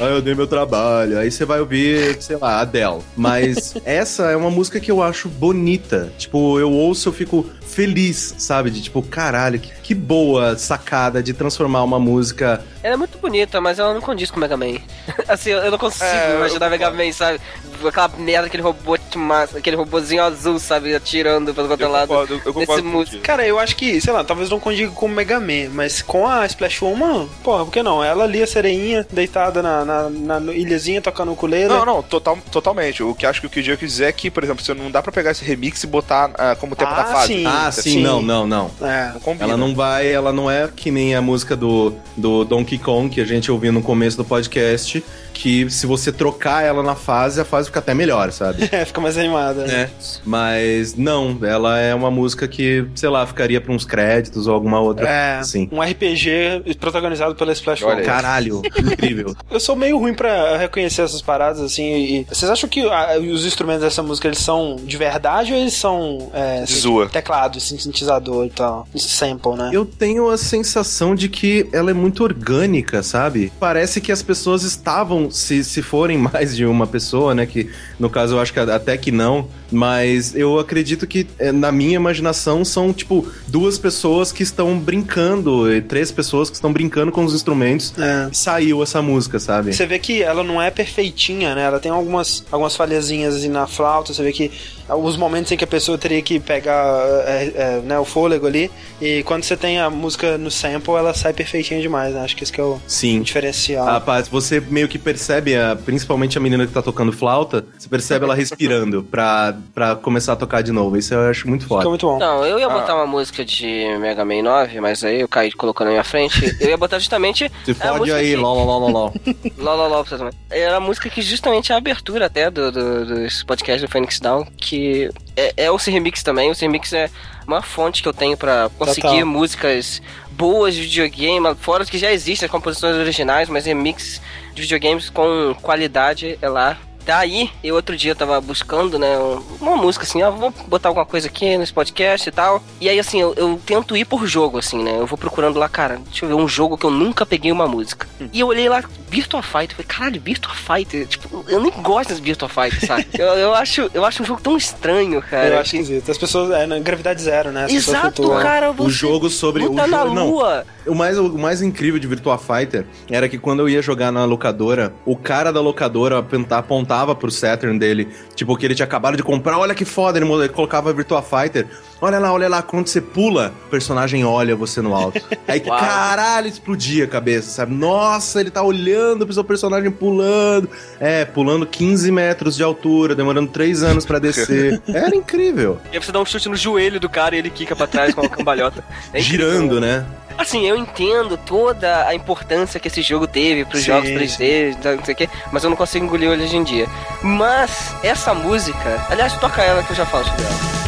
ah, 0.00 0.04
eu 0.04 0.22
dei 0.22 0.34
meu 0.34 0.46
trabalho. 0.46 1.18
Aí 1.18 1.30
você 1.30 1.44
vai 1.44 1.60
ouvir, 1.60 2.16
sei 2.20 2.36
lá, 2.36 2.60
Adele. 2.60 3.00
Mas 3.16 3.74
essa 3.84 4.30
é 4.30 4.36
uma 4.36 4.50
música 4.50 4.80
que 4.80 4.90
eu 4.90 5.02
acho 5.02 5.28
bonita. 5.28 6.12
Tipo, 6.16 6.58
eu 6.58 6.70
ouço, 6.70 7.08
eu 7.08 7.12
fico 7.12 7.46
feliz, 7.78 8.34
sabe? 8.38 8.72
De 8.72 8.82
tipo, 8.82 9.00
caralho, 9.00 9.60
que, 9.60 9.70
que 9.70 9.94
boa 9.94 10.58
sacada 10.58 11.22
de 11.22 11.32
transformar 11.32 11.84
uma 11.84 12.00
música. 12.00 12.60
Ela 12.82 12.94
é 12.94 12.96
muito 12.96 13.16
bonita, 13.18 13.60
mas 13.60 13.78
ela 13.78 13.94
não 13.94 14.00
condiz 14.00 14.32
com 14.32 14.36
o 14.38 14.40
Mega 14.40 14.56
Man. 14.56 14.78
assim, 15.28 15.50
eu 15.50 15.58
eu 15.58 15.70
não 15.70 15.78
consigo 15.78 16.04
É, 16.04 16.32
eu 16.32 16.38
imaginar 16.38 16.66
o 16.66 16.70
Mega 16.70 16.90
Man, 16.90 17.12
sabe? 17.12 17.40
Aquela 17.86 18.08
merda, 18.18 18.46
aquele 18.46 18.62
robô 18.62 18.96
de 18.96 19.18
massa, 19.18 19.58
aquele 19.58 19.76
robôzinho 19.76 20.22
azul, 20.22 20.58
sabe? 20.58 20.94
Atirando 20.94 21.54
pelo 21.54 21.70
outro 21.70 21.86
Eu 21.86 21.90
lado. 21.90 22.08
concordo, 22.08 22.40
eu 22.44 22.54
concordo 22.54 22.82
Nesse 22.90 23.10
você. 23.12 23.18
Cara, 23.18 23.46
eu 23.46 23.58
acho 23.58 23.76
que, 23.76 24.00
sei 24.00 24.12
lá, 24.12 24.24
talvez 24.24 24.50
não 24.50 24.58
condiga 24.58 24.90
com 24.90 25.06
o 25.06 25.08
Mega 25.08 25.38
Man, 25.38 25.70
mas 25.72 26.02
com 26.02 26.26
a 26.26 26.44
Splash 26.46 26.82
Woman, 26.82 27.28
porra, 27.42 27.64
por 27.64 27.72
que 27.72 27.82
não? 27.82 28.02
Ela 28.02 28.24
ali, 28.24 28.42
a 28.42 28.46
sereinha, 28.46 29.06
deitada 29.12 29.62
na, 29.62 29.84
na, 29.84 30.10
na 30.40 30.52
ilhazinha, 30.52 31.00
tocando 31.02 31.28
o 31.28 31.32
ukulele. 31.32 31.68
Não, 31.68 31.84
não, 31.84 32.02
total, 32.02 32.38
totalmente. 32.50 33.02
O 33.02 33.14
que 33.14 33.26
acho 33.26 33.40
que 33.40 33.46
o 33.46 33.50
que 33.50 33.60
o 33.60 33.62
Diego 33.62 33.78
quis 33.80 33.90
dizer 33.92 34.04
é 34.06 34.12
que, 34.12 34.30
por 34.30 34.42
exemplo, 34.44 34.64
você 34.64 34.74
não 34.74 34.90
dá 34.90 35.02
pra 35.02 35.12
pegar 35.12 35.30
esse 35.32 35.44
remix 35.44 35.82
e 35.84 35.86
botar 35.86 36.30
ah, 36.34 36.56
como 36.56 36.74
tema 36.76 36.90
Ah, 36.92 37.02
da 37.02 37.04
fase. 37.04 37.26
sim. 37.34 37.44
ah, 37.46 37.70
sim, 37.72 37.82
sim. 37.82 38.02
não, 38.02 38.20
não, 38.22 38.46
não. 38.46 38.70
É. 38.80 39.12
Não. 39.26 39.36
Ela 39.40 39.56
não 39.56 39.74
vai, 39.74 40.10
ela 40.10 40.32
não 40.32 40.50
é 40.50 40.68
que 40.74 40.90
nem 40.90 41.14
a 41.14 41.20
música 41.20 41.54
do, 41.56 41.92
do 42.16 42.44
Donkey 42.44 42.78
Kong 42.78 43.08
que 43.08 43.20
a 43.20 43.24
gente 43.24 43.50
ouviu 43.50 43.72
no 43.72 43.82
começo 43.82 44.16
do 44.16 44.24
podcast, 44.24 45.02
que 45.38 45.70
se 45.70 45.86
você 45.86 46.10
trocar 46.10 46.64
ela 46.64 46.82
na 46.82 46.96
fase, 46.96 47.40
a 47.40 47.44
fase 47.44 47.68
fica 47.68 47.78
até 47.78 47.94
melhor, 47.94 48.32
sabe? 48.32 48.68
É, 48.78 48.84
fica 48.84 49.00
mais 49.00 49.16
animada. 49.16 49.64
É. 49.64 49.88
Mas 50.24 50.94
não, 50.94 51.38
ela 51.42 51.78
é 51.78 51.94
uma 51.94 52.10
música 52.10 52.46
que, 52.46 52.84
sei 52.94 53.08
lá, 53.08 53.26
ficaria 53.26 53.60
pra 53.60 53.72
uns 53.72 53.84
créditos 53.84 54.46
ou 54.46 54.54
alguma 54.54 54.78
outra. 54.78 55.08
É, 55.08 55.42
Sim. 55.42 55.68
um 55.72 55.80
RPG 55.80 56.76
protagonizado 56.78 57.34
pela 57.34 57.52
Splash 57.52 57.82
Olha. 57.82 58.04
Caralho, 58.04 58.62
incrível. 58.78 59.34
Eu 59.50 59.58
sou 59.58 59.74
meio 59.74 59.98
ruim 59.98 60.12
pra 60.12 60.58
reconhecer 60.58 61.02
essas 61.02 61.22
paradas, 61.22 61.60
assim, 61.60 61.84
e... 61.84 62.24
Vocês 62.24 62.50
acham 62.50 62.68
que 62.68 62.82
ah, 62.82 63.18
os 63.18 63.46
instrumentos 63.46 63.82
dessa 63.82 64.02
música, 64.02 64.28
eles 64.28 64.38
são 64.38 64.76
de 64.76 64.96
verdade 64.96 65.52
ou 65.52 65.58
eles 65.58 65.74
são... 65.74 66.30
É, 66.34 66.64
De 66.64 66.74
zoa. 66.74 67.08
Teclado, 67.08 67.58
assim, 67.58 67.78
sintetizador 67.78 68.46
e 68.46 68.50
tal. 68.50 68.86
Sample, 68.96 69.56
né? 69.56 69.70
Eu 69.72 69.84
tenho 69.84 70.30
a 70.30 70.36
sensação 70.36 71.14
de 71.14 71.28
que 71.28 71.68
ela 71.72 71.90
é 71.90 71.94
muito 71.94 72.22
orgânica, 72.22 73.02
sabe? 73.02 73.52
Parece 73.58 74.00
que 74.00 74.12
as 74.12 74.22
pessoas 74.22 74.62
estavam, 74.62 75.27
se, 75.30 75.64
se 75.64 75.82
forem 75.82 76.18
mais 76.18 76.56
de 76.56 76.64
uma 76.64 76.86
pessoa, 76.86 77.34
né? 77.34 77.46
Que 77.46 77.70
no 77.98 78.10
caso 78.10 78.34
eu 78.34 78.40
acho 78.40 78.52
que 78.52 78.60
até 78.60 78.96
que 78.96 79.10
não, 79.10 79.48
mas 79.70 80.34
eu 80.34 80.58
acredito 80.58 81.06
que 81.06 81.26
eh, 81.38 81.52
na 81.52 81.72
minha 81.72 81.96
imaginação 81.96 82.64
são 82.64 82.92
tipo 82.92 83.26
duas 83.46 83.78
pessoas 83.78 84.32
que 84.32 84.42
estão 84.42 84.78
brincando, 84.78 85.72
e 85.72 85.80
três 85.80 86.10
pessoas 86.10 86.50
que 86.50 86.56
estão 86.56 86.72
brincando 86.72 87.10
com 87.12 87.24
os 87.24 87.34
instrumentos. 87.34 87.92
É. 87.98 88.28
Saiu 88.32 88.82
essa 88.82 89.00
música, 89.02 89.38
sabe? 89.38 89.72
Você 89.72 89.86
vê 89.86 89.98
que 89.98 90.22
ela 90.22 90.42
não 90.42 90.60
é 90.60 90.70
perfeitinha, 90.70 91.54
né? 91.54 91.64
Ela 91.64 91.80
tem 91.80 91.90
algumas, 91.90 92.44
algumas 92.50 92.76
falhazinhas 92.76 93.36
assim, 93.36 93.48
na 93.48 93.66
flauta. 93.66 94.12
Você 94.12 94.22
vê 94.22 94.32
que 94.32 94.50
alguns 94.88 95.16
momentos 95.16 95.52
em 95.52 95.56
que 95.56 95.64
a 95.64 95.68
pessoa 95.68 95.98
teria 95.98 96.22
que 96.22 96.40
pegar 96.40 97.04
é, 97.26 97.52
é, 97.54 97.80
né, 97.84 97.98
o 97.98 98.04
fôlego 98.04 98.46
ali. 98.46 98.70
E 99.00 99.22
quando 99.24 99.44
você 99.44 99.56
tem 99.56 99.78
a 99.78 99.90
música 99.90 100.38
no 100.38 100.50
sample, 100.50 100.94
ela 100.94 101.14
sai 101.14 101.32
perfeitinha 101.32 101.80
demais, 101.80 102.14
né? 102.14 102.22
Acho 102.22 102.36
que 102.36 102.42
esse 102.42 102.52
que 102.52 102.60
é 102.60 102.64
o 102.64 102.80
Sim. 102.86 103.22
diferencial. 103.22 103.84
Rapaz, 103.84 104.28
você 104.28 104.60
meio 104.60 104.88
que 104.88 104.98
percebe, 105.18 105.56
a- 105.56 105.76
principalmente 105.76 106.38
a 106.38 106.40
menina 106.40 106.64
que 106.66 106.72
tá 106.72 106.80
tocando 106.80 107.12
flauta, 107.12 107.64
você 107.76 107.88
percebe 107.88 108.24
ela 108.24 108.34
respirando 108.34 109.02
pra, 109.02 109.56
pra 109.74 109.96
começar 109.96 110.34
a 110.34 110.36
tocar 110.36 110.62
de 110.62 110.70
novo. 110.70 110.96
Isso 110.96 111.12
eu 111.12 111.28
acho 111.28 111.48
muito 111.48 111.62
Fica 111.64 111.74
foda. 111.74 111.88
muito 111.88 112.06
bom. 112.06 112.18
Não, 112.18 112.44
eu 112.44 112.58
ia 112.58 112.66
Ah. 112.66 112.70
botar 112.70 112.94
uma 112.94 113.06
música 113.06 113.44
de 113.44 113.86
Mega 114.00 114.24
Man 114.24 114.42
9, 114.42 114.80
mas 114.80 115.02
aí 115.02 115.20
eu 115.20 115.28
caí 115.28 115.50
colocando 115.52 115.86
na 115.88 115.92
minha 115.94 116.04
frente. 116.04 116.56
Eu 116.60 116.68
ia 116.70 116.76
botar 116.76 116.98
justamente. 117.00 117.50
Se 117.64 117.74
fode 117.74 118.12
aí, 118.12 118.30
que- 118.30 118.36
lol, 118.36 118.64
lol, 118.64 118.78
lol, 118.80 118.90
lol. 118.90 119.14
Ló, 119.58 119.74
ló, 119.74 119.88
ló, 119.88 120.02
pra 120.04 120.10
você 120.10 120.18
também. 120.18 120.32
Era 120.50 120.76
a 120.76 120.80
música 120.80 121.10
que 121.10 121.20
justamente 121.20 121.72
é 121.72 121.74
a 121.74 121.78
abertura 121.78 122.26
até 122.26 122.48
do, 122.50 122.70
do, 122.70 123.06
dos 123.06 123.42
podcasts 123.42 123.82
do 123.82 123.90
Phoenix 123.90 124.20
Down, 124.20 124.46
que 124.56 125.10
é, 125.36 125.52
é 125.56 125.70
o 125.70 125.78
C-Remix 125.78 126.22
também. 126.22 126.50
O 126.50 126.54
C-Remix 126.54 126.92
é 126.92 127.10
uma 127.46 127.62
fonte 127.62 128.02
que 128.02 128.08
eu 128.08 128.12
tenho 128.12 128.36
pra 128.36 128.70
conseguir 128.78 129.00
Total. 129.08 129.26
músicas 129.26 130.00
boas 130.30 130.74
de 130.74 130.82
videogame, 130.82 131.54
fora 131.60 131.82
os 131.82 131.90
que 131.90 131.98
já 131.98 132.12
existem, 132.12 132.46
as 132.46 132.50
composições 132.52 132.94
originais, 132.96 133.48
mas 133.48 133.64
remix 133.66 134.20
de 134.58 134.62
videogames 134.62 135.08
com 135.10 135.54
qualidade 135.62 136.38
é 136.42 136.48
lá. 136.48 136.76
Daí, 137.06 137.50
eu 137.64 137.74
outro 137.74 137.96
dia 137.96 138.14
tava 138.14 138.38
buscando, 138.38 138.98
né, 138.98 139.16
um- 139.18 139.42
uma 139.62 139.76
música 139.78 140.04
assim, 140.04 140.20
ah, 140.20 140.28
vou 140.28 140.52
botar 140.66 140.90
alguma 140.90 141.06
coisa 141.06 141.26
aqui 141.26 141.56
nesse 141.56 141.72
podcast 141.72 142.28
e 142.28 142.32
tal. 142.32 142.62
E 142.78 142.86
aí, 142.86 142.98
assim, 143.00 143.18
eu, 143.18 143.32
eu 143.34 143.58
tento 143.64 143.96
ir 143.96 144.04
por 144.04 144.26
jogo, 144.26 144.58
assim, 144.58 144.82
né, 144.84 144.94
eu 144.98 145.06
vou 145.06 145.16
procurando 145.16 145.58
lá, 145.58 145.70
cara, 145.70 145.98
deixa 146.04 146.26
eu 146.26 146.28
ver, 146.28 146.34
um 146.34 146.46
jogo 146.46 146.76
que 146.76 146.84
eu 146.84 146.90
nunca 146.90 147.24
peguei 147.24 147.50
uma 147.50 147.66
música. 147.66 148.06
E 148.30 148.40
eu 148.40 148.48
olhei 148.48 148.68
lá, 148.68 148.84
Virtua 149.08 149.42
Fighter, 149.42 149.70
falei, 149.76 149.86
caralho, 149.86 150.20
Virtua 150.20 150.52
Fighter, 150.52 151.06
tipo, 151.06 151.46
eu 151.48 151.60
nem 151.62 151.70
gosto 151.80 152.10
desse 152.10 152.20
Virtua 152.20 152.46
Fighter, 152.50 152.86
sabe? 152.86 153.06
eu, 153.18 153.26
eu, 153.26 153.54
acho, 153.54 153.90
eu 153.94 154.04
acho 154.04 154.22
um 154.22 154.26
jogo 154.26 154.42
tão 154.42 154.54
estranho, 154.58 155.22
cara. 155.22 155.48
eu 155.48 155.58
acho 155.60 155.70
que- 155.70 155.76
esquisito. 155.78 156.10
As 156.10 156.18
pessoas. 156.18 156.50
É, 156.50 156.66
na 156.66 156.78
gravidade 156.78 157.22
zero, 157.22 157.50
né? 157.50 157.64
As 157.64 157.72
Exato, 157.72 158.28
cara, 158.42 158.70
você 158.70 158.86
O 158.86 158.90
jogo 158.90 159.30
sobre 159.30 159.64
o 159.64 159.74
tá 159.74 159.86
na 159.86 160.02
jogo- 160.02 160.14
não. 160.14 160.64
O 160.88 160.94
mais, 160.94 161.18
o 161.18 161.38
mais 161.38 161.60
incrível 161.62 161.98
de 162.00 162.06
Virtua 162.06 162.38
Fighter 162.38 162.84
era 163.10 163.28
que 163.28 163.38
quando 163.38 163.60
eu 163.60 163.68
ia 163.68 163.82
jogar 163.82 164.10
na 164.10 164.24
locadora, 164.24 164.92
o 165.04 165.14
cara 165.16 165.52
da 165.52 165.60
locadora 165.60 166.18
aponta- 166.18 166.58
apontava 166.58 167.14
pro 167.14 167.30
Saturn 167.30 167.78
dele, 167.78 168.08
tipo, 168.34 168.56
que 168.56 168.64
ele 168.66 168.74
tinha 168.74 168.86
acabado 168.86 169.16
de 169.16 169.22
comprar, 169.22 169.58
olha 169.58 169.74
que 169.74 169.84
foda, 169.84 170.18
ele 170.18 170.48
colocava 170.48 170.92
Virtua 170.92 171.22
Fighter, 171.22 171.66
olha 172.00 172.18
lá, 172.18 172.32
olha 172.32 172.48
lá, 172.48 172.62
quando 172.62 172.88
você 172.88 173.00
pula, 173.00 173.52
o 173.66 173.70
personagem 173.70 174.24
olha 174.24 174.54
você 174.56 174.80
no 174.80 174.94
alto. 174.94 175.20
Aí, 175.46 175.62
Uau. 175.66 175.78
caralho, 175.78 176.46
explodia 176.46 177.04
a 177.04 177.08
cabeça, 177.08 177.50
sabe? 177.50 177.74
Nossa, 177.74 178.40
ele 178.40 178.50
tá 178.50 178.62
olhando 178.62 179.24
pro 179.24 179.34
seu 179.34 179.44
personagem 179.44 179.90
pulando. 179.90 180.68
É, 181.00 181.24
pulando 181.24 181.66
15 181.66 182.10
metros 182.12 182.56
de 182.56 182.62
altura, 182.62 183.14
demorando 183.14 183.50
3 183.50 183.82
anos 183.82 184.04
pra 184.04 184.18
descer. 184.18 184.80
Era 184.88 185.14
incrível. 185.14 185.78
E 185.92 185.96
aí 185.96 186.02
você 186.02 186.12
dá 186.12 186.20
um 186.20 186.26
chute 186.26 186.48
no 186.48 186.56
joelho 186.56 187.00
do 187.00 187.08
cara 187.08 187.34
e 187.34 187.38
ele 187.38 187.50
quica 187.50 187.74
pra 187.74 187.86
trás 187.86 188.14
com 188.14 188.20
uma 188.20 188.30
cambalhota. 188.30 188.84
É. 189.12 189.20
Girando, 189.20 189.80
né? 189.80 190.04
Assim, 190.38 190.68
eu 190.68 190.76
entendo 190.76 191.36
toda 191.36 192.06
a 192.06 192.14
importância 192.14 192.78
que 192.78 192.86
esse 192.86 193.02
jogo 193.02 193.26
teve 193.26 193.64
pros 193.64 193.80
Sim, 193.80 193.86
jogos 193.86 194.08
3D, 194.08 194.76
não 194.96 195.04
sei 195.04 195.14
o 195.14 195.16
quê, 195.16 195.28
mas 195.50 195.64
eu 195.64 195.70
não 195.70 195.76
consigo 195.76 196.04
engolir 196.04 196.30
hoje 196.30 196.56
em 196.56 196.62
dia. 196.62 196.86
Mas 197.20 197.92
essa 198.04 198.32
música, 198.32 199.04
aliás, 199.10 199.32
toca 199.40 199.62
ela 199.62 199.82
que 199.82 199.90
eu 199.90 199.96
já 199.96 200.06
falo 200.06 200.24
sobre 200.24 200.42
ela. 200.44 200.87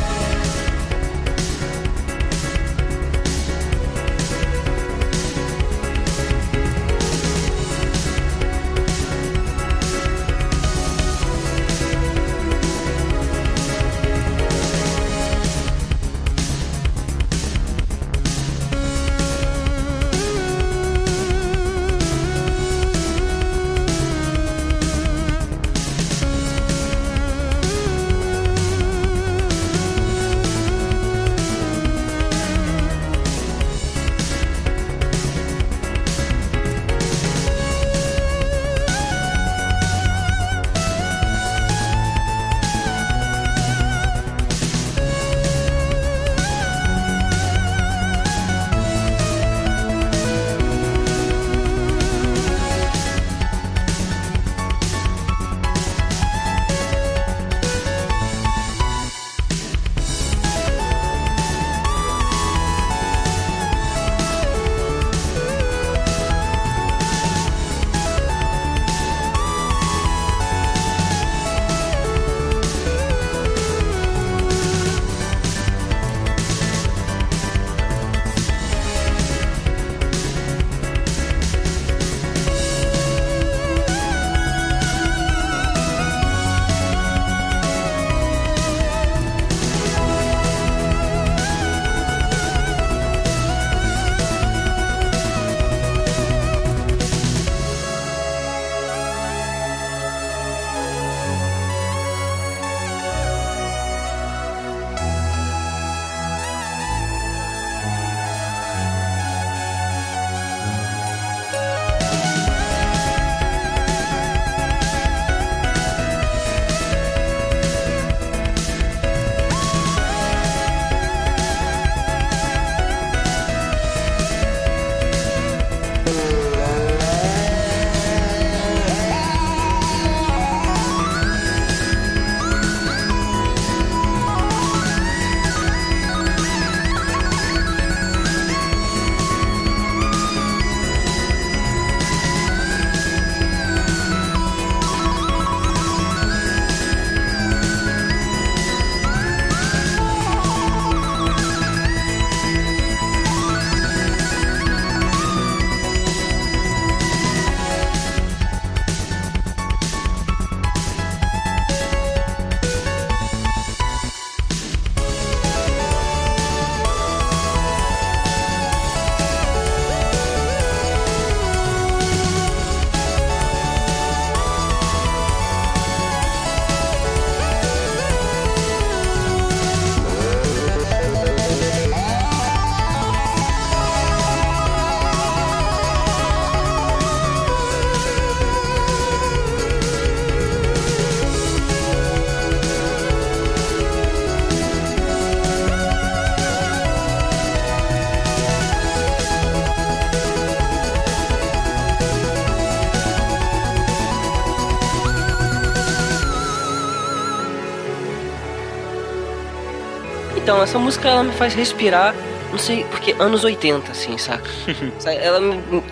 Então, 210.61 210.69
essa 210.69 210.79
música 210.79 211.09
ela 211.09 211.23
me 211.23 211.33
faz 211.33 211.55
respirar, 211.55 212.15
não 212.53 212.59
sei, 212.59 212.85
porque 212.91 213.17
anos 213.19 213.45
80, 213.45 213.93
assim, 213.93 214.19
saca? 214.19 214.45
Ela 215.07 215.41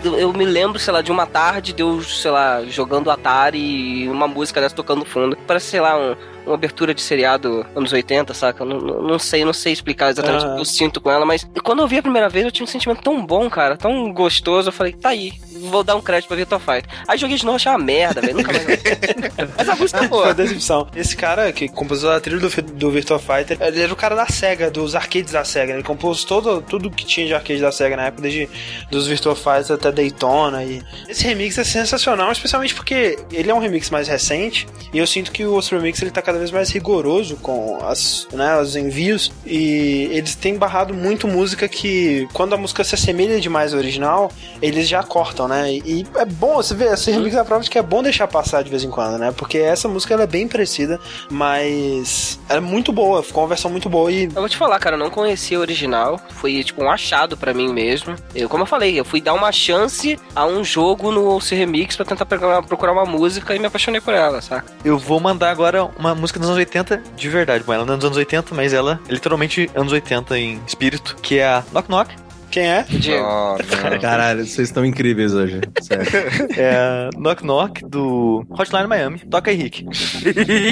eu 0.04 0.30
me 0.34 0.44
lembro, 0.44 0.78
sei 0.78 0.92
lá, 0.92 1.00
de 1.00 1.10
uma 1.10 1.24
tarde 1.24 1.72
de 1.72 1.80
eu, 1.80 2.02
sei 2.02 2.30
lá, 2.30 2.62
jogando 2.66 3.10
Atari 3.10 3.58
e 3.58 4.08
uma 4.10 4.28
música 4.28 4.60
dessa 4.60 4.74
tocando 4.76 4.98
no 4.98 5.04
fundo. 5.06 5.38
Parece, 5.46 5.68
sei 5.68 5.80
lá, 5.80 5.96
um- 5.96 6.14
uma 6.48 6.54
abertura 6.54 6.92
de 6.94 7.00
seriado 7.00 7.64
anos 7.74 7.92
80, 7.92 8.34
saca? 8.34 8.62
Eu 8.62 8.66
Não, 8.66 8.78
não, 9.02 9.18
sei, 9.18 9.44
não 9.44 9.52
sei 9.52 9.72
explicar 9.72 10.10
exatamente 10.10 10.44
Ah. 10.44 10.48
o 10.50 10.54
que 10.56 10.60
eu 10.60 10.64
sinto 10.64 11.00
com 11.00 11.10
ela, 11.10 11.24
mas 11.24 11.48
quando 11.62 11.80
eu 11.80 11.88
vi 11.88 11.98
a 11.98 12.02
primeira 12.02 12.28
vez 12.28 12.44
eu 12.44 12.50
tinha 12.52 12.64
um 12.64 12.68
sentimento 12.68 13.02
tão 13.02 13.24
bom, 13.24 13.48
cara, 13.50 13.76
tão 13.76 14.12
gostoso. 14.12 14.68
Eu 14.68 14.72
falei, 14.72 14.92
tá 14.92 15.10
aí, 15.10 15.32
vou 15.70 15.82
dar 15.84 15.96
um 15.96 16.00
crédito 16.00 16.28
pra 16.28 16.36
Virtua 16.36 16.58
Fighter. 16.58 16.86
Aí 17.06 17.18
joguei 17.18 17.36
de 17.36 17.44
novo, 17.44 17.56
achei 17.56 17.70
uma 17.70 17.78
merda, 17.78 18.20
velho, 18.20 18.36
nunca 18.36 18.52
mais. 18.52 18.66
mas 19.56 19.68
a 19.68 19.76
música 19.76 19.98
é 19.98 20.00
Foi 20.00 20.08
boa. 20.08 20.34
decepção. 20.34 20.88
Esse 20.94 21.16
cara 21.16 21.52
que 21.52 21.68
compôs 21.68 22.04
a 22.04 22.20
trilha 22.20 22.40
do, 22.40 22.48
do 22.62 22.90
Virtua 22.90 23.18
Fighter, 23.18 23.56
ele 23.60 23.80
era 23.82 23.92
o 23.92 23.96
cara 23.96 24.14
da 24.14 24.26
SEGA, 24.26 24.70
dos 24.70 24.94
arcades 24.94 25.32
da 25.32 25.44
SEGA. 25.44 25.74
Ele 25.74 25.82
compôs 25.82 26.24
todo, 26.24 26.62
tudo 26.62 26.90
que 26.90 27.04
tinha 27.04 27.26
de 27.26 27.34
arcade 27.34 27.60
da 27.60 27.70
SEGA 27.72 27.96
na 27.96 28.06
época, 28.06 28.22
desde 28.22 28.48
dos 28.90 29.06
Virtua 29.06 29.34
Fighters 29.36 29.70
até 29.70 29.90
Daytona. 29.92 30.64
E 30.64 30.82
esse 31.08 31.24
remix 31.24 31.58
é 31.58 31.64
sensacional, 31.64 32.30
especialmente 32.32 32.74
porque 32.74 33.18
ele 33.32 33.50
é 33.50 33.54
um 33.54 33.58
remix 33.58 33.90
mais 33.90 34.08
recente. 34.08 34.66
E 34.92 34.98
eu 34.98 35.06
sinto 35.06 35.30
que 35.32 35.44
o 35.44 35.52
outro 35.52 35.76
remix 35.76 36.00
ele 36.02 36.10
tá 36.10 36.22
cada 36.22 36.37
vez 36.38 36.50
mais 36.50 36.70
rigoroso 36.70 37.36
com 37.36 37.78
as, 37.82 38.26
né, 38.32 38.60
os 38.60 38.76
envios. 38.76 39.32
E 39.44 40.08
eles 40.12 40.34
têm 40.34 40.56
barrado 40.56 40.94
muito 40.94 41.26
música 41.26 41.68
que, 41.68 42.28
quando 42.32 42.54
a 42.54 42.56
música 42.56 42.82
se 42.84 42.94
assemelha 42.94 43.40
demais 43.40 43.72
ao 43.72 43.78
original, 43.78 44.30
eles 44.60 44.88
já 44.88 45.02
cortam, 45.02 45.48
né? 45.48 45.72
E 45.72 46.06
é 46.16 46.24
bom, 46.24 46.56
você 46.56 46.74
vê, 46.74 46.86
esse 46.86 47.10
remix 47.10 47.34
é 47.34 47.40
a 47.40 47.44
prova 47.44 47.62
de 47.62 47.70
que 47.70 47.78
é 47.78 47.82
bom 47.82 48.02
deixar 48.02 48.26
passar 48.26 48.62
de 48.62 48.70
vez 48.70 48.84
em 48.84 48.90
quando, 48.90 49.18
né? 49.18 49.32
Porque 49.36 49.58
essa 49.58 49.88
música 49.88 50.14
ela 50.14 50.24
é 50.24 50.26
bem 50.26 50.48
parecida, 50.48 51.00
mas 51.30 52.38
ela 52.48 52.58
é 52.58 52.60
muito 52.60 52.92
boa, 52.92 53.22
ficou 53.22 53.42
uma 53.42 53.48
versão 53.48 53.70
muito 53.70 53.88
boa 53.88 54.10
e. 54.10 54.24
Eu 54.24 54.32
vou 54.32 54.48
te 54.48 54.56
falar, 54.56 54.78
cara, 54.78 54.96
eu 54.96 54.98
não 54.98 55.10
conhecia 55.10 55.58
o 55.58 55.60
original. 55.60 56.20
Foi 56.30 56.62
tipo 56.62 56.82
um 56.82 56.90
achado 56.90 57.36
pra 57.36 57.54
mim 57.54 57.72
mesmo. 57.72 58.14
Eu, 58.34 58.48
como 58.48 58.62
eu 58.62 58.66
falei, 58.66 58.98
eu 58.98 59.04
fui 59.04 59.20
dar 59.20 59.34
uma 59.34 59.52
chance 59.52 60.18
a 60.34 60.46
um 60.46 60.64
jogo 60.64 61.10
no 61.10 61.40
C 61.40 61.54
Remix 61.54 61.96
pra 61.96 62.04
tentar 62.04 62.26
procurar, 62.26 62.62
procurar 62.62 62.92
uma 62.92 63.04
música 63.04 63.54
e 63.54 63.58
me 63.58 63.66
apaixonei 63.66 64.00
por 64.00 64.14
ela, 64.14 64.40
saca? 64.40 64.72
Eu 64.84 64.98
vou 64.98 65.20
mandar 65.20 65.50
agora 65.50 65.84
uma 65.98 66.14
música 66.14 66.27
dos 66.36 66.48
anos 66.48 66.58
80 66.58 67.02
de 67.16 67.28
verdade. 67.28 67.64
Bom, 67.64 67.72
ela 67.72 67.84
não 67.84 67.94
é 67.94 67.96
dos 67.96 68.06
anos 68.06 68.18
80, 68.18 68.54
mas 68.54 68.72
ela 68.72 69.00
é 69.08 69.12
literalmente 69.12 69.70
anos 69.74 69.92
80 69.92 70.38
em 70.38 70.60
espírito, 70.66 71.16
que 71.22 71.38
é 71.38 71.46
a 71.46 71.64
Knock 71.72 71.88
Knock. 71.88 72.14
Quem 72.50 72.66
é? 72.66 72.82
Diego. 72.88 73.24
Não. 73.24 73.58
Caralho, 74.00 74.44
vocês 74.44 74.68
estão 74.68 74.84
incríveis 74.84 75.34
hoje. 75.34 75.60
Sério. 75.82 76.06
É 76.56 76.76
a 76.76 77.10
Knock 77.16 77.44
Knock 77.44 77.84
do 77.84 78.44
Hotline 78.50 78.86
Miami. 78.86 79.18
Toca 79.30 79.50
aí, 79.50 79.56
Rick. 79.56 79.84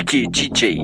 que 0.07 0.27
DJ. 0.29 0.79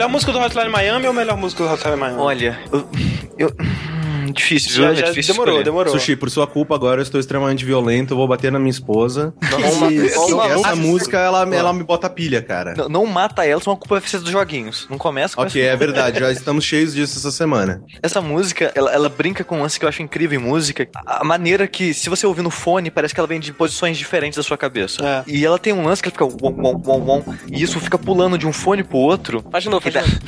Melhor 0.00 0.12
música 0.12 0.32
do 0.32 0.38
Hotline 0.38 0.70
Miami 0.70 1.06
ou 1.08 1.12
melhor 1.12 1.36
música 1.36 1.62
do 1.62 1.70
Hotline 1.70 1.96
Miami? 1.96 2.18
Olha, 2.18 2.58
eu. 2.72 2.88
eu- 3.36 3.54
hum, 3.60 4.32
difícil, 4.32 4.70
viu? 4.72 4.84
já, 4.84 4.92
é 4.92 4.94
já 4.94 5.06
difícil 5.10 5.34
demorou, 5.34 5.52
escolher. 5.56 5.64
demorou. 5.64 5.92
Sushi, 5.92 6.16
por 6.16 6.30
sua 6.30 6.46
culpa 6.46 6.74
agora 6.74 7.00
eu 7.00 7.02
estou 7.02 7.20
extremamente 7.20 7.66
violento, 7.66 8.14
eu 8.14 8.16
vou 8.16 8.26
bater 8.26 8.50
na 8.50 8.58
minha 8.58 8.70
esposa. 8.70 9.34
Uma- 9.64 10.26
uma- 10.26 10.46
essa 10.46 10.76
música, 10.76 11.18
ela, 11.18 11.42
ela 11.54 11.72
me 11.72 11.82
bota 11.82 12.08
pilha, 12.10 12.42
cara. 12.42 12.74
Não, 12.76 12.88
não 12.88 13.06
mata 13.06 13.44
ela, 13.46 13.60
só 13.60 13.70
uma 13.70 13.76
culpa 13.76 13.98
vai 14.00 14.08
ser 14.08 14.18
dos 14.20 14.30
joguinhos. 14.30 14.86
Não 14.90 14.98
começa 14.98 15.36
com 15.36 15.42
Ok, 15.42 15.60
essa- 15.60 15.72
é 15.72 15.76
verdade, 15.76 16.20
já 16.20 16.30
estamos 16.32 16.64
cheios 16.64 16.94
disso 16.94 17.18
essa 17.18 17.30
semana. 17.30 17.82
Essa 18.02 18.20
música, 18.20 18.72
ela, 18.74 18.92
ela 18.92 19.08
brinca 19.08 19.44
com 19.44 19.58
um 19.58 19.62
lance 19.62 19.78
que 19.78 19.84
eu 19.84 19.88
acho 19.88 20.02
incrível 20.02 20.38
em 20.40 20.42
música. 20.42 20.88
A 21.06 21.24
maneira 21.24 21.66
que, 21.66 21.92
se 21.94 22.08
você 22.08 22.26
ouvir 22.26 22.42
no 22.42 22.50
fone, 22.50 22.90
parece 22.90 23.14
que 23.14 23.20
ela 23.20 23.26
vem 23.26 23.40
de 23.40 23.52
posições 23.52 23.96
diferentes 23.98 24.36
da 24.36 24.42
sua 24.42 24.56
cabeça. 24.56 25.04
É. 25.06 25.22
E 25.30 25.44
ela 25.44 25.58
tem 25.58 25.72
um 25.72 25.84
lance 25.84 26.02
que 26.02 26.08
ela 26.08 26.12
fica 26.12 26.24
wom, 26.24 26.52
wom, 26.52 26.82
wom, 26.84 27.00
wom, 27.04 27.34
e 27.50 27.62
isso 27.62 27.78
fica 27.80 27.98
pulando 27.98 28.36
de 28.38 28.46
um 28.46 28.52
fone 28.52 28.82
pro 28.82 28.98
outro. 28.98 29.44
Faz 29.50 29.64
de 29.64 29.70
novo, 29.70 29.86
E 29.88 29.90
faz 29.90 29.94
dá, 30.06 30.10
de 30.10 30.14
novo. 30.14 30.20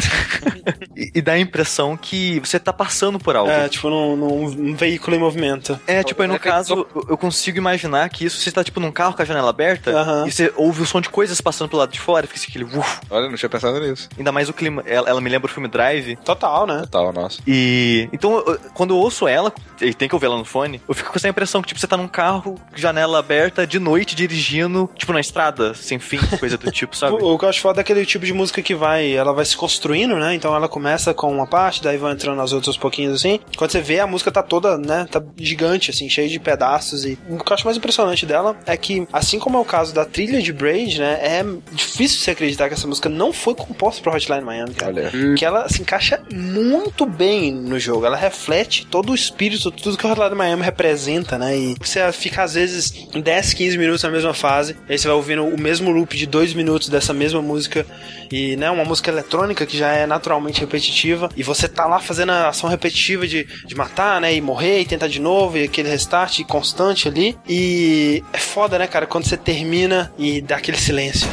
e, 1.15 1.23
dá 1.23 1.33
a 1.33 1.39
impressão 1.39 1.97
que 1.97 2.41
você 2.41 2.59
tá 2.59 2.73
passando 2.73 3.19
por 3.19 3.37
algo. 3.37 3.51
É, 3.51 3.69
tipo, 3.69 3.89
num, 3.89 4.17
num, 4.17 4.51
num 4.51 4.75
veículo 4.75 5.17
em 5.17 5.19
movimento. 5.19 5.79
É, 5.87 6.03
tipo, 6.03 6.23
aí 6.23 6.29
no 6.29 6.35
É 6.35 6.39
que- 6.39 6.49
caso, 6.49 6.87
eu- 6.95 7.07
eu 7.11 7.17
consigo 7.19 7.59
imaginar 7.59 8.09
que 8.09 8.25
isso, 8.25 8.39
você 8.41 8.51
tá, 8.51 8.63
tipo, 8.65 8.81
num 8.81 8.93
carro 8.93 9.15
com 9.27 9.33
a 9.33 9.35
janela 9.35 9.51
aberta, 9.51 9.93
e 10.27 10.31
você 10.33 10.53
ouve 10.57 10.83
o 10.83 10.87
som 10.87 11.01
de 11.01 11.09
coisas 11.09 11.41
passando 11.41 11.69
pelo 11.69 11.81
lado 11.81 11.93
de 11.93 12.01
fora, 12.01 12.27
fica 12.27 12.41
aquele 12.49 12.65
uf. 12.65 13.01
Olha, 13.11 13.29
não 13.29 13.37
tinha 13.37 13.49
pensado 13.49 13.81
nisso. 13.81 14.09
Ainda 14.17 14.33
mais 14.33 14.49
o 14.49 14.53
clima, 14.53 14.83
ela, 14.87 15.09
ela 15.09 15.21
me 15.21 15.31
lembra 15.31 15.51
o 15.51 15.53
filme 15.53 15.69
Drive, 15.69 16.17
Total, 16.25 16.67
né? 16.67 16.81
Total, 16.81 17.13
nossa. 17.13 17.41
e... 17.47 18.09
Então, 18.13 18.33
eu- 18.47 18.59
quando 18.75 18.95
eu 18.95 18.99
ouço 18.99 19.27
ela, 19.29 19.53
e 19.81 19.93
tem 19.95 20.09
que 20.09 20.15
ouvir 20.15 20.27
ela 20.27 20.37
no 20.37 20.45
fone, 20.45 20.81
eu 20.89 20.95
fico 20.95 21.11
com 21.11 21.17
essa 21.19 21.29
impressão 21.29 21.61
que, 21.63 21.69
tipo, 21.69 21.81
você 21.81 21.87
tá 21.87 21.97
num 21.97 22.09
carro, 22.09 22.61
janela 22.75 23.19
aberta, 23.19 23.67
de 23.67 23.79
noite, 23.79 24.15
dirigindo, 24.15 24.89
tipo, 24.97 25.13
na 25.13 25.21
estrada, 25.21 25.75
sem 25.75 25.99
fim, 25.99 26.19
coisa 26.39 26.57
do 26.59 26.71
tipo, 26.71 26.97
sabe? 26.97 27.15
O, 27.15 27.35
o 27.35 27.39
que 27.39 27.45
eu 27.45 27.49
acho 27.49 27.61
foda 27.61 27.81
é 27.81 27.83
aquele 27.83 28.05
tipo 28.07 28.25
de 28.25 28.33
música 28.33 28.63
que 28.63 28.75
vai, 28.75 29.13
ela 29.13 29.33
vai 29.33 29.45
se 29.45 29.57
construindo, 29.57 30.17
né? 30.17 30.35
Então 30.35 30.55
ela 30.55 30.69
começa 30.69 31.13
com 31.15 31.33
uma 31.33 31.47
parte, 31.47 31.83
daí 31.83 31.97
vão 31.97 32.11
entrando 32.11 32.41
as 32.41 32.53
outras 32.53 32.77
pouquinhos 32.77 33.15
assim. 33.15 33.41
Quando 33.57 33.71
você 33.71 33.81
vê, 33.81 34.01
a 34.01 34.07
música 34.07 34.31
tá 34.31 34.43
toda, 34.43 34.77
né? 34.79 35.07
Tá 35.11 35.23
gigante, 35.37 35.91
assim, 35.91 36.09
cheia 36.09 36.29
de 36.29 36.39
pedaços. 36.41 37.05
E 37.05 37.19
o 37.29 37.39
que 37.39 37.53
eu 37.53 37.55
acho 37.55 37.65
mais 37.65 37.77
impressionante 37.77 38.25
dela 38.27 38.57
é 38.67 38.77
que, 38.77 39.02
assim 39.13 39.39
como 39.39 39.57
é 39.57 39.61
o 39.61 39.65
caso 39.65 39.95
da 39.95 40.05
trilha 40.05 40.41
de 40.43 40.53
Braid, 40.53 41.01
né? 41.01 41.19
É 41.23 41.45
difícil 41.73 42.21
você 42.21 42.31
acreditar 42.33 42.69
que 42.69 42.75
essa 42.75 42.87
música 42.87 43.09
não 43.09 43.33
foi 43.33 43.55
composta 43.55 44.03
pro 44.03 44.13
Hotline 44.13 44.43
Miami, 44.43 44.75
cara. 44.75 44.93
Olha. 44.93 45.35
Que 45.35 45.45
ela 45.45 45.69
se 45.69 45.81
encaixa 45.81 46.23
muito 46.33 47.07
bem 47.07 47.53
no 47.53 47.79
jogo. 47.79 48.07
Ela 48.07 48.17
reflete 48.17 48.87
todo 48.87 49.11
o 49.11 49.15
espírito, 49.15 49.71
tudo 49.71 49.97
que 49.97 50.07
o 50.07 50.11
Hotline 50.11 50.35
Miami 50.35 50.63
representa, 50.63 51.39
né? 51.39 51.57
E 51.57 51.75
você 51.81 52.11
fica, 52.13 52.43
às 52.43 52.55
vezes, 52.55 53.09
10, 53.15 53.55
15 53.55 53.79
minutos 53.79 54.03
na 54.03 54.11
mesma 54.11 54.35
fase. 54.35 54.77
Aí 54.89 54.99
você 54.99 55.09
vai 55.09 55.17
ouvindo 55.17 55.45
o 55.45 55.61
mesmo 55.61 55.91
loop 55.91 56.17
de 56.17 56.27
2 56.27 56.55
minutos 56.55 56.89
dessa 56.89 57.13
mesma 57.13 57.41
música. 57.41 57.87
E, 58.31 58.57
né, 58.57 58.71
uma 58.71 58.85
música 58.85 59.11
eletrônica 59.11 59.67
que 59.67 59.77
já 59.77 59.93
é 59.93 60.07
naturalmente 60.07 60.61
repetitiva. 60.61 61.29
E 61.37 61.43
você 61.43 61.69
tá 61.69 61.87
lá 61.87 62.01
fazendo 62.01 62.31
a 62.31 62.49
ação 62.49 62.69
repetitiva 62.69 63.27
de, 63.27 63.47
de 63.67 63.75
matar, 63.75 64.21
né? 64.21 64.35
E 64.35 64.41
morrer 64.41 64.81
e 64.81 64.87
tentar 64.87 65.09
de 65.09 65.21
novo. 65.21 65.59
E 65.59 65.65
aquele 65.65 65.89
restart 65.89 66.43
constante 66.45 67.09
ali. 67.09 67.37
E 67.49 68.23
é 68.33 68.39
foda, 68.39 68.79
né, 68.79 68.87
cara? 68.93 69.07
Quando 69.07 69.25
você 69.27 69.37
termina 69.37 70.13
e 70.19 70.41
dá 70.41 70.57
aquele 70.57 70.77
silêncio. 70.77 71.29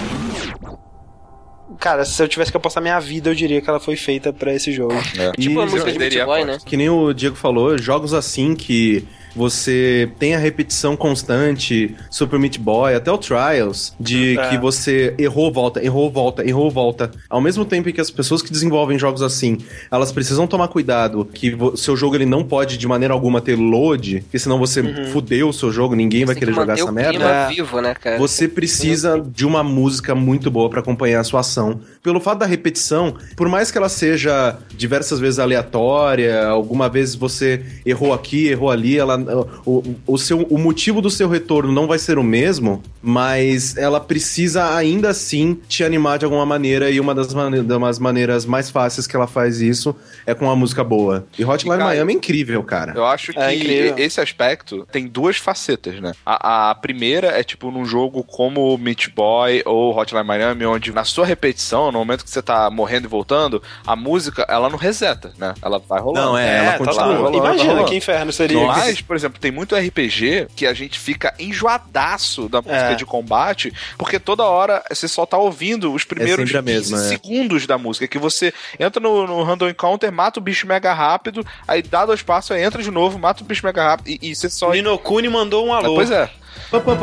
Cara, 1.78 2.04
se 2.04 2.22
eu 2.22 2.28
tivesse 2.28 2.52
que 2.52 2.58
apostar 2.58 2.82
minha 2.82 3.00
vida, 3.00 3.30
eu 3.30 3.36
diria 3.36 3.62
que 3.62 3.70
ela 3.70 3.80
foi 3.80 3.96
feita 3.96 4.34
pra 4.34 4.54
esse 4.54 4.72
jogo. 4.72 4.94
É. 5.18 5.32
Tipo 5.32 5.60
E 5.60 5.64
a 5.64 5.66
música 5.66 6.10
de 6.10 6.26
Boy, 6.26 6.46
né? 6.46 6.58
Que 6.66 6.76
nem 6.76 6.90
o 6.90 7.14
Diego 7.14 7.36
falou, 7.36 7.78
jogos 7.78 8.14
assim 8.14 8.56
que 8.56 9.06
você 9.36 10.10
tem 10.20 10.36
a 10.36 10.40
repetição 10.40 10.96
constante, 10.98 11.96
Super 12.10 12.40
Meat 12.40 12.58
Boy, 12.60 12.96
até 12.96 13.12
o 13.12 13.18
Trials, 13.18 13.94
de 14.00 14.38
É. 14.38 14.50
que 14.50 14.58
você 14.58 15.14
errou, 15.18 15.52
volta, 15.52 15.84
errou, 15.84 16.10
volta, 16.10 16.46
errou, 16.48 16.70
volta. 16.72 17.12
Ao 17.30 17.42
mesmo 17.42 17.66
tempo 17.66 17.90
em 17.90 17.94
que 17.94 18.02
as 18.02 18.10
pessoas 18.12 18.42
que 18.42 18.52
desenvolvem 18.52 18.98
jogos 18.98 19.22
assim, 19.22 19.58
elas 19.92 20.12
precisam 20.12 20.48
tomar 20.48 20.68
cuidado 20.68 21.26
que 21.34 21.56
seu 21.76 21.96
jogo 21.96 22.16
ele 22.16 22.26
não 22.26 22.44
pode 22.44 22.78
de 22.78 22.88
maneira 22.88 23.14
alguma 23.14 23.42
ter 23.42 23.56
load, 23.56 24.22
porque 24.22 24.40
senão 24.40 24.58
você 24.60 24.82
fudeu 25.12 25.50
o 25.50 25.54
seu 25.54 25.72
jogo, 25.72 25.96
ninguém 25.96 26.26
vai 26.26 26.36
Tem 26.36 26.40
que 26.40 26.46
querer 26.46 26.56
jogar 26.56 26.74
essa 26.74 26.92
merda. 26.92 27.48
vivo, 27.50 27.82
né, 27.82 27.94
cara? 27.94 28.18
Você 28.18 28.48
precisa 28.48 29.20
de 29.34 29.46
uma 29.46 29.64
música 29.64 30.16
muito 30.16 30.50
boa 30.50 30.70
pra 30.70 30.80
acompanhar 30.80 31.20
a 31.20 31.24
sua 31.24 31.42
ação. 31.42 31.80
Pelo 32.02 32.20
fato 32.20 32.40
da 32.40 32.46
repetição, 32.46 33.14
por 33.36 33.48
mais 33.50 33.72
que 33.72 33.78
ela 33.78 33.90
seja 33.90 34.58
diversas 34.76 35.20
vezes 35.20 35.40
aleatória, 35.40 36.48
alguma 36.48 36.90
vez 36.90 37.16
você 37.16 37.62
errou 37.86 38.14
aqui, 38.14 38.48
errou 38.48 38.72
ali, 38.72 38.98
ela, 38.98 39.19
o, 39.66 39.96
o, 40.08 40.18
seu, 40.18 40.42
o 40.44 40.58
motivo 40.58 41.02
do 41.02 41.10
seu 41.10 41.28
retorno 41.30 41.72
não 41.72 41.88
vai 41.88 42.00
ser 42.00 42.18
o 42.18 42.24
mesmo, 42.24 42.82
mas 43.02 43.78
ela 43.78 44.00
precisa 44.00 44.76
ainda 44.76 45.10
assim 45.10 45.60
te 45.68 45.84
animar 45.84 46.18
de 46.20 46.26
alguma 46.26 46.46
maneira, 46.46 46.90
e 46.90 47.00
uma 47.00 47.14
das, 47.16 47.34
mane 47.34 47.62
das 47.62 48.00
maneiras 48.00 48.46
mais 48.46 48.70
fáceis 48.70 49.08
que 49.08 49.16
ela 49.16 49.28
faz 49.28 49.62
isso 49.62 49.96
é 50.26 50.34
com 50.34 50.46
uma 50.46 50.56
música 50.56 50.84
boa. 50.84 51.26
E 51.38 51.46
Hotline 51.46 51.78
cara, 51.78 51.86
Miami 51.86 52.14
é 52.14 52.16
incrível, 52.16 52.64
cara. 52.64 52.94
Eu 52.96 53.06
acho 53.06 53.34
que 53.34 53.40
É 53.40 54.00
esse 54.00 54.22
aspecto 54.22 54.88
tem 54.92 55.08
duas 55.08 55.38
facetas, 55.38 56.00
né? 56.00 56.14
A, 56.26 56.72
a 56.72 56.76
primeira 56.76 57.28
é 57.28 57.44
tipo 57.44 57.72
num 57.72 57.86
jogo 57.86 58.24
como 58.24 58.78
Meat 58.78 59.10
Boy 59.10 59.62
ou 59.66 59.98
Hotline 59.98 60.24
Miami, 60.24 60.66
onde 60.66 60.92
na 60.92 61.04
sua 61.04 61.26
repetição, 61.26 61.92
no 61.92 62.00
momento 62.00 62.24
que 62.24 62.30
você 62.30 62.42
tá 62.42 62.70
morrendo 62.70 63.06
e 63.06 63.10
voltando, 63.10 63.62
a 63.86 63.96
música, 63.96 64.46
ela 64.50 64.70
não 64.70 64.78
reseta, 64.78 65.32
né? 65.38 65.54
Ela 65.62 65.80
vai 65.80 66.00
rolando. 66.00 66.28
Não, 66.28 66.38
é, 66.38 66.66
ela 66.66 66.78
continua. 66.78 66.94
total. 66.94 67.16
rolando, 67.16 67.38
Imagina 67.38 67.70
rolando. 67.72 67.90
que 67.90 67.96
inferno 67.96 68.32
seria. 68.32 68.66
Mas, 68.66 69.02
por 69.10 69.16
exemplo, 69.16 69.40
tem 69.40 69.50
muito 69.50 69.76
RPG 69.76 70.50
que 70.56 70.68
a 70.68 70.74
gente 70.76 71.00
fica 71.00 71.34
enjoadaço 71.40 72.48
da 72.48 72.62
música 72.62 72.92
É. 72.92 72.94
de 72.94 73.08
combate, 73.08 73.74
porque 73.98 74.20
toda 74.20 74.44
hora 74.44 74.84
você 74.88 75.08
só 75.08 75.26
tá 75.26 75.36
ouvindo 75.36 75.92
os 75.92 76.04
primeiros 76.04 76.52
15 76.52 76.62
mesma, 76.62 76.98
é. 77.00 77.10
segundos 77.10 77.66
da 77.66 77.76
música, 77.76 78.08
que 78.08 78.20
você 78.20 78.54
entra 78.80 79.02
no, 79.02 79.26
no 79.26 79.42
random 79.42 79.70
encounter, 79.70 80.12
mata 80.12 80.40
o 80.40 80.44
bicho 80.44 80.68
mega 80.68 80.94
rápido, 80.94 81.44
aí 81.68 81.82
dá 81.82 82.06
dois 82.06 82.22
passos, 82.22 82.52
aí 82.52 82.62
entra 82.62 82.84
de 82.84 82.92
novo, 82.92 83.18
mata 83.18 83.42
o 83.42 83.48
bicho 83.48 83.66
mega 83.66 83.84
rápido, 83.84 84.10
e, 84.10 84.30
e 84.30 84.36
você 84.36 84.48
só... 84.48 84.70
O 84.70 84.74
Nino 84.74 84.96
Kuni 85.00 85.28
mandou 85.28 85.66
um 85.66 85.74
alô. 85.74 85.96
Pois 85.96 86.12
é. 86.12 86.30
Pá, 86.70 86.80
pá. 86.80 86.96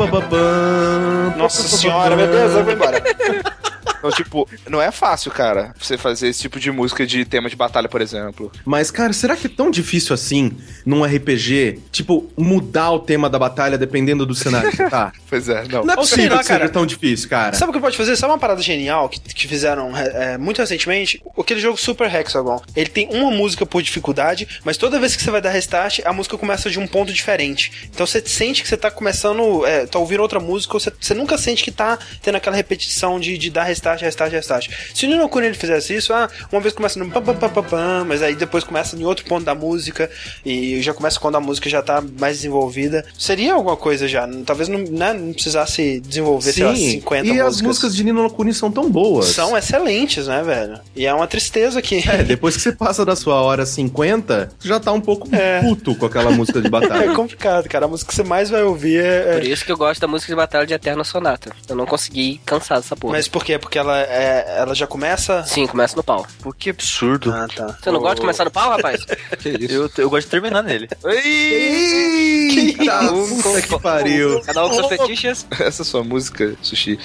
Nossa 1.35 1.67
senhora, 1.67 2.15
meu 2.15 2.27
Deus, 2.27 2.53
eu 2.53 2.63
vou 2.63 2.71
embora. 2.71 3.03
Então, 3.97 4.11
tipo, 4.11 4.47
não 4.69 4.81
é 4.81 4.91
fácil, 4.91 5.31
cara, 5.31 5.73
você 5.79 5.97
fazer 5.97 6.27
esse 6.27 6.41
tipo 6.41 6.59
de 6.59 6.71
música 6.71 7.05
de 7.05 7.25
tema 7.25 7.49
de 7.49 7.55
batalha, 7.55 7.89
por 7.89 8.01
exemplo. 8.01 8.51
Mas, 8.65 8.91
cara, 8.91 9.13
será 9.13 9.35
que 9.35 9.47
é 9.47 9.49
tão 9.49 9.71
difícil 9.71 10.13
assim, 10.13 10.51
num 10.85 11.03
RPG, 11.03 11.79
tipo, 11.91 12.29
mudar 12.37 12.91
o 12.91 12.99
tema 12.99 13.29
da 13.29 13.39
batalha 13.39 13.77
dependendo 13.77 14.25
do 14.25 14.35
cenário 14.35 14.71
que 14.71 14.89
tá? 14.89 15.11
Pois 15.29 15.49
é, 15.49 15.65
não. 15.67 15.83
Não 15.83 15.93
é 15.93 15.97
Ou 15.97 16.03
possível 16.03 16.31
lá, 16.31 16.39
que 16.39 16.45
seja 16.45 16.59
cara. 16.59 16.71
tão 16.71 16.85
difícil, 16.85 17.27
cara. 17.27 17.53
Sabe 17.53 17.71
o 17.71 17.73
que 17.73 17.81
pode 17.81 17.97
fazer? 17.97 18.15
Sabe 18.15 18.31
uma 18.31 18.39
parada 18.39 18.61
genial 18.61 19.09
que, 19.09 19.19
que 19.19 19.47
fizeram 19.47 19.91
é, 19.95 20.37
muito 20.37 20.59
recentemente? 20.59 21.21
Aquele 21.37 21.59
jogo 21.59 21.77
Super 21.77 22.13
Hexagon. 22.13 22.61
Ele 22.75 22.89
tem 22.89 23.09
uma 23.11 23.29
música 23.29 23.65
por 23.65 23.81
dificuldade, 23.81 24.47
mas 24.63 24.77
toda 24.77 24.99
vez 24.99 25.15
que 25.15 25.23
você 25.23 25.29
vai 25.29 25.41
dar 25.41 25.49
restart, 25.49 25.99
a 26.05 26.13
música 26.13 26.37
começa 26.37 26.69
de 26.69 26.79
um 26.79 26.87
ponto 26.87 27.11
diferente. 27.11 27.89
Então 27.93 28.05
você 28.05 28.23
sente 28.25 28.61
que 28.61 28.69
você 28.69 28.77
tá 28.77 28.89
começando, 28.89 29.65
é, 29.65 29.85
tá 29.85 29.99
ouvindo 29.99 30.21
outra 30.21 30.39
música, 30.39 30.75
ou 30.75 30.79
você, 30.79 30.93
você 30.99 31.13
nunca 31.13 31.37
sente 31.37 31.63
que 31.63 31.71
tá 31.71 31.99
tendo 32.21 32.35
aquela 32.35 32.55
repetição 32.55 33.19
de, 33.19 33.37
de 33.37 33.49
dar 33.49 33.63
restart, 33.63 33.76
restart, 34.01 34.31
restart. 34.31 34.69
Se 34.93 35.05
o 35.05 35.09
Nino 35.09 35.27
Kuni 35.29 35.47
ele 35.47 35.55
fizesse 35.55 35.95
isso, 35.95 36.13
ah, 36.13 36.29
uma 36.51 36.61
vez 36.61 36.73
começa 36.73 36.97
no 36.99 37.09
pam, 37.09 37.21
pam, 37.21 37.35
pam, 37.35 37.49
pam, 37.49 37.63
pam, 37.63 38.05
mas 38.05 38.21
aí 38.21 38.35
depois 38.35 38.63
começa 38.63 38.95
em 38.95 39.03
outro 39.05 39.25
ponto 39.25 39.43
da 39.45 39.53
música, 39.55 40.09
e 40.45 40.81
já 40.81 40.93
começa 40.93 41.19
quando 41.19 41.35
a 41.35 41.39
música 41.41 41.69
já 41.69 41.81
tá 41.81 42.03
mais 42.19 42.37
desenvolvida. 42.37 43.05
Seria 43.17 43.53
alguma 43.53 43.75
coisa 43.77 44.07
já. 44.07 44.27
Talvez 44.45 44.67
não, 44.69 44.79
né, 44.79 45.13
não 45.13 45.33
precisasse 45.33 45.99
desenvolver, 46.01 46.51
sei 46.53 46.63
lá, 46.63 46.75
50 46.75 47.25
e 47.25 47.29
músicas. 47.29 47.47
as 47.55 47.61
músicas 47.61 47.95
de 47.95 48.03
Nino 48.03 48.29
Kuni 48.29 48.53
são 48.53 48.71
tão 48.71 48.89
boas. 48.89 49.27
São 49.27 49.57
excelentes, 49.57 50.27
né, 50.27 50.41
velho? 50.43 50.79
E 50.95 51.05
é 51.05 51.13
uma 51.13 51.27
tristeza 51.27 51.81
que. 51.81 51.97
É, 52.09 52.23
depois 52.23 52.55
que 52.55 52.61
você 52.61 52.71
passa 52.71 53.05
da 53.05 53.15
sua 53.15 53.41
hora 53.41 53.65
50, 53.65 54.51
você 54.59 54.67
já 54.67 54.79
tá 54.79 54.91
um 54.91 55.01
pouco 55.01 55.27
É. 55.35 55.61
puto 55.61 55.95
com 55.95 56.05
aquela 56.05 56.31
música 56.31 56.59
de 56.61 56.67
É 56.67 56.69
batalha. 56.69 57.13
complicado, 57.13 57.67
cara. 57.67 57.85
A 57.85 57.87
música 57.87 58.09
que 58.09 58.15
você 58.15 58.23
mais 58.23 58.49
vai 58.49 58.63
ouvir 58.63 59.03
é. 59.03 59.33
Por 59.39 59.43
isso 59.47 59.65
que 59.65 59.71
eu 59.71 59.77
gosto 59.77 59.99
da 60.01 60.07
música 60.07 60.31
de 60.31 60.35
batalha 60.35 60.65
de 60.65 60.73
Eterna 60.73 61.03
Sonata. 61.03 61.51
Eu 61.67 61.75
não 61.75 61.85
consegui 61.85 62.39
cansar 62.45 62.79
dessa 62.79 62.95
porra. 62.95 63.13
Mas 63.13 63.27
por 63.27 63.43
quê? 63.43 63.57
Porque 63.67 63.77
ela, 63.77 63.99
é, 63.99 64.59
ela 64.59 64.73
já 64.73 64.87
começa. 64.87 65.43
Sim, 65.43 65.67
começa 65.67 65.93
no 65.93 66.01
pau. 66.01 66.25
Pô, 66.41 66.53
que 66.53 66.69
absurdo. 66.69 67.33
Ah, 67.33 67.47
tá. 67.53 67.77
Você 67.83 67.91
não 67.91 67.99
gosta 67.99 68.15
de 68.15 68.21
começar 68.21 68.45
no 68.45 68.51
pau, 68.51 68.69
rapaz? 68.69 69.05
Que 69.39 69.49
isso? 69.49 69.73
Eu, 69.73 69.91
eu 69.97 70.09
gosto 70.09 70.23
de 70.25 70.31
terminar 70.31 70.63
nele. 70.63 70.87
Eita, 71.05 72.85
Cada 72.85 73.11
um 73.11 73.41
com- 73.41 73.61
que 73.61 73.79
pariu. 73.79 74.41
Cada 74.41 74.65
um 74.65 74.69
com 74.69 74.75
seus 74.75 74.87
fetiches. 74.87 75.45
Essa 75.59 75.83
sua 75.83 76.01
música, 76.03 76.55
Sushi, 76.61 76.97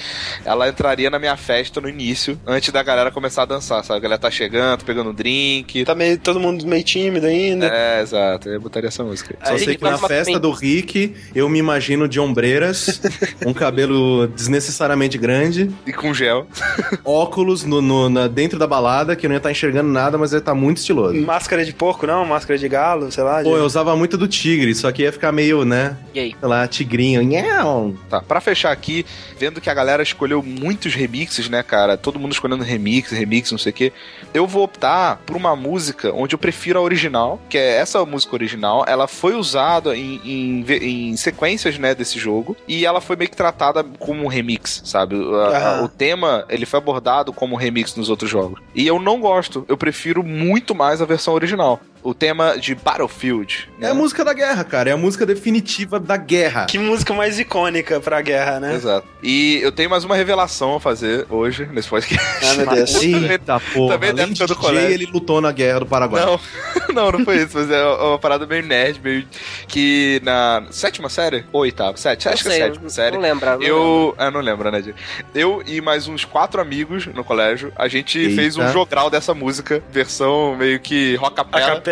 ela 0.45 0.69
entraria 0.69 1.09
na 1.09 1.19
minha 1.19 1.35
festa 1.35 1.81
no 1.81 1.89
início, 1.89 2.39
antes 2.47 2.71
da 2.71 2.81
galera 2.81 3.11
começar 3.11 3.41
a 3.43 3.45
dançar, 3.45 3.83
sabe? 3.83 3.97
A 3.97 4.01
galera 4.01 4.19
tá 4.21 4.31
chegando, 4.31 4.85
pegando 4.85 5.09
um 5.09 5.13
drink. 5.13 5.83
Tá 5.83 5.93
meio, 5.93 6.17
todo 6.17 6.39
mundo 6.39 6.65
meio 6.65 6.83
tímido 6.83 7.27
ainda. 7.27 7.67
É, 7.67 8.01
exato. 8.01 8.47
Eu 8.49 8.61
botaria 8.61 8.87
essa 8.87 9.03
música. 9.03 9.35
Só 9.43 9.51
Aí 9.51 9.59
sei 9.59 9.67
que 9.75 9.77
que 9.77 9.83
na 9.83 9.97
festa 9.97 10.39
do 10.39 10.51
Rick, 10.51 11.13
eu 11.35 11.49
me 11.49 11.59
imagino 11.59 12.07
de 12.07 12.19
ombreiras, 12.21 13.01
um 13.45 13.53
cabelo 13.53 14.27
desnecessariamente 14.27 15.17
grande, 15.17 15.69
E 15.85 15.91
com 15.91 16.13
gel. 16.13 16.42
óculos 17.03 17.63
no, 17.63 17.81
no- 17.81 18.09
na- 18.09 18.27
dentro 18.27 18.57
da 18.59 18.67
balada, 18.67 19.15
que 19.15 19.25
eu 19.25 19.29
não 19.29 19.35
ia 19.35 19.37
estar 19.37 19.51
enxergando 19.51 19.89
nada, 19.89 20.17
mas 20.17 20.31
ia 20.31 20.39
estar 20.39 20.53
muito 20.53 20.77
estiloso. 20.77 21.19
Máscara 21.21 21.63
de 21.65 21.73
porco, 21.73 22.05
não? 22.07 22.25
Máscara 22.25 22.57
de 22.57 22.67
galo, 22.69 23.11
sei 23.11 23.23
lá. 23.23 23.41
de- 23.43 23.49
Pô, 23.49 23.57
eu 23.57 23.65
usava 23.65 23.95
muito 23.95 24.17
do 24.17 24.27
tigre, 24.27 24.73
só 24.75 24.91
que 24.91 25.03
ia 25.03 25.11
ficar 25.11 25.31
meio, 25.31 25.65
né, 25.65 25.97
E 26.13 26.19
aí? 26.19 26.35
sei 26.39 26.49
lá, 26.49 26.67
tigrinho. 26.67 27.21
Nhau. 27.23 27.93
Tá, 28.09 28.21
pra 28.21 28.39
fechar 28.41 28.71
aqui, 28.71 29.05
vendo 29.37 29.59
que 29.61 29.69
a 29.69 29.73
galera 29.73 30.01
escolheu 30.03 30.41
muitos 30.43 30.93
remixes, 30.93 31.49
né, 31.49 31.61
cara? 31.63 31.97
Todo 31.97 32.19
mundo 32.19 32.31
escolhendo 32.31 32.63
remix, 32.63 33.11
remix, 33.11 33.51
não 33.51 33.57
sei 33.57 33.71
o 33.71 33.73
quê. 33.73 33.93
Eu 34.33 34.47
vou 34.47 34.63
optar 34.63 35.21
por 35.25 35.35
uma 35.35 35.55
música 35.55 36.11
onde 36.13 36.35
eu 36.35 36.39
prefiro 36.39 36.79
a 36.79 36.81
original, 36.81 37.39
que 37.49 37.57
é 37.57 37.77
essa 37.77 38.03
música 38.05 38.35
original. 38.35 38.83
Ela 38.87 39.07
foi 39.07 39.35
usada 39.35 39.95
em, 39.95 40.19
em, 40.23 40.65
em 41.11 41.17
sequências, 41.17 41.77
né, 41.77 41.93
desse 41.95 42.17
jogo. 42.19 42.55
E 42.67 42.85
ela 42.85 43.01
foi 43.01 43.15
meio 43.15 43.29
que 43.29 43.35
tratada 43.37 43.83
como 43.99 44.23
um 44.23 44.27
remix, 44.27 44.81
sabe? 44.85 45.15
A- 45.15 45.37
a- 45.37 45.57
Aham. 45.77 45.83
o 45.85 45.87
tema, 45.87 46.32
ele 46.49 46.65
foi 46.65 46.79
abordado 46.79 47.33
como 47.33 47.55
remix 47.55 47.95
nos 47.95 48.09
outros 48.09 48.29
jogos. 48.29 48.59
E 48.73 48.85
eu 48.87 48.99
não 48.99 49.19
gosto. 49.19 49.65
Eu 49.67 49.77
prefiro 49.77 50.23
muito 50.23 50.73
mais 50.73 51.01
a 51.01 51.05
versão 51.05 51.33
original. 51.33 51.79
O 52.03 52.13
tema 52.13 52.57
de 52.57 52.75
Battlefield. 52.75 53.69
É 53.79 53.87
a 53.87 53.93
música 53.93 54.25
da 54.25 54.33
guerra, 54.33 54.63
cara. 54.63 54.89
É 54.89 54.93
a 54.93 54.97
música 54.97 55.25
definitiva 55.25 55.99
da 55.99 56.17
guerra. 56.17 56.65
Que 56.65 56.77
música 56.77 57.13
mais 57.13 57.39
icônica 57.39 57.99
pra 58.01 58.21
guerra, 58.21 58.59
né? 58.59 58.75
Exato. 58.75 59.07
E 59.21 59.59
eu 59.61 59.71
tenho 59.71 59.89
mais 59.89 60.03
uma 60.03 60.15
revelação 60.15 60.75
a 60.75 60.79
fazer 60.79 61.25
hoje, 61.29 61.65
nesse 61.71 61.87
podcast. 61.87 62.45
Ah, 62.45 62.53
meu 62.55 62.67
Deus. 62.67 62.93
Eita 63.03 63.59
porra. 63.73 63.93
Também 63.93 64.13
da 64.13 64.23
Além 64.23 64.33
de 64.33 64.43
época 64.43 64.53
do 64.53 64.59
DJ, 64.59 64.69
colégio. 64.69 64.91
ele 64.91 65.05
lutou 65.05 65.39
na 65.39 65.51
guerra 65.51 65.79
do 65.79 65.85
Paraguai. 65.85 66.25
Não, 66.25 66.39
Não, 66.93 67.11
não 67.11 67.25
foi 67.25 67.37
isso, 67.37 67.57
mas 67.57 67.71
é 67.71 67.83
uma 67.83 68.19
parada 68.19 68.45
meio 68.45 68.63
nerd, 68.63 68.99
meio 69.03 69.25
que 69.67 70.21
na 70.23 70.63
sétima 70.69 71.09
série? 71.09 71.45
Ou 71.51 71.61
oitava? 71.61 71.97
Sete? 71.97 72.29
Acho 72.29 72.43
que 72.43 72.49
é 72.49 72.57
sétima 72.57 72.89
série. 72.89 73.15
Não 73.15 73.21
lembra. 73.21 73.55
não 73.55 73.63
Eu. 73.63 74.15
Ah, 74.17 74.29
não 74.29 74.41
lembro, 74.41 74.69
né, 74.69 74.81
Diego? 74.81 74.97
Eu 75.33 75.63
e 75.65 75.81
mais 75.81 76.07
uns 76.07 76.23
quatro 76.25 76.61
amigos 76.61 77.07
no 77.07 77.23
colégio, 77.23 77.71
a 77.75 77.87
gente 77.87 78.19
Eita. 78.19 78.35
fez 78.35 78.57
um 78.57 78.67
jogral 78.69 79.09
dessa 79.09 79.33
música, 79.33 79.83
versão 79.91 80.55
meio 80.55 80.79
que 80.79 81.15
rock 81.15 81.39
A 81.39 81.43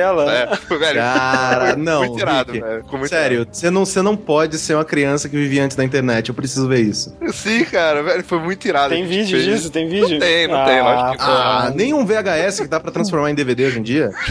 capela? 0.01 0.33
É, 0.33 0.45
velho. 0.77 0.95
Cara, 0.99 1.67
foi 1.73 1.75
não. 1.81 2.05
Muito 2.05 2.19
irado, 2.19 2.51
Rick. 2.53 2.65
velho. 2.65 2.85
Muito 2.91 3.07
Sério, 3.09 3.47
você 3.51 3.69
não, 3.69 3.85
você 3.85 4.01
não 4.01 4.15
pode 4.17 4.57
ser 4.57 4.75
uma 4.75 4.85
criança 4.85 5.29
que 5.29 5.35
vivia 5.35 5.63
antes 5.63 5.75
da 5.77 5.83
internet. 5.83 6.29
Eu 6.29 6.35
preciso 6.35 6.67
ver 6.67 6.81
isso. 6.81 7.15
Sim, 7.31 7.63
cara, 7.65 8.01
velho, 8.03 8.23
foi 8.23 8.39
muito 8.39 8.67
irado. 8.67 8.89
Tem 8.93 9.05
vídeo 9.05 9.37
fez. 9.37 9.45
disso? 9.45 9.69
Tem 9.69 9.87
vídeo? 9.87 10.09
Não 10.11 10.19
tem, 10.19 10.47
não 10.47 10.65
tem, 10.65 10.81
lógico 10.81 11.11
que 11.17 11.17
Ah, 11.31 11.71
nem 11.75 11.93
um 11.93 12.05
VHS 12.05 12.59
que 12.61 12.67
dá 12.67 12.79
pra 12.79 12.91
transformar 12.91 13.29
em 13.31 13.35
DVD 13.35 13.65
hoje 13.65 13.79
em 13.79 13.83
dia? 13.83 14.11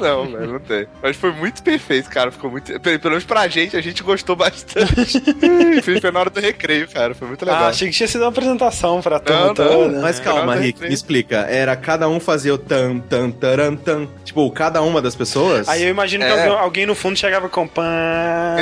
Não, 0.00 0.24
velho, 0.32 0.52
não 0.54 0.58
tem. 0.60 0.86
Mas 1.02 1.14
foi 1.14 1.30
muito 1.30 1.62
perfeito, 1.62 2.08
cara. 2.08 2.30
Ficou 2.32 2.50
muito. 2.50 2.80
Pelo 2.80 2.98
menos 3.10 3.24
pra 3.24 3.46
gente, 3.48 3.76
a 3.76 3.82
gente 3.82 4.02
gostou 4.02 4.34
bastante. 4.34 5.20
foi 5.84 6.00
foi 6.00 6.10
na 6.10 6.20
hora 6.20 6.30
do 6.30 6.40
recreio, 6.40 6.88
cara. 6.88 7.14
Foi 7.14 7.28
muito 7.28 7.44
legal. 7.44 7.64
Ah, 7.64 7.68
achei 7.68 7.88
que 7.90 7.94
tinha 7.94 8.08
sido 8.08 8.22
uma 8.22 8.28
apresentação 8.30 9.02
pra 9.02 9.18
turma 9.20 9.40
Não, 9.40 9.46
não. 9.48 9.54
toda. 9.54 10.00
Mas 10.00 10.18
calma, 10.18 10.54
Rick, 10.54 10.80
me 10.80 10.94
explica. 10.94 11.40
Era 11.50 11.76
cada 11.76 12.08
um 12.08 12.18
fazia 12.18 12.54
o 12.54 12.58
tan, 12.58 12.98
tan, 12.98 13.30
taran, 13.30 13.76
tan. 13.76 14.08
Tipo, 14.24 14.50
cada 14.52 14.80
das 15.02 15.14
pessoas? 15.14 15.68
Aí 15.68 15.82
eu 15.82 15.88
imagino 15.88 16.24
que 16.24 16.30
É. 16.30 16.42
alguém, 16.42 16.58
alguém 16.58 16.86
no 16.86 16.94
fundo 16.94 17.18
chegava 17.18 17.48
com 17.48 17.66
pã. 17.66 17.84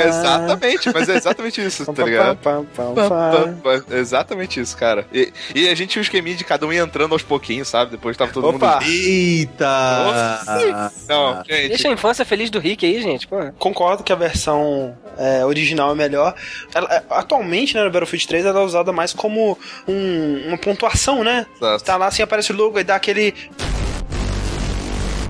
Exatamente, 0.05 0.91
mas 0.93 1.09
é 1.09 1.15
exatamente 1.17 1.65
isso, 1.65 1.85
tá 1.91 2.03
ligado? 2.03 2.37
Exatamente 3.91 4.59
isso, 4.59 4.75
cara. 4.77 5.05
E, 5.13 5.31
e 5.53 5.67
a 5.69 5.75
gente 5.75 5.89
tinha 5.91 6.01
um 6.01 6.03
esqueminha 6.03 6.35
de 6.35 6.43
cada 6.43 6.65
um 6.65 6.73
ia 6.73 6.81
entrando 6.81 7.13
aos 7.13 7.21
pouquinhos, 7.23 7.67
sabe? 7.67 7.91
Depois 7.91 8.15
tava 8.17 8.31
todo 8.31 8.47
Opa! 8.49 8.75
mundo. 8.79 8.85
Eita! 8.89 10.91
Não, 11.07 11.43
gente. 11.47 11.69
Deixa 11.69 11.87
a 11.87 11.91
infância 11.91 12.25
feliz 12.25 12.49
do 12.49 12.59
Rick 12.59 12.85
aí, 12.85 13.01
gente. 13.01 13.27
Pô. 13.27 13.37
Concordo 13.57 14.03
que 14.03 14.11
a 14.11 14.15
versão 14.15 14.95
é, 15.17 15.45
original 15.45 15.91
é 15.91 15.95
melhor. 15.95 16.33
Ela- 16.73 16.93
é, 16.93 17.03
atualmente, 17.09 17.75
né, 17.75 17.83
no 17.83 17.91
Battlefield 17.91 18.27
3, 18.27 18.45
ela 18.45 18.59
é 18.59 18.63
usada 18.63 18.91
mais 18.91 19.13
como 19.13 19.57
um- 19.87 20.43
uma 20.47 20.57
pontuação, 20.57 21.23
né? 21.23 21.45
Exato. 21.55 21.83
Tá 21.83 21.97
lá 21.97 22.07
assim, 22.07 22.21
aparece 22.21 22.51
o 22.51 22.55
logo 22.55 22.79
e 22.79 22.83
dá 22.83 22.95
aquele. 22.95 23.33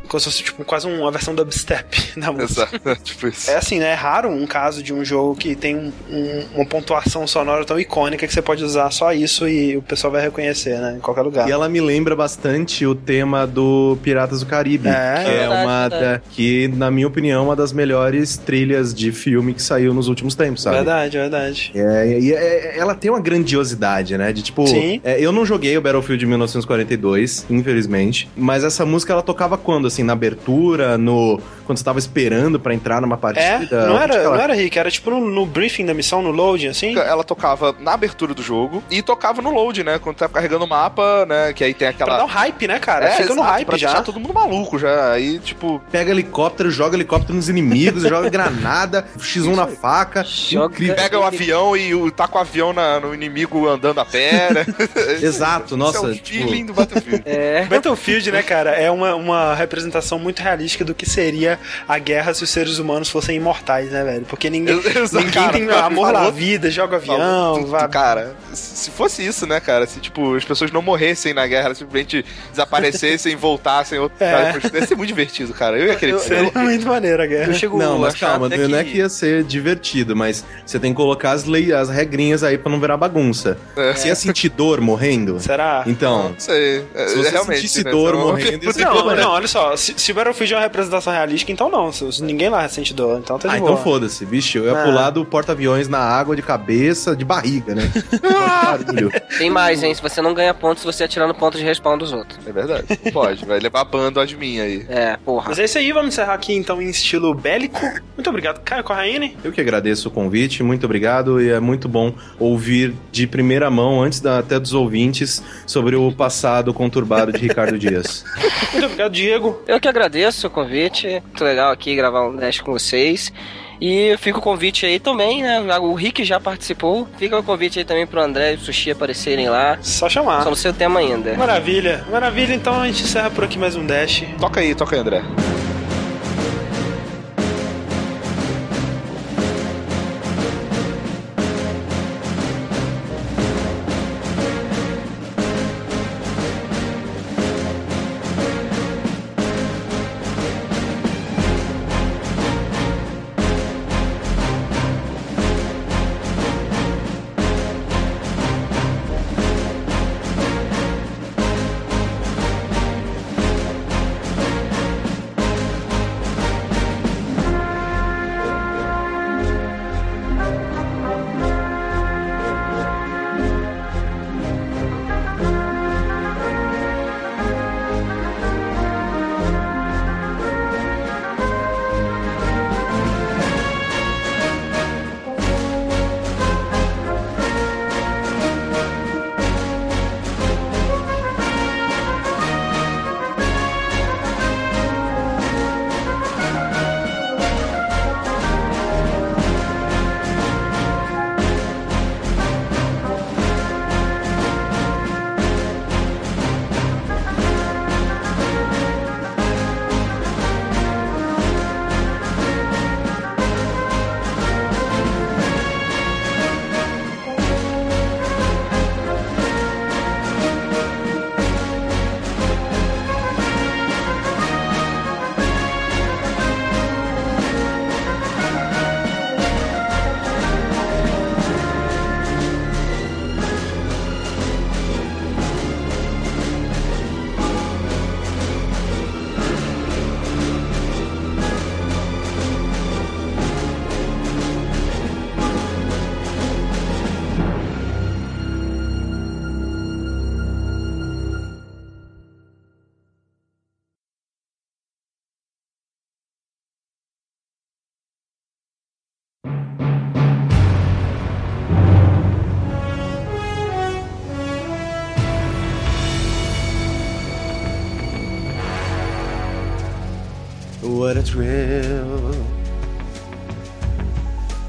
Como 0.09 0.19
se 0.19 0.25
fosse 0.25 0.43
tipo, 0.43 0.65
quase 0.65 0.87
uma 0.87 1.11
versão 1.11 1.33
dubstep 1.35 2.13
da 2.19 2.31
música. 2.31 2.67
Exato, 2.83 3.03
tipo 3.03 3.27
isso. 3.27 3.49
É 3.49 3.55
assim, 3.55 3.79
né? 3.79 3.91
É 3.91 3.93
raro 3.93 4.29
um 4.29 4.45
caso 4.45 4.81
de 4.83 4.93
um 4.93 5.05
jogo 5.05 5.35
que 5.35 5.55
tem 5.55 5.75
um- 5.77 5.91
um- 6.11 6.45
uma 6.55 6.65
pontuação 6.65 7.25
sonora 7.27 7.63
tão 7.63 7.79
icônica 7.79 8.25
que 8.27 8.33
você 8.33 8.41
pode 8.41 8.63
usar 8.63 8.91
só 8.91 9.13
isso 9.13 9.47
e 9.47 9.77
o 9.77 9.81
pessoal 9.81 10.11
vai 10.11 10.21
reconhecer, 10.21 10.79
né? 10.79 10.95
Em 10.97 10.99
qualquer 10.99 11.21
lugar. 11.21 11.47
E 11.47 11.51
ela 11.51 11.69
me 11.69 11.79
lembra 11.79 12.15
bastante 12.15 12.85
o 12.85 12.93
tema 12.95 13.45
do 13.47 13.97
Piratas 14.03 14.39
do 14.41 14.45
Caribe, 14.47 14.87
É. 14.89 14.91
que 14.91 15.29
é 15.29 15.37
Verdade, 15.39 15.63
uma 15.65 15.89
verdade. 15.89 16.05
da, 16.05 16.21
que 16.31 16.67
na 16.69 16.89
minha 16.91 17.07
opinião 17.07 17.41
é 17.41 17.45
uma 17.45 17.55
das 17.55 17.71
melhores 17.71 18.35
trilhas 18.37 18.93
de 18.93 19.11
filme 19.11 19.53
que 19.53 19.61
saiu 19.61 19.93
nos 19.93 20.07
últimos 20.07 20.33
tempos, 20.33 20.63
sabe? 20.63 20.77
Verdade, 20.77 21.17
verdade. 21.17 21.71
É, 21.75 22.19
e 22.19 22.33
é- 22.33 22.77
ela 22.79 22.95
tem 22.95 23.11
uma 23.11 23.19
grandiosidade, 23.21 24.17
né? 24.17 24.33
De 24.33 24.41
tipo, 24.41 24.65
Sim. 24.67 24.99
é, 25.03 25.19
eu 25.23 25.31
não 25.31 25.45
joguei 25.45 25.77
o 25.77 25.81
Battlefield 25.81 26.25
1942, 26.25 27.45
infelizmente, 27.49 28.29
mas 28.35 28.63
essa 28.63 28.85
música 28.85 29.13
ela 29.13 29.21
tocava 29.21 29.57
quando 29.57 29.87
assim, 29.87 29.98
na 30.03 30.13
abertura, 30.13 30.97
no 30.97 31.39
quando 31.65 31.77
você 31.77 31.83
tava 31.83 31.99
esperando 31.99 32.59
pra 32.59 32.73
entrar 32.73 32.99
numa 32.99 33.13
É, 33.13 33.17
partida. 33.19 33.85
não 33.85 33.93
Onde 33.93 34.03
era, 34.05 34.15
ela- 34.15 34.35
não 34.37 34.43
era 34.43 34.53
Rick, 34.55 34.79
era 34.79 34.89
tipo 34.89 35.11
no, 35.11 35.19
no 35.29 35.45
briefing 35.45 35.85
da 35.85 35.93
missão, 35.93 36.19
no 36.19 36.31
loading, 36.31 36.65
assim. 36.67 36.97
Ela 36.97 37.23
tocava 37.23 37.75
na 37.79 37.93
abertura 37.93 38.33
do 38.33 38.41
jogo 38.41 38.83
e 38.89 39.03
tocava 39.03 39.39
no 39.39 39.51
load, 39.51 39.83
né? 39.83 39.99
Quando 39.99 40.15
tá 40.15 40.27
carregando 40.27 40.65
o 40.65 40.67
mapa, 40.67 41.27
né? 41.27 41.53
Que 41.53 41.63
aí 41.63 41.75
tem 41.75 41.93
Pra 41.93 42.05
dar 42.07 42.13
aquela. 42.15 42.23
um 42.23 42.27
hype, 42.27 42.67
né, 42.67 42.79
cara? 42.79 43.05
É, 43.05 43.11
Fica 43.11 43.35
no 43.35 43.43
hype 43.43 43.67
pra 43.67 43.77
já. 43.77 43.87
deixar 43.89 44.03
todo 44.03 44.19
mundo 44.19 44.33
maluco 44.33 44.79
já. 44.79 45.11
Aí, 45.11 45.37
tipo, 45.37 45.79
Pega 45.91 46.09
helicóptero, 46.09 46.71
joga 46.71 46.95
helicóptero 46.95 47.35
nos 47.35 47.49
inimigos, 47.49 48.01
joga 48.01 48.27
granada, 48.31 49.05
X1 49.19 49.55
na 49.55 49.67
faca. 49.67 50.23
Joga- 50.23 50.75
pega 50.95 51.19
o 51.19 51.23
avião 51.23 51.77
e 51.77 51.93
o- 51.93 52.09
tá 52.09 52.27
com 52.27 52.39
o 52.39 52.41
avião 52.41 52.73
na- 52.73 52.99
no 52.99 53.13
inimigo 53.13 53.67
andando 53.69 53.99
a 53.99 54.05
pé, 54.05 54.51
né? 54.51 54.65
Exato, 55.21 55.77
nossa, 55.77 55.99
é 55.99 56.01
o 56.09 56.13
tipo- 56.15 56.25
feeling 56.47 56.65
do 56.65 56.73
Battlefield. 56.73 57.21
É. 57.27 57.65
Battlefield, 57.65 58.31
né, 58.31 58.41
cara, 58.41 58.71
é 58.71 58.89
uma, 58.89 59.13
uma 59.13 59.53
representação 59.53 59.88
muito 60.19 60.41
realística 60.41 60.83
do 60.85 60.93
que 60.93 61.07
seria 61.09 61.59
a 61.87 61.97
guerra 61.97 62.33
se 62.33 62.43
os 62.43 62.49
seres 62.49 62.77
humanos 62.79 63.09
fossem 63.09 63.35
imortais, 63.37 63.91
né, 63.91 64.03
velho? 64.03 64.25
Porque 64.25 64.49
ninguém, 64.49 64.77
Exato, 64.85 65.15
ninguém 65.15 65.31
cara, 65.31 65.53
tem 65.53 65.69
amor 65.69 66.05
falou- 66.07 66.23
na 66.23 66.29
vida, 66.29 66.69
joga 66.69 66.99
Falou 66.99 67.21
avião, 67.21 67.53
tudo, 67.59 67.67
vai... 67.71 67.87
Cara, 67.89 68.35
se 68.53 68.91
fosse 68.91 69.25
isso, 69.25 69.45
né, 69.47 69.59
cara? 69.59 69.85
Se, 69.87 69.99
tipo, 69.99 70.35
as 70.35 70.43
pessoas 70.45 70.71
não 70.71 70.81
morressem 70.81 71.33
na 71.33 71.45
guerra, 71.47 71.65
elas 71.65 71.77
simplesmente 71.77 72.25
desaparecessem 72.51 73.33
e 73.33 73.35
voltassem. 73.35 73.99
Outro... 73.99 74.17
É. 74.23 74.53
Ia 74.73 74.85
ser 74.85 74.95
muito 74.95 75.07
divertido, 75.07 75.53
cara. 75.53 75.77
Eu 75.77 75.87
ia 75.87 75.95
querer 75.95 76.15
dizer. 76.15 76.27
Seria 76.27 76.51
muito 76.63 76.87
maneiro 76.87 77.21
a 77.23 77.25
guerra. 77.25 77.47
Eu 77.51 77.53
chego 77.53 77.77
Não, 77.77 77.97
mas 77.99 78.15
calma, 78.15 78.49
não 78.49 78.77
é 78.77 78.83
que 78.83 78.97
ia 78.97 79.09
ser 79.09 79.43
divertido, 79.43 80.15
mas 80.15 80.43
você 80.65 80.79
tem 80.79 80.91
que 80.91 80.97
colocar 80.97 81.31
as, 81.31 81.45
lei, 81.45 81.71
as 81.73 81.89
regrinhas 81.89 82.43
aí 82.43 82.57
pra 82.57 82.71
não 82.71 82.79
virar 82.79 82.97
bagunça. 82.97 83.57
É. 83.75 83.93
Você 83.93 84.07
ia 84.09 84.15
sentir 84.15 84.49
dor 84.49 84.81
morrendo? 84.81 85.39
Será? 85.39 85.83
Então, 85.85 86.29
Não 86.29 86.39
sei. 86.39 86.85
É, 86.93 87.07
Se 87.07 87.15
você 87.17 87.29
realmente. 87.29 87.55
sentisse 87.61 87.83
né, 87.83 87.91
dor 87.91 88.13
então, 88.15 88.27
morrendo, 88.27 88.69
Não, 88.79 89.15
não, 89.15 89.29
olha 89.31 89.47
só, 89.47 89.75
se, 89.79 89.93
se 89.97 90.11
o 90.11 90.15
Battlefield 90.15 90.53
é 90.53 90.57
uma 90.57 90.63
representação 90.63 91.11
realística, 91.13 91.51
então 91.51 91.69
não, 91.69 91.91
se, 91.91 92.21
ninguém 92.23 92.49
lá 92.49 92.67
sente 92.69 92.93
dor, 92.93 93.19
então 93.19 93.37
tá 93.39 93.47
de 93.49 93.55
ah, 93.55 93.59
boa. 93.59 93.71
então 93.71 93.83
foda-se, 93.83 94.25
vixe, 94.25 94.57
eu 94.57 94.65
ia 94.65 94.79
Ah. 94.79 94.83
pular 94.83 95.09
do 95.09 95.25
porta-aviões 95.25 95.87
na 95.87 95.99
água 95.99 96.35
de 96.35 96.41
cabeça, 96.41 97.15
de 97.15 97.23
barriga, 97.25 97.73
né? 97.75 97.83
Tem 99.37 99.49
mais, 99.49 99.81
hein? 99.83 99.93
Se 99.93 100.01
você 100.01 100.21
não 100.21 100.33
ganha 100.33 100.53
pontos, 100.53 100.81
se 100.81 100.85
você 100.85 101.03
atirar 101.03 101.27
no 101.27 101.33
ponto 101.33 101.57
de 101.57 101.63
respawn 101.63 101.97
dos 101.97 102.11
outros. 102.11 102.39
É 102.45 102.51
verdade. 102.51 102.85
Pode, 103.11 103.45
vai 103.45 103.59
levar 103.59 103.83
bando 103.85 104.19
admin 104.19 104.59
aí. 104.59 104.85
É, 104.89 105.17
porra. 105.17 105.45
Mas 105.49 105.59
é 105.59 105.65
isso 105.65 105.77
aí, 105.77 105.91
vamos 105.91 106.09
encerrar 106.13 106.33
aqui 106.33 106.53
então 106.53 106.81
em 106.81 106.89
estilo 106.89 107.33
bélico. 107.33 107.79
Muito 108.15 108.29
obrigado, 108.29 108.59
Caio 108.61 108.83
Corraine. 108.83 109.37
Eu 109.43 109.51
que 109.51 109.61
agradeço 109.61 110.09
o 110.09 110.11
convite, 110.11 110.61
muito 110.63 110.85
obrigado, 110.85 111.41
e 111.41 111.49
é 111.49 111.59
muito 111.59 111.87
bom 111.87 112.13
ouvir 112.37 112.93
de 113.11 113.25
primeira 113.27 113.69
mão, 113.69 114.01
antes 114.03 114.19
da- 114.19 114.39
até 114.39 114.59
dos 114.59 114.73
ouvintes, 114.73 115.41
sobre 115.65 115.95
o 115.95 116.11
passado 116.11 116.73
conturbado 116.73 117.31
de 117.31 117.39
Ricardo 117.39 117.77
Dias. 117.77 118.23
Muito 118.71 118.85
obrigado, 118.85 119.11
Diego. 119.11 119.61
Eu 119.69 119.79
que 119.79 119.87
agradeço 119.87 120.47
o 120.47 120.49
convite. 120.49 121.07
Muito 121.07 121.43
legal 121.43 121.71
aqui 121.71 121.95
gravar 121.95 122.27
um 122.27 122.35
Dash 122.35 122.59
com 122.59 122.71
vocês. 122.71 123.31
E 123.79 124.17
fica 124.17 124.39
o 124.39 124.41
convite 124.41 124.83
aí 124.83 124.99
também, 124.99 125.43
né? 125.43 125.59
O 125.77 125.93
Rick 125.93 126.23
já 126.23 126.39
participou. 126.39 127.07
Fica 127.19 127.37
o 127.37 127.43
convite 127.43 127.77
aí 127.77 127.85
também 127.85 128.07
pro 128.07 128.19
André 128.19 128.53
e 128.53 128.55
o 128.55 128.59
Sushi 128.59 128.89
aparecerem 128.89 129.47
lá. 129.47 129.77
Só 129.79 130.09
chamar. 130.09 130.41
Só 130.41 130.49
no 130.49 130.55
seu 130.55 130.73
tema 130.73 130.99
ainda. 130.99 131.35
Maravilha, 131.35 132.03
maravilha. 132.09 132.55
Então 132.55 132.81
a 132.81 132.87
gente 132.87 133.03
encerra 133.03 133.29
por 133.29 133.43
aqui 133.43 133.59
mais 133.59 133.75
um 133.75 133.85
Dash. 133.85 134.23
Toca 134.39 134.59
aí, 134.59 134.73
toca 134.73 134.95
aí, 134.95 135.01
André. 135.01 135.21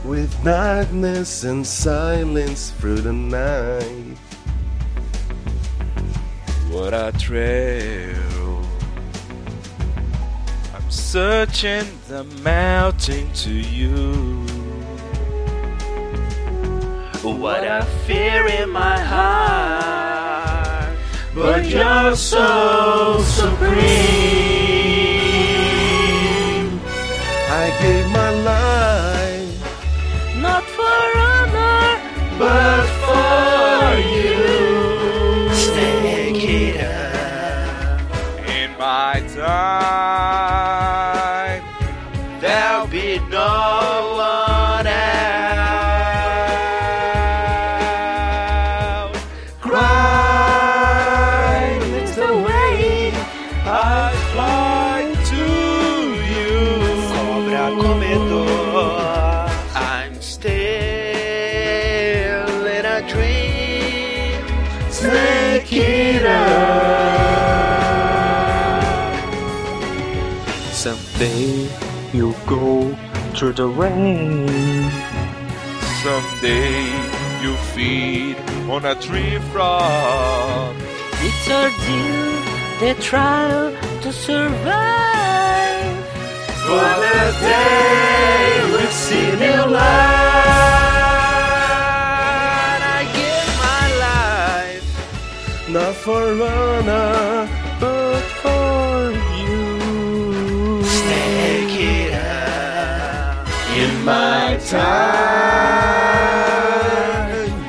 With 0.04 0.44
darkness 0.44 1.42
and 1.44 1.66
silence 1.66 2.70
through 2.70 3.00
the 3.00 3.12
night. 3.12 4.16
What 6.70 6.94
a 6.94 7.12
trail. 7.18 8.64
I'm 10.74 10.90
searching 10.90 11.86
the 12.08 12.22
mountain 12.44 13.32
to 13.32 13.50
you. 13.52 14.46
What 17.22 17.64
a 17.64 17.84
fear 18.06 18.46
in 18.46 18.70
my 18.70 18.98
heart. 18.98 20.96
But 21.34 21.66
you're 21.66 22.14
so 22.14 23.20
supreme. 23.22 24.79
I 27.52 27.70
gave 27.82 28.06
my 28.10 28.30
life, 28.30 29.54
Not 30.36 30.64
for 30.76 31.02
honor, 31.30 31.98
But 32.38 32.84
for 33.02 33.98
you. 34.16 34.38
In 38.62 38.70
my 38.78 39.14
time, 39.34 40.09
through 73.52 73.66
the 73.66 73.68
rain. 73.68 74.48
Someday 76.02 76.84
you 77.42 77.56
feed 77.74 78.36
on 78.68 78.84
a 78.84 78.94
tree 78.94 79.38
frog. 79.50 80.76
it's 81.20 81.48
ordeal, 81.48 82.32
the 82.80 82.94
trial 83.00 83.72
to 84.02 84.12
survive. 84.12 84.84
For 86.66 86.90
the 87.04 87.22
day 87.40 88.62
we 88.72 88.84
see 89.02 89.30
new 89.44 89.62
light. 89.72 90.00
I 92.98 93.00
give 93.18 93.48
my 93.66 93.86
life. 94.06 94.86
not 95.68 95.94
for 95.94 96.22
honor, 96.42 97.59
my 104.04 104.58
time. 104.66 104.80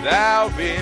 Thou 0.03 0.49
be. 0.58 0.81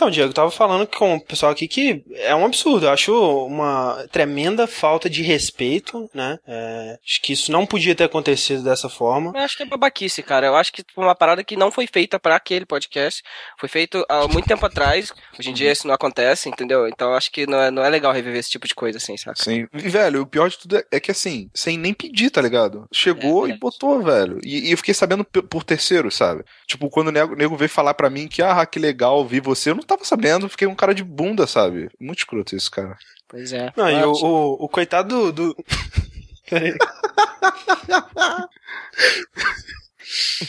Então, 0.00 0.10
Diego, 0.10 0.30
eu 0.30 0.34
tava 0.34 0.50
falando 0.50 0.86
com 0.86 1.16
o 1.16 1.20
pessoal 1.20 1.52
aqui 1.52 1.68
que 1.68 2.02
é 2.14 2.34
um 2.34 2.46
absurdo. 2.46 2.86
Eu 2.86 2.90
acho 2.90 3.44
uma 3.44 4.02
tremenda 4.10 4.66
falta 4.66 5.10
de 5.10 5.22
respeito, 5.22 6.08
né? 6.14 6.38
É, 6.48 6.98
acho 7.04 7.20
que 7.20 7.34
isso 7.34 7.52
não 7.52 7.66
podia 7.66 7.94
ter 7.94 8.04
acontecido 8.04 8.64
dessa 8.64 8.88
forma. 8.88 9.30
Eu 9.34 9.42
acho 9.42 9.58
que 9.58 9.62
é 9.62 9.66
babaquice, 9.66 10.22
cara. 10.22 10.46
Eu 10.46 10.56
acho 10.56 10.72
que 10.72 10.82
foi 10.94 11.04
uma 11.04 11.14
parada 11.14 11.44
que 11.44 11.54
não 11.54 11.70
foi 11.70 11.86
feita 11.86 12.18
pra 12.18 12.36
aquele 12.36 12.64
podcast. 12.64 13.22
Foi 13.58 13.68
feito 13.68 14.02
há 14.08 14.26
muito 14.26 14.48
tempo 14.48 14.64
atrás. 14.64 15.12
Hoje 15.38 15.50
em 15.50 15.52
dia 15.52 15.70
isso 15.70 15.86
não 15.86 15.92
acontece, 15.94 16.48
entendeu? 16.48 16.88
Então 16.88 17.10
eu 17.10 17.14
acho 17.14 17.30
que 17.30 17.46
não 17.46 17.60
é, 17.60 17.70
não 17.70 17.84
é 17.84 17.90
legal 17.90 18.10
reviver 18.10 18.38
esse 18.40 18.50
tipo 18.50 18.66
de 18.66 18.74
coisa 18.74 18.96
assim, 18.96 19.18
saca? 19.18 19.44
Sim. 19.44 19.68
E, 19.74 19.88
velho, 19.90 20.22
o 20.22 20.26
pior 20.26 20.48
de 20.48 20.56
tudo 20.60 20.78
é, 20.78 20.84
é 20.92 20.98
que 20.98 21.10
assim, 21.10 21.50
sem 21.52 21.76
nem 21.76 21.92
pedir, 21.92 22.30
tá 22.30 22.40
ligado? 22.40 22.86
Chegou 22.90 23.46
É, 23.46 23.50
e 23.50 23.52
é. 23.52 23.56
botou, 23.58 24.02
velho. 24.02 24.38
E, 24.42 24.68
e 24.68 24.72
eu 24.72 24.78
fiquei 24.78 24.94
sabendo 24.94 25.24
por 25.26 25.62
terceiro, 25.62 26.10
sabe? 26.10 26.42
Tipo, 26.66 26.88
quando 26.88 27.08
o 27.08 27.12
nego, 27.12 27.36
nego 27.36 27.54
veio 27.54 27.68
falar 27.68 27.92
pra 27.92 28.08
mim 28.08 28.26
que, 28.26 28.40
ah, 28.40 28.64
que 28.64 28.78
legal 28.78 29.18
ouvir 29.18 29.42
você, 29.42 29.68
eu 29.70 29.74
não 29.74 29.89
tava 29.90 30.04
sabendo, 30.04 30.48
fiquei 30.48 30.66
um 30.68 30.74
cara 30.74 30.94
de 30.94 31.04
bunda, 31.04 31.46
sabe? 31.46 31.90
Muito 32.00 32.20
escroto 32.20 32.56
isso, 32.56 32.70
cara. 32.70 32.96
Pois 33.28 33.52
é. 33.52 33.72
Não, 33.76 33.90
e 33.90 34.00
Eu 34.00 34.12
o, 34.12 34.24
o, 34.24 34.64
o 34.64 34.68
coitado 34.68 35.30
do. 35.32 35.54
do... 35.54 35.64
Peraí, 36.48 36.74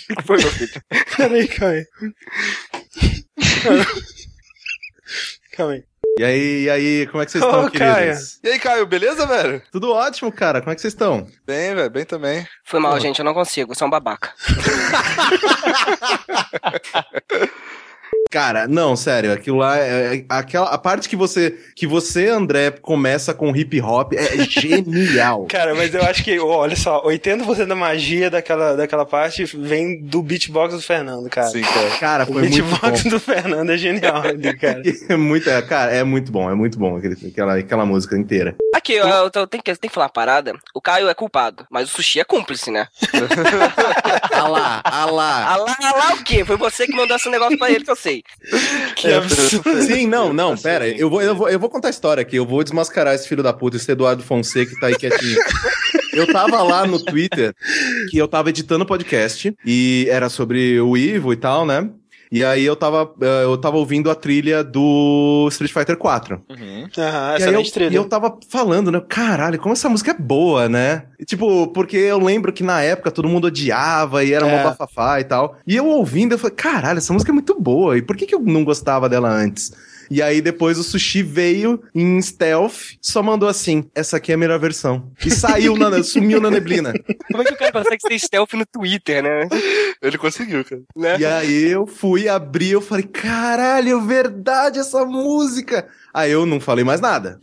O 0.10 0.16
que 0.16 0.24
foi, 0.24 0.38
meu 0.38 0.52
filho? 0.52 0.82
peraí, 1.16 1.48
calma 1.48 1.74
aí. 1.74 1.86
Calma 5.52 5.74
aí. 5.74 5.84
E 6.18 6.24
aí, 6.24 6.64
e 6.64 6.70
aí, 6.70 7.08
como 7.08 7.22
é 7.22 7.26
que 7.26 7.32
vocês 7.32 7.44
estão, 7.44 7.70
queridos? 7.70 8.40
E 8.44 8.50
aí, 8.50 8.60
Caio, 8.60 8.86
beleza, 8.86 9.26
velho? 9.26 9.62
Tudo 9.72 9.92
ótimo, 9.92 10.32
cara. 10.32 10.60
Como 10.60 10.72
é 10.72 10.76
que 10.76 10.82
vocês 10.82 10.94
estão? 10.94 11.28
Bem, 11.46 11.76
velho, 11.76 11.90
bem 11.90 12.06
também. 12.06 12.48
Foi 12.64 12.80
mal, 12.80 13.00
gente, 13.00 13.20
eu 13.20 13.26
não 13.26 13.34
consigo, 13.34 13.76
sou 13.76 13.88
um 13.88 13.92
babaca. 13.92 14.34
Cara, 18.32 18.66
não, 18.68 18.96
sério, 18.96 19.32
aquilo 19.34 19.58
lá 19.58 19.78
é, 19.78 20.16
é- 20.16 20.26
aquela 20.30 20.68
a 20.70 20.78
parte 20.78 21.10
que 21.10 21.16
você 21.18 21.54
que 21.76 21.86
você, 21.86 22.28
André, 22.30 22.72
começa 22.72 23.34
com 23.34 23.54
hip 23.56 23.80
hop 23.82 24.14
é 24.14 24.38
genial. 24.50 25.46
Cara, 25.50 25.76
mas 25.76 25.94
eu 25.94 26.02
acho 26.04 26.24
que, 26.24 26.40
olha 26.40 26.76
só, 26.76 27.04
80% 27.06 27.66
da 27.68 27.76
magia 27.76 28.30
daquela, 28.30 28.76
daquela 28.76 29.06
parte 29.06 29.44
vem 29.46 30.02
do 30.02 30.22
beatbox 30.22 30.74
do 30.76 30.82
Fernando, 30.82 31.30
cara. 31.30 31.48
Sim, 31.48 31.62
cara. 31.62 31.90
Cara, 32.00 32.24
O 32.24 32.28
foi 32.34 32.42
muito 32.44 32.64
beatbox 32.64 33.04
bom. 33.04 33.10
do 33.10 33.20
Fernando 33.20 33.70
é 33.70 33.78
genial 33.78 34.22
ali, 34.26 34.58
cara. 34.58 34.82
É 35.10 35.16
muito, 35.18 35.50
é, 35.50 35.62
cara, 35.62 35.92
é 35.92 36.04
muito 36.04 36.32
bom, 36.32 36.50
é 36.50 36.56
muito 36.56 36.80
bom 36.80 36.96
aquele- 36.96 37.18
aquela, 37.28 37.56
aquela 37.58 37.86
música 37.86 38.18
inteira. 38.18 38.56
Aqui, 38.74 38.94
eu, 38.94 39.06
eu, 39.08 39.30
eu 39.36 39.48
tenho, 39.48 39.62
que, 39.62 39.76
tenho 39.76 39.90
que 39.90 39.94
falar 39.94 40.06
uma 40.06 40.10
parada. 40.14 40.54
O 40.74 40.80
Caio 40.82 41.10
é 41.10 41.14
culpado, 41.14 41.66
mas 41.70 41.90
o 41.90 41.94
sushi 41.94 42.22
é 42.22 42.24
cúmplice, 42.24 42.72
né? 42.72 42.88
Ah 44.34 44.48
lá, 44.48 44.82
ah 44.84 45.06
lá. 45.06 45.46
Ah 45.46 45.58
lá, 45.58 45.76
ah 45.84 45.92
lá 45.96 46.14
o 46.16 46.24
quê? 46.24 46.44
Foi 46.46 46.56
você 46.58 46.86
que 46.88 46.94
mandou 46.96 47.16
esse 47.16 47.30
negócio 47.30 47.58
pra 47.58 47.70
ele 47.70 47.84
que 47.84 47.92
eu 47.92 47.96
sei. 47.96 48.21
Que 48.96 49.12
absurdo. 49.14 49.82
Sim, 49.82 50.08
não, 50.08 50.32
não, 50.34 50.56
pera, 50.56 50.88
eu 50.88 51.10
vou, 51.10 51.22
eu, 51.22 51.36
vou, 51.36 51.50
eu 51.50 51.60
vou 51.60 51.70
contar 51.70 51.88
a 51.88 51.92
história 51.92 52.22
aqui, 52.22 52.36
eu 52.36 52.46
vou 52.46 52.64
desmascarar 52.64 53.16
esse 53.16 53.28
filho 53.28 53.42
da 53.42 53.54
puta, 53.54 53.78
esse 53.78 53.92
Eduardo 53.92 54.22
Fonseca 54.22 54.74
que 54.74 54.80
tá 54.80 54.88
aí 54.88 54.96
quietinho. 54.96 55.40
Eu 56.14 56.28
tava 56.28 56.62
lá 56.62 56.86
no 56.86 57.00
Twitter, 57.02 57.56
que 58.10 58.18
eu 58.18 58.28
tava 58.28 58.50
editando 58.50 58.86
podcast, 58.86 59.56
e 59.66 60.08
era 60.10 60.28
sobre 60.28 60.78
o 60.82 60.98
Ivo 60.98 61.32
e 61.32 61.38
tal, 61.38 61.66
né? 61.66 61.90
E 62.32 62.46
aí 62.46 62.64
eu 62.64 62.78
tava, 62.78 63.12
eh, 63.22 63.44
eu 63.44 63.58
tava 63.58 63.76
ouvindo 63.76 64.10
a 64.10 64.16
trilha 64.16 64.64
do 64.64 65.48
Street 65.52 65.74
Fighter 65.74 65.98
4. 65.98 66.42
Uhum. 66.50 66.88
Aham, 66.98 67.30
E 67.30 67.32
aí 67.32 67.38
excelente 67.42 67.68
eu, 67.68 67.74
trilha. 67.74 67.92
e 67.92 67.96
eu 67.96 68.06
tava 68.06 68.38
falando, 68.50 68.90
né? 68.90 69.02
Caralho, 69.08 69.60
como 69.60 69.74
essa 69.74 69.90
música 69.90 70.12
é 70.12 70.14
boa, 70.14 70.70
né? 70.70 71.04
E, 71.20 71.26
tipo, 71.26 71.68
porque 71.68 71.98
eu 71.98 72.18
lembro 72.20 72.54
que 72.54 72.64
na 72.64 72.82
época 72.82 73.12
todo 73.12 73.28
mundo 73.28 73.48
odiava 73.48 74.24
e 74.24 74.32
era 74.32 74.48
É. 74.48 74.58
mó 74.58 74.64
bafafá 74.64 75.20
e 75.20 75.26
tal. 75.26 75.58
E 75.68 75.76
eu 75.76 75.88
ouvindo, 75.88 76.32
eu 76.34 76.40
falei, 76.40 76.56
caralho, 76.56 77.00
essa 77.00 77.12
música 77.12 77.32
é 77.32 77.34
muito 77.34 77.60
boa. 77.60 77.98
E 77.98 78.02
por 78.02 78.16
que, 78.16 78.26
que 78.26 78.34
eu 78.34 78.40
não 78.40 78.64
gostava 78.64 79.10
dela 79.10 79.30
antes? 79.30 79.74
E 80.12 80.22
aí 80.22 80.42
depois 80.42 80.78
o 80.78 80.84
Sushi 80.84 81.24
veio 81.24 81.82
em 81.96 82.22
stealth, 82.22 82.98
só 83.00 83.24
mandou 83.24 83.48
assim, 83.48 83.90
essa 83.96 84.18
aqui 84.18 84.34
é 84.34 84.36
a 84.36 84.38
melhor 84.38 84.60
versão. 84.60 85.10
E 85.26 85.32
saiu, 85.32 85.78
na, 85.78 85.90
sumiu 86.04 86.42
na 86.42 86.52
neblina. 86.52 86.92
Como 87.32 87.42
é 87.42 87.46
que 87.46 87.54
o 87.54 87.58
cara 87.58 87.72
consegue 87.72 88.02
ser 88.02 88.20
stealth 88.20 88.52
no 88.56 88.66
Twitter, 88.66 89.24
né? 89.24 89.48
Ele 90.02 90.18
conseguiu, 90.18 90.66
cara. 90.66 90.82
né? 90.98 91.18
E 91.18 91.26
aí 91.26 91.72
eu 91.72 91.88
fui 91.88 92.28
abrir, 92.28 92.72
eu 92.72 92.82
falei, 92.82 93.06
caralho, 93.06 94.02
verdade 94.02 94.80
essa 94.80 95.06
música. 95.06 95.88
Aí 96.14 96.32
eu 96.32 96.46
não 96.46 96.60
falei 96.60 96.84
mais 96.84 97.00
nada. 97.00 97.40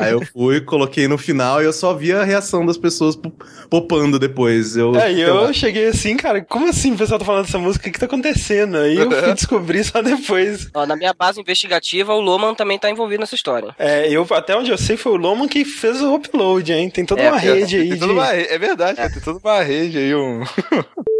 Aí 0.00 0.12
eu 0.12 0.24
fui, 0.26 0.60
coloquei 0.62 1.06
no 1.06 1.18
final 1.18 1.60
e 1.60 1.64
eu 1.66 1.72
só 1.72 1.92
vi 1.94 2.12
a 2.12 2.24
reação 2.24 2.64
das 2.64 2.78
pessoas 2.78 3.14
po- 3.14 3.32
popando 3.68 4.18
depois. 4.18 4.76
Eu, 4.76 4.94
Aí 4.98 5.20
É, 5.22 5.28
eu 5.28 5.34
lá. 5.34 5.52
cheguei 5.52 5.88
assim, 5.88 6.16
cara, 6.16 6.40
como 6.42 6.68
assim 6.68 6.92
o 6.92 6.96
pessoal 6.96 7.18
tá 7.18 7.24
falando 7.26 7.44
dessa 7.44 7.58
música? 7.58 7.82
O 7.82 7.84
que, 7.84 7.90
que 7.92 8.00
tá 8.00 8.06
acontecendo? 8.06 8.78
Aí 8.78 8.96
eu 8.96 9.10
fui 9.10 9.32
descobrir 9.34 9.84
só 9.84 10.00
depois. 10.00 10.68
Ó, 10.74 10.86
na 10.86 10.96
minha 10.96 11.12
base 11.12 11.40
investigativa, 11.40 12.14
o 12.14 12.20
Loman 12.20 12.54
também 12.54 12.78
tá 12.78 12.90
envolvido 12.90 13.20
nessa 13.20 13.34
história. 13.34 13.74
É, 13.78 14.08
eu, 14.10 14.26
até 14.30 14.56
onde 14.56 14.70
eu 14.70 14.78
sei, 14.78 14.96
foi 14.96 15.12
o 15.12 15.16
Loman 15.16 15.46
que 15.48 15.64
fez 15.64 16.00
o 16.00 16.14
upload, 16.14 16.72
hein? 16.72 16.88
Tem 16.88 17.04
toda 17.04 17.20
É, 17.22 17.28
uma 17.30 17.38
rede 17.38 17.76
aí 17.76 17.82
Tem 17.88 17.92
de. 17.94 17.98
toda 17.98 18.12
uma 18.14 18.26
re- 18.26 18.46
é 18.48 18.58
verdade, 18.58 18.96
cara, 18.96 19.10
tem 19.10 19.20
toda 19.22 19.38
uma 19.38 19.62
rede 19.62 19.98
aí, 19.98 20.14
um. 20.14 20.42